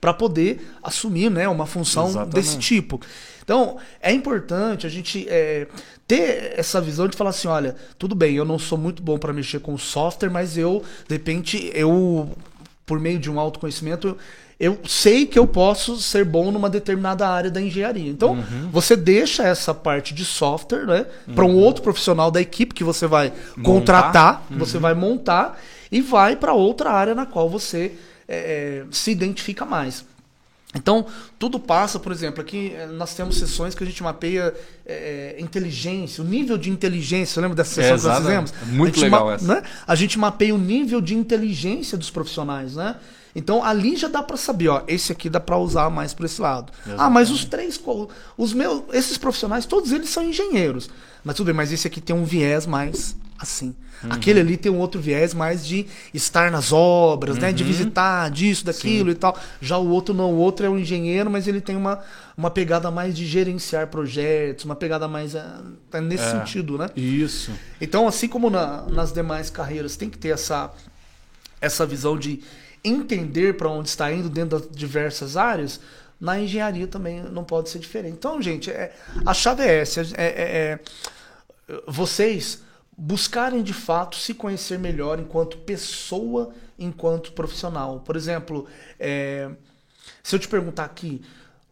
para 0.00 0.14
poder 0.14 0.66
assumir 0.82 1.30
né, 1.30 1.46
uma 1.46 1.66
função 1.66 2.08
Exatamente. 2.08 2.34
desse 2.34 2.58
tipo. 2.58 3.00
Então, 3.42 3.76
é 4.00 4.12
importante 4.12 4.86
a 4.86 4.90
gente 4.90 5.26
é, 5.28 5.66
ter 6.06 6.54
essa 6.56 6.80
visão 6.80 7.08
de 7.08 7.16
falar 7.16 7.30
assim, 7.30 7.48
olha, 7.48 7.76
tudo 7.98 8.14
bem, 8.14 8.34
eu 8.34 8.44
não 8.44 8.58
sou 8.58 8.78
muito 8.78 9.02
bom 9.02 9.18
para 9.18 9.32
mexer 9.32 9.60
com 9.60 9.76
software, 9.76 10.30
mas 10.30 10.56
eu, 10.56 10.82
de 11.08 11.14
repente, 11.14 11.70
eu, 11.74 12.30
por 12.86 13.00
meio 13.00 13.18
de 13.18 13.30
um 13.30 13.40
autoconhecimento, 13.40 14.16
eu 14.60 14.78
sei 14.86 15.26
que 15.26 15.36
eu 15.36 15.46
posso 15.46 16.00
ser 16.00 16.24
bom 16.24 16.52
numa 16.52 16.70
determinada 16.70 17.28
área 17.28 17.50
da 17.50 17.60
engenharia. 17.60 18.08
Então, 18.08 18.34
uhum. 18.34 18.68
você 18.70 18.94
deixa 18.94 19.42
essa 19.42 19.74
parte 19.74 20.14
de 20.14 20.24
software 20.24 20.86
né, 20.86 21.06
uhum. 21.26 21.34
para 21.34 21.44
um 21.44 21.56
outro 21.56 21.82
profissional 21.82 22.30
da 22.30 22.40
equipe 22.40 22.72
que 22.72 22.84
você 22.84 23.08
vai 23.08 23.32
montar. 23.56 23.62
contratar, 23.62 24.46
uhum. 24.48 24.58
você 24.58 24.78
vai 24.78 24.94
montar 24.94 25.60
e 25.90 26.00
vai 26.00 26.36
para 26.36 26.52
outra 26.52 26.92
área 26.92 27.12
na 27.14 27.26
qual 27.26 27.50
você 27.50 27.92
é, 28.28 28.84
se 28.92 29.10
identifica 29.10 29.64
mais. 29.64 30.04
Então, 30.74 31.04
tudo 31.38 31.58
passa, 31.60 31.98
por 31.98 32.12
exemplo, 32.12 32.40
aqui 32.40 32.72
eh, 32.74 32.86
nós 32.86 33.14
temos 33.14 33.36
sessões 33.36 33.74
que 33.74 33.84
a 33.84 33.86
gente 33.86 34.02
mapeia 34.02 34.54
é, 34.86 35.36
inteligência, 35.38 36.24
o 36.24 36.26
nível 36.26 36.56
de 36.56 36.70
inteligência. 36.70 37.40
Lembra 37.42 37.56
dessa 37.56 37.74
sessão 37.74 37.94
é, 37.94 37.98
que 37.98 38.06
nós 38.06 38.18
fizemos? 38.18 38.54
Muito 38.68 39.00
legal 39.00 39.30
essa. 39.30 39.46
Né? 39.46 39.62
A 39.86 39.94
gente 39.94 40.18
mapeia 40.18 40.54
o 40.54 40.58
nível 40.58 41.00
de 41.00 41.14
inteligência 41.14 41.98
dos 41.98 42.10
profissionais, 42.10 42.74
né? 42.74 42.96
Então 43.34 43.64
ali 43.64 43.96
já 43.96 44.08
dá 44.08 44.22
para 44.22 44.36
saber, 44.36 44.68
ó, 44.68 44.82
esse 44.86 45.10
aqui 45.10 45.30
dá 45.30 45.40
para 45.40 45.56
usar 45.56 45.88
mais 45.90 46.12
para 46.12 46.26
esse 46.26 46.40
lado. 46.40 46.70
Exatamente. 46.72 47.00
Ah, 47.00 47.10
mas 47.10 47.30
os 47.30 47.44
três, 47.44 47.80
os 48.36 48.52
meus, 48.52 48.82
esses 48.92 49.16
profissionais, 49.16 49.64
todos 49.64 49.90
eles 49.92 50.10
são 50.10 50.22
engenheiros. 50.22 50.90
Mas 51.24 51.36
tudo 51.36 51.46
bem, 51.46 51.54
mas 51.54 51.72
esse 51.72 51.86
aqui 51.86 52.00
tem 52.00 52.14
um 52.14 52.24
viés 52.24 52.66
mais 52.66 53.16
assim. 53.38 53.74
Uhum. 54.02 54.12
Aquele 54.12 54.40
ali 54.40 54.56
tem 54.56 54.70
um 54.70 54.78
outro 54.78 55.00
viés 55.00 55.34
mais 55.34 55.66
de 55.66 55.86
estar 56.14 56.50
nas 56.50 56.72
obras, 56.72 57.36
uhum. 57.36 57.42
né? 57.42 57.52
De 57.52 57.62
uhum. 57.62 57.68
visitar, 57.68 58.30
disso, 58.30 58.64
daquilo 58.64 59.10
Sim. 59.10 59.16
e 59.16 59.18
tal. 59.18 59.38
Já 59.60 59.78
o 59.78 59.88
outro 59.88 60.14
não, 60.14 60.32
o 60.32 60.36
outro 60.36 60.64
é 60.64 60.70
um 60.70 60.78
engenheiro, 60.78 61.30
mas 61.30 61.46
ele 61.46 61.60
tem 61.60 61.76
uma, 61.76 62.00
uma 62.36 62.50
pegada 62.50 62.90
mais 62.90 63.16
de 63.16 63.26
gerenciar 63.26 63.88
projetos, 63.88 64.64
uma 64.64 64.76
pegada 64.76 65.06
mais 65.06 65.34
é, 65.34 65.44
nesse 66.00 66.24
é, 66.24 66.30
sentido, 66.30 66.78
né? 66.78 66.88
Isso. 66.96 67.52
Então, 67.80 68.06
assim 68.08 68.28
como 68.28 68.48
na, 68.50 68.82
nas 68.82 69.12
demais 69.12 69.50
carreiras, 69.50 69.96
tem 69.96 70.08
que 70.08 70.18
ter 70.18 70.28
essa, 70.28 70.70
essa 71.60 71.86
visão 71.86 72.16
de 72.16 72.40
entender 72.84 73.56
para 73.56 73.68
onde 73.68 73.88
está 73.88 74.12
indo 74.12 74.28
dentro 74.28 74.58
das 74.58 74.68
diversas 74.70 75.36
áreas. 75.36 75.80
Na 76.22 76.38
engenharia 76.38 76.86
também 76.86 77.20
não 77.20 77.42
pode 77.42 77.68
ser 77.68 77.80
diferente. 77.80 78.14
Então, 78.14 78.40
gente, 78.40 78.70
é, 78.70 78.94
a 79.26 79.34
chave 79.34 79.64
é 79.64 79.80
essa. 79.80 80.02
É, 80.02 80.06
é, 80.16 80.78
é 80.78 80.78
vocês 81.84 82.62
buscarem 82.96 83.60
de 83.60 83.72
fato 83.72 84.14
se 84.14 84.32
conhecer 84.32 84.78
melhor 84.78 85.18
enquanto 85.18 85.58
pessoa, 85.58 86.54
enquanto 86.78 87.32
profissional. 87.32 87.98
Por 88.06 88.14
exemplo, 88.14 88.68
é, 89.00 89.50
se 90.22 90.36
eu 90.36 90.38
te 90.38 90.46
perguntar 90.46 90.84
aqui, 90.84 91.22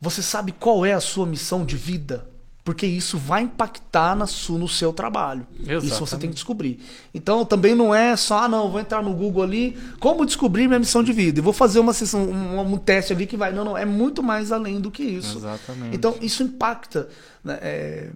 você 0.01 0.21
sabe 0.21 0.51
qual 0.51 0.85
é 0.85 0.95
a 0.95 1.01
sua 1.01 1.27
missão 1.27 1.65
de 1.65 1.77
vida? 1.77 2.29
Porque 2.63 2.87
isso 2.87 3.17
vai 3.17 3.43
impactar 3.43 4.15
na 4.15 4.27
sua, 4.27 4.59
no 4.59 4.69
seu 4.69 4.93
trabalho. 4.93 5.47
Exatamente. 5.61 5.87
Isso 5.87 6.07
você 6.07 6.17
tem 6.17 6.29
que 6.29 6.35
descobrir. 6.35 6.79
Então 7.15 7.45
também 7.45 7.75
não 7.75 7.95
é 7.95 8.15
só, 8.17 8.45
ah, 8.45 8.49
não, 8.49 8.71
vou 8.71 8.81
entrar 8.81 9.03
no 9.03 9.13
Google 9.15 9.43
ali, 9.43 9.77
como 9.99 10.27
descobrir 10.27 10.69
minha 10.69 10.79
missão 10.79 11.03
de 11.03 11.13
vida? 11.13 11.39
E 11.39 11.43
vou 11.43 11.53
fazer 11.53 11.81
uma 11.81 11.93
sessão, 11.93 12.23
um, 12.23 12.61
um 12.61 12.77
teste 12.77 13.13
ali 13.13 13.27
que 13.27 13.37
vai. 13.37 13.53
Não, 13.53 13.65
não, 13.65 13.79
é 13.79 13.85
muito 13.85 14.23
mais 14.23 14.53
além 14.53 14.81
do 14.81 14.91
que 14.91 15.03
isso. 15.03 15.39
Exatamente. 15.39 15.97
Então 15.97 16.15
isso 16.21 16.43
impacta. 16.43 17.09
Né, 17.43 17.59
é, 17.63 18.11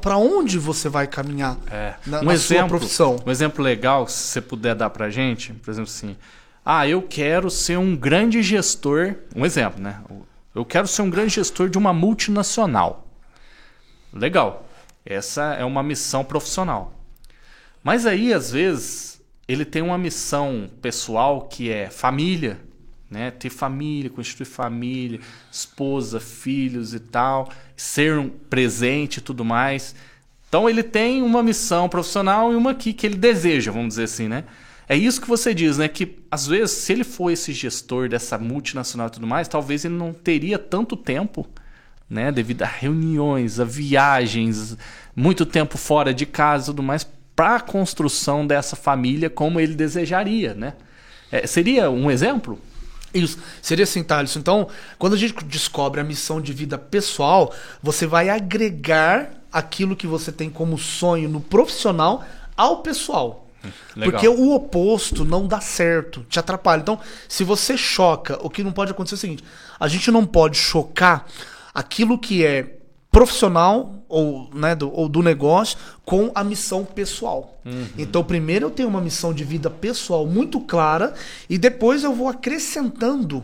para 0.00 0.18
onde 0.18 0.58
você 0.58 0.88
vai 0.88 1.06
caminhar 1.06 1.56
é. 1.70 1.94
na, 2.06 2.20
um 2.20 2.24
na 2.24 2.34
exemplo, 2.34 2.68
sua 2.68 2.78
profissão. 2.78 3.16
Um 3.24 3.30
exemplo 3.30 3.64
legal, 3.64 4.06
se 4.06 4.18
você 4.18 4.40
puder 4.40 4.74
dar 4.74 4.90
pra 4.90 5.08
gente, 5.08 5.52
por 5.54 5.70
exemplo 5.70 5.90
assim, 5.90 6.16
ah, 6.64 6.86
eu 6.86 7.02
quero 7.02 7.50
ser 7.50 7.78
um 7.78 7.96
grande 7.96 8.42
gestor, 8.42 9.14
um 9.34 9.46
exemplo, 9.46 9.82
né? 9.82 9.98
Eu 10.54 10.64
quero 10.64 10.86
ser 10.86 11.02
um 11.02 11.10
grande 11.10 11.34
gestor 11.34 11.68
de 11.70 11.78
uma 11.78 11.92
multinacional. 11.92 13.08
Legal. 14.12 14.68
Essa 15.04 15.54
é 15.54 15.64
uma 15.64 15.82
missão 15.82 16.24
profissional. 16.24 16.94
Mas 17.82 18.06
aí, 18.06 18.32
às 18.32 18.52
vezes, 18.52 19.20
ele 19.48 19.64
tem 19.64 19.82
uma 19.82 19.98
missão 19.98 20.70
pessoal 20.80 21.42
que 21.42 21.70
é 21.70 21.90
família, 21.90 22.60
né? 23.10 23.30
Ter 23.30 23.50
família, 23.50 24.08
constituir 24.08 24.46
família, 24.46 25.20
esposa, 25.50 26.18
filhos 26.18 26.94
e 26.94 27.00
tal, 27.00 27.50
ser 27.76 28.18
um 28.18 28.28
presente 28.28 29.18
e 29.18 29.20
tudo 29.20 29.44
mais. 29.44 29.94
Então 30.48 30.68
ele 30.68 30.82
tem 30.82 31.22
uma 31.22 31.42
missão 31.42 31.88
profissional 31.88 32.52
e 32.52 32.56
uma 32.56 32.70
aqui 32.70 32.92
que 32.92 33.06
ele 33.06 33.16
deseja, 33.16 33.72
vamos 33.72 33.88
dizer 33.88 34.04
assim, 34.04 34.28
né? 34.28 34.44
É 34.88 34.96
isso 34.96 35.20
que 35.20 35.28
você 35.28 35.54
diz, 35.54 35.78
né? 35.78 35.88
Que 35.88 36.18
às 36.30 36.46
vezes, 36.46 36.76
se 36.76 36.92
ele 36.92 37.04
for 37.04 37.30
esse 37.30 37.52
gestor 37.52 38.08
dessa 38.08 38.38
multinacional 38.38 39.08
e 39.08 39.10
tudo 39.10 39.26
mais, 39.26 39.48
talvez 39.48 39.84
ele 39.84 39.94
não 39.94 40.12
teria 40.12 40.58
tanto 40.58 40.96
tempo, 40.96 41.48
né? 42.08 42.30
Devido 42.32 42.62
a 42.62 42.66
reuniões, 42.66 43.58
a 43.60 43.64
viagens, 43.64 44.76
muito 45.14 45.46
tempo 45.46 45.78
fora 45.78 46.12
de 46.12 46.26
casa 46.26 46.64
e 46.64 46.66
tudo 46.66 46.82
mais, 46.82 47.06
para 47.34 47.56
a 47.56 47.60
construção 47.60 48.46
dessa 48.46 48.76
família 48.76 49.30
como 49.30 49.58
ele 49.58 49.74
desejaria, 49.74 50.54
né? 50.54 50.74
É, 51.30 51.46
seria 51.46 51.90
um 51.90 52.10
exemplo? 52.10 52.58
Isso. 53.14 53.38
Seria 53.60 53.84
assim, 53.84 54.02
Thales. 54.02 54.36
Então, 54.36 54.68
quando 54.98 55.14
a 55.14 55.18
gente 55.18 55.34
descobre 55.44 56.00
a 56.00 56.04
missão 56.04 56.40
de 56.40 56.52
vida 56.52 56.78
pessoal, 56.78 57.54
você 57.82 58.06
vai 58.06 58.28
agregar 58.28 59.30
aquilo 59.52 59.96
que 59.96 60.06
você 60.06 60.32
tem 60.32 60.48
como 60.48 60.78
sonho 60.78 61.28
no 61.28 61.40
profissional 61.40 62.24
ao 62.56 62.78
pessoal. 62.78 63.46
Hum, 63.64 63.70
legal. 63.96 64.12
Porque 64.12 64.28
o 64.28 64.52
oposto 64.52 65.24
não 65.24 65.46
dá 65.46 65.60
certo, 65.60 66.24
te 66.28 66.38
atrapalha. 66.38 66.80
Então, 66.80 66.98
se 67.28 67.44
você 67.44 67.76
choca, 67.76 68.38
o 68.42 68.48
que 68.48 68.64
não 68.64 68.72
pode 68.72 68.90
acontecer 68.90 69.14
é 69.14 69.16
o 69.16 69.20
seguinte: 69.20 69.44
a 69.78 69.88
gente 69.88 70.10
não 70.10 70.24
pode 70.24 70.56
chocar 70.56 71.26
aquilo 71.74 72.18
que 72.18 72.44
é 72.44 72.78
profissional 73.12 74.02
ou, 74.08 74.48
né, 74.54 74.74
do, 74.74 74.90
ou 74.90 75.06
do 75.06 75.22
negócio 75.22 75.76
com 76.02 76.32
a 76.34 76.42
missão 76.42 76.82
pessoal. 76.82 77.60
Uhum. 77.64 77.86
Então, 77.98 78.24
primeiro 78.24 78.66
eu 78.66 78.70
tenho 78.70 78.88
uma 78.88 79.02
missão 79.02 79.34
de 79.34 79.44
vida 79.44 79.68
pessoal 79.68 80.26
muito 80.26 80.58
clara 80.60 81.12
e 81.48 81.58
depois 81.58 82.02
eu 82.02 82.14
vou 82.14 82.28
acrescentando 82.28 83.42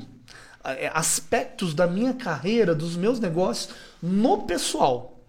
é, 0.65 0.91
aspectos 0.95 1.75
da 1.75 1.87
minha 1.87 2.15
carreira, 2.15 2.75
dos 2.75 2.97
meus 2.97 3.21
negócios 3.21 3.75
no 4.03 4.39
pessoal. 4.39 5.21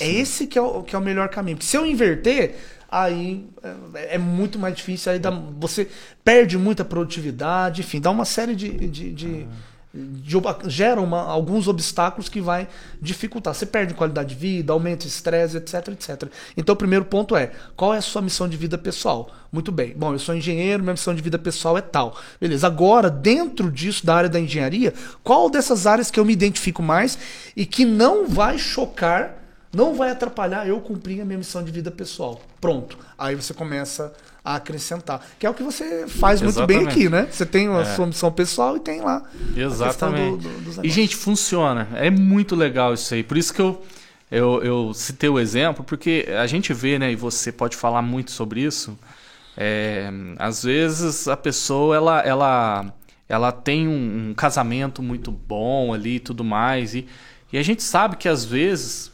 É 0.00 0.04
Sim. 0.06 0.10
É 0.10 0.14
esse 0.14 0.46
que 0.46 0.58
é, 0.58 0.62
o, 0.62 0.82
que 0.82 0.96
é 0.96 0.98
o 0.98 1.02
melhor 1.02 1.28
caminho. 1.28 1.58
Porque 1.58 1.68
se 1.68 1.76
eu 1.76 1.84
inverter, 1.84 2.56
aí 2.90 3.46
é, 3.94 4.14
é 4.14 4.18
muito 4.18 4.58
mais 4.58 4.74
difícil, 4.74 5.12
aí 5.12 5.18
dá, 5.18 5.30
você 5.30 5.90
perde 6.24 6.56
muita 6.56 6.86
produtividade, 6.86 7.82
enfim, 7.82 8.00
dá 8.00 8.10
uma 8.10 8.24
série 8.24 8.56
de, 8.56 8.70
de, 8.88 9.12
de 9.12 9.26
uhum 9.26 9.73
de, 9.94 10.36
gera 10.66 11.00
uma, 11.00 11.22
alguns 11.22 11.68
obstáculos 11.68 12.28
que 12.28 12.40
vai 12.40 12.66
dificultar. 13.00 13.54
Você 13.54 13.64
perde 13.64 13.94
qualidade 13.94 14.30
de 14.30 14.34
vida, 14.34 14.72
aumenta 14.72 15.04
o 15.04 15.08
estresse, 15.08 15.56
etc, 15.56 15.88
etc. 15.88 16.24
Então, 16.56 16.72
o 16.72 16.76
primeiro 16.76 17.04
ponto 17.04 17.36
é: 17.36 17.52
qual 17.76 17.94
é 17.94 17.98
a 17.98 18.02
sua 18.02 18.20
missão 18.20 18.48
de 18.48 18.56
vida 18.56 18.76
pessoal? 18.76 19.30
Muito 19.52 19.70
bem. 19.70 19.94
Bom, 19.96 20.12
eu 20.12 20.18
sou 20.18 20.34
engenheiro, 20.34 20.82
minha 20.82 20.94
missão 20.94 21.14
de 21.14 21.22
vida 21.22 21.38
pessoal 21.38 21.78
é 21.78 21.80
tal. 21.80 22.18
Beleza. 22.40 22.66
Agora, 22.66 23.08
dentro 23.08 23.70
disso, 23.70 24.04
da 24.04 24.16
área 24.16 24.28
da 24.28 24.40
engenharia, 24.40 24.92
qual 25.22 25.48
dessas 25.48 25.86
áreas 25.86 26.10
que 26.10 26.18
eu 26.18 26.24
me 26.24 26.32
identifico 26.32 26.82
mais 26.82 27.16
e 27.56 27.64
que 27.64 27.84
não 27.84 28.26
vai 28.26 28.58
chocar, 28.58 29.38
não 29.72 29.94
vai 29.94 30.10
atrapalhar 30.10 30.66
eu 30.66 30.80
cumprir 30.80 31.20
a 31.20 31.24
minha 31.24 31.38
missão 31.38 31.62
de 31.62 31.70
vida 31.70 31.92
pessoal? 31.92 32.40
Pronto. 32.60 32.98
Aí 33.16 33.36
você 33.36 33.54
começa 33.54 34.12
acrescentar. 34.44 35.26
Que 35.38 35.46
é 35.46 35.50
o 35.50 35.54
que 35.54 35.62
você 35.62 36.06
faz 36.06 36.42
muito 36.42 36.58
Exatamente. 36.58 36.84
bem 36.84 36.92
aqui, 36.92 37.08
né? 37.08 37.26
Você 37.30 37.46
tem 37.46 37.66
a 37.68 37.80
é. 37.80 37.84
sua 37.84 38.06
missão 38.06 38.30
pessoal 38.30 38.76
e 38.76 38.80
tem 38.80 39.00
lá 39.00 39.22
Exatamente. 39.56 40.42
Do, 40.42 40.74
do, 40.74 40.86
e, 40.86 40.90
gente, 40.90 41.16
funciona. 41.16 41.88
É 41.94 42.10
muito 42.10 42.54
legal 42.54 42.92
isso 42.92 43.14
aí. 43.14 43.22
Por 43.22 43.38
isso 43.38 43.54
que 43.54 43.62
eu, 43.62 43.82
eu, 44.30 44.62
eu 44.62 44.94
citei 44.94 45.30
o 45.30 45.38
exemplo, 45.38 45.82
porque 45.82 46.28
a 46.38 46.46
gente 46.46 46.74
vê, 46.74 46.98
né? 46.98 47.10
E 47.10 47.16
você 47.16 47.50
pode 47.50 47.74
falar 47.74 48.02
muito 48.02 48.32
sobre 48.32 48.60
isso. 48.60 48.98
É, 49.56 50.10
às 50.38 50.62
vezes 50.62 51.26
a 51.26 51.36
pessoa, 51.36 51.96
ela... 51.96 52.20
ela 52.20 52.92
ela 53.26 53.50
tem 53.50 53.88
um, 53.88 54.28
um, 54.28 54.34
casamento 54.34 55.02
muito 55.02 55.32
bom 55.32 55.94
ali 55.94 56.16
e 56.16 56.20
tudo 56.20 56.44
mais. 56.44 56.94
E, 56.94 57.06
e 57.50 57.56
a 57.56 57.62
gente 57.62 57.82
sabe 57.82 58.16
que 58.16 58.28
às 58.28 58.44
vezes, 58.44 59.10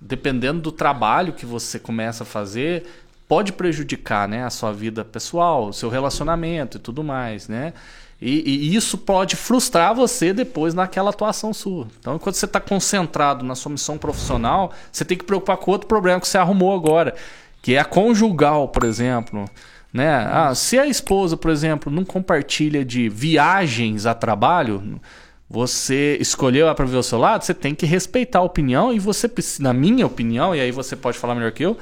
dependendo 0.00 0.60
do 0.60 0.70
trabalho 0.70 1.32
que 1.32 1.44
você 1.44 1.76
começa 1.76 2.22
a 2.22 2.26
fazer, 2.26 2.86
pode 3.28 3.52
prejudicar 3.52 4.26
né, 4.26 4.42
a 4.44 4.50
sua 4.50 4.72
vida 4.72 5.04
pessoal, 5.04 5.68
o 5.68 5.72
seu 5.72 5.90
relacionamento 5.90 6.78
e 6.78 6.80
tudo 6.80 7.04
mais, 7.04 7.46
né? 7.46 7.74
E, 8.20 8.70
e, 8.70 8.74
isso 8.74 8.98
pode 8.98 9.36
frustrar 9.36 9.94
você 9.94 10.32
depois 10.32 10.74
naquela 10.74 11.10
atuação 11.10 11.54
sua. 11.54 11.86
Então, 12.00 12.18
quando 12.18 12.34
você 12.34 12.46
está 12.46 12.58
concentrado 12.58 13.44
na 13.44 13.54
sua 13.54 13.70
missão 13.70 13.96
profissional, 13.96 14.72
você 14.90 15.04
tem 15.04 15.16
que 15.16 15.24
preocupar 15.24 15.56
com 15.56 15.70
outro 15.70 15.86
problema 15.86 16.18
que 16.18 16.26
você 16.26 16.36
arrumou 16.36 16.74
agora, 16.74 17.14
que 17.62 17.74
é 17.74 17.78
a 17.78 17.84
conjugal, 17.84 18.66
por 18.66 18.82
exemplo. 18.82 19.44
Né? 19.92 20.08
Ah, 20.10 20.52
se 20.52 20.76
a 20.78 20.86
esposa, 20.86 21.36
por 21.36 21.50
exemplo, 21.50 21.92
não 21.92 22.04
compartilha 22.04 22.84
de 22.84 23.08
viagens 23.08 24.04
a 24.04 24.14
trabalho, 24.14 25.00
você 25.48 26.18
escolheu 26.20 26.74
para 26.74 26.84
ver 26.84 26.96
o 26.96 27.02
seu 27.04 27.18
lado, 27.18 27.44
você 27.44 27.54
tem 27.54 27.72
que 27.72 27.86
respeitar 27.86 28.40
a 28.40 28.42
opinião 28.42 28.92
e 28.92 28.98
você, 28.98 29.30
na 29.60 29.72
minha 29.72 30.04
opinião, 30.04 30.56
e 30.56 30.60
aí 30.60 30.72
você 30.72 30.96
pode 30.96 31.16
falar 31.16 31.36
melhor 31.36 31.52
que 31.52 31.64
eu, 31.64 31.78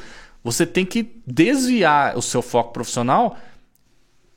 você 0.46 0.64
tem 0.64 0.86
que 0.86 1.20
desviar 1.26 2.16
o 2.16 2.22
seu 2.22 2.40
foco 2.40 2.72
profissional 2.72 3.36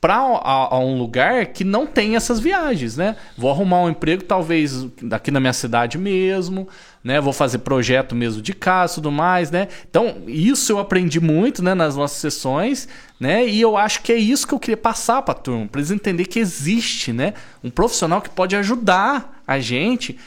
para 0.00 0.76
um 0.80 0.98
lugar 0.98 1.46
que 1.46 1.62
não 1.62 1.86
tem 1.86 2.16
essas 2.16 2.40
viagens, 2.40 2.96
né? 2.96 3.14
Vou 3.38 3.48
arrumar 3.48 3.82
um 3.82 3.90
emprego 3.90 4.24
talvez 4.24 4.88
aqui 5.12 5.30
na 5.30 5.38
minha 5.38 5.52
cidade 5.52 5.98
mesmo, 5.98 6.66
né? 7.04 7.20
Vou 7.20 7.32
fazer 7.32 7.58
projeto 7.58 8.12
mesmo 8.12 8.42
de 8.42 8.52
casa, 8.52 8.94
tudo 8.94 9.12
mais, 9.12 9.52
né? 9.52 9.68
Então 9.88 10.22
isso 10.26 10.72
eu 10.72 10.80
aprendi 10.80 11.20
muito, 11.20 11.62
né? 11.62 11.74
Nas 11.74 11.94
nossas 11.94 12.18
sessões, 12.18 12.88
né? 13.20 13.46
E 13.46 13.60
eu 13.60 13.76
acho 13.76 14.02
que 14.02 14.10
é 14.10 14.16
isso 14.16 14.48
que 14.48 14.54
eu 14.54 14.58
queria 14.58 14.76
passar 14.76 15.22
para 15.22 15.30
a 15.30 15.38
turma, 15.38 15.68
para 15.68 15.80
eles 15.80 15.92
entenderem 15.92 16.28
que 16.28 16.40
existe, 16.40 17.12
né? 17.12 17.34
Um 17.62 17.70
profissional 17.70 18.20
que 18.20 18.30
pode 18.30 18.56
ajudar 18.56 19.40
a 19.46 19.60
gente 19.60 20.18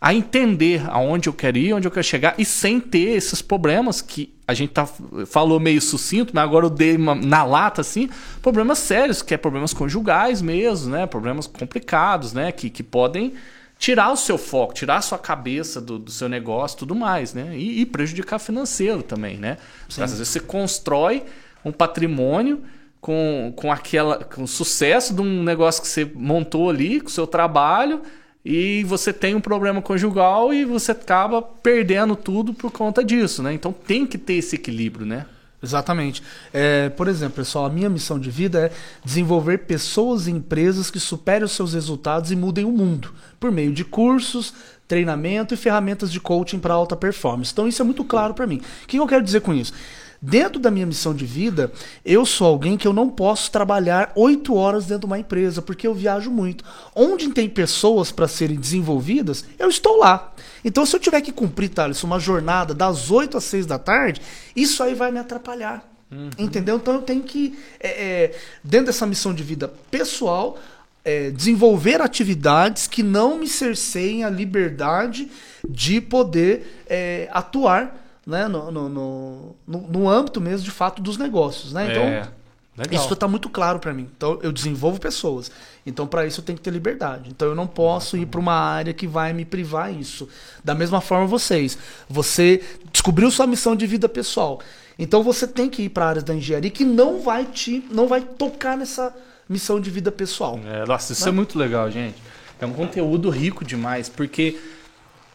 a 0.00 0.14
entender 0.14 0.82
aonde 0.88 1.28
eu 1.28 1.32
quero 1.32 1.58
ir, 1.58 1.74
onde 1.74 1.86
eu 1.86 1.90
quero 1.90 2.04
chegar 2.04 2.34
e 2.38 2.44
sem 2.44 2.80
ter 2.80 3.10
esses 3.10 3.42
problemas 3.42 4.00
que 4.00 4.32
a 4.48 4.54
gente 4.54 4.70
tá, 4.72 4.88
falou 5.26 5.60
meio 5.60 5.80
sucinto, 5.80 6.32
mas 6.34 6.42
agora 6.42 6.66
eu 6.66 6.70
dei 6.70 6.96
uma, 6.96 7.14
na 7.14 7.44
lata 7.44 7.82
assim, 7.82 8.08
problemas 8.40 8.78
sérios, 8.78 9.20
que 9.20 9.34
é 9.34 9.36
problemas 9.36 9.74
conjugais 9.74 10.40
mesmo, 10.40 10.90
né? 10.90 11.06
Problemas 11.06 11.46
complicados, 11.46 12.32
né? 12.32 12.50
Que, 12.50 12.70
que 12.70 12.82
podem 12.82 13.34
tirar 13.78 14.10
o 14.10 14.16
seu 14.16 14.38
foco, 14.38 14.72
tirar 14.72 14.96
a 14.96 15.02
sua 15.02 15.18
cabeça 15.18 15.80
do, 15.80 15.98
do 15.98 16.10
seu 16.10 16.28
negócio 16.28 16.78
tudo 16.78 16.94
mais, 16.94 17.34
né? 17.34 17.56
E, 17.56 17.82
e 17.82 17.86
prejudicar 17.86 18.38
financeiro 18.38 19.02
também, 19.02 19.36
né? 19.36 19.58
Às 19.88 19.96
vezes 19.96 20.26
você 20.26 20.40
constrói 20.40 21.24
um 21.62 21.70
patrimônio 21.70 22.62
com, 23.00 23.52
com 23.54 23.70
aquela 23.70 24.24
com 24.24 24.44
o 24.44 24.48
sucesso 24.48 25.14
de 25.14 25.20
um 25.20 25.42
negócio 25.42 25.82
que 25.82 25.88
você 25.88 26.10
montou 26.14 26.70
ali, 26.70 27.00
com 27.00 27.08
o 27.08 27.12
seu 27.12 27.26
trabalho, 27.26 28.02
e 28.44 28.84
você 28.84 29.12
tem 29.12 29.34
um 29.34 29.40
problema 29.40 29.82
conjugal 29.82 30.52
e 30.52 30.64
você 30.64 30.92
acaba 30.92 31.42
perdendo 31.42 32.16
tudo 32.16 32.54
por 32.54 32.70
conta 32.70 33.04
disso, 33.04 33.42
né? 33.42 33.52
Então 33.52 33.72
tem 33.72 34.06
que 34.06 34.16
ter 34.16 34.34
esse 34.34 34.56
equilíbrio, 34.56 35.04
né? 35.04 35.26
Exatamente. 35.62 36.22
É, 36.52 36.88
por 36.88 37.06
exemplo, 37.06 37.36
pessoal, 37.36 37.66
a 37.66 37.70
minha 37.70 37.90
missão 37.90 38.18
de 38.18 38.30
vida 38.30 38.66
é 38.66 38.72
desenvolver 39.04 39.58
pessoas 39.58 40.26
e 40.26 40.30
empresas 40.30 40.90
que 40.90 40.98
superem 40.98 41.44
os 41.44 41.52
seus 41.52 41.74
resultados 41.74 42.32
e 42.32 42.36
mudem 42.36 42.64
o 42.64 42.72
mundo 42.72 43.12
por 43.38 43.52
meio 43.52 43.72
de 43.72 43.84
cursos, 43.84 44.54
treinamento 44.88 45.52
e 45.52 45.56
ferramentas 45.56 46.10
de 46.10 46.18
coaching 46.18 46.58
para 46.58 46.72
alta 46.72 46.96
performance. 46.96 47.52
Então 47.52 47.68
isso 47.68 47.82
é 47.82 47.84
muito 47.84 48.04
claro 48.04 48.32
para 48.32 48.46
mim. 48.46 48.62
O 48.84 48.86
que 48.86 48.96
eu 48.96 49.06
quero 49.06 49.22
dizer 49.22 49.42
com 49.42 49.52
isso? 49.52 49.74
Dentro 50.22 50.60
da 50.60 50.70
minha 50.70 50.84
missão 50.84 51.14
de 51.14 51.24
vida, 51.24 51.72
eu 52.04 52.26
sou 52.26 52.46
alguém 52.46 52.76
que 52.76 52.86
eu 52.86 52.92
não 52.92 53.08
posso 53.08 53.50
trabalhar 53.50 54.12
oito 54.14 54.54
horas 54.54 54.84
dentro 54.84 55.00
de 55.00 55.06
uma 55.06 55.18
empresa, 55.18 55.62
porque 55.62 55.86
eu 55.86 55.94
viajo 55.94 56.30
muito. 56.30 56.62
Onde 56.94 57.30
tem 57.30 57.48
pessoas 57.48 58.12
para 58.12 58.28
serem 58.28 58.58
desenvolvidas, 58.58 59.44
eu 59.58 59.68
estou 59.68 59.96
lá. 59.98 60.34
Então, 60.62 60.84
se 60.84 60.94
eu 60.94 61.00
tiver 61.00 61.22
que 61.22 61.32
cumprir, 61.32 61.70
Thales, 61.70 62.04
uma 62.04 62.20
jornada 62.20 62.74
das 62.74 63.10
8 63.10 63.38
às 63.38 63.44
6 63.44 63.64
da 63.64 63.78
tarde, 63.78 64.20
isso 64.54 64.82
aí 64.82 64.94
vai 64.94 65.10
me 65.10 65.18
atrapalhar. 65.18 65.88
Uhum. 66.10 66.28
Entendeu? 66.38 66.76
Então 66.76 66.94
eu 66.94 67.02
tenho 67.02 67.22
que, 67.22 67.58
é, 67.78 67.88
é, 67.88 68.38
dentro 68.64 68.86
dessa 68.86 69.06
missão 69.06 69.32
de 69.32 69.42
vida 69.42 69.72
pessoal, 69.90 70.58
é, 71.04 71.30
desenvolver 71.30 72.02
atividades 72.02 72.86
que 72.86 73.02
não 73.02 73.38
me 73.38 73.46
cerceiem 73.46 74.24
a 74.24 74.28
liberdade 74.28 75.30
de 75.66 76.00
poder 76.00 76.82
é, 76.86 77.28
atuar 77.32 77.99
né, 78.30 78.48
no, 78.48 78.70
no, 78.70 78.88
no, 78.88 79.56
no, 79.66 80.08
âmbito 80.08 80.40
mesmo 80.40 80.64
de 80.64 80.70
fato 80.70 81.02
dos 81.02 81.18
negócios. 81.18 81.72
Né? 81.72 81.90
Então, 81.90 82.02
é, 82.02 82.94
isso 82.94 83.12
está 83.12 83.26
muito 83.26 83.50
claro 83.50 83.78
para 83.78 83.92
mim. 83.92 84.08
Então, 84.16 84.38
eu 84.42 84.52
desenvolvo 84.52 85.00
pessoas. 85.00 85.50
Então, 85.84 86.06
para 86.06 86.24
isso, 86.24 86.40
eu 86.40 86.44
tenho 86.44 86.56
que 86.56 86.62
ter 86.62 86.70
liberdade. 86.70 87.28
Então, 87.28 87.48
eu 87.48 87.54
não 87.54 87.66
posso 87.66 88.16
ir 88.16 88.26
para 88.26 88.40
uma 88.40 88.54
área 88.54 88.94
que 88.94 89.06
vai 89.06 89.32
me 89.32 89.44
privar 89.44 89.92
isso. 89.92 90.28
Da 90.64 90.74
mesma 90.74 91.00
forma, 91.00 91.26
vocês. 91.26 91.76
Você 92.08 92.62
descobriu 92.92 93.30
sua 93.30 93.46
missão 93.46 93.74
de 93.74 93.86
vida 93.86 94.08
pessoal. 94.08 94.60
Então, 94.98 95.22
você 95.22 95.46
tem 95.46 95.68
que 95.68 95.82
ir 95.82 95.88
para 95.88 96.06
áreas 96.06 96.24
da 96.24 96.34
engenharia 96.34 96.70
que 96.70 96.84
não 96.84 97.20
vai 97.20 97.44
te, 97.44 97.84
não 97.90 98.06
vai 98.06 98.20
tocar 98.20 98.76
nessa 98.76 99.14
missão 99.48 99.80
de 99.80 99.90
vida 99.90 100.12
pessoal. 100.12 100.58
É, 100.64 100.86
nossa, 100.86 101.12
isso 101.12 101.24
né? 101.24 101.30
é 101.30 101.32
muito 101.32 101.58
legal, 101.58 101.90
gente. 101.90 102.16
É 102.60 102.66
um 102.66 102.72
conteúdo 102.72 103.28
rico 103.30 103.64
demais, 103.64 104.08
porque 104.08 104.58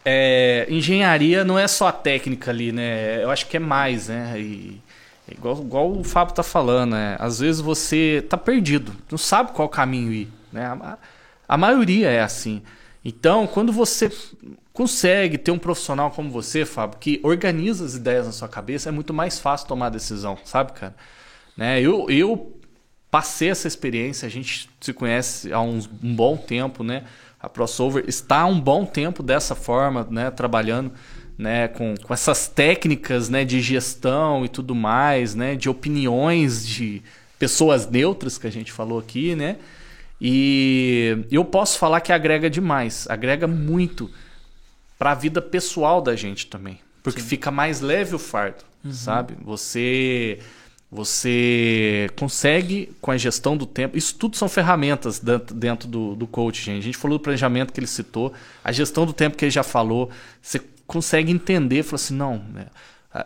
é, 0.06 0.68
engenharia 0.70 1.44
não 1.44 1.58
é 1.58 1.68
só 1.68 1.88
a 1.88 1.92
técnica 1.92 2.52
ali, 2.52 2.72
né? 2.72 3.24
Eu 3.24 3.32
acho 3.32 3.48
que 3.48 3.58
é 3.58 3.60
mais, 3.60 4.08
né? 4.08 4.40
E, 4.40 4.80
igual, 5.32 5.60
igual 5.60 5.92
o 5.92 6.04
Fábio 6.04 6.36
tá 6.36 6.44
falando, 6.44 6.92
né? 6.92 7.18
Às 7.20 7.40
vezes 7.40 7.60
você 7.60 8.24
tá 8.30 8.38
perdido, 8.38 8.96
não 9.10 9.18
sabe 9.18 9.52
qual 9.52 9.68
caminho 9.68 10.14
ir, 10.14 10.30
né? 10.54 10.66
A, 10.66 10.98
a 11.48 11.58
maioria 11.58 12.10
é 12.12 12.22
assim. 12.22 12.62
Então, 13.04 13.48
quando 13.48 13.72
você 13.74 14.12
consegue 14.72 15.38
ter 15.38 15.52
um 15.52 15.58
profissional 15.58 16.12
como 16.12 16.30
você, 16.30 16.66
Fábio, 16.66 17.00
que 17.00 17.20
organiza 17.24 17.84
as 17.86 17.96
ideias 17.96 18.28
na 18.28 18.32
sua 18.32 18.48
cabeça, 18.48 18.90
é 18.90 18.92
muito 18.92 19.14
mais 19.14 19.40
fácil 19.40 19.68
tomar 19.68 19.90
decisão, 19.90 20.38
sabe, 20.44 20.74
cara? 20.74 20.96
Né? 21.58 21.82
Eu, 21.82 22.10
eu 22.10 22.56
passei 23.10 23.50
essa 23.50 23.68
experiência, 23.68 24.26
a 24.26 24.30
gente 24.30 24.70
se 24.82 24.92
conhece 24.94 25.54
há 25.54 25.62
uns, 25.62 25.90
um 26.04 26.14
bom 26.16 26.36
tempo, 26.36 26.84
né? 26.84 27.06
A 27.46 27.50
crossover 27.50 28.04
está 28.08 28.42
há 28.42 28.46
um 28.46 28.60
bom 28.60 28.86
tempo 28.86 29.22
dessa 29.22 29.54
forma, 29.54 30.08
né, 30.10 30.32
trabalhando 30.32 30.92
né, 31.38 31.68
com, 31.68 31.94
com 32.02 32.14
essas 32.14 32.48
técnicas 32.48 33.30
né, 33.30 33.46
de 33.46 33.62
gestão 33.62 34.44
e 34.44 34.50
tudo 34.50 34.74
mais, 34.74 35.36
né, 35.36 35.56
de 35.56 35.70
opiniões 35.70 36.66
de 36.66 37.04
pessoas 37.38 37.88
neutras 37.88 38.38
que 38.38 38.48
a 38.48 38.52
gente 38.52 38.72
falou 38.72 38.98
aqui, 38.98 39.36
né? 39.36 39.58
E 40.20 41.26
eu 41.30 41.44
posso 41.44 41.78
falar 41.78 42.00
que 42.00 42.14
agrega 42.14 42.50
demais, 42.50 43.06
agrega 43.10 43.46
muito 43.46 44.10
para 44.98 45.12
a 45.12 45.16
vida 45.16 45.42
pessoal 45.42 46.02
da 46.02 46.16
gente 46.16 46.48
também, 46.48 46.80
porque 47.04 47.20
Sim. 47.20 47.28
fica 47.28 47.52
mais 47.52 47.82
leve 47.82 48.16
o 48.16 48.20
fardo, 48.20 48.64
uhum. 48.84 48.94
sabe? 48.94 49.36
Você 49.44 50.40
você 50.92 52.10
consegue, 52.16 52.96
com 53.02 53.12
a 53.12 53.18
gestão 53.18 53.58
do 53.58 53.66
tempo, 53.66 53.98
isso 53.98 54.16
tudo 54.16 54.38
são 54.38 54.48
ferramentas 54.48 55.22
dentro 55.54 55.88
do, 55.88 56.16
do 56.16 56.28
coach, 56.28 56.62
gente. 56.62 56.80
A 56.80 56.84
gente 56.84 56.98
falou 56.98 57.18
do 57.18 57.22
planejamento 57.22 57.74
que 57.74 57.80
ele 57.80 57.88
citou, 57.88 58.34
a 58.64 58.72
gestão 58.72 59.06
do 59.06 59.14
tempo 59.14 59.36
que 59.36 59.46
ele 59.46 59.52
já 59.52 59.64
falou. 59.64 60.10
Você 60.42 60.62
consegue 60.88 61.32
entender, 61.32 61.84
falar 61.84 61.96
assim, 61.96 62.16
não, 62.16 62.38
né, 62.54 62.68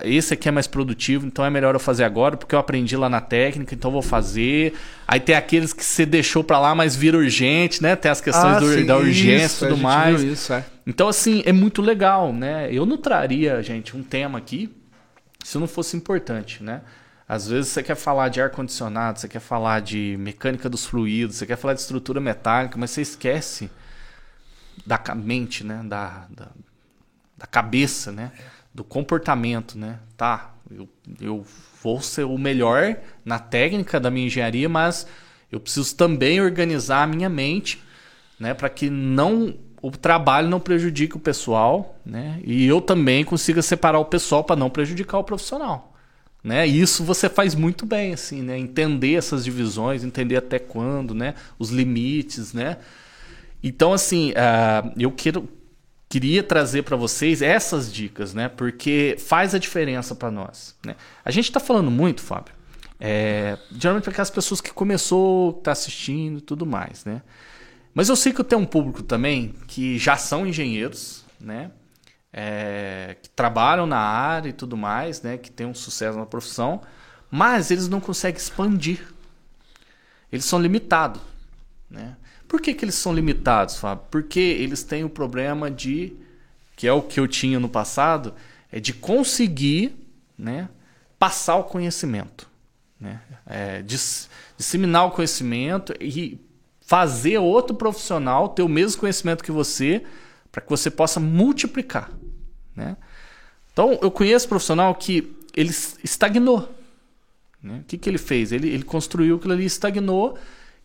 esse 0.04 0.34
aqui 0.36 0.48
é 0.48 0.52
mais 0.52 0.68
produtivo, 0.68 1.26
então 1.26 1.44
é 1.44 1.50
melhor 1.50 1.74
eu 1.74 1.80
fazer 1.80 2.04
agora, 2.04 2.38
porque 2.38 2.54
eu 2.54 2.60
aprendi 2.60 2.96
lá 2.96 3.10
na 3.10 3.20
técnica, 3.20 3.74
então 3.74 3.90
vou 3.90 4.04
fazer. 4.04 4.74
Aí 5.08 5.20
tem 5.20 5.36
aqueles 5.36 5.74
que 5.74 5.84
você 5.84 6.06
deixou 6.06 6.44
para 6.44 6.60
lá, 6.60 6.76
mas 6.76 6.96
vira 6.96 7.18
urgente, 7.18 7.82
né? 7.82 7.96
Tem 7.96 8.12
as 8.12 8.22
questões 8.22 8.58
ah, 8.58 8.60
do, 8.60 8.72
sim, 8.72 8.86
da 8.86 8.98
urgência 8.98 9.66
e 9.66 9.70
tudo 9.70 9.82
mais. 9.82 10.22
Isso, 10.22 10.54
é. 10.54 10.64
Então, 10.86 11.08
assim, 11.08 11.42
é 11.44 11.52
muito 11.52 11.82
legal, 11.82 12.32
né? 12.32 12.70
Eu 12.72 12.86
não 12.86 12.98
traria, 12.98 13.64
gente, 13.64 13.98
um 13.98 14.04
tema 14.04 14.38
aqui 14.38 14.70
se 15.44 15.58
não 15.58 15.68
fosse 15.68 15.98
importante, 15.98 16.64
né? 16.64 16.82
Às 17.30 17.48
vezes 17.48 17.72
você 17.72 17.84
quer 17.84 17.94
falar 17.94 18.30
de 18.30 18.42
ar-condicionado, 18.42 19.20
você 19.20 19.28
quer 19.28 19.40
falar 19.40 19.82
de 19.82 20.16
mecânica 20.18 20.68
dos 20.68 20.88
fluidos, 20.88 21.36
você 21.36 21.46
quer 21.46 21.58
falar 21.58 21.76
de 21.76 21.82
estrutura 21.82 22.20
metálica, 22.20 22.76
mas 22.76 22.90
você 22.90 23.04
esquece 23.04 23.70
da 24.84 25.00
mente, 25.14 25.64
né? 25.64 25.84
Da, 25.86 26.26
da, 26.28 26.48
da 27.38 27.46
cabeça, 27.46 28.12
né? 28.12 28.32
Do 28.74 28.84
comportamento, 28.84 29.78
né? 29.78 30.00
Tá, 30.18 30.56
eu, 30.72 30.90
eu 31.22 31.46
vou 31.84 32.02
ser 32.02 32.24
o 32.24 32.36
melhor 32.36 32.98
na 33.24 33.38
técnica 33.38 34.00
da 34.00 34.10
minha 34.10 34.26
engenharia, 34.26 34.68
mas 34.68 35.06
eu 35.52 35.60
preciso 35.60 35.96
também 35.96 36.42
organizar 36.42 37.04
a 37.04 37.08
minha 37.08 37.30
mente, 37.30 37.80
né? 38.40 38.56
Para 38.56 38.70
que 38.70 38.90
não 38.90 39.56
o 39.84 39.92
trabalho 39.92 40.50
não 40.50 40.60
prejudique 40.60 41.16
o 41.16 41.20
pessoal, 41.20 41.96
né? 42.04 42.42
E 42.44 42.66
eu 42.66 42.82
também 42.82 43.24
consiga 43.24 43.62
separar 43.62 44.00
o 44.00 44.06
pessoal 44.06 44.44
para 44.44 44.56
não 44.56 44.68
prejudicar 44.72 45.20
o 45.20 45.24
profissional. 45.24 45.89
Né? 46.44 46.68
E 46.68 46.80
isso 46.80 47.04
você 47.04 47.28
faz 47.28 47.54
muito 47.54 47.86
bem, 47.86 48.14
assim, 48.14 48.42
né? 48.42 48.58
Entender 48.58 49.16
essas 49.16 49.44
divisões, 49.44 50.04
entender 50.04 50.38
até 50.38 50.58
quando, 50.58 51.14
né? 51.14 51.36
Os 51.58 51.70
limites, 51.70 52.54
né? 52.54 52.78
Então, 53.62 53.92
assim, 53.92 54.32
uh, 54.32 54.94
eu 54.98 55.12
quero, 55.12 55.50
queria 56.08 56.42
trazer 56.42 56.84
para 56.84 56.96
vocês 56.96 57.42
essas 57.42 57.92
dicas, 57.92 58.34
né? 58.34 58.48
Porque 58.48 59.16
faz 59.20 59.54
a 59.54 59.60
diferença 59.60 60.16
para 60.16 60.32
nós. 60.32 60.76
Né? 60.86 60.96
A 61.24 61.32
gente 61.32 61.46
está 61.46 61.60
falando 61.60 61.92
muito, 61.92 62.22
Fábio, 62.22 62.54
é, 63.00 63.58
geralmente 63.72 64.04
para 64.04 64.12
aquelas 64.12 64.30
pessoas 64.30 64.62
que 64.62 64.72
começou, 64.72 65.54
tá 65.54 65.72
assistindo 65.72 66.40
e 66.40 66.42
tudo 66.42 66.66
mais, 66.66 67.06
né? 67.06 67.22
Mas 67.94 68.10
eu 68.10 68.16
sei 68.16 68.32
que 68.32 68.40
eu 68.40 68.46
tenho 68.46 68.62
um 68.62 68.66
público 68.66 69.04
também 69.04 69.54
que 69.68 69.98
já 69.98 70.16
são 70.16 70.46
engenheiros, 70.46 71.26
né? 71.40 71.72
É, 72.32 73.18
que 73.22 73.30
trabalham 73.30 73.86
na 73.86 74.00
área 74.00 74.50
e 74.50 74.54
tudo 74.54 74.78
mais, 74.78 75.22
né, 75.22 75.38
que 75.38 75.52
tem 75.52 75.66
um 75.66 75.74
sucesso 75.74 76.18
na 76.18 76.26
profissão, 76.26 76.82
mas 77.30 77.72
eles 77.72 77.88
não 77.88 78.00
conseguem 78.00 78.40
expandir. 78.40 79.14
Eles 80.32 80.46
são 80.46 80.62
limitados. 80.62 81.22
Né? 81.90 82.16
Por 82.48 82.62
que, 82.62 82.74
que 82.74 82.86
eles 82.86 82.96
são 82.96 83.14
limitados, 83.14 83.78
Fábio? 83.78 84.06
Porque 84.10 84.40
eles 84.40 84.84
têm 84.84 85.04
o 85.04 85.10
problema 85.10 85.70
de, 85.70 86.14
que 86.76 86.88
é 86.88 86.94
o 86.94 87.02
que 87.02 87.20
eu 87.20 87.28
tinha 87.28 87.60
no 87.60 87.70
passado, 87.70 88.34
é 88.72 88.80
de 88.80 88.94
conseguir 88.94 89.96
né, 90.38 90.70
passar 91.18 91.56
o 91.56 91.64
conhecimento. 91.64 92.48
Né? 93.00 93.22
É, 93.46 93.82
diss, 93.82 94.30
disseminar 94.58 95.06
o 95.08 95.12
conhecimento 95.12 95.94
e 96.00 96.40
fazer 96.82 97.38
outro 97.38 97.76
profissional 97.76 98.50
ter 98.50 98.64
o 98.64 98.68
mesmo 98.68 99.00
conhecimento 99.00 99.44
que 99.44 99.52
você 99.52 100.04
para 100.52 100.62
que 100.62 100.70
você 100.70 100.90
possa 100.90 101.20
multiplicar. 101.20 102.10
Né? 102.76 102.96
Então, 103.72 103.98
eu 104.02 104.12
conheço 104.12 104.48
profissional 104.48 104.94
que 104.96 105.36
ele 105.56 105.72
estagnou. 106.04 106.70
Né? 107.62 107.80
O 107.82 107.84
que, 107.84 107.98
que 107.98 108.10
ele 108.10 108.18
fez? 108.18 108.52
Ele, 108.52 108.70
ele 108.70 108.84
construiu 108.84 109.38
aquilo 109.38 109.54
ali, 109.54 109.66
estagnou 109.66 110.38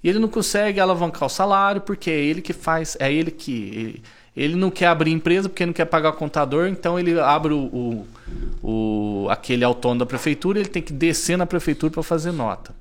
e 0.02 0.08
ele 0.08 0.18
não 0.18 0.28
consegue 0.28 0.80
alavancar 0.80 1.26
o 1.26 1.30
salário 1.30 1.80
porque 1.80 2.10
é 2.10 2.20
ele 2.20 2.42
que 2.42 2.52
faz, 2.52 2.96
é 3.00 3.12
ele 3.12 3.30
que. 3.30 3.52
Ele, 3.52 4.02
ele 4.36 4.56
não 4.56 4.68
quer 4.68 4.86
abrir 4.86 5.12
empresa 5.12 5.48
porque 5.48 5.64
não 5.64 5.72
quer 5.72 5.84
pagar 5.84 6.12
contador, 6.12 6.66
então 6.66 6.98
ele 6.98 7.18
abre 7.20 7.52
o, 7.52 7.66
o, 7.66 8.06
o 8.68 9.28
aquele 9.30 9.62
autônomo 9.64 10.00
da 10.00 10.06
prefeitura, 10.06 10.58
ele 10.58 10.68
tem 10.68 10.82
que 10.82 10.92
descer 10.92 11.38
na 11.38 11.46
prefeitura 11.46 11.92
para 11.92 12.02
fazer 12.02 12.32
nota. 12.32 12.74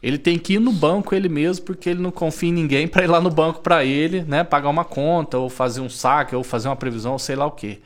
Ele 0.00 0.16
tem 0.16 0.38
que 0.38 0.54
ir 0.54 0.60
no 0.60 0.72
banco 0.72 1.14
ele 1.14 1.28
mesmo 1.28 1.64
porque 1.64 1.90
ele 1.90 2.00
não 2.00 2.12
confia 2.12 2.48
em 2.48 2.52
ninguém 2.52 2.86
para 2.86 3.02
ir 3.02 3.08
lá 3.08 3.20
no 3.20 3.28
banco 3.28 3.60
para 3.60 3.84
ele, 3.84 4.22
né, 4.22 4.44
pagar 4.44 4.68
uma 4.70 4.84
conta 4.84 5.36
ou 5.36 5.50
fazer 5.50 5.80
um 5.80 5.90
saque 5.90 6.34
ou 6.34 6.44
fazer 6.44 6.68
uma 6.68 6.76
previsão, 6.76 7.18
sei 7.18 7.34
lá 7.34 7.44
o 7.44 7.50
que, 7.50 7.80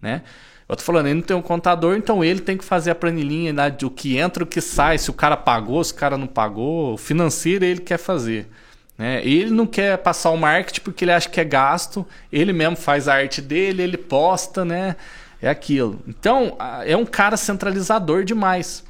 né? 0.00 0.22
Eu 0.68 0.76
tô 0.76 0.82
falando, 0.82 1.06
ele 1.06 1.14
não 1.14 1.22
tem 1.22 1.36
um 1.36 1.42
contador, 1.42 1.96
então 1.96 2.22
ele 2.22 2.40
tem 2.40 2.56
que 2.56 2.64
fazer 2.64 2.90
a 2.90 2.94
planilhinha 2.94 3.54
né, 3.54 3.70
do 3.70 3.90
que 3.90 4.18
entra, 4.18 4.44
o 4.44 4.46
que 4.46 4.60
sai, 4.60 4.98
se 4.98 5.08
o 5.10 5.14
cara 5.14 5.34
pagou, 5.34 5.82
se 5.82 5.92
o 5.92 5.96
cara 5.96 6.18
não 6.18 6.26
pagou. 6.26 6.92
O 6.92 6.98
financeiro 6.98 7.64
ele 7.64 7.80
quer 7.80 7.96
fazer. 7.96 8.46
Né? 8.98 9.24
Ele 9.24 9.50
não 9.50 9.66
quer 9.66 9.96
passar 9.98 10.30
o 10.30 10.36
marketing 10.36 10.80
porque 10.82 11.04
ele 11.04 11.12
acha 11.12 11.28
que 11.28 11.40
é 11.40 11.44
gasto. 11.44 12.06
Ele 12.30 12.52
mesmo 12.52 12.76
faz 12.76 13.08
a 13.08 13.14
arte 13.14 13.40
dele, 13.40 13.82
ele 13.82 13.96
posta, 13.96 14.62
né? 14.62 14.96
É 15.40 15.48
aquilo. 15.48 16.02
Então, 16.06 16.58
é 16.84 16.96
um 16.96 17.06
cara 17.06 17.36
centralizador 17.36 18.24
demais. 18.24 18.84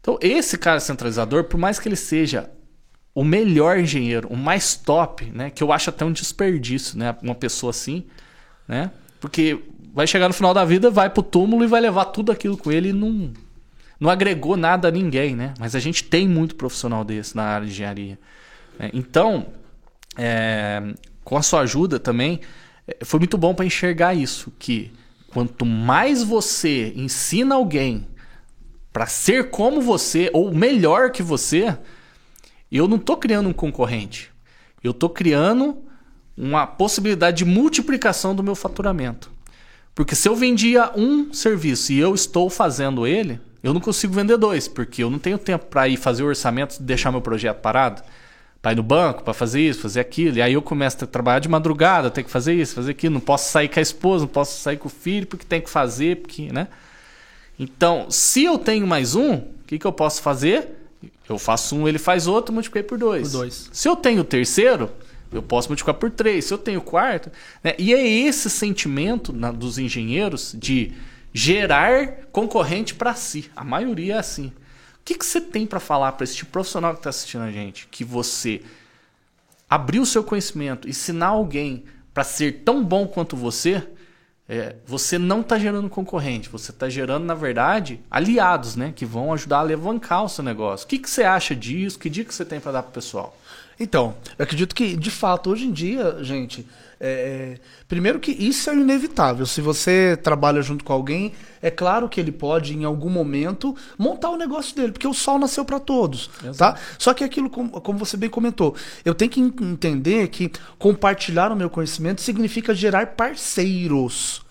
Então, 0.00 0.18
esse 0.20 0.58
cara 0.58 0.80
centralizador, 0.80 1.44
por 1.44 1.58
mais 1.58 1.78
que 1.78 1.86
ele 1.86 1.96
seja 1.96 2.50
o 3.14 3.22
melhor 3.22 3.78
engenheiro, 3.78 4.26
o 4.28 4.36
mais 4.36 4.74
top, 4.74 5.26
né? 5.26 5.50
Que 5.50 5.62
eu 5.62 5.70
acho 5.70 5.90
até 5.90 6.04
um 6.04 6.12
desperdício, 6.12 6.98
né? 6.98 7.14
Uma 7.22 7.34
pessoa 7.34 7.70
assim, 7.70 8.06
né? 8.66 8.90
Porque 9.20 9.62
vai 9.94 10.08
chegar 10.08 10.26
no 10.26 10.34
final 10.34 10.52
da 10.52 10.64
vida, 10.64 10.90
vai 10.90 11.08
pro 11.08 11.22
túmulo 11.22 11.62
e 11.62 11.68
vai 11.68 11.80
levar 11.80 12.06
tudo 12.06 12.32
aquilo 12.32 12.56
com 12.56 12.72
ele 12.72 12.88
e 12.88 12.92
não, 12.92 13.32
não 14.00 14.10
agregou 14.10 14.56
nada 14.56 14.88
a 14.88 14.90
ninguém, 14.90 15.36
né? 15.36 15.54
Mas 15.58 15.76
a 15.76 15.78
gente 15.78 16.02
tem 16.02 16.28
muito 16.28 16.56
profissional 16.56 17.04
desse 17.04 17.36
na 17.36 17.44
área 17.44 17.66
de 17.66 17.72
engenharia. 17.72 18.18
É, 18.78 18.90
então, 18.92 19.46
é, 20.18 20.82
com 21.22 21.36
a 21.36 21.42
sua 21.42 21.60
ajuda 21.60 22.00
também, 22.00 22.40
é, 22.88 23.04
foi 23.04 23.20
muito 23.20 23.38
bom 23.38 23.54
para 23.54 23.64
enxergar 23.64 24.14
isso, 24.14 24.52
que 24.58 24.90
quanto 25.28 25.64
mais 25.64 26.24
você 26.24 26.92
ensina 26.96 27.54
alguém 27.54 28.08
para 28.92 29.06
ser 29.06 29.50
como 29.50 29.80
você 29.80 30.28
ou 30.32 30.52
melhor 30.52 31.12
que 31.12 31.22
você, 31.22 31.76
eu 32.70 32.88
não 32.88 32.96
estou 32.96 33.16
criando 33.16 33.48
um 33.48 33.52
concorrente. 33.52 34.32
Eu 34.82 34.90
estou 34.90 35.08
criando 35.08 35.78
uma 36.36 36.66
possibilidade 36.66 37.38
de 37.38 37.44
multiplicação 37.44 38.34
do 38.34 38.42
meu 38.42 38.56
faturamento. 38.56 39.33
Porque 39.94 40.14
se 40.14 40.28
eu 40.28 40.34
vendia 40.34 40.90
um 40.96 41.32
serviço 41.32 41.92
e 41.92 42.00
eu 42.00 42.14
estou 42.14 42.50
fazendo 42.50 43.06
ele, 43.06 43.40
eu 43.62 43.72
não 43.72 43.80
consigo 43.80 44.12
vender 44.12 44.36
dois, 44.36 44.66
porque 44.66 45.02
eu 45.02 45.08
não 45.08 45.18
tenho 45.18 45.38
tempo 45.38 45.66
para 45.66 45.88
ir 45.88 45.96
fazer 45.96 46.22
o 46.22 46.26
orçamento 46.26 46.76
e 46.78 46.82
deixar 46.82 47.12
meu 47.12 47.20
projeto 47.20 47.60
parado. 47.60 48.02
Para 48.60 48.72
ir 48.72 48.76
no 48.76 48.82
banco, 48.82 49.22
para 49.22 49.34
fazer 49.34 49.60
isso, 49.60 49.80
fazer 49.80 50.00
aquilo. 50.00 50.38
E 50.38 50.42
aí 50.42 50.54
eu 50.54 50.62
começo 50.62 51.04
a 51.04 51.06
trabalhar 51.06 51.38
de 51.38 51.48
madrugada, 51.48 52.10
tenho 52.10 52.24
que 52.24 52.30
fazer 52.30 52.54
isso, 52.54 52.74
fazer 52.74 52.92
aquilo. 52.92 53.14
Não 53.14 53.20
posso 53.20 53.50
sair 53.50 53.68
com 53.68 53.78
a 53.78 53.82
esposa, 53.82 54.24
não 54.24 54.28
posso 54.28 54.60
sair 54.60 54.78
com 54.78 54.88
o 54.88 54.90
filho, 54.90 55.26
porque 55.26 55.44
tem 55.44 55.60
que 55.60 55.68
fazer, 55.68 56.16
porque, 56.16 56.50
né? 56.50 56.68
Então, 57.58 58.06
se 58.10 58.42
eu 58.42 58.58
tenho 58.58 58.86
mais 58.86 59.14
um, 59.14 59.34
o 59.34 59.44
que, 59.66 59.78
que 59.78 59.86
eu 59.86 59.92
posso 59.92 60.22
fazer? 60.22 60.68
Eu 61.28 61.38
faço 61.38 61.76
um, 61.76 61.86
ele 61.86 61.98
faz 61.98 62.26
outro, 62.26 62.52
multipliquei 62.52 62.82
por 62.82 62.98
dois. 62.98 63.30
Por 63.30 63.38
dois. 63.38 63.70
Se 63.72 63.88
eu 63.88 63.96
tenho 63.96 64.22
o 64.22 64.24
terceiro, 64.24 64.90
eu 65.34 65.42
posso 65.42 65.68
multiplicar 65.68 65.98
por 65.98 66.10
três. 66.10 66.44
Se 66.44 66.54
eu 66.54 66.58
tenho 66.58 66.80
quarto. 66.80 67.30
Né? 67.62 67.74
E 67.78 67.92
é 67.92 68.06
esse 68.06 68.48
sentimento 68.48 69.32
na, 69.32 69.50
dos 69.50 69.78
engenheiros 69.78 70.54
de 70.56 70.92
gerar 71.32 72.26
concorrente 72.30 72.94
para 72.94 73.14
si. 73.14 73.50
A 73.54 73.64
maioria 73.64 74.14
é 74.14 74.18
assim. 74.18 74.46
O 74.46 75.04
que, 75.04 75.16
que 75.16 75.26
você 75.26 75.40
tem 75.40 75.66
para 75.66 75.80
falar 75.80 76.12
para 76.12 76.24
esse 76.24 76.36
tipo 76.36 76.52
profissional 76.52 76.92
que 76.92 77.00
está 77.00 77.10
assistindo 77.10 77.42
a 77.42 77.50
gente? 77.50 77.88
Que 77.90 78.04
você 78.04 78.62
abrir 79.68 79.98
o 79.98 80.06
seu 80.06 80.22
conhecimento, 80.22 80.88
ensinar 80.88 81.26
alguém 81.26 81.84
para 82.14 82.22
ser 82.22 82.62
tão 82.64 82.82
bom 82.82 83.06
quanto 83.06 83.36
você, 83.36 83.86
é, 84.48 84.76
você 84.86 85.18
não 85.18 85.40
está 85.40 85.58
gerando 85.58 85.88
concorrente, 85.88 86.48
você 86.48 86.70
está 86.70 86.88
gerando, 86.88 87.24
na 87.24 87.34
verdade, 87.34 88.00
aliados, 88.10 88.76
né? 88.76 88.92
Que 88.94 89.04
vão 89.04 89.32
ajudar 89.32 89.58
a 89.58 89.60
alavancar 89.60 90.24
o 90.24 90.28
seu 90.28 90.44
negócio. 90.44 90.84
O 90.84 90.88
que, 90.88 90.98
que 90.98 91.10
você 91.10 91.24
acha 91.24 91.56
disso? 91.56 91.98
Que 91.98 92.08
dica 92.08 92.30
você 92.30 92.44
tem 92.44 92.60
para 92.60 92.72
dar 92.72 92.82
para 92.82 92.90
o 92.90 92.94
pessoal? 92.94 93.36
Então, 93.78 94.14
eu 94.38 94.42
acredito 94.44 94.74
que, 94.74 94.96
de 94.96 95.10
fato, 95.10 95.50
hoje 95.50 95.66
em 95.66 95.72
dia, 95.72 96.18
gente, 96.22 96.66
é, 97.00 97.58
primeiro 97.88 98.20
que 98.20 98.30
isso 98.30 98.70
é 98.70 98.74
inevitável. 98.74 99.44
Se 99.46 99.60
você 99.60 100.16
trabalha 100.22 100.62
junto 100.62 100.84
com 100.84 100.92
alguém, 100.92 101.32
é 101.60 101.70
claro 101.70 102.08
que 102.08 102.20
ele 102.20 102.32
pode, 102.32 102.74
em 102.74 102.84
algum 102.84 103.10
momento, 103.10 103.76
montar 103.98 104.30
o 104.30 104.36
negócio 104.36 104.74
dele, 104.74 104.92
porque 104.92 105.08
o 105.08 105.14
sol 105.14 105.38
nasceu 105.38 105.64
para 105.64 105.80
todos, 105.80 106.30
tá? 106.56 106.78
Só 106.98 107.12
que 107.12 107.24
aquilo, 107.24 107.50
como, 107.50 107.98
você 107.98 108.16
bem 108.16 108.30
comentou, 108.30 108.74
eu 109.04 109.14
tenho 109.14 109.30
que 109.30 109.40
entender 109.40 110.28
que 110.28 110.50
compartilhar 110.78 111.50
o 111.52 111.56
meu 111.56 111.68
conhecimento 111.68 112.20
significa 112.20 112.74
gerar 112.74 113.08
parceiros 113.08 114.42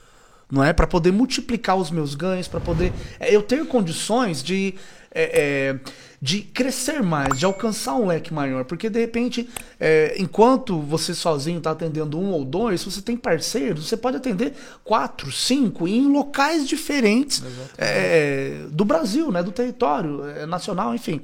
não 0.52 0.64
é? 0.64 0.72
Para 0.72 0.86
poder 0.86 1.12
multiplicar 1.12 1.76
os 1.76 1.90
meus 1.90 2.14
ganhos, 2.14 2.48
para 2.48 2.60
poder 2.60 2.94
é, 3.20 3.36
eu 3.36 3.42
ter 3.42 3.66
condições 3.66 4.44
de 4.44 4.76
é, 5.12 5.24
é, 5.42 5.80
de 6.24 6.40
crescer 6.40 7.04
mais, 7.04 7.38
de 7.38 7.44
alcançar 7.44 7.96
um 7.96 8.06
leque 8.06 8.34
maior. 8.34 8.64
Porque, 8.64 8.90
de 8.90 8.98
repente, 8.98 9.50
é, 9.78 10.16
enquanto 10.18 10.80
você 10.80 11.14
sozinho 11.14 11.58
está 11.58 11.72
atendendo 11.72 12.18
um 12.18 12.32
ou 12.32 12.46
dois, 12.46 12.80
se 12.80 12.90
você 12.90 13.02
tem 13.02 13.18
parceiros, 13.18 13.90
você 13.90 13.98
pode 13.98 14.16
atender 14.16 14.54
quatro, 14.86 15.30
cinco, 15.34 15.86
em 15.86 16.10
locais 16.10 16.66
diferentes 16.66 17.44
é, 17.78 18.62
do 18.70 18.86
Brasil, 18.86 19.34
né, 19.34 19.44
do 19.44 19.52
território 19.52 20.26
é, 20.30 20.46
nacional, 20.46 20.96
enfim. 20.96 21.20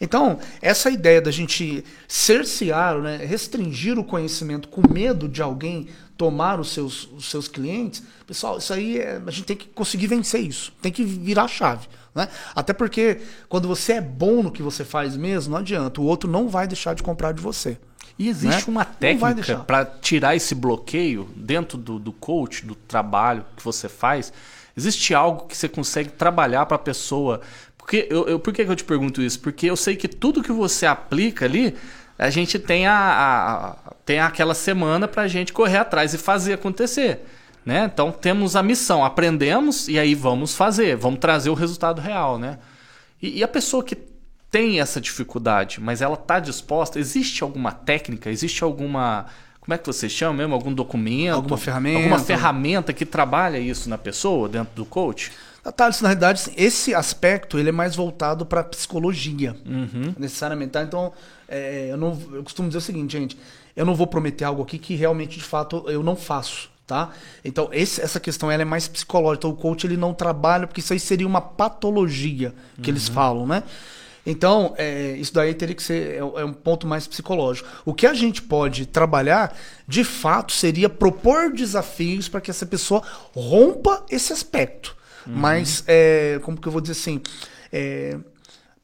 Então, 0.00 0.38
essa 0.62 0.88
ideia 0.88 1.20
da 1.20 1.30
gente 1.30 1.84
cercear, 2.06 2.98
né, 3.02 3.18
restringir 3.18 3.98
o 3.98 4.04
conhecimento 4.04 4.68
com 4.68 4.80
medo 4.90 5.28
de 5.28 5.42
alguém 5.42 5.88
tomar 6.16 6.58
os 6.58 6.72
seus, 6.72 7.06
os 7.12 7.28
seus 7.28 7.48
clientes, 7.48 8.02
pessoal, 8.26 8.56
isso 8.56 8.72
aí 8.72 8.96
é, 8.96 9.20
a 9.26 9.30
gente 9.30 9.44
tem 9.44 9.56
que 9.56 9.66
conseguir 9.66 10.06
vencer 10.06 10.40
isso, 10.40 10.72
tem 10.80 10.90
que 10.90 11.04
virar 11.04 11.44
a 11.44 11.48
chave. 11.48 11.86
Né? 12.18 12.28
Até 12.52 12.72
porque 12.72 13.20
quando 13.48 13.68
você 13.68 13.92
é 13.92 14.00
bom 14.00 14.42
no 14.42 14.50
que 14.50 14.60
você 14.60 14.84
faz 14.84 15.16
mesmo, 15.16 15.52
não 15.52 15.60
adianta. 15.60 16.00
O 16.00 16.04
outro 16.04 16.28
não 16.28 16.48
vai 16.48 16.66
deixar 16.66 16.92
de 16.94 17.02
comprar 17.02 17.30
de 17.30 17.40
você. 17.40 17.78
E 18.18 18.28
existe 18.28 18.66
né? 18.68 18.72
uma 18.72 18.84
técnica 18.84 19.58
para 19.58 19.84
tirar 19.84 20.34
esse 20.34 20.52
bloqueio 20.52 21.28
dentro 21.36 21.78
do, 21.78 21.96
do 22.00 22.12
coach, 22.12 22.66
do 22.66 22.74
trabalho 22.74 23.44
que 23.56 23.64
você 23.64 23.88
faz? 23.88 24.32
Existe 24.76 25.14
algo 25.14 25.46
que 25.46 25.56
você 25.56 25.68
consegue 25.68 26.10
trabalhar 26.10 26.66
para 26.66 26.74
a 26.74 26.80
pessoa? 26.80 27.40
Porque 27.76 28.08
eu, 28.10 28.26
eu, 28.26 28.40
por 28.40 28.52
que, 28.52 28.64
que 28.64 28.70
eu 28.70 28.76
te 28.76 28.82
pergunto 28.82 29.22
isso? 29.22 29.38
Porque 29.38 29.66
eu 29.66 29.76
sei 29.76 29.94
que 29.94 30.08
tudo 30.08 30.42
que 30.42 30.50
você 30.50 30.86
aplica 30.86 31.44
ali, 31.44 31.76
a 32.18 32.30
gente 32.30 32.58
tem, 32.58 32.84
a, 32.88 33.76
a 33.86 33.92
tem 34.04 34.18
aquela 34.18 34.54
semana 34.54 35.06
para 35.06 35.22
a 35.22 35.28
gente 35.28 35.52
correr 35.52 35.78
atrás 35.78 36.12
e 36.14 36.18
fazer 36.18 36.54
acontecer. 36.54 37.24
Né? 37.68 37.84
Então 37.92 38.10
temos 38.10 38.56
a 38.56 38.62
missão, 38.62 39.04
aprendemos 39.04 39.88
e 39.88 39.98
aí 39.98 40.14
vamos 40.14 40.54
fazer, 40.54 40.96
vamos 40.96 41.20
trazer 41.20 41.50
o 41.50 41.54
resultado 41.54 42.00
real. 42.00 42.38
Né? 42.38 42.58
E, 43.20 43.40
e 43.40 43.44
a 43.44 43.48
pessoa 43.48 43.84
que 43.84 43.94
tem 44.50 44.80
essa 44.80 44.98
dificuldade, 44.98 45.78
mas 45.78 46.00
ela 46.00 46.14
está 46.14 46.40
disposta, 46.40 46.98
existe 46.98 47.42
alguma 47.42 47.70
técnica, 47.70 48.30
existe 48.30 48.64
alguma. 48.64 49.26
Como 49.60 49.74
é 49.74 49.76
que 49.76 49.86
você 49.86 50.08
chama 50.08 50.38
mesmo? 50.38 50.54
Algum 50.54 50.72
documento? 50.72 51.34
Alguma 51.34 51.58
ferramenta? 51.58 51.98
Alguma 51.98 52.18
ferramenta 52.18 52.92
que 52.94 53.04
trabalha 53.04 53.58
isso 53.58 53.86
na 53.90 53.98
pessoa, 53.98 54.48
dentro 54.48 54.74
do 54.74 54.86
coach? 54.86 55.30
Thales, 55.76 56.00
na 56.00 56.08
realidade, 56.08 56.50
esse 56.56 56.94
aspecto 56.94 57.58
ele 57.58 57.68
é 57.68 57.72
mais 57.72 57.94
voltado 57.94 58.46
para 58.46 58.64
psicologia, 58.64 59.54
uhum. 59.66 60.14
necessariamente. 60.18 60.70
Tá? 60.70 60.82
Então, 60.82 61.12
é, 61.46 61.88
eu, 61.90 61.98
não, 61.98 62.18
eu 62.32 62.42
costumo 62.42 62.68
dizer 62.68 62.78
o 62.78 62.80
seguinte, 62.80 63.12
gente: 63.12 63.38
eu 63.76 63.84
não 63.84 63.94
vou 63.94 64.06
prometer 64.06 64.44
algo 64.44 64.62
aqui 64.62 64.78
que 64.78 64.94
realmente, 64.94 65.36
de 65.36 65.44
fato, 65.44 65.84
eu 65.86 66.02
não 66.02 66.16
faço 66.16 66.77
tá? 66.88 67.10
Então, 67.44 67.68
esse, 67.70 68.00
essa 68.00 68.18
questão 68.18 68.50
ela 68.50 68.62
é 68.62 68.64
mais 68.64 68.88
psicológica. 68.88 69.46
Então, 69.46 69.50
o 69.50 69.54
coach 69.54 69.86
ele 69.86 69.96
não 69.96 70.14
trabalha, 70.14 70.66
porque 70.66 70.80
isso 70.80 70.94
aí 70.94 70.98
seria 70.98 71.26
uma 71.26 71.40
patologia 71.40 72.54
que 72.82 72.90
uhum. 72.90 72.94
eles 72.94 73.06
falam, 73.06 73.46
né? 73.46 73.62
Então, 74.26 74.74
é, 74.76 75.12
isso 75.12 75.32
daí 75.32 75.54
teria 75.54 75.74
que 75.74 75.82
ser 75.82 76.14
é, 76.14 76.18
é, 76.18 76.44
um 76.44 76.52
ponto 76.52 76.86
mais 76.86 77.06
psicológico. 77.06 77.68
O 77.84 77.92
que 77.92 78.06
a 78.06 78.14
gente 78.14 78.42
pode 78.42 78.86
trabalhar, 78.86 79.54
de 79.86 80.02
fato, 80.02 80.52
seria 80.52 80.88
propor 80.88 81.52
desafios 81.52 82.26
para 82.26 82.40
que 82.40 82.50
essa 82.50 82.66
pessoa 82.66 83.02
rompa 83.34 84.04
esse 84.10 84.32
aspecto. 84.32 84.96
Uhum. 85.26 85.34
Mas, 85.36 85.84
é, 85.86 86.40
como 86.42 86.58
que 86.58 86.66
eu 86.66 86.72
vou 86.72 86.80
dizer 86.80 86.92
assim? 86.92 87.20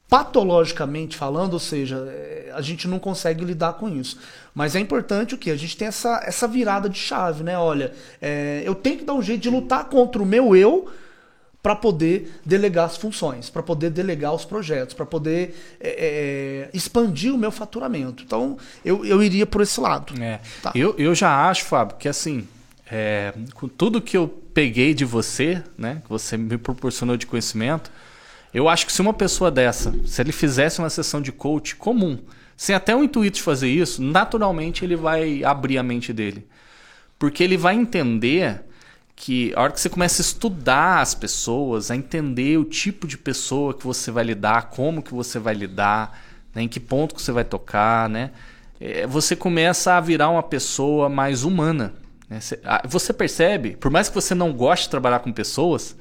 Patologicamente 0.07 1.17
falando, 1.17 1.53
ou 1.53 1.59
seja, 1.59 1.97
é, 2.07 2.51
a 2.53 2.61
gente 2.61 2.87
não 2.87 2.99
consegue 2.99 3.43
lidar 3.43 3.73
com 3.73 3.89
isso. 3.89 4.19
Mas 4.53 4.75
é 4.75 4.79
importante 4.79 5.33
o 5.33 5.37
que? 5.37 5.49
A 5.49 5.55
gente 5.55 5.75
tem 5.75 5.87
essa, 5.87 6.21
essa 6.23 6.47
virada 6.47 6.87
de 6.87 6.97
chave, 6.97 7.43
né? 7.43 7.57
Olha, 7.57 7.91
é, 8.21 8.61
eu 8.65 8.75
tenho 8.75 8.99
que 8.99 9.03
dar 9.03 9.13
um 9.13 9.21
jeito 9.21 9.41
de 9.41 9.49
lutar 9.49 9.85
contra 9.85 10.21
o 10.21 10.25
meu 10.25 10.55
eu 10.55 10.89
para 11.61 11.75
poder 11.75 12.39
delegar 12.45 12.85
as 12.85 12.95
funções, 12.95 13.49
para 13.49 13.63
poder 13.63 13.89
delegar 13.89 14.35
os 14.35 14.45
projetos, 14.45 14.93
para 14.93 15.07
poder 15.07 15.55
é, 15.79 15.89
é, 15.89 16.69
expandir 16.77 17.33
o 17.33 17.37
meu 17.39 17.51
faturamento. 17.51 18.23
Então, 18.23 18.59
eu, 18.85 19.03
eu 19.03 19.23
iria 19.23 19.47
por 19.47 19.61
esse 19.61 19.81
lado. 19.81 20.13
É. 20.21 20.39
Tá. 20.61 20.71
Eu, 20.75 20.93
eu 20.99 21.15
já 21.15 21.49
acho, 21.49 21.65
Fábio, 21.65 21.97
que 21.97 22.07
assim, 22.07 22.47
com 23.55 23.67
tudo 23.67 23.99
que 23.99 24.15
eu 24.15 24.27
peguei 24.53 24.93
de 24.93 25.03
você, 25.03 25.63
né, 25.75 26.01
que 26.03 26.09
você 26.09 26.37
me 26.37 26.57
proporcionou 26.57 27.17
de 27.17 27.25
conhecimento, 27.25 27.91
eu 28.55 28.69
acho 28.69 28.85
que 28.85 28.93
se 28.93 29.01
uma 29.01 29.13
pessoa 29.13 29.51
dessa, 29.51 29.93
se 30.05 30.21
ele 30.21 30.31
fizesse 30.31 30.79
uma 30.79 30.89
sessão 30.89 31.21
de 31.21 31.29
coach 31.29 31.75
comum, 31.75 32.17
sem 32.55 32.73
até 32.73 32.95
o 32.95 33.03
intuito 33.03 33.35
de 33.35 33.43
fazer 33.43 33.67
isso, 33.67 34.01
naturalmente 34.01 34.85
ele 34.85 34.95
vai 34.95 35.43
abrir 35.43 35.77
a 35.77 35.83
mente 35.83 36.13
dele. 36.13 36.47
Porque 37.19 37.43
ele 37.43 37.57
vai 37.57 37.75
entender 37.75 38.63
que 39.13 39.53
a 39.57 39.61
hora 39.61 39.73
que 39.73 39.79
você 39.81 39.89
começa 39.89 40.21
a 40.21 40.23
estudar 40.23 41.01
as 41.01 41.13
pessoas, 41.13 41.91
a 41.91 41.97
entender 41.97 42.57
o 42.57 42.63
tipo 42.63 43.05
de 43.05 43.17
pessoa 43.17 43.73
que 43.73 43.85
você 43.85 44.09
vai 44.09 44.23
lidar, 44.23 44.69
como 44.69 45.03
que 45.03 45.13
você 45.13 45.37
vai 45.37 45.53
lidar, 45.53 46.17
né, 46.53 46.61
em 46.61 46.69
que 46.69 46.79
ponto 46.79 47.13
que 47.13 47.21
você 47.21 47.33
vai 47.33 47.43
tocar, 47.43 48.07
né, 48.07 48.31
é, 48.79 49.05
você 49.05 49.35
começa 49.35 49.95
a 49.95 49.99
virar 49.99 50.29
uma 50.29 50.43
pessoa 50.43 51.09
mais 51.09 51.43
humana. 51.43 51.93
Né? 52.29 52.39
Você 52.87 53.11
percebe, 53.11 53.75
por 53.75 53.91
mais 53.91 54.07
que 54.07 54.15
você 54.15 54.33
não 54.33 54.53
goste 54.53 54.85
de 54.85 54.91
trabalhar 54.91 55.19
com 55.19 55.33
pessoas, 55.33 55.93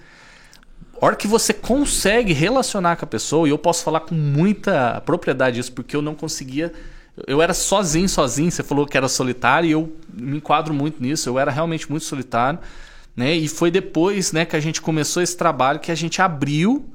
hora 1.01 1.17
que 1.17 1.27
você 1.27 1.53
consegue 1.53 2.33
relacionar 2.33 2.97
com 2.97 3.05
a 3.05 3.09
pessoa, 3.09 3.47
e 3.47 3.51
eu 3.51 3.59
posso 3.59 3.83
falar 3.85 4.01
com 4.01 4.15
muita 4.15 5.01
propriedade 5.03 5.61
isso, 5.61 5.73
porque 5.73 5.97
eu 5.97 6.03
não 6.03 6.15
conseguia. 6.15 6.73
Eu 7.27 7.41
era 7.41 7.55
sozinho, 7.55 8.09
sozinho. 8.09 8.51
Você 8.51 8.63
falou 8.63 8.87
que 8.87 8.97
era 8.97 9.09
solitário, 9.09 9.69
e 9.69 9.73
eu 9.73 9.97
me 10.13 10.39
enquadro 10.39 10.75
muito 10.75 11.03
nisso. 11.03 11.29
Eu 11.29 11.39
era 11.39 11.51
realmente 11.51 11.91
muito 11.91 12.05
solitário. 12.05 12.59
Né? 13.17 13.35
E 13.35 13.49
foi 13.49 13.71
depois 13.71 14.33
né, 14.33 14.45
que 14.45 14.57
a 14.57 14.61
gente 14.61 14.81
começou 14.81 15.23
esse 15.23 15.37
trabalho 15.37 15.79
que 15.79 15.93
a 15.93 15.95
gente 15.95 16.21
abriu 16.21 16.93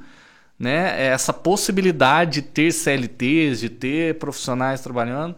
né, 0.57 1.07
essa 1.07 1.31
possibilidade 1.31 2.41
de 2.41 2.47
ter 2.47 2.73
CLTs, 2.73 3.61
de 3.61 3.69
ter 3.69 4.15
profissionais 4.19 4.81
trabalhando. 4.81 5.35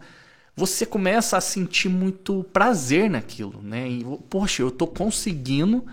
Você 0.56 0.84
começa 0.84 1.36
a 1.36 1.40
sentir 1.40 1.88
muito 1.88 2.44
prazer 2.52 3.08
naquilo. 3.08 3.60
Né? 3.62 3.88
E, 3.88 4.04
poxa, 4.28 4.62
eu 4.62 4.68
estou 4.68 4.88
conseguindo 4.88 5.86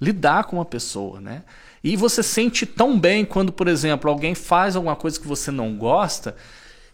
lidar 0.00 0.44
com 0.44 0.56
uma 0.56 0.64
pessoa. 0.64 1.20
Né? 1.20 1.42
E 1.86 1.94
você 1.94 2.20
sente 2.20 2.66
tão 2.66 2.98
bem 2.98 3.24
quando, 3.24 3.52
por 3.52 3.68
exemplo, 3.68 4.10
alguém 4.10 4.34
faz 4.34 4.74
alguma 4.74 4.96
coisa 4.96 5.20
que 5.20 5.26
você 5.26 5.52
não 5.52 5.76
gosta 5.76 6.34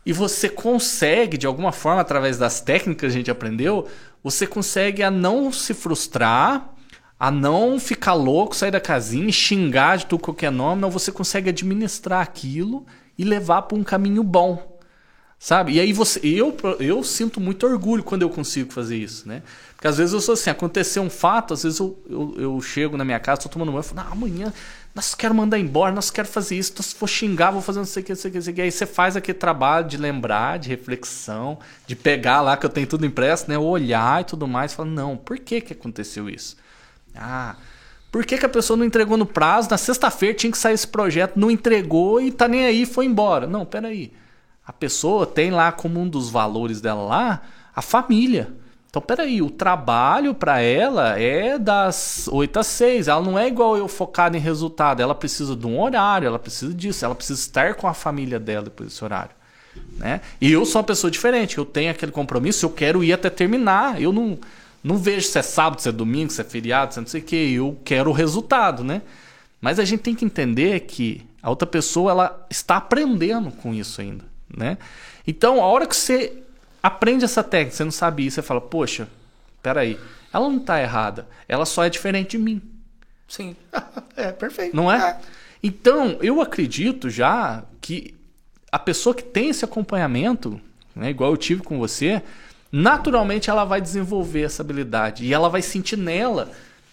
e 0.05 0.13
você 0.13 0.51
consegue, 0.51 1.39
de 1.39 1.47
alguma 1.47 1.73
forma, 1.73 2.03
através 2.03 2.37
das 2.37 2.61
técnicas 2.61 3.01
que 3.01 3.07
a 3.07 3.09
gente 3.09 3.31
aprendeu, 3.31 3.89
você 4.23 4.47
consegue 4.47 5.03
a 5.03 5.11
não 5.11 5.51
se 5.51 5.73
frustrar 5.73 6.75
a 7.19 7.31
não 7.31 7.79
ficar 7.79 8.15
louco, 8.15 8.55
sair 8.55 8.73
da 8.73 8.81
casinha 8.81 9.31
xingar 9.33 9.97
de 9.97 10.07
tudo 10.07 10.25
qualquer 10.25 10.51
nome, 10.51 10.83
não, 10.83 10.91
você 10.91 11.11
consegue 11.13 11.49
administrar 11.49 12.21
aquilo 12.21 12.85
e 13.17 13.23
levar 13.23 13.63
para 13.63 13.79
um 13.79 13.85
caminho 13.85 14.25
bom. 14.25 14.79
Sabe? 15.39 15.73
E 15.73 15.81
aí 15.81 15.93
você, 15.93 16.21
eu, 16.23 16.57
eu 16.79 17.03
sinto 17.03 17.41
muito 17.41 17.67
orgulho 17.67 18.03
quando 18.03 18.23
eu 18.23 18.31
consigo 18.31 18.73
fazer 18.73 18.97
isso, 18.97 19.27
né? 19.27 19.43
Porque 19.75 19.89
às 19.89 19.99
vezes 19.99 20.13
eu 20.13 20.21
sou 20.21 20.35
assim, 20.35 20.51
aconteceu 20.51 21.03
um 21.03 21.11
fato, 21.11 21.55
às 21.55 21.65
vezes 21.65 21.81
eu, 21.81 22.01
eu, 22.09 22.35
eu 22.39 22.61
chego 22.61 22.97
na 22.97 23.05
minha 23.05 23.19
casa, 23.19 23.41
estou 23.41 23.53
tomando 23.53 23.73
banho, 23.73 23.81
eu 23.81 23.83
falo, 23.83 24.05
não, 24.05 24.13
amanhã 24.13 24.53
nós 24.95 25.15
quero 25.15 25.35
mandar 25.35 25.59
embora, 25.59 25.95
nós 25.95 26.11
quero 26.11 26.29
fazer 26.29 26.57
isso, 26.57 26.83
se 26.83 26.95
for 26.95 27.07
xingar, 27.07 27.51
vou 27.51 27.63
fazer 27.63 27.79
não 27.79 27.87
sei 27.87 28.03
o 28.03 28.07
que, 28.07 28.13
não 28.13 28.17
sei 28.17 28.29
o 28.29 28.33
que, 28.33 28.39
não 28.39 28.45
sei 28.45 28.53
o 28.53 28.57
que. 28.57 28.63
Aí 28.63 28.71
você 28.71 28.85
faz 28.85 29.17
aquele 29.17 29.39
trabalho 29.39 29.87
de 29.87 29.97
lembrar, 29.97 30.59
de 30.59 30.69
reflexão, 30.69 31.59
de 31.87 31.97
pegar 31.97 32.43
lá 32.43 32.57
que 32.57 32.67
eu 32.67 32.71
tenho 32.71 32.87
tudo 32.87 33.07
impresso, 33.07 33.49
né? 33.49 33.57
Olhar 33.59 34.21
e 34.21 34.25
tudo 34.25 34.47
mais, 34.47 34.75
falar, 34.75 34.91
não, 34.91 35.17
por 35.17 35.39
que 35.39 35.61
que 35.63 35.73
aconteceu 35.73 36.29
isso? 36.29 36.57
Ah, 37.15 37.57
por 38.11 38.27
que, 38.27 38.37
que 38.37 38.45
a 38.45 38.49
pessoa 38.49 38.77
não 38.77 38.85
entregou 38.85 39.17
no 39.17 39.25
prazo? 39.25 39.71
Na 39.71 39.79
sexta-feira 39.79 40.35
tinha 40.37 40.51
que 40.51 40.59
sair 40.59 40.75
esse 40.75 40.87
projeto, 40.87 41.39
não 41.39 41.51
entregou 41.51 42.21
e 42.21 42.31
tá 42.31 42.47
nem 42.47 42.67
aí, 42.67 42.85
foi 42.85 43.07
embora. 43.07 43.47
Não, 43.47 43.65
peraí. 43.65 44.13
A 44.67 44.73
pessoa 44.73 45.27
tem 45.27 45.51
lá 45.51 45.73
como 45.73 45.99
um 45.99 46.07
dos 46.07 46.29
valores 46.29 46.83
dela 46.83 47.03
lá 47.03 47.43
a 47.75 47.81
família. 47.81 48.53
Então, 48.93 49.01
peraí, 49.01 49.41
o 49.41 49.49
trabalho 49.49 50.35
para 50.35 50.61
ela 50.61 51.19
é 51.19 51.59
das 51.59 52.29
8 52.31 52.59
às 52.59 52.67
6. 52.67 53.09
Ela 53.09 53.23
não 53.23 53.39
é 53.39 53.49
igual 53.49 53.75
eu 53.75 53.89
focado 53.89 54.37
em 54.37 54.41
resultado. 54.41 55.01
Ela 55.01 55.15
precisa 55.15 55.57
de 55.57 55.67
um 55.67 55.81
horário, 55.81 56.27
ela 56.27 56.39
precisa 56.39 56.75
disso. 56.75 57.03
Ela 57.03 57.15
precisa 57.15 57.41
estar 57.41 57.75
com 57.75 57.89
a 57.89 57.95
família 57.95 58.39
dela 58.39 58.65
depois 58.65 58.91
desse 58.91 59.03
horário. 59.03 59.31
Né? 59.97 60.21
E 60.39 60.53
eu 60.53 60.67
sou 60.67 60.79
uma 60.79 60.87
pessoa 60.87 61.11
diferente. 61.11 61.57
Eu 61.57 61.65
tenho 61.65 61.91
aquele 61.91 62.13
compromisso, 62.13 62.67
eu 62.67 62.69
quero 62.69 63.03
ir 63.03 63.15
até 63.15 63.31
terminar. 63.31 63.99
Eu 63.99 64.13
não 64.13 64.39
não 64.85 64.99
vejo 64.99 65.27
se 65.27 65.39
é 65.39 65.43
sábado, 65.43 65.81
se 65.81 65.89
é 65.89 65.93
domingo, 65.93 66.31
se 66.31 66.43
é 66.43 66.45
feriado, 66.45 66.93
se 66.93 66.99
é 66.99 67.01
não 67.01 67.09
sei 67.09 67.23
o 67.23 67.25
que. 67.25 67.55
Eu 67.55 67.79
quero 67.83 68.11
o 68.11 68.13
resultado, 68.13 68.85
né? 68.85 69.01
Mas 69.59 69.79
a 69.79 69.87
gente 69.87 70.01
tem 70.01 70.15
que 70.15 70.27
entender 70.27 70.81
que 70.81 71.27
a 71.43 71.49
outra 71.49 71.67
pessoa 71.67 72.11
ela 72.11 72.47
está 72.51 72.77
aprendendo 72.77 73.51
com 73.53 73.73
isso 73.73 74.03
ainda, 74.03 74.27
né? 74.55 74.77
Então, 75.27 75.63
a 75.63 75.67
hora 75.67 75.87
que 75.87 75.97
você 75.97 76.42
aprende 76.83 77.25
essa 77.25 77.45
técnica, 77.45 77.77
você 77.77 77.85
não 77.85 77.93
sabe 77.93 78.27
isso, 78.27 78.37
você 78.37 78.43
fala, 78.43 78.61
poxa, 78.61 79.09
peraí, 79.63 79.99
ela 80.33 80.49
não 80.49 80.59
está 80.59 80.81
errada, 80.81 81.27
ela 81.47 81.65
só 81.65 81.85
é 81.85 81.91
diferente 81.91 82.33
de 82.33 82.39
mim. 82.39 82.63
Sim, 83.29 83.57
é 84.17 84.33
perfeito. 84.33 84.75
Não 84.75 84.91
é? 84.91 85.11
é? 85.11 85.21
Então, 85.63 86.19
eu 86.21 86.41
acredito 86.41 87.09
já 87.09 87.63
que 87.81 88.15
a 88.71 88.79
pessoa 88.79 89.15
que 89.15 89.23
tem 89.23 89.51
esse 89.51 89.65
acompanhamento, 89.65 90.61
né, 90.95 91.11
igual 91.11 91.31
eu 91.31 91.37
tive 91.37 91.63
com 91.63 91.79
você, 91.79 92.23
naturalmente 92.71 93.49
ela 93.49 93.65
vai 93.65 93.81
desenvolver 93.81 94.43
essa 94.43 94.63
habilidade 94.63 95.25
e 95.25 95.33
ela 95.33 95.49
vai 95.49 95.63
sentir 95.63 95.97
nela, 95.97 96.47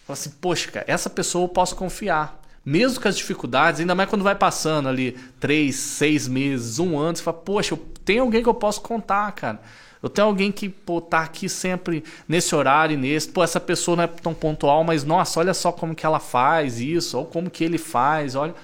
fala 0.05 0.19
assim, 0.19 0.29
poxa, 0.41 0.69
cara, 0.71 0.85
essa 0.87 1.09
pessoa 1.09 1.45
eu 1.45 1.49
posso 1.49 1.75
confiar. 1.75 2.38
Mesmo 2.65 3.01
com 3.01 3.07
as 3.07 3.17
dificuldades, 3.17 3.79
ainda 3.79 3.95
mais 3.95 4.09
quando 4.09 4.23
vai 4.23 4.35
passando 4.35 4.89
ali 4.89 5.17
três, 5.39 5.75
seis 5.75 6.27
meses, 6.27 6.79
um 6.79 6.97
ano, 6.97 7.17
você 7.17 7.23
fala, 7.23 7.37
poxa, 7.37 7.73
eu 7.73 7.77
tenho 8.03 8.23
alguém 8.23 8.43
que 8.43 8.49
eu 8.49 8.53
posso 8.53 8.81
contar, 8.81 9.31
cara. 9.31 9.59
Eu 10.01 10.09
tenho 10.09 10.27
alguém 10.27 10.51
que, 10.51 10.69
pô, 10.69 11.01
tá 11.01 11.19
aqui 11.21 11.49
sempre 11.49 12.03
nesse 12.27 12.55
horário 12.55 12.93
e 12.93 12.97
nesse. 12.97 13.27
Pô, 13.29 13.43
essa 13.43 13.59
pessoa 13.59 13.97
não 13.97 14.03
é 14.05 14.07
tão 14.07 14.33
pontual, 14.33 14.83
mas 14.83 15.03
nossa, 15.03 15.39
olha 15.39 15.53
só 15.53 15.71
como 15.71 15.93
que 15.93 16.05
ela 16.05 16.19
faz 16.19 16.79
isso, 16.79 17.17
ou 17.17 17.25
como 17.25 17.49
que 17.49 17.63
ele 17.63 17.77
faz, 17.77 18.35
olha. 18.35 18.55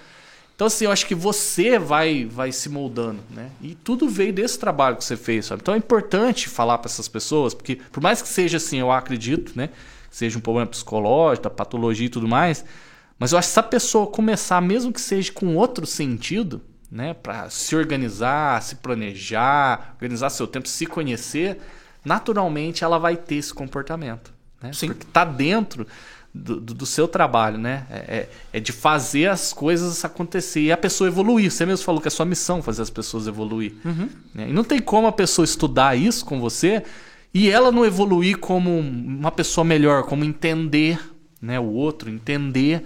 Então, 0.56 0.68
assim, 0.68 0.86
eu 0.86 0.92
acho 0.92 1.06
que 1.06 1.14
você 1.14 1.78
vai 1.78 2.24
vai 2.24 2.50
se 2.54 2.70
moldando, 2.70 3.20
né? 3.30 3.50
E 3.62 3.76
tudo 3.76 4.08
veio 4.08 4.32
desse 4.32 4.58
trabalho 4.58 4.96
que 4.96 5.04
você 5.04 5.18
fez, 5.18 5.48
sabe? 5.48 5.62
Então 5.62 5.74
é 5.74 5.78
importante 5.78 6.48
falar 6.48 6.78
para 6.78 6.90
essas 6.90 7.10
pessoas, 7.10 7.54
porque 7.54 7.76
por 7.92 8.02
mais 8.02 8.22
que 8.22 8.30
seja 8.30 8.56
assim, 8.56 8.80
eu 8.80 8.90
acredito, 8.90 9.52
né? 9.54 9.70
Seja 10.10 10.38
um 10.38 10.42
problema 10.42 10.68
psicológico, 10.68 11.50
patologia 11.50 12.06
e 12.06 12.10
tudo 12.10 12.26
mais, 12.26 12.64
mas 13.20 13.32
eu 13.32 13.38
acho 13.38 13.48
que 13.48 13.54
se 13.54 13.60
a 13.60 13.64
pessoa 13.64 14.08
começar, 14.08 14.62
mesmo 14.62 14.92
que 14.92 15.02
seja 15.02 15.32
com 15.32 15.56
outro 15.56 15.86
sentido, 15.86 16.62
né? 16.92 17.14
Para 17.14 17.50
se 17.50 17.76
organizar, 17.76 18.62
se 18.62 18.76
planejar, 18.76 19.94
organizar 19.96 20.30
seu 20.30 20.48
tempo, 20.48 20.68
se 20.68 20.86
conhecer, 20.86 21.60
naturalmente 22.04 22.84
ela 22.84 22.98
vai 22.98 23.16
ter 23.16 23.36
esse 23.36 23.54
comportamento, 23.54 24.34
né? 24.62 24.72
Sim. 24.74 24.88
Porque 24.88 25.06
tá 25.12 25.26
dentro 25.26 25.88
do, 26.34 26.60
do, 26.60 26.86
seu 26.86 27.08
trabalho, 27.08 27.58
né? 27.58 27.86
É, 27.90 27.96
é, 27.96 28.30
é, 28.54 28.60
de 28.60 28.74
fazer 28.74 29.28
as 29.28 29.54
coisas 29.54 30.04
acontecer 30.04 30.62
e 30.62 30.72
a 30.72 30.78
pessoa 30.78 31.08
evoluir. 31.08 31.50
Você 31.50 31.66
mesmo 31.66 31.86
falou 31.86 32.02
que 32.02 32.10
é 32.10 32.12
sua 32.12 32.26
missão 32.26 32.62
fazer 32.62 32.82
as 32.82 32.90
pessoas 32.90 33.26
evoluir. 33.26 33.74
Uhum. 33.86 34.10
Né? 34.34 34.50
E 34.50 34.54
não 34.54 34.64
tem 34.64 34.80
como 34.82 35.08
a 35.08 35.14
pessoa 35.14 35.46
estudar 35.46 35.96
isso 35.96 36.26
com 36.26 36.42
você 36.42 36.84
e 37.34 37.50
ela 37.50 37.72
não 37.72 37.86
evoluir 37.86 38.38
como 38.38 38.78
uma 38.78 39.32
pessoa 39.32 39.64
melhor, 39.64 40.04
como 40.04 40.26
entender 40.26 41.00
né, 41.42 41.60
o 41.60 41.72
outro, 41.72 42.10
entender 42.10 42.86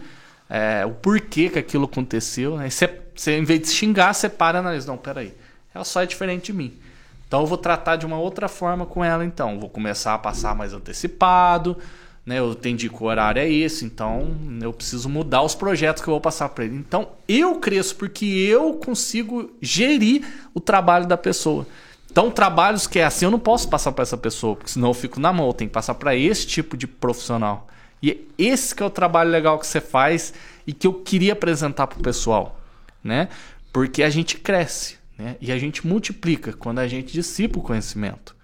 é, 0.50 0.86
o 0.86 0.92
porquê 0.92 1.50
que 1.50 1.60
aquilo 1.60 1.86
aconteceu. 1.86 2.58
Né? 2.58 2.70
Você, 2.70 3.02
você, 3.16 3.38
em 3.38 3.44
vez 3.44 3.62
de 3.62 3.68
xingar, 3.70 4.14
você 4.14 4.28
para 4.28 4.58
e 4.58 4.60
analisa. 4.60 4.88
Não, 4.88 4.98
peraí. 4.98 5.34
Ela 5.74 5.84
só 5.84 6.02
é 6.02 6.06
diferente 6.06 6.46
de 6.46 6.54
mim. 6.54 6.74
Então 7.28 7.42
eu 7.42 7.46
vou 7.46 7.58
tratar 7.58 7.96
de 7.96 8.06
uma 8.06 8.18
outra 8.18 8.48
forma 8.48 8.86
com 8.86 9.04
ela, 9.04 9.24
então. 9.24 9.60
Vou 9.60 9.70
começar 9.70 10.14
a 10.14 10.18
passar 10.18 10.56
mais 10.56 10.74
antecipado 10.74 11.78
né? 12.30 12.38
Eu 12.38 12.52
entendi 12.52 12.90
que 12.90 13.04
o 13.04 13.08
horário 13.08 13.42
é 13.42 13.50
esse, 13.50 13.84
então 13.84 14.38
eu 14.62 14.72
preciso 14.72 15.10
mudar 15.10 15.42
os 15.42 15.56
projetos 15.56 16.04
que 16.04 16.08
eu 16.08 16.14
vou 16.14 16.22
passar 16.22 16.48
para 16.50 16.64
ele. 16.64 16.76
Então 16.76 17.10
eu 17.28 17.56
cresço 17.56 17.96
porque 17.96 18.24
eu 18.24 18.74
consigo 18.74 19.50
gerir 19.60 20.24
o 20.54 20.60
trabalho 20.60 21.08
da 21.08 21.18
pessoa. 21.18 21.66
Então, 22.12 22.32
trabalhos 22.32 22.88
que 22.88 23.00
é 23.00 23.04
assim, 23.04 23.26
eu 23.26 23.32
não 23.32 23.40
posso 23.40 23.68
passar 23.70 23.92
para 23.92 24.02
essa 24.02 24.18
pessoa, 24.18 24.56
porque 24.56 24.72
senão 24.72 24.90
eu 24.90 24.94
fico 24.96 25.20
na 25.20 25.32
mão. 25.32 25.48
Eu 25.48 25.54
tenho 25.54 25.70
que 25.70 25.74
passar 25.74 25.94
para 25.94 26.16
esse 26.16 26.46
tipo 26.46 26.76
de 26.76 26.88
profissional. 26.88 27.68
E 28.02 28.28
esse 28.38 28.74
que 28.74 28.82
é 28.82 28.86
o 28.86 28.90
trabalho 28.90 29.30
legal 29.30 29.60
que 29.60 29.68
você 29.68 29.82
faz 29.82 30.34
e 30.66 30.74
que 30.74 30.88
eu 30.88 30.94
queria 30.94 31.34
apresentar 31.34 31.88
para 31.88 32.00
o 32.00 32.02
pessoal, 32.02 32.60
né? 33.04 33.28
Porque 33.74 34.04
a 34.04 34.10
gente 34.10 34.38
cresce, 34.38 34.98
né? 35.18 35.36
E 35.42 35.52
a 35.52 35.60
gente 35.60 35.86
multiplica 35.86 36.54
quando 36.54 36.80
a 36.80 36.88
gente 36.88 37.12
dissipa 37.12 37.60
o 37.60 37.62
conhecimento, 37.62 38.36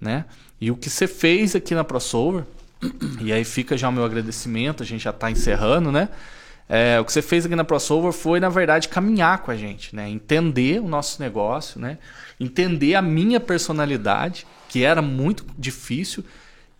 né? 0.00 0.26
E 0.60 0.70
o 0.70 0.76
que 0.76 0.90
você 0.90 1.06
fez 1.06 1.56
aqui 1.56 1.74
na 1.74 1.82
ProSolver, 1.82 2.44
e 3.20 3.32
aí 3.32 3.44
fica 3.44 3.76
já 3.76 3.88
o 3.88 3.92
meu 3.92 4.04
agradecimento, 4.04 4.82
a 4.82 4.86
gente 4.86 5.02
já 5.02 5.10
está 5.10 5.30
encerrando, 5.30 5.90
né? 5.90 6.08
É, 6.72 7.00
o 7.00 7.04
que 7.04 7.12
você 7.12 7.20
fez 7.20 7.44
aqui 7.44 7.56
na 7.56 7.64
ProSolver 7.64 8.12
foi, 8.12 8.38
na 8.38 8.48
verdade, 8.48 8.88
caminhar 8.88 9.38
com 9.38 9.50
a 9.50 9.56
gente, 9.56 9.96
né? 9.96 10.08
Entender 10.08 10.80
o 10.80 10.86
nosso 10.86 11.20
negócio, 11.20 11.80
né? 11.80 11.98
Entender 12.38 12.94
a 12.94 13.02
minha 13.02 13.40
personalidade, 13.40 14.46
que 14.68 14.84
era 14.84 15.02
muito 15.02 15.44
difícil, 15.58 16.24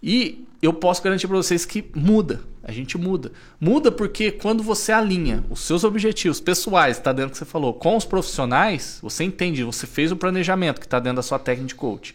E 0.02 0.46
eu 0.62 0.72
posso 0.72 1.02
garantir 1.02 1.26
para 1.26 1.36
vocês 1.36 1.64
que 1.64 1.84
muda. 1.94 2.40
A 2.62 2.72
gente 2.72 2.98
muda. 2.98 3.32
Muda 3.58 3.90
porque 3.90 4.30
quando 4.30 4.62
você 4.62 4.92
alinha 4.92 5.42
os 5.48 5.60
seus 5.60 5.82
objetivos 5.82 6.40
pessoais, 6.40 6.98
está 6.98 7.12
dentro 7.12 7.30
do 7.30 7.32
que 7.32 7.38
você 7.38 7.44
falou, 7.44 7.72
com 7.74 7.96
os 7.96 8.04
profissionais, 8.04 8.98
você 9.02 9.24
entende, 9.24 9.64
você 9.64 9.86
fez 9.86 10.12
o 10.12 10.16
planejamento 10.16 10.78
que 10.78 10.86
está 10.86 11.00
dentro 11.00 11.16
da 11.16 11.22
sua 11.22 11.38
técnica 11.38 11.68
de 11.68 11.74
coach. 11.74 12.14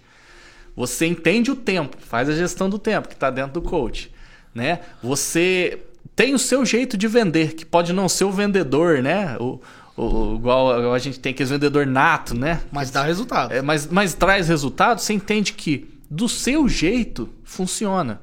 Você 0.76 1.06
entende 1.06 1.50
o 1.50 1.56
tempo, 1.56 1.98
faz 2.00 2.30
a 2.30 2.36
gestão 2.36 2.70
do 2.70 2.78
tempo 2.78 3.08
que 3.08 3.14
está 3.16 3.30
dentro 3.30 3.54
do 3.54 3.62
coach. 3.62 4.12
Né? 4.54 4.82
Você 5.02 5.80
tem 6.16 6.34
o 6.34 6.40
seu 6.40 6.66
jeito 6.66 6.98
de 6.98 7.08
vender, 7.08 7.56
que 7.56 7.66
pode 7.66 7.92
não 7.92 8.08
ser 8.08 8.26
o 8.26 8.32
vendedor, 8.32 9.02
né? 9.02 9.38
O, 9.40 9.60
o, 9.98 10.36
igual 10.36 10.94
a 10.94 11.00
gente 11.00 11.20
tem 11.20 11.32
aquele 11.32 11.50
vendedor 11.50 11.86
nato, 11.86 12.34
né? 12.34 12.62
Mas 12.72 12.92
dá 12.92 13.04
resultado. 13.04 13.52
É, 13.52 13.62
mas, 13.62 13.88
mas 13.88 14.14
traz 14.14 14.48
resultado, 14.48 15.00
você 15.00 15.14
entende 15.14 15.54
que 15.54 15.95
do 16.16 16.30
seu 16.30 16.68
jeito 16.70 17.30
funciona. 17.44 18.22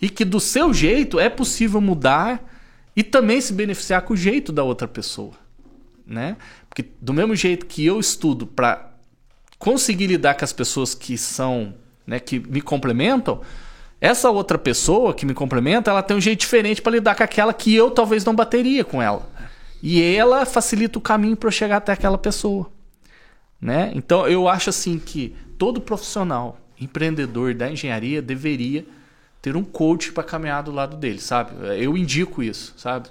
E 0.00 0.10
que 0.10 0.24
do 0.24 0.40
seu 0.40 0.74
jeito 0.74 1.20
é 1.20 1.28
possível 1.28 1.80
mudar 1.80 2.42
e 2.96 3.04
também 3.04 3.40
se 3.40 3.52
beneficiar 3.52 4.02
com 4.02 4.14
o 4.14 4.16
jeito 4.16 4.52
da 4.52 4.64
outra 4.64 4.88
pessoa. 4.88 5.34
Né? 6.04 6.36
Porque 6.68 6.84
do 7.00 7.12
mesmo 7.12 7.36
jeito 7.36 7.66
que 7.66 7.86
eu 7.86 8.00
estudo 8.00 8.44
para 8.46 8.90
conseguir 9.56 10.08
lidar 10.08 10.34
com 10.34 10.44
as 10.44 10.52
pessoas 10.52 10.94
que 10.94 11.16
são, 11.16 11.74
né, 12.04 12.18
que 12.18 12.40
me 12.40 12.60
complementam, 12.60 13.40
essa 14.00 14.28
outra 14.28 14.58
pessoa 14.58 15.14
que 15.14 15.24
me 15.24 15.32
complementa, 15.32 15.92
ela 15.92 16.02
tem 16.02 16.16
um 16.16 16.20
jeito 16.20 16.40
diferente 16.40 16.82
para 16.82 16.90
lidar 16.90 17.14
com 17.14 17.22
aquela 17.22 17.54
que 17.54 17.72
eu 17.72 17.88
talvez 17.92 18.24
não 18.24 18.34
bateria 18.34 18.82
com 18.82 19.00
ela. 19.00 19.30
E 19.80 20.02
ela 20.02 20.44
facilita 20.44 20.98
o 20.98 21.02
caminho 21.02 21.36
para 21.36 21.46
eu 21.46 21.52
chegar 21.52 21.76
até 21.76 21.92
aquela 21.92 22.18
pessoa. 22.18 22.68
Né? 23.60 23.92
Então 23.94 24.26
eu 24.26 24.48
acho 24.48 24.70
assim 24.70 24.98
que 24.98 25.36
todo 25.56 25.80
profissional 25.80 26.58
empreendedor 26.84 27.54
da 27.54 27.70
engenharia 27.70 28.22
deveria 28.22 28.84
ter 29.40 29.56
um 29.56 29.64
coach 29.64 30.12
para 30.12 30.22
caminhar 30.22 30.62
do 30.62 30.70
lado 30.70 30.96
dele, 30.96 31.20
sabe? 31.20 31.52
Eu 31.82 31.96
indico 31.96 32.42
isso, 32.42 32.74
sabe? 32.76 33.08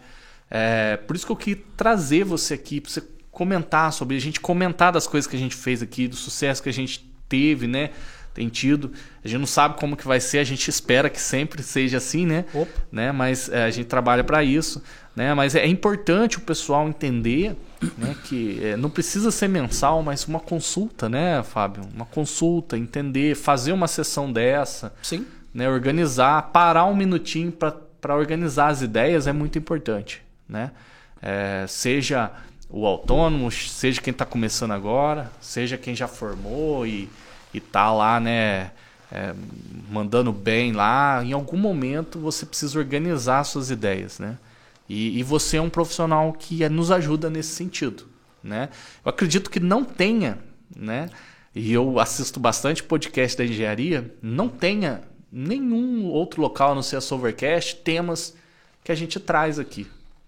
É, 0.49 0.98
por 0.98 1.15
isso 1.15 1.26
que 1.26 1.31
eu 1.31 1.35
queria 1.35 1.64
trazer 1.76 2.23
você 2.23 2.53
aqui 2.53 2.80
para 2.80 2.91
você 2.91 3.03
comentar 3.31 3.91
sobre 3.93 4.15
a 4.18 4.19
gente 4.19 4.39
comentar 4.39 4.91
das 4.91 5.07
coisas 5.07 5.30
que 5.30 5.35
a 5.35 5.39
gente 5.39 5.56
fez 5.56 5.81
aqui, 5.81 6.07
do 6.07 6.15
sucesso 6.15 6.61
que 6.61 6.69
a 6.69 6.73
gente 6.73 7.10
teve, 7.27 7.68
né? 7.68 7.91
Tem 8.34 8.48
tido. 8.48 8.91
A 9.24 9.28
gente 9.28 9.40
não 9.40 9.48
sabe 9.48 9.78
como 9.78 9.98
que 9.98 10.08
vai 10.08 10.20
ser, 10.20 10.40
a 10.40 10.44
gente 10.44 10.70
espera 10.70 11.10
que 11.10 11.20
sempre 11.20 11.62
seja 11.62 11.98
assim, 11.98 12.26
né? 12.26 12.45
Opa. 12.53 12.72
né? 12.91 13.12
Mas 13.12 13.49
é, 13.49 13.64
a 13.64 13.70
gente 13.70 13.88
trabalha 13.88 14.24
para 14.24 14.44
isso, 14.44 14.82
né? 15.16 15.34
Mas 15.34 15.56
é 15.56 15.68
importante 15.68 16.38
o 16.38 16.41
pessoal 16.41 16.88
entender 16.88 17.56
né, 17.98 18.16
que 18.26 18.64
é, 18.64 18.78
não 18.78 18.90
precisa 18.90 19.32
ser 19.32 19.48
mensal, 19.48 20.02
mas 20.03 20.26
uma 20.26 20.40
consulta, 20.40 21.10
né, 21.10 21.44
Fábio? 21.44 21.84
Uma 21.94 22.06
consulta, 22.06 22.78
entender, 22.78 23.36
fazer 23.36 23.72
uma 23.72 23.88
sessão 23.88 24.32
dessa. 24.32 24.94
Sim. 25.02 25.26
Né, 25.53 25.70
organizar, 25.70 26.52
parar 26.53 26.86
um 26.86 26.95
minutinho 26.95 27.52
para 27.52 28.16
organizar 28.16 28.68
as 28.68 28.82
ideias 28.82 29.28
é 29.28 29.34
muito 29.34 29.58
importante. 29.58 30.22
Né? 30.48 30.72
É, 31.22 31.66
seja 31.68 32.32
o 32.70 32.86
autônomo, 32.86 33.52
seja 33.52 33.99
quem 33.99 34.12
está 34.12 34.26
começando 34.26 34.72
agora, 34.72 35.30
seja 35.41 35.78
quem 35.78 35.94
já 35.94 36.08
formou 36.08 36.88
e 36.88 37.10
está 37.57 37.91
lá, 37.91 38.19
né? 38.19 38.72
É, 39.14 39.34
mandando 39.90 40.32
bem 40.32 40.72
lá, 40.72 41.22
em 41.22 41.34
algum 41.34 41.57
momento 41.57 42.18
você 42.18 42.45
precisa 42.45 42.80
organizar 42.80 43.44
suas 43.44 43.69
ideias, 43.69 44.19
né? 44.19 44.38
E, 44.88 45.19
e, 45.19 45.23
você 45.23 45.57
é 45.57 45.61
um 45.61 45.69
profissional 45.69 46.32
que 46.34 46.68
nos 46.69 46.91
ajuda 46.91 47.30
nesse 47.30 47.49
sentido, 47.49 48.06
né? 48.41 48.69
Eu 49.03 49.10
acredito 49.10 49.49
que 49.49 49.60
não 49.60 49.84
tenha, 49.84 50.38
né? 50.73 51.10
E 51.53 51.73
eu 51.73 51.99
assisto 51.99 52.40
bastante 52.40 52.84
podcast 52.84 53.38
da 53.38 53.45
engenharia, 53.45 54.14
não 54.22 54.48
tenha 54.48 55.02
nenhum 55.32 56.06
outro 56.06 56.41
local, 56.41 56.72
a 56.72 56.76
não 56.76 56.82
ser 56.82 56.98
a 56.98 57.02
Solvercast, 57.02 57.78
temas 57.78 58.36
que 58.84 58.91
a 58.91 58.95
gente 58.95 59.19
traz 59.19 59.60
aqui, 59.60 59.88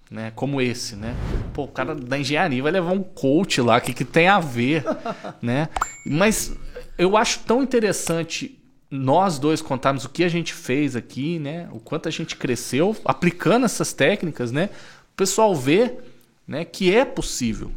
né? 0.10 0.32
Como 0.36 0.62
esse, 0.62 0.96
né? 0.96 1.16
Pô, 1.54 1.64
o 1.64 1.68
cara 1.68 1.96
da 1.96 2.18
engenharia 2.18 2.62
vai 2.62 2.72
levar 2.72 2.92
um 2.92 3.04
coach 3.04 3.62
lá, 3.62 3.78
o 3.78 3.82
que, 3.82 3.94
que 3.94 4.06
tem 4.06 4.28
a 4.28 4.40
ver, 4.40 4.84
né? 5.42 5.70
Mas 6.06 6.54
eu 6.98 7.18
acho 7.18 7.40
tão 7.40 7.64
interessante 7.64 8.60
nós 8.90 9.40
dois 9.40 9.62
contarmos 9.62 10.06
o 10.06 10.10
que 10.10 10.24
a 10.24 10.30
gente 10.30 10.54
fez 10.54 10.96
aqui, 10.96 11.40
né? 11.40 11.68
O 11.72 11.80
quanto 11.80 12.08
a 12.08 12.12
gente 12.12 12.36
cresceu 12.36 12.96
aplicando 13.04 13.66
essas 13.66 13.92
técnicas, 13.92 14.52
né? 14.52 14.70
O 15.14 15.16
pessoal 15.16 15.56
vê, 15.56 15.98
né, 16.48 16.64
que 16.64 16.94
é 16.94 17.04
possível. 17.04 17.72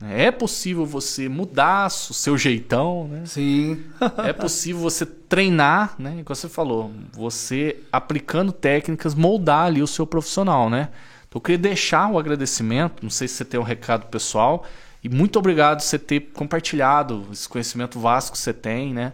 Né? 0.00 0.24
É 0.24 0.30
possível 0.30 0.84
você 0.84 1.28
mudar 1.28 1.86
o 1.86 1.90
seu 1.90 2.36
jeitão, 2.36 3.06
né? 3.08 3.22
Sim. 3.26 3.84
é 4.24 4.32
possível 4.32 4.82
você 4.82 5.06
treinar, 5.06 5.94
né? 5.98 6.16
Igual 6.18 6.34
você 6.34 6.48
falou, 6.48 6.92
você 7.12 7.76
aplicando 7.92 8.52
técnicas 8.52 9.14
moldar 9.14 9.66
ali 9.66 9.82
o 9.82 9.86
seu 9.86 10.06
profissional, 10.06 10.68
né? 10.68 10.88
Então 11.28 11.38
eu 11.38 11.40
queria 11.40 11.58
deixar 11.58 12.10
o 12.10 12.18
agradecimento, 12.18 13.02
não 13.02 13.10
sei 13.10 13.28
se 13.28 13.34
você 13.34 13.44
tem 13.44 13.58
um 13.58 13.64
recado 13.64 14.06
pessoal, 14.06 14.64
e 15.06 15.08
muito 15.08 15.38
obrigado 15.38 15.82
você 15.82 16.00
ter 16.00 16.32
compartilhado 16.32 17.28
esse 17.30 17.48
conhecimento 17.48 18.00
vasto 18.00 18.32
que 18.32 18.38
você 18.38 18.52
tem, 18.52 18.92
né? 18.92 19.12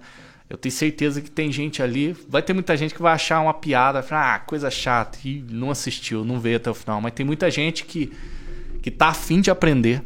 Eu 0.48 0.56
tenho 0.56 0.72
certeza 0.72 1.20
que 1.20 1.30
tem 1.30 1.52
gente 1.52 1.82
ali. 1.82 2.16
Vai 2.26 2.40
ter 2.40 2.54
muita 2.54 2.74
gente 2.78 2.94
que 2.94 3.02
vai 3.02 3.12
achar 3.12 3.42
uma 3.42 3.52
piada, 3.52 4.02
falar, 4.02 4.36
ah, 4.36 4.38
coisa 4.38 4.70
chata, 4.70 5.18
e 5.22 5.44
não 5.50 5.70
assistiu, 5.70 6.24
não 6.24 6.40
veio 6.40 6.56
até 6.56 6.70
o 6.70 6.74
final. 6.74 6.98
Mas 7.02 7.12
tem 7.12 7.26
muita 7.26 7.50
gente 7.50 7.84
que, 7.84 8.10
que 8.80 8.90
tá 8.90 9.08
afim 9.08 9.42
de 9.42 9.50
aprender, 9.50 10.02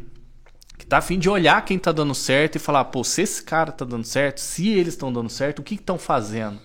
que 0.77 0.85
tá 0.85 0.97
afim 0.97 1.17
de 1.17 1.29
olhar 1.29 1.63
quem 1.63 1.79
tá 1.79 1.93
dando 1.93 2.13
certo 2.13 2.57
e 2.57 2.59
falar, 2.59 2.83
pô, 2.83 3.01
se 3.01 3.21
esse 3.21 3.41
cara 3.41 3.71
tá 3.71 3.85
dando 3.85 4.03
certo, 4.03 4.41
se 4.41 4.67
eles 4.67 4.93
estão 4.93 5.11
dando 5.13 5.29
certo, 5.29 5.59
o 5.59 5.63
que 5.63 5.75
estão 5.75 5.97
fazendo? 5.97 6.59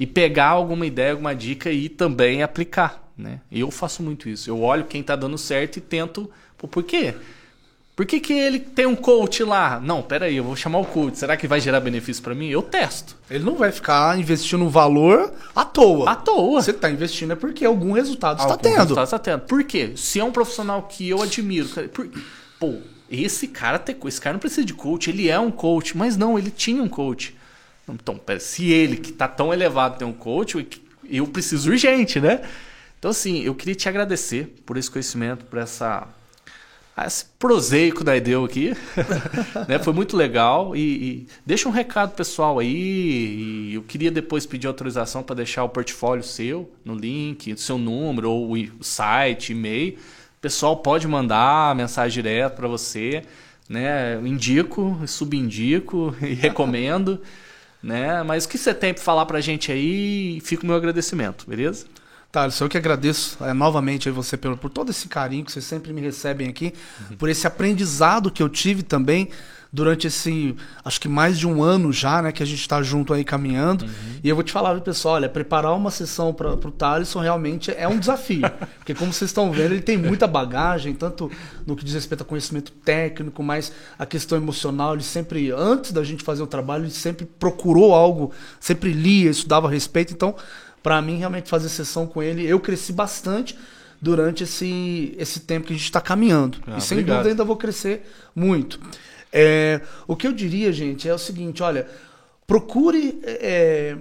E 0.00 0.06
pegar 0.06 0.48
alguma 0.48 0.86
ideia, 0.86 1.10
alguma 1.10 1.34
dica 1.34 1.70
e 1.70 1.90
também 1.90 2.42
aplicar. 2.42 3.06
Né? 3.18 3.42
Eu 3.52 3.70
faço 3.70 4.02
muito 4.02 4.30
isso. 4.30 4.48
Eu 4.48 4.62
olho 4.62 4.86
quem 4.86 5.02
tá 5.02 5.14
dando 5.14 5.36
certo 5.36 5.76
e 5.76 5.80
tento. 5.82 6.30
Pô, 6.56 6.66
por 6.66 6.82
quê? 6.82 7.14
Por 7.94 8.06
que, 8.06 8.20
que 8.20 8.32
ele 8.32 8.58
tem 8.58 8.86
um 8.86 8.96
coach 8.96 9.44
lá? 9.44 9.78
Não, 9.78 10.00
peraí, 10.00 10.36
eu 10.36 10.44
vou 10.44 10.56
chamar 10.56 10.78
o 10.78 10.84
coach. 10.84 11.18
Será 11.18 11.36
que 11.36 11.46
vai 11.46 11.60
gerar 11.60 11.78
benefício 11.78 12.22
para 12.22 12.34
mim? 12.34 12.48
Eu 12.48 12.62
testo. 12.62 13.16
Ele 13.30 13.44
não 13.44 13.54
vai 13.54 13.70
ficar 13.70 14.18
investindo 14.18 14.64
um 14.64 14.68
valor 14.68 15.30
à 15.54 15.62
toa. 15.62 16.10
À 16.10 16.16
toa. 16.16 16.62
Você 16.62 16.70
está 16.70 16.90
investindo 16.90 17.34
é 17.34 17.36
porque 17.36 17.66
algum 17.66 17.92
resultado 17.92 18.40
algum 18.40 18.54
está 18.54 18.62
tendo. 18.62 18.78
Resultado 18.78 19.04
está 19.04 19.18
tendo. 19.18 19.40
Por 19.40 19.62
quê? 19.64 19.92
Se 19.94 20.18
é 20.18 20.24
um 20.24 20.32
profissional 20.32 20.82
que 20.84 21.06
eu 21.06 21.20
admiro, 21.20 21.68
por... 21.90 22.08
pô, 22.58 22.78
esse 23.10 23.46
cara 23.46 23.78
tem, 23.78 23.94
esse 24.06 24.20
cara 24.20 24.32
não 24.32 24.40
precisa 24.40 24.64
de 24.64 24.72
coach, 24.72 25.10
ele 25.10 25.28
é 25.28 25.38
um 25.38 25.50
coach, 25.50 25.94
mas 25.94 26.16
não, 26.16 26.38
ele 26.38 26.50
tinha 26.50 26.82
um 26.82 26.88
coach. 26.88 27.36
Então, 27.86 28.16
pera, 28.16 28.40
se 28.40 28.70
ele 28.70 28.96
que 28.96 29.10
está 29.10 29.28
tão 29.28 29.52
elevado 29.52 29.98
tem 29.98 30.08
um 30.08 30.14
coach, 30.14 30.66
eu 31.10 31.26
preciso 31.26 31.70
urgente, 31.70 32.18
né? 32.20 32.40
Então, 32.98 33.10
assim, 33.10 33.42
eu 33.42 33.54
queria 33.54 33.74
te 33.74 33.86
agradecer 33.86 34.54
por 34.64 34.78
esse 34.78 34.90
conhecimento, 34.90 35.44
por 35.44 35.58
essa 35.58 36.08
proseico 37.38 38.04
da 38.04 38.16
Ideu 38.16 38.44
aqui. 38.44 38.74
né? 39.68 39.78
Foi 39.78 39.92
muito 39.92 40.16
legal. 40.16 40.76
E, 40.76 40.80
e, 40.80 41.26
deixa 41.44 41.68
um 41.68 41.72
recado 41.72 42.14
pessoal 42.14 42.58
aí. 42.58 43.72
eu 43.74 43.82
queria 43.82 44.10
depois 44.10 44.46
pedir 44.46 44.66
autorização 44.66 45.22
para 45.22 45.36
deixar 45.36 45.64
o 45.64 45.68
portfólio 45.68 46.22
seu 46.22 46.70
no 46.84 46.94
link, 46.94 47.56
seu 47.56 47.78
número, 47.78 48.30
ou 48.30 48.52
o 48.52 48.84
site, 48.84 49.52
e-mail. 49.52 49.94
O 49.94 50.40
pessoal 50.42 50.76
pode 50.76 51.06
mandar 51.08 51.74
mensagem 51.74 52.22
direta 52.22 52.56
para 52.56 52.68
você. 52.68 53.22
Né? 53.68 54.20
Indico, 54.24 55.00
subindico 55.06 56.14
e 56.20 56.34
recomendo. 56.34 57.20
né? 57.82 58.22
Mas 58.22 58.44
o 58.44 58.48
que 58.48 58.58
você 58.58 58.74
tem 58.74 58.92
para 58.92 59.02
falar 59.02 59.24
para 59.24 59.38
a 59.38 59.40
gente 59.42 59.72
aí? 59.72 60.40
Fica 60.42 60.64
o 60.64 60.66
meu 60.66 60.76
agradecimento, 60.76 61.46
beleza? 61.48 61.86
Thales, 62.32 62.58
eu 62.58 62.68
que 62.68 62.78
agradeço 62.78 63.36
é, 63.44 63.52
novamente 63.52 64.08
a 64.08 64.12
você 64.12 64.38
por, 64.38 64.56
por 64.56 64.70
todo 64.70 64.90
esse 64.90 65.06
carinho 65.06 65.44
que 65.44 65.52
vocês 65.52 65.66
sempre 65.66 65.92
me 65.92 66.00
recebem 66.00 66.48
aqui, 66.48 66.72
uhum. 67.10 67.16
por 67.16 67.28
esse 67.28 67.46
aprendizado 67.46 68.30
que 68.30 68.42
eu 68.42 68.48
tive 68.48 68.82
também 68.82 69.28
durante 69.70 70.06
esse, 70.06 70.54
acho 70.84 71.00
que 71.00 71.08
mais 71.08 71.38
de 71.38 71.46
um 71.46 71.62
ano 71.62 71.92
já, 71.92 72.20
né, 72.20 72.30
que 72.30 72.42
a 72.42 72.46
gente 72.46 72.60
está 72.60 72.82
junto 72.82 73.12
aí 73.12 73.24
caminhando. 73.24 73.84
Uhum. 73.84 74.20
E 74.22 74.28
eu 74.28 74.34
vou 74.34 74.42
te 74.42 74.52
falar, 74.52 74.78
pessoal, 74.80 75.14
olha, 75.14 75.28
preparar 75.28 75.74
uma 75.74 75.90
sessão 75.90 76.32
para 76.32 76.52
o 76.52 76.70
Thaleson 76.70 77.20
realmente 77.20 77.70
é 77.70 77.88
um 77.88 77.98
desafio. 77.98 78.42
porque 78.76 78.94
como 78.94 79.12
vocês 79.12 79.30
estão 79.30 79.50
vendo, 79.50 79.72
ele 79.72 79.82
tem 79.82 79.96
muita 79.96 80.26
bagagem, 80.26 80.94
tanto 80.94 81.30
no 81.66 81.74
que 81.74 81.84
diz 81.84 81.94
respeito 81.94 82.22
a 82.22 82.24
conhecimento 82.24 82.70
técnico, 82.70 83.42
mas 83.42 83.72
a 83.98 84.04
questão 84.04 84.36
emocional, 84.36 84.94
ele 84.94 85.02
sempre, 85.02 85.50
antes 85.50 85.92
da 85.92 86.04
gente 86.04 86.22
fazer 86.22 86.42
o 86.42 86.46
trabalho, 86.46 86.84
ele 86.84 86.90
sempre 86.90 87.24
procurou 87.24 87.94
algo, 87.94 88.30
sempre 88.60 88.92
lia, 88.92 89.30
estudava 89.30 89.68
a 89.68 89.70
respeito, 89.70 90.12
então 90.12 90.34
para 90.82 91.00
mim, 91.00 91.16
realmente 91.18 91.48
fazer 91.48 91.68
sessão 91.68 92.06
com 92.06 92.22
ele, 92.22 92.46
eu 92.46 92.58
cresci 92.58 92.92
bastante 92.92 93.56
durante 94.00 94.42
esse, 94.42 95.14
esse 95.16 95.40
tempo 95.40 95.68
que 95.68 95.72
a 95.72 95.76
gente 95.76 95.84
está 95.84 96.00
caminhando. 96.00 96.58
Ah, 96.66 96.78
e 96.78 96.80
sem 96.80 96.98
obrigado. 96.98 97.18
dúvida 97.18 97.30
ainda 97.30 97.44
vou 97.44 97.56
crescer 97.56 98.10
muito. 98.34 98.80
É, 99.32 99.80
o 100.06 100.16
que 100.16 100.26
eu 100.26 100.32
diria, 100.32 100.72
gente, 100.72 101.08
é 101.08 101.14
o 101.14 101.18
seguinte: 101.18 101.62
olha, 101.62 101.86
procure 102.46 103.20
é, 103.22 103.96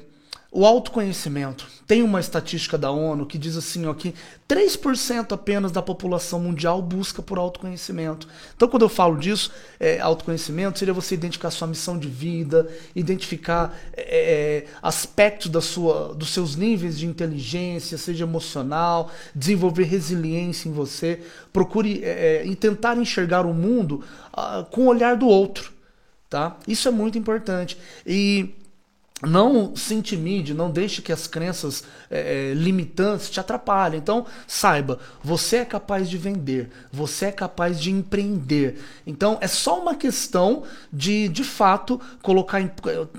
o 0.54 0.66
autoconhecimento. 0.66 1.66
Tem 1.88 2.04
uma 2.04 2.20
estatística 2.20 2.78
da 2.78 2.92
ONU 2.92 3.26
que 3.26 3.38
diz 3.38 3.56
assim, 3.56 3.86
ó, 3.86 3.94
que 3.94 4.14
3% 4.50 5.32
apenas 5.32 5.72
da 5.72 5.82
população 5.82 6.42
mundial 6.42 6.82
busca 6.82 7.22
por 7.22 7.38
autoconhecimento. 7.38 8.28
Então, 8.54 8.68
quando 8.68 8.82
eu 8.82 8.90
falo 8.90 9.18
disso, 9.18 9.50
é, 9.80 10.02
autoconhecimento 10.02 10.78
seria 10.78 10.94
você 10.94 11.16
identificar 11.16 11.52
sua 11.52 11.70
missão 11.70 11.98
de 11.98 12.10
vida, 12.10 12.70
identificar 12.94 13.74
é, 13.96 14.66
é 14.66 14.66
aspectos 14.82 15.50
da 15.50 15.62
sua, 15.62 16.14
dos 16.14 16.32
seus 16.32 16.58
níveis 16.58 17.00
de 17.00 17.08
inteligência, 17.08 17.98
seja 17.98 18.26
emocional, 18.26 19.10
desenvolver 19.34 19.84
resiliência 19.84 20.68
em 20.68 20.74
você, 20.74 21.22
procure 21.54 22.02
é, 22.04 22.46
é 22.46 22.56
tentar 22.56 22.98
enxergar 22.98 23.46
o 23.46 23.54
mundo 23.54 24.04
ah, 24.34 24.66
com 24.70 24.82
o 24.82 24.88
olhar 24.88 25.16
do 25.16 25.28
outro. 25.28 25.72
Tá? 26.30 26.58
Isso 26.68 26.88
é 26.88 26.92
muito 26.92 27.18
importante. 27.18 27.78
E 28.06 28.56
não 29.22 29.76
se 29.76 29.94
intimide, 29.94 30.54
não 30.54 30.72
deixe 30.72 31.02
que 31.02 31.12
as 31.12 31.28
crenças 31.28 31.84
é, 32.10 32.54
limitantes 32.56 33.30
te 33.30 33.40
atrapalhem. 33.40 34.00
Então, 34.00 34.26
saiba, 34.48 35.00
você 35.24 35.58
é 35.58 35.66
capaz 35.66 36.10
de 36.10 36.18
vender, 36.18 36.70
você 36.92 37.26
é 37.26 37.32
capaz 37.32 37.80
de 37.80 37.92
empreender. 37.92 38.80
Então, 39.06 39.38
é 39.42 39.48
só 39.48 39.80
uma 39.80 39.96
questão 39.96 40.64
de, 40.92 41.28
de 41.30 41.44
fato, 41.44 42.02
colocar 42.22 42.62
em, 42.62 42.72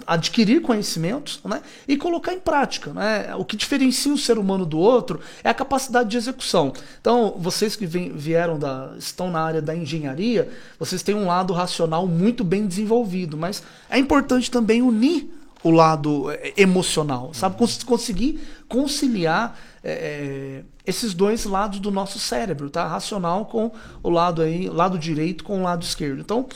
adquirir 0.07 0.61
conhecimentos 0.62 1.41
né, 1.45 1.62
e 1.87 1.97
colocar 1.97 2.33
em 2.33 2.41
prática. 2.41 2.93
Né? 2.93 3.35
O 3.37 3.45
que 3.45 3.57
diferencia 3.57 4.12
um 4.12 4.16
ser 4.16 4.39
humano 4.39 4.66
do 4.66 4.79
outro 4.79 5.20
é 5.45 5.51
a 5.51 5.55
capacidade 5.55 6.11
de 6.11 6.16
execução. 6.16 6.73
Então, 7.01 7.35
vocês 7.39 7.77
que 7.77 7.87
vieram 7.87 8.59
da, 8.59 8.95
estão 8.99 9.31
na 9.31 9.41
área 9.41 9.62
da 9.62 9.74
engenharia, 9.74 10.51
vocês 10.79 11.03
têm 11.03 11.15
um 11.15 11.27
lado 11.27 11.53
racional 11.53 12.07
muito 12.07 12.43
bem 12.43 12.66
desenvolvido, 12.66 13.37
mas 13.37 13.62
é 13.89 13.99
importante 13.99 14.51
também 14.51 14.83
unir 14.83 15.41
o 15.62 15.70
lado 15.70 16.30
é, 16.30 16.52
emocional, 16.56 17.32
sabe? 17.32 17.56
Cons 17.56 17.82
conseguir 17.82 18.40
conciliar 18.68 19.59
é, 19.82 20.62
esses 20.86 21.14
dois 21.14 21.44
lados 21.44 21.78
do 21.78 21.90
nosso 21.90 22.18
cérebro, 22.18 22.70
tá? 22.70 22.86
Racional 22.86 23.47
com 23.47 23.70
o 24.02 24.10
lado 24.10 24.43
aí, 24.43 24.68
lado 24.68 24.98
direito 24.98 25.44
com 25.44 25.60
o 25.60 25.62
lado 25.62 25.82
esquerdo. 25.82 26.20
Então, 26.20 26.47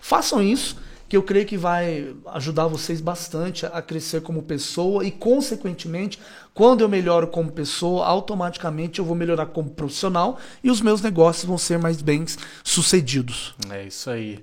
façam 0.00 0.42
isso, 0.42 0.76
que 1.08 1.16
eu 1.16 1.22
creio 1.22 1.46
que 1.46 1.56
vai 1.56 2.14
ajudar 2.32 2.66
vocês 2.66 3.00
bastante 3.00 3.64
a 3.66 3.80
crescer 3.80 4.22
como 4.22 4.42
pessoa 4.42 5.04
e, 5.04 5.10
consequentemente, 5.10 6.18
quando 6.52 6.80
eu 6.80 6.88
melhoro 6.88 7.28
como 7.28 7.52
pessoa, 7.52 8.06
automaticamente 8.06 8.98
eu 8.98 9.04
vou 9.04 9.14
melhorar 9.14 9.46
como 9.46 9.70
profissional 9.70 10.38
e 10.64 10.70
os 10.70 10.80
meus 10.80 11.00
negócios 11.00 11.44
vão 11.44 11.58
ser 11.58 11.78
mais 11.78 12.02
bem 12.02 12.24
sucedidos. 12.64 13.54
É 13.70 13.84
isso 13.84 14.10
aí. 14.10 14.42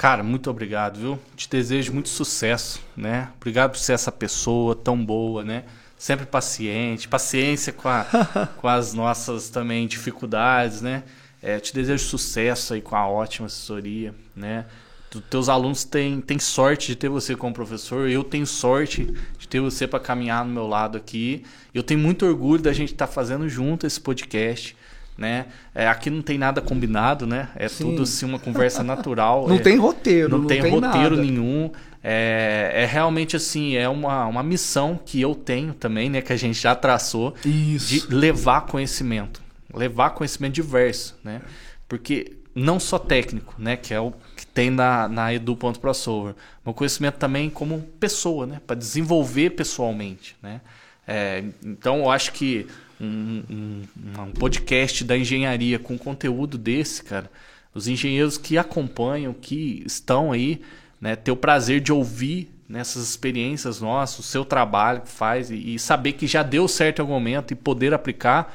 Cara, 0.00 0.22
muito 0.22 0.48
obrigado, 0.48 1.00
viu? 1.00 1.18
Te 1.34 1.50
desejo 1.50 1.92
muito 1.92 2.08
sucesso, 2.08 2.80
né? 2.96 3.32
Obrigado 3.36 3.72
por 3.72 3.78
ser 3.78 3.94
essa 3.94 4.12
pessoa 4.12 4.76
tão 4.76 5.04
boa, 5.04 5.42
né? 5.42 5.64
Sempre 5.98 6.24
paciente, 6.24 7.08
paciência 7.08 7.72
com, 7.72 7.88
a, 7.88 8.06
com 8.58 8.68
as 8.68 8.94
nossas 8.94 9.50
também 9.50 9.88
dificuldades, 9.88 10.82
né? 10.82 11.02
É, 11.42 11.58
te 11.58 11.74
desejo 11.74 12.04
sucesso 12.04 12.74
aí 12.74 12.80
com 12.80 12.94
a 12.94 13.08
ótima 13.08 13.46
assessoria, 13.46 14.14
né? 14.36 14.66
Tu, 15.10 15.20
teus 15.20 15.48
alunos 15.48 15.82
têm, 15.82 16.20
têm 16.20 16.38
sorte 16.38 16.86
de 16.86 16.94
ter 16.94 17.08
você 17.08 17.34
como 17.34 17.52
professor, 17.52 18.08
eu 18.08 18.22
tenho 18.22 18.46
sorte 18.46 19.12
de 19.36 19.48
ter 19.48 19.58
você 19.58 19.84
para 19.84 19.98
caminhar 19.98 20.44
no 20.44 20.52
meu 20.52 20.68
lado 20.68 20.96
aqui. 20.96 21.42
Eu 21.74 21.82
tenho 21.82 21.98
muito 21.98 22.24
orgulho 22.24 22.62
da 22.62 22.72
gente 22.72 22.92
estar 22.92 23.08
tá 23.08 23.12
fazendo 23.12 23.48
junto 23.48 23.84
esse 23.84 24.00
podcast 24.00 24.76
né? 25.18 25.46
É, 25.74 25.88
aqui 25.88 26.08
não 26.08 26.22
tem 26.22 26.38
nada 26.38 26.60
combinado, 26.60 27.26
né? 27.26 27.48
É 27.56 27.66
Sim. 27.66 27.84
tudo 27.84 28.04
assim 28.04 28.24
uma 28.24 28.38
conversa 28.38 28.84
natural. 28.84 29.46
não 29.50 29.56
é, 29.56 29.58
tem 29.58 29.76
roteiro, 29.76 30.30
não, 30.30 30.38
não 30.38 30.46
tem, 30.46 30.62
tem 30.62 30.70
roteiro 30.70 31.16
nada. 31.16 31.22
nenhum. 31.22 31.72
É, 32.02 32.70
é, 32.72 32.86
realmente 32.86 33.34
assim, 33.34 33.74
é 33.74 33.88
uma, 33.88 34.26
uma 34.26 34.42
missão 34.44 34.98
que 35.04 35.20
eu 35.20 35.34
tenho 35.34 35.74
também, 35.74 36.08
né? 36.08 36.22
Que 36.22 36.32
a 36.32 36.36
gente 36.36 36.58
já 36.58 36.72
traçou 36.76 37.34
Isso. 37.44 38.08
de 38.08 38.14
levar 38.14 38.62
conhecimento, 38.66 39.42
levar 39.74 40.10
conhecimento 40.10 40.54
diverso, 40.54 41.18
né? 41.24 41.42
Porque 41.88 42.36
não 42.54 42.78
só 42.78 42.96
técnico, 42.96 43.54
né? 43.58 43.76
Que 43.76 43.92
é 43.92 44.00
o 44.00 44.12
que 44.36 44.46
tem 44.46 44.70
na, 44.70 45.08
na 45.08 45.34
edu.prosolver, 45.34 46.36
mas 46.64 46.74
conhecimento 46.76 47.16
também 47.16 47.50
como 47.50 47.80
pessoa, 47.98 48.46
né? 48.46 48.60
Para 48.64 48.76
desenvolver 48.76 49.50
pessoalmente, 49.50 50.36
né? 50.40 50.60
É, 51.08 51.42
então 51.64 51.98
eu 52.00 52.10
acho 52.10 52.32
que 52.32 52.66
um, 53.00 53.42
um, 53.48 53.82
um, 54.22 54.32
podcast 54.32 55.04
da 55.04 55.16
engenharia 55.16 55.78
com 55.78 55.96
conteúdo 55.96 56.58
desse, 56.58 57.02
cara, 57.02 57.30
os 57.74 57.86
engenheiros 57.86 58.36
que 58.36 58.58
acompanham, 58.58 59.32
que 59.32 59.82
estão 59.86 60.32
aí, 60.32 60.60
né, 61.00 61.14
ter 61.14 61.30
o 61.30 61.36
prazer 61.36 61.80
de 61.80 61.92
ouvir 61.92 62.50
nessas 62.68 63.08
experiências 63.08 63.80
nossas, 63.80 64.18
o 64.18 64.22
seu 64.22 64.44
trabalho 64.44 65.02
que 65.02 65.10
faz 65.10 65.50
e, 65.50 65.74
e 65.74 65.78
saber 65.78 66.12
que 66.12 66.26
já 66.26 66.42
deu 66.42 66.68
certo 66.68 66.98
em 66.98 67.02
algum 67.02 67.14
momento 67.14 67.52
e 67.52 67.54
poder 67.54 67.94
aplicar, 67.94 68.54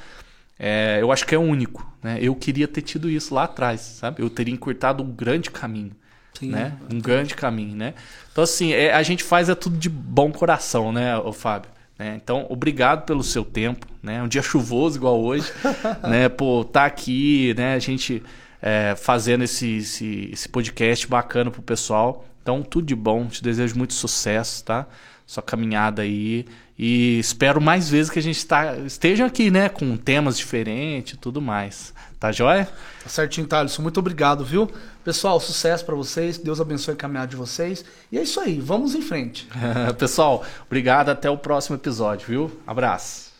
é, 0.59 0.99
eu 1.01 1.11
acho 1.11 1.25
que 1.25 1.33
é 1.33 1.37
único. 1.37 1.91
Né? 2.01 2.19
Eu 2.21 2.35
queria 2.35 2.67
ter 2.67 2.81
tido 2.81 3.09
isso 3.09 3.33
lá 3.33 3.45
atrás, 3.45 3.81
sabe? 3.81 4.21
Eu 4.21 4.29
teria 4.29 4.53
encurtado 4.53 5.01
um 5.01 5.11
grande 5.11 5.49
caminho. 5.49 5.95
Sim, 6.37 6.49
né? 6.49 6.73
Um 6.91 6.99
grande 6.99 7.35
caminho, 7.35 7.75
né? 7.75 7.93
Então, 8.31 8.43
assim, 8.43 8.73
é, 8.73 8.93
a 8.93 9.03
gente 9.03 9.23
faz 9.23 9.49
é 9.49 9.55
tudo 9.55 9.77
de 9.77 9.89
bom 9.89 10.31
coração, 10.31 10.91
né, 10.91 11.13
Fábio? 11.31 11.69
Né? 12.03 12.19
Então, 12.21 12.45
obrigado 12.49 13.05
pelo 13.05 13.23
seu 13.23 13.45
tempo, 13.45 13.87
né? 14.01 14.21
Um 14.21 14.27
dia 14.27 14.41
chuvoso 14.41 14.97
igual 14.97 15.21
hoje, 15.23 15.49
né? 16.03 16.27
Pô, 16.27 16.65
tá 16.65 16.83
aqui, 16.83 17.53
né? 17.57 17.75
A 17.75 17.79
gente 17.79 18.21
é, 18.61 18.93
fazendo 18.97 19.45
esse, 19.45 19.77
esse, 19.77 20.29
esse 20.33 20.49
podcast 20.49 21.07
bacana 21.07 21.49
pro 21.49 21.61
pessoal. 21.61 22.25
Então, 22.41 22.61
tudo 22.61 22.85
de 22.85 22.95
bom. 22.95 23.25
Te 23.27 23.41
desejo 23.41 23.77
muito 23.77 23.93
sucesso, 23.93 24.65
tá? 24.65 24.85
Sua 25.25 25.41
caminhada 25.41 26.01
aí. 26.01 26.45
E 26.77 27.19
espero 27.19 27.61
mais 27.61 27.89
vezes 27.89 28.11
que 28.11 28.19
a 28.19 28.21
gente 28.21 28.45
tá, 28.45 28.75
esteja 28.79 29.25
aqui, 29.25 29.49
né? 29.49 29.69
Com 29.69 29.95
temas 29.95 30.37
diferentes 30.37 31.13
e 31.13 31.17
tudo 31.17 31.41
mais. 31.41 31.93
Tá 32.23 32.31
joia? 32.31 32.69
Tá 33.03 33.09
certinho, 33.09 33.45
Thales. 33.45 33.77
Muito 33.79 33.99
obrigado, 33.99 34.45
viu? 34.45 34.71
Pessoal, 35.03 35.41
sucesso 35.41 35.83
para 35.83 35.93
vocês. 35.93 36.37
Deus 36.37 36.61
abençoe 36.61 36.93
a 36.93 36.95
caminhada 36.95 37.27
de 37.27 37.35
vocês. 37.35 37.83
E 38.09 38.17
é 38.17 38.23
isso 38.23 38.39
aí. 38.39 38.61
Vamos 38.61 38.95
em 38.95 39.01
frente. 39.01 39.45
Pessoal, 39.99 40.41
obrigado. 40.65 41.09
Até 41.09 41.29
o 41.29 41.37
próximo 41.37 41.75
episódio, 41.75 42.25
viu? 42.25 42.61
Abraço. 42.65 43.33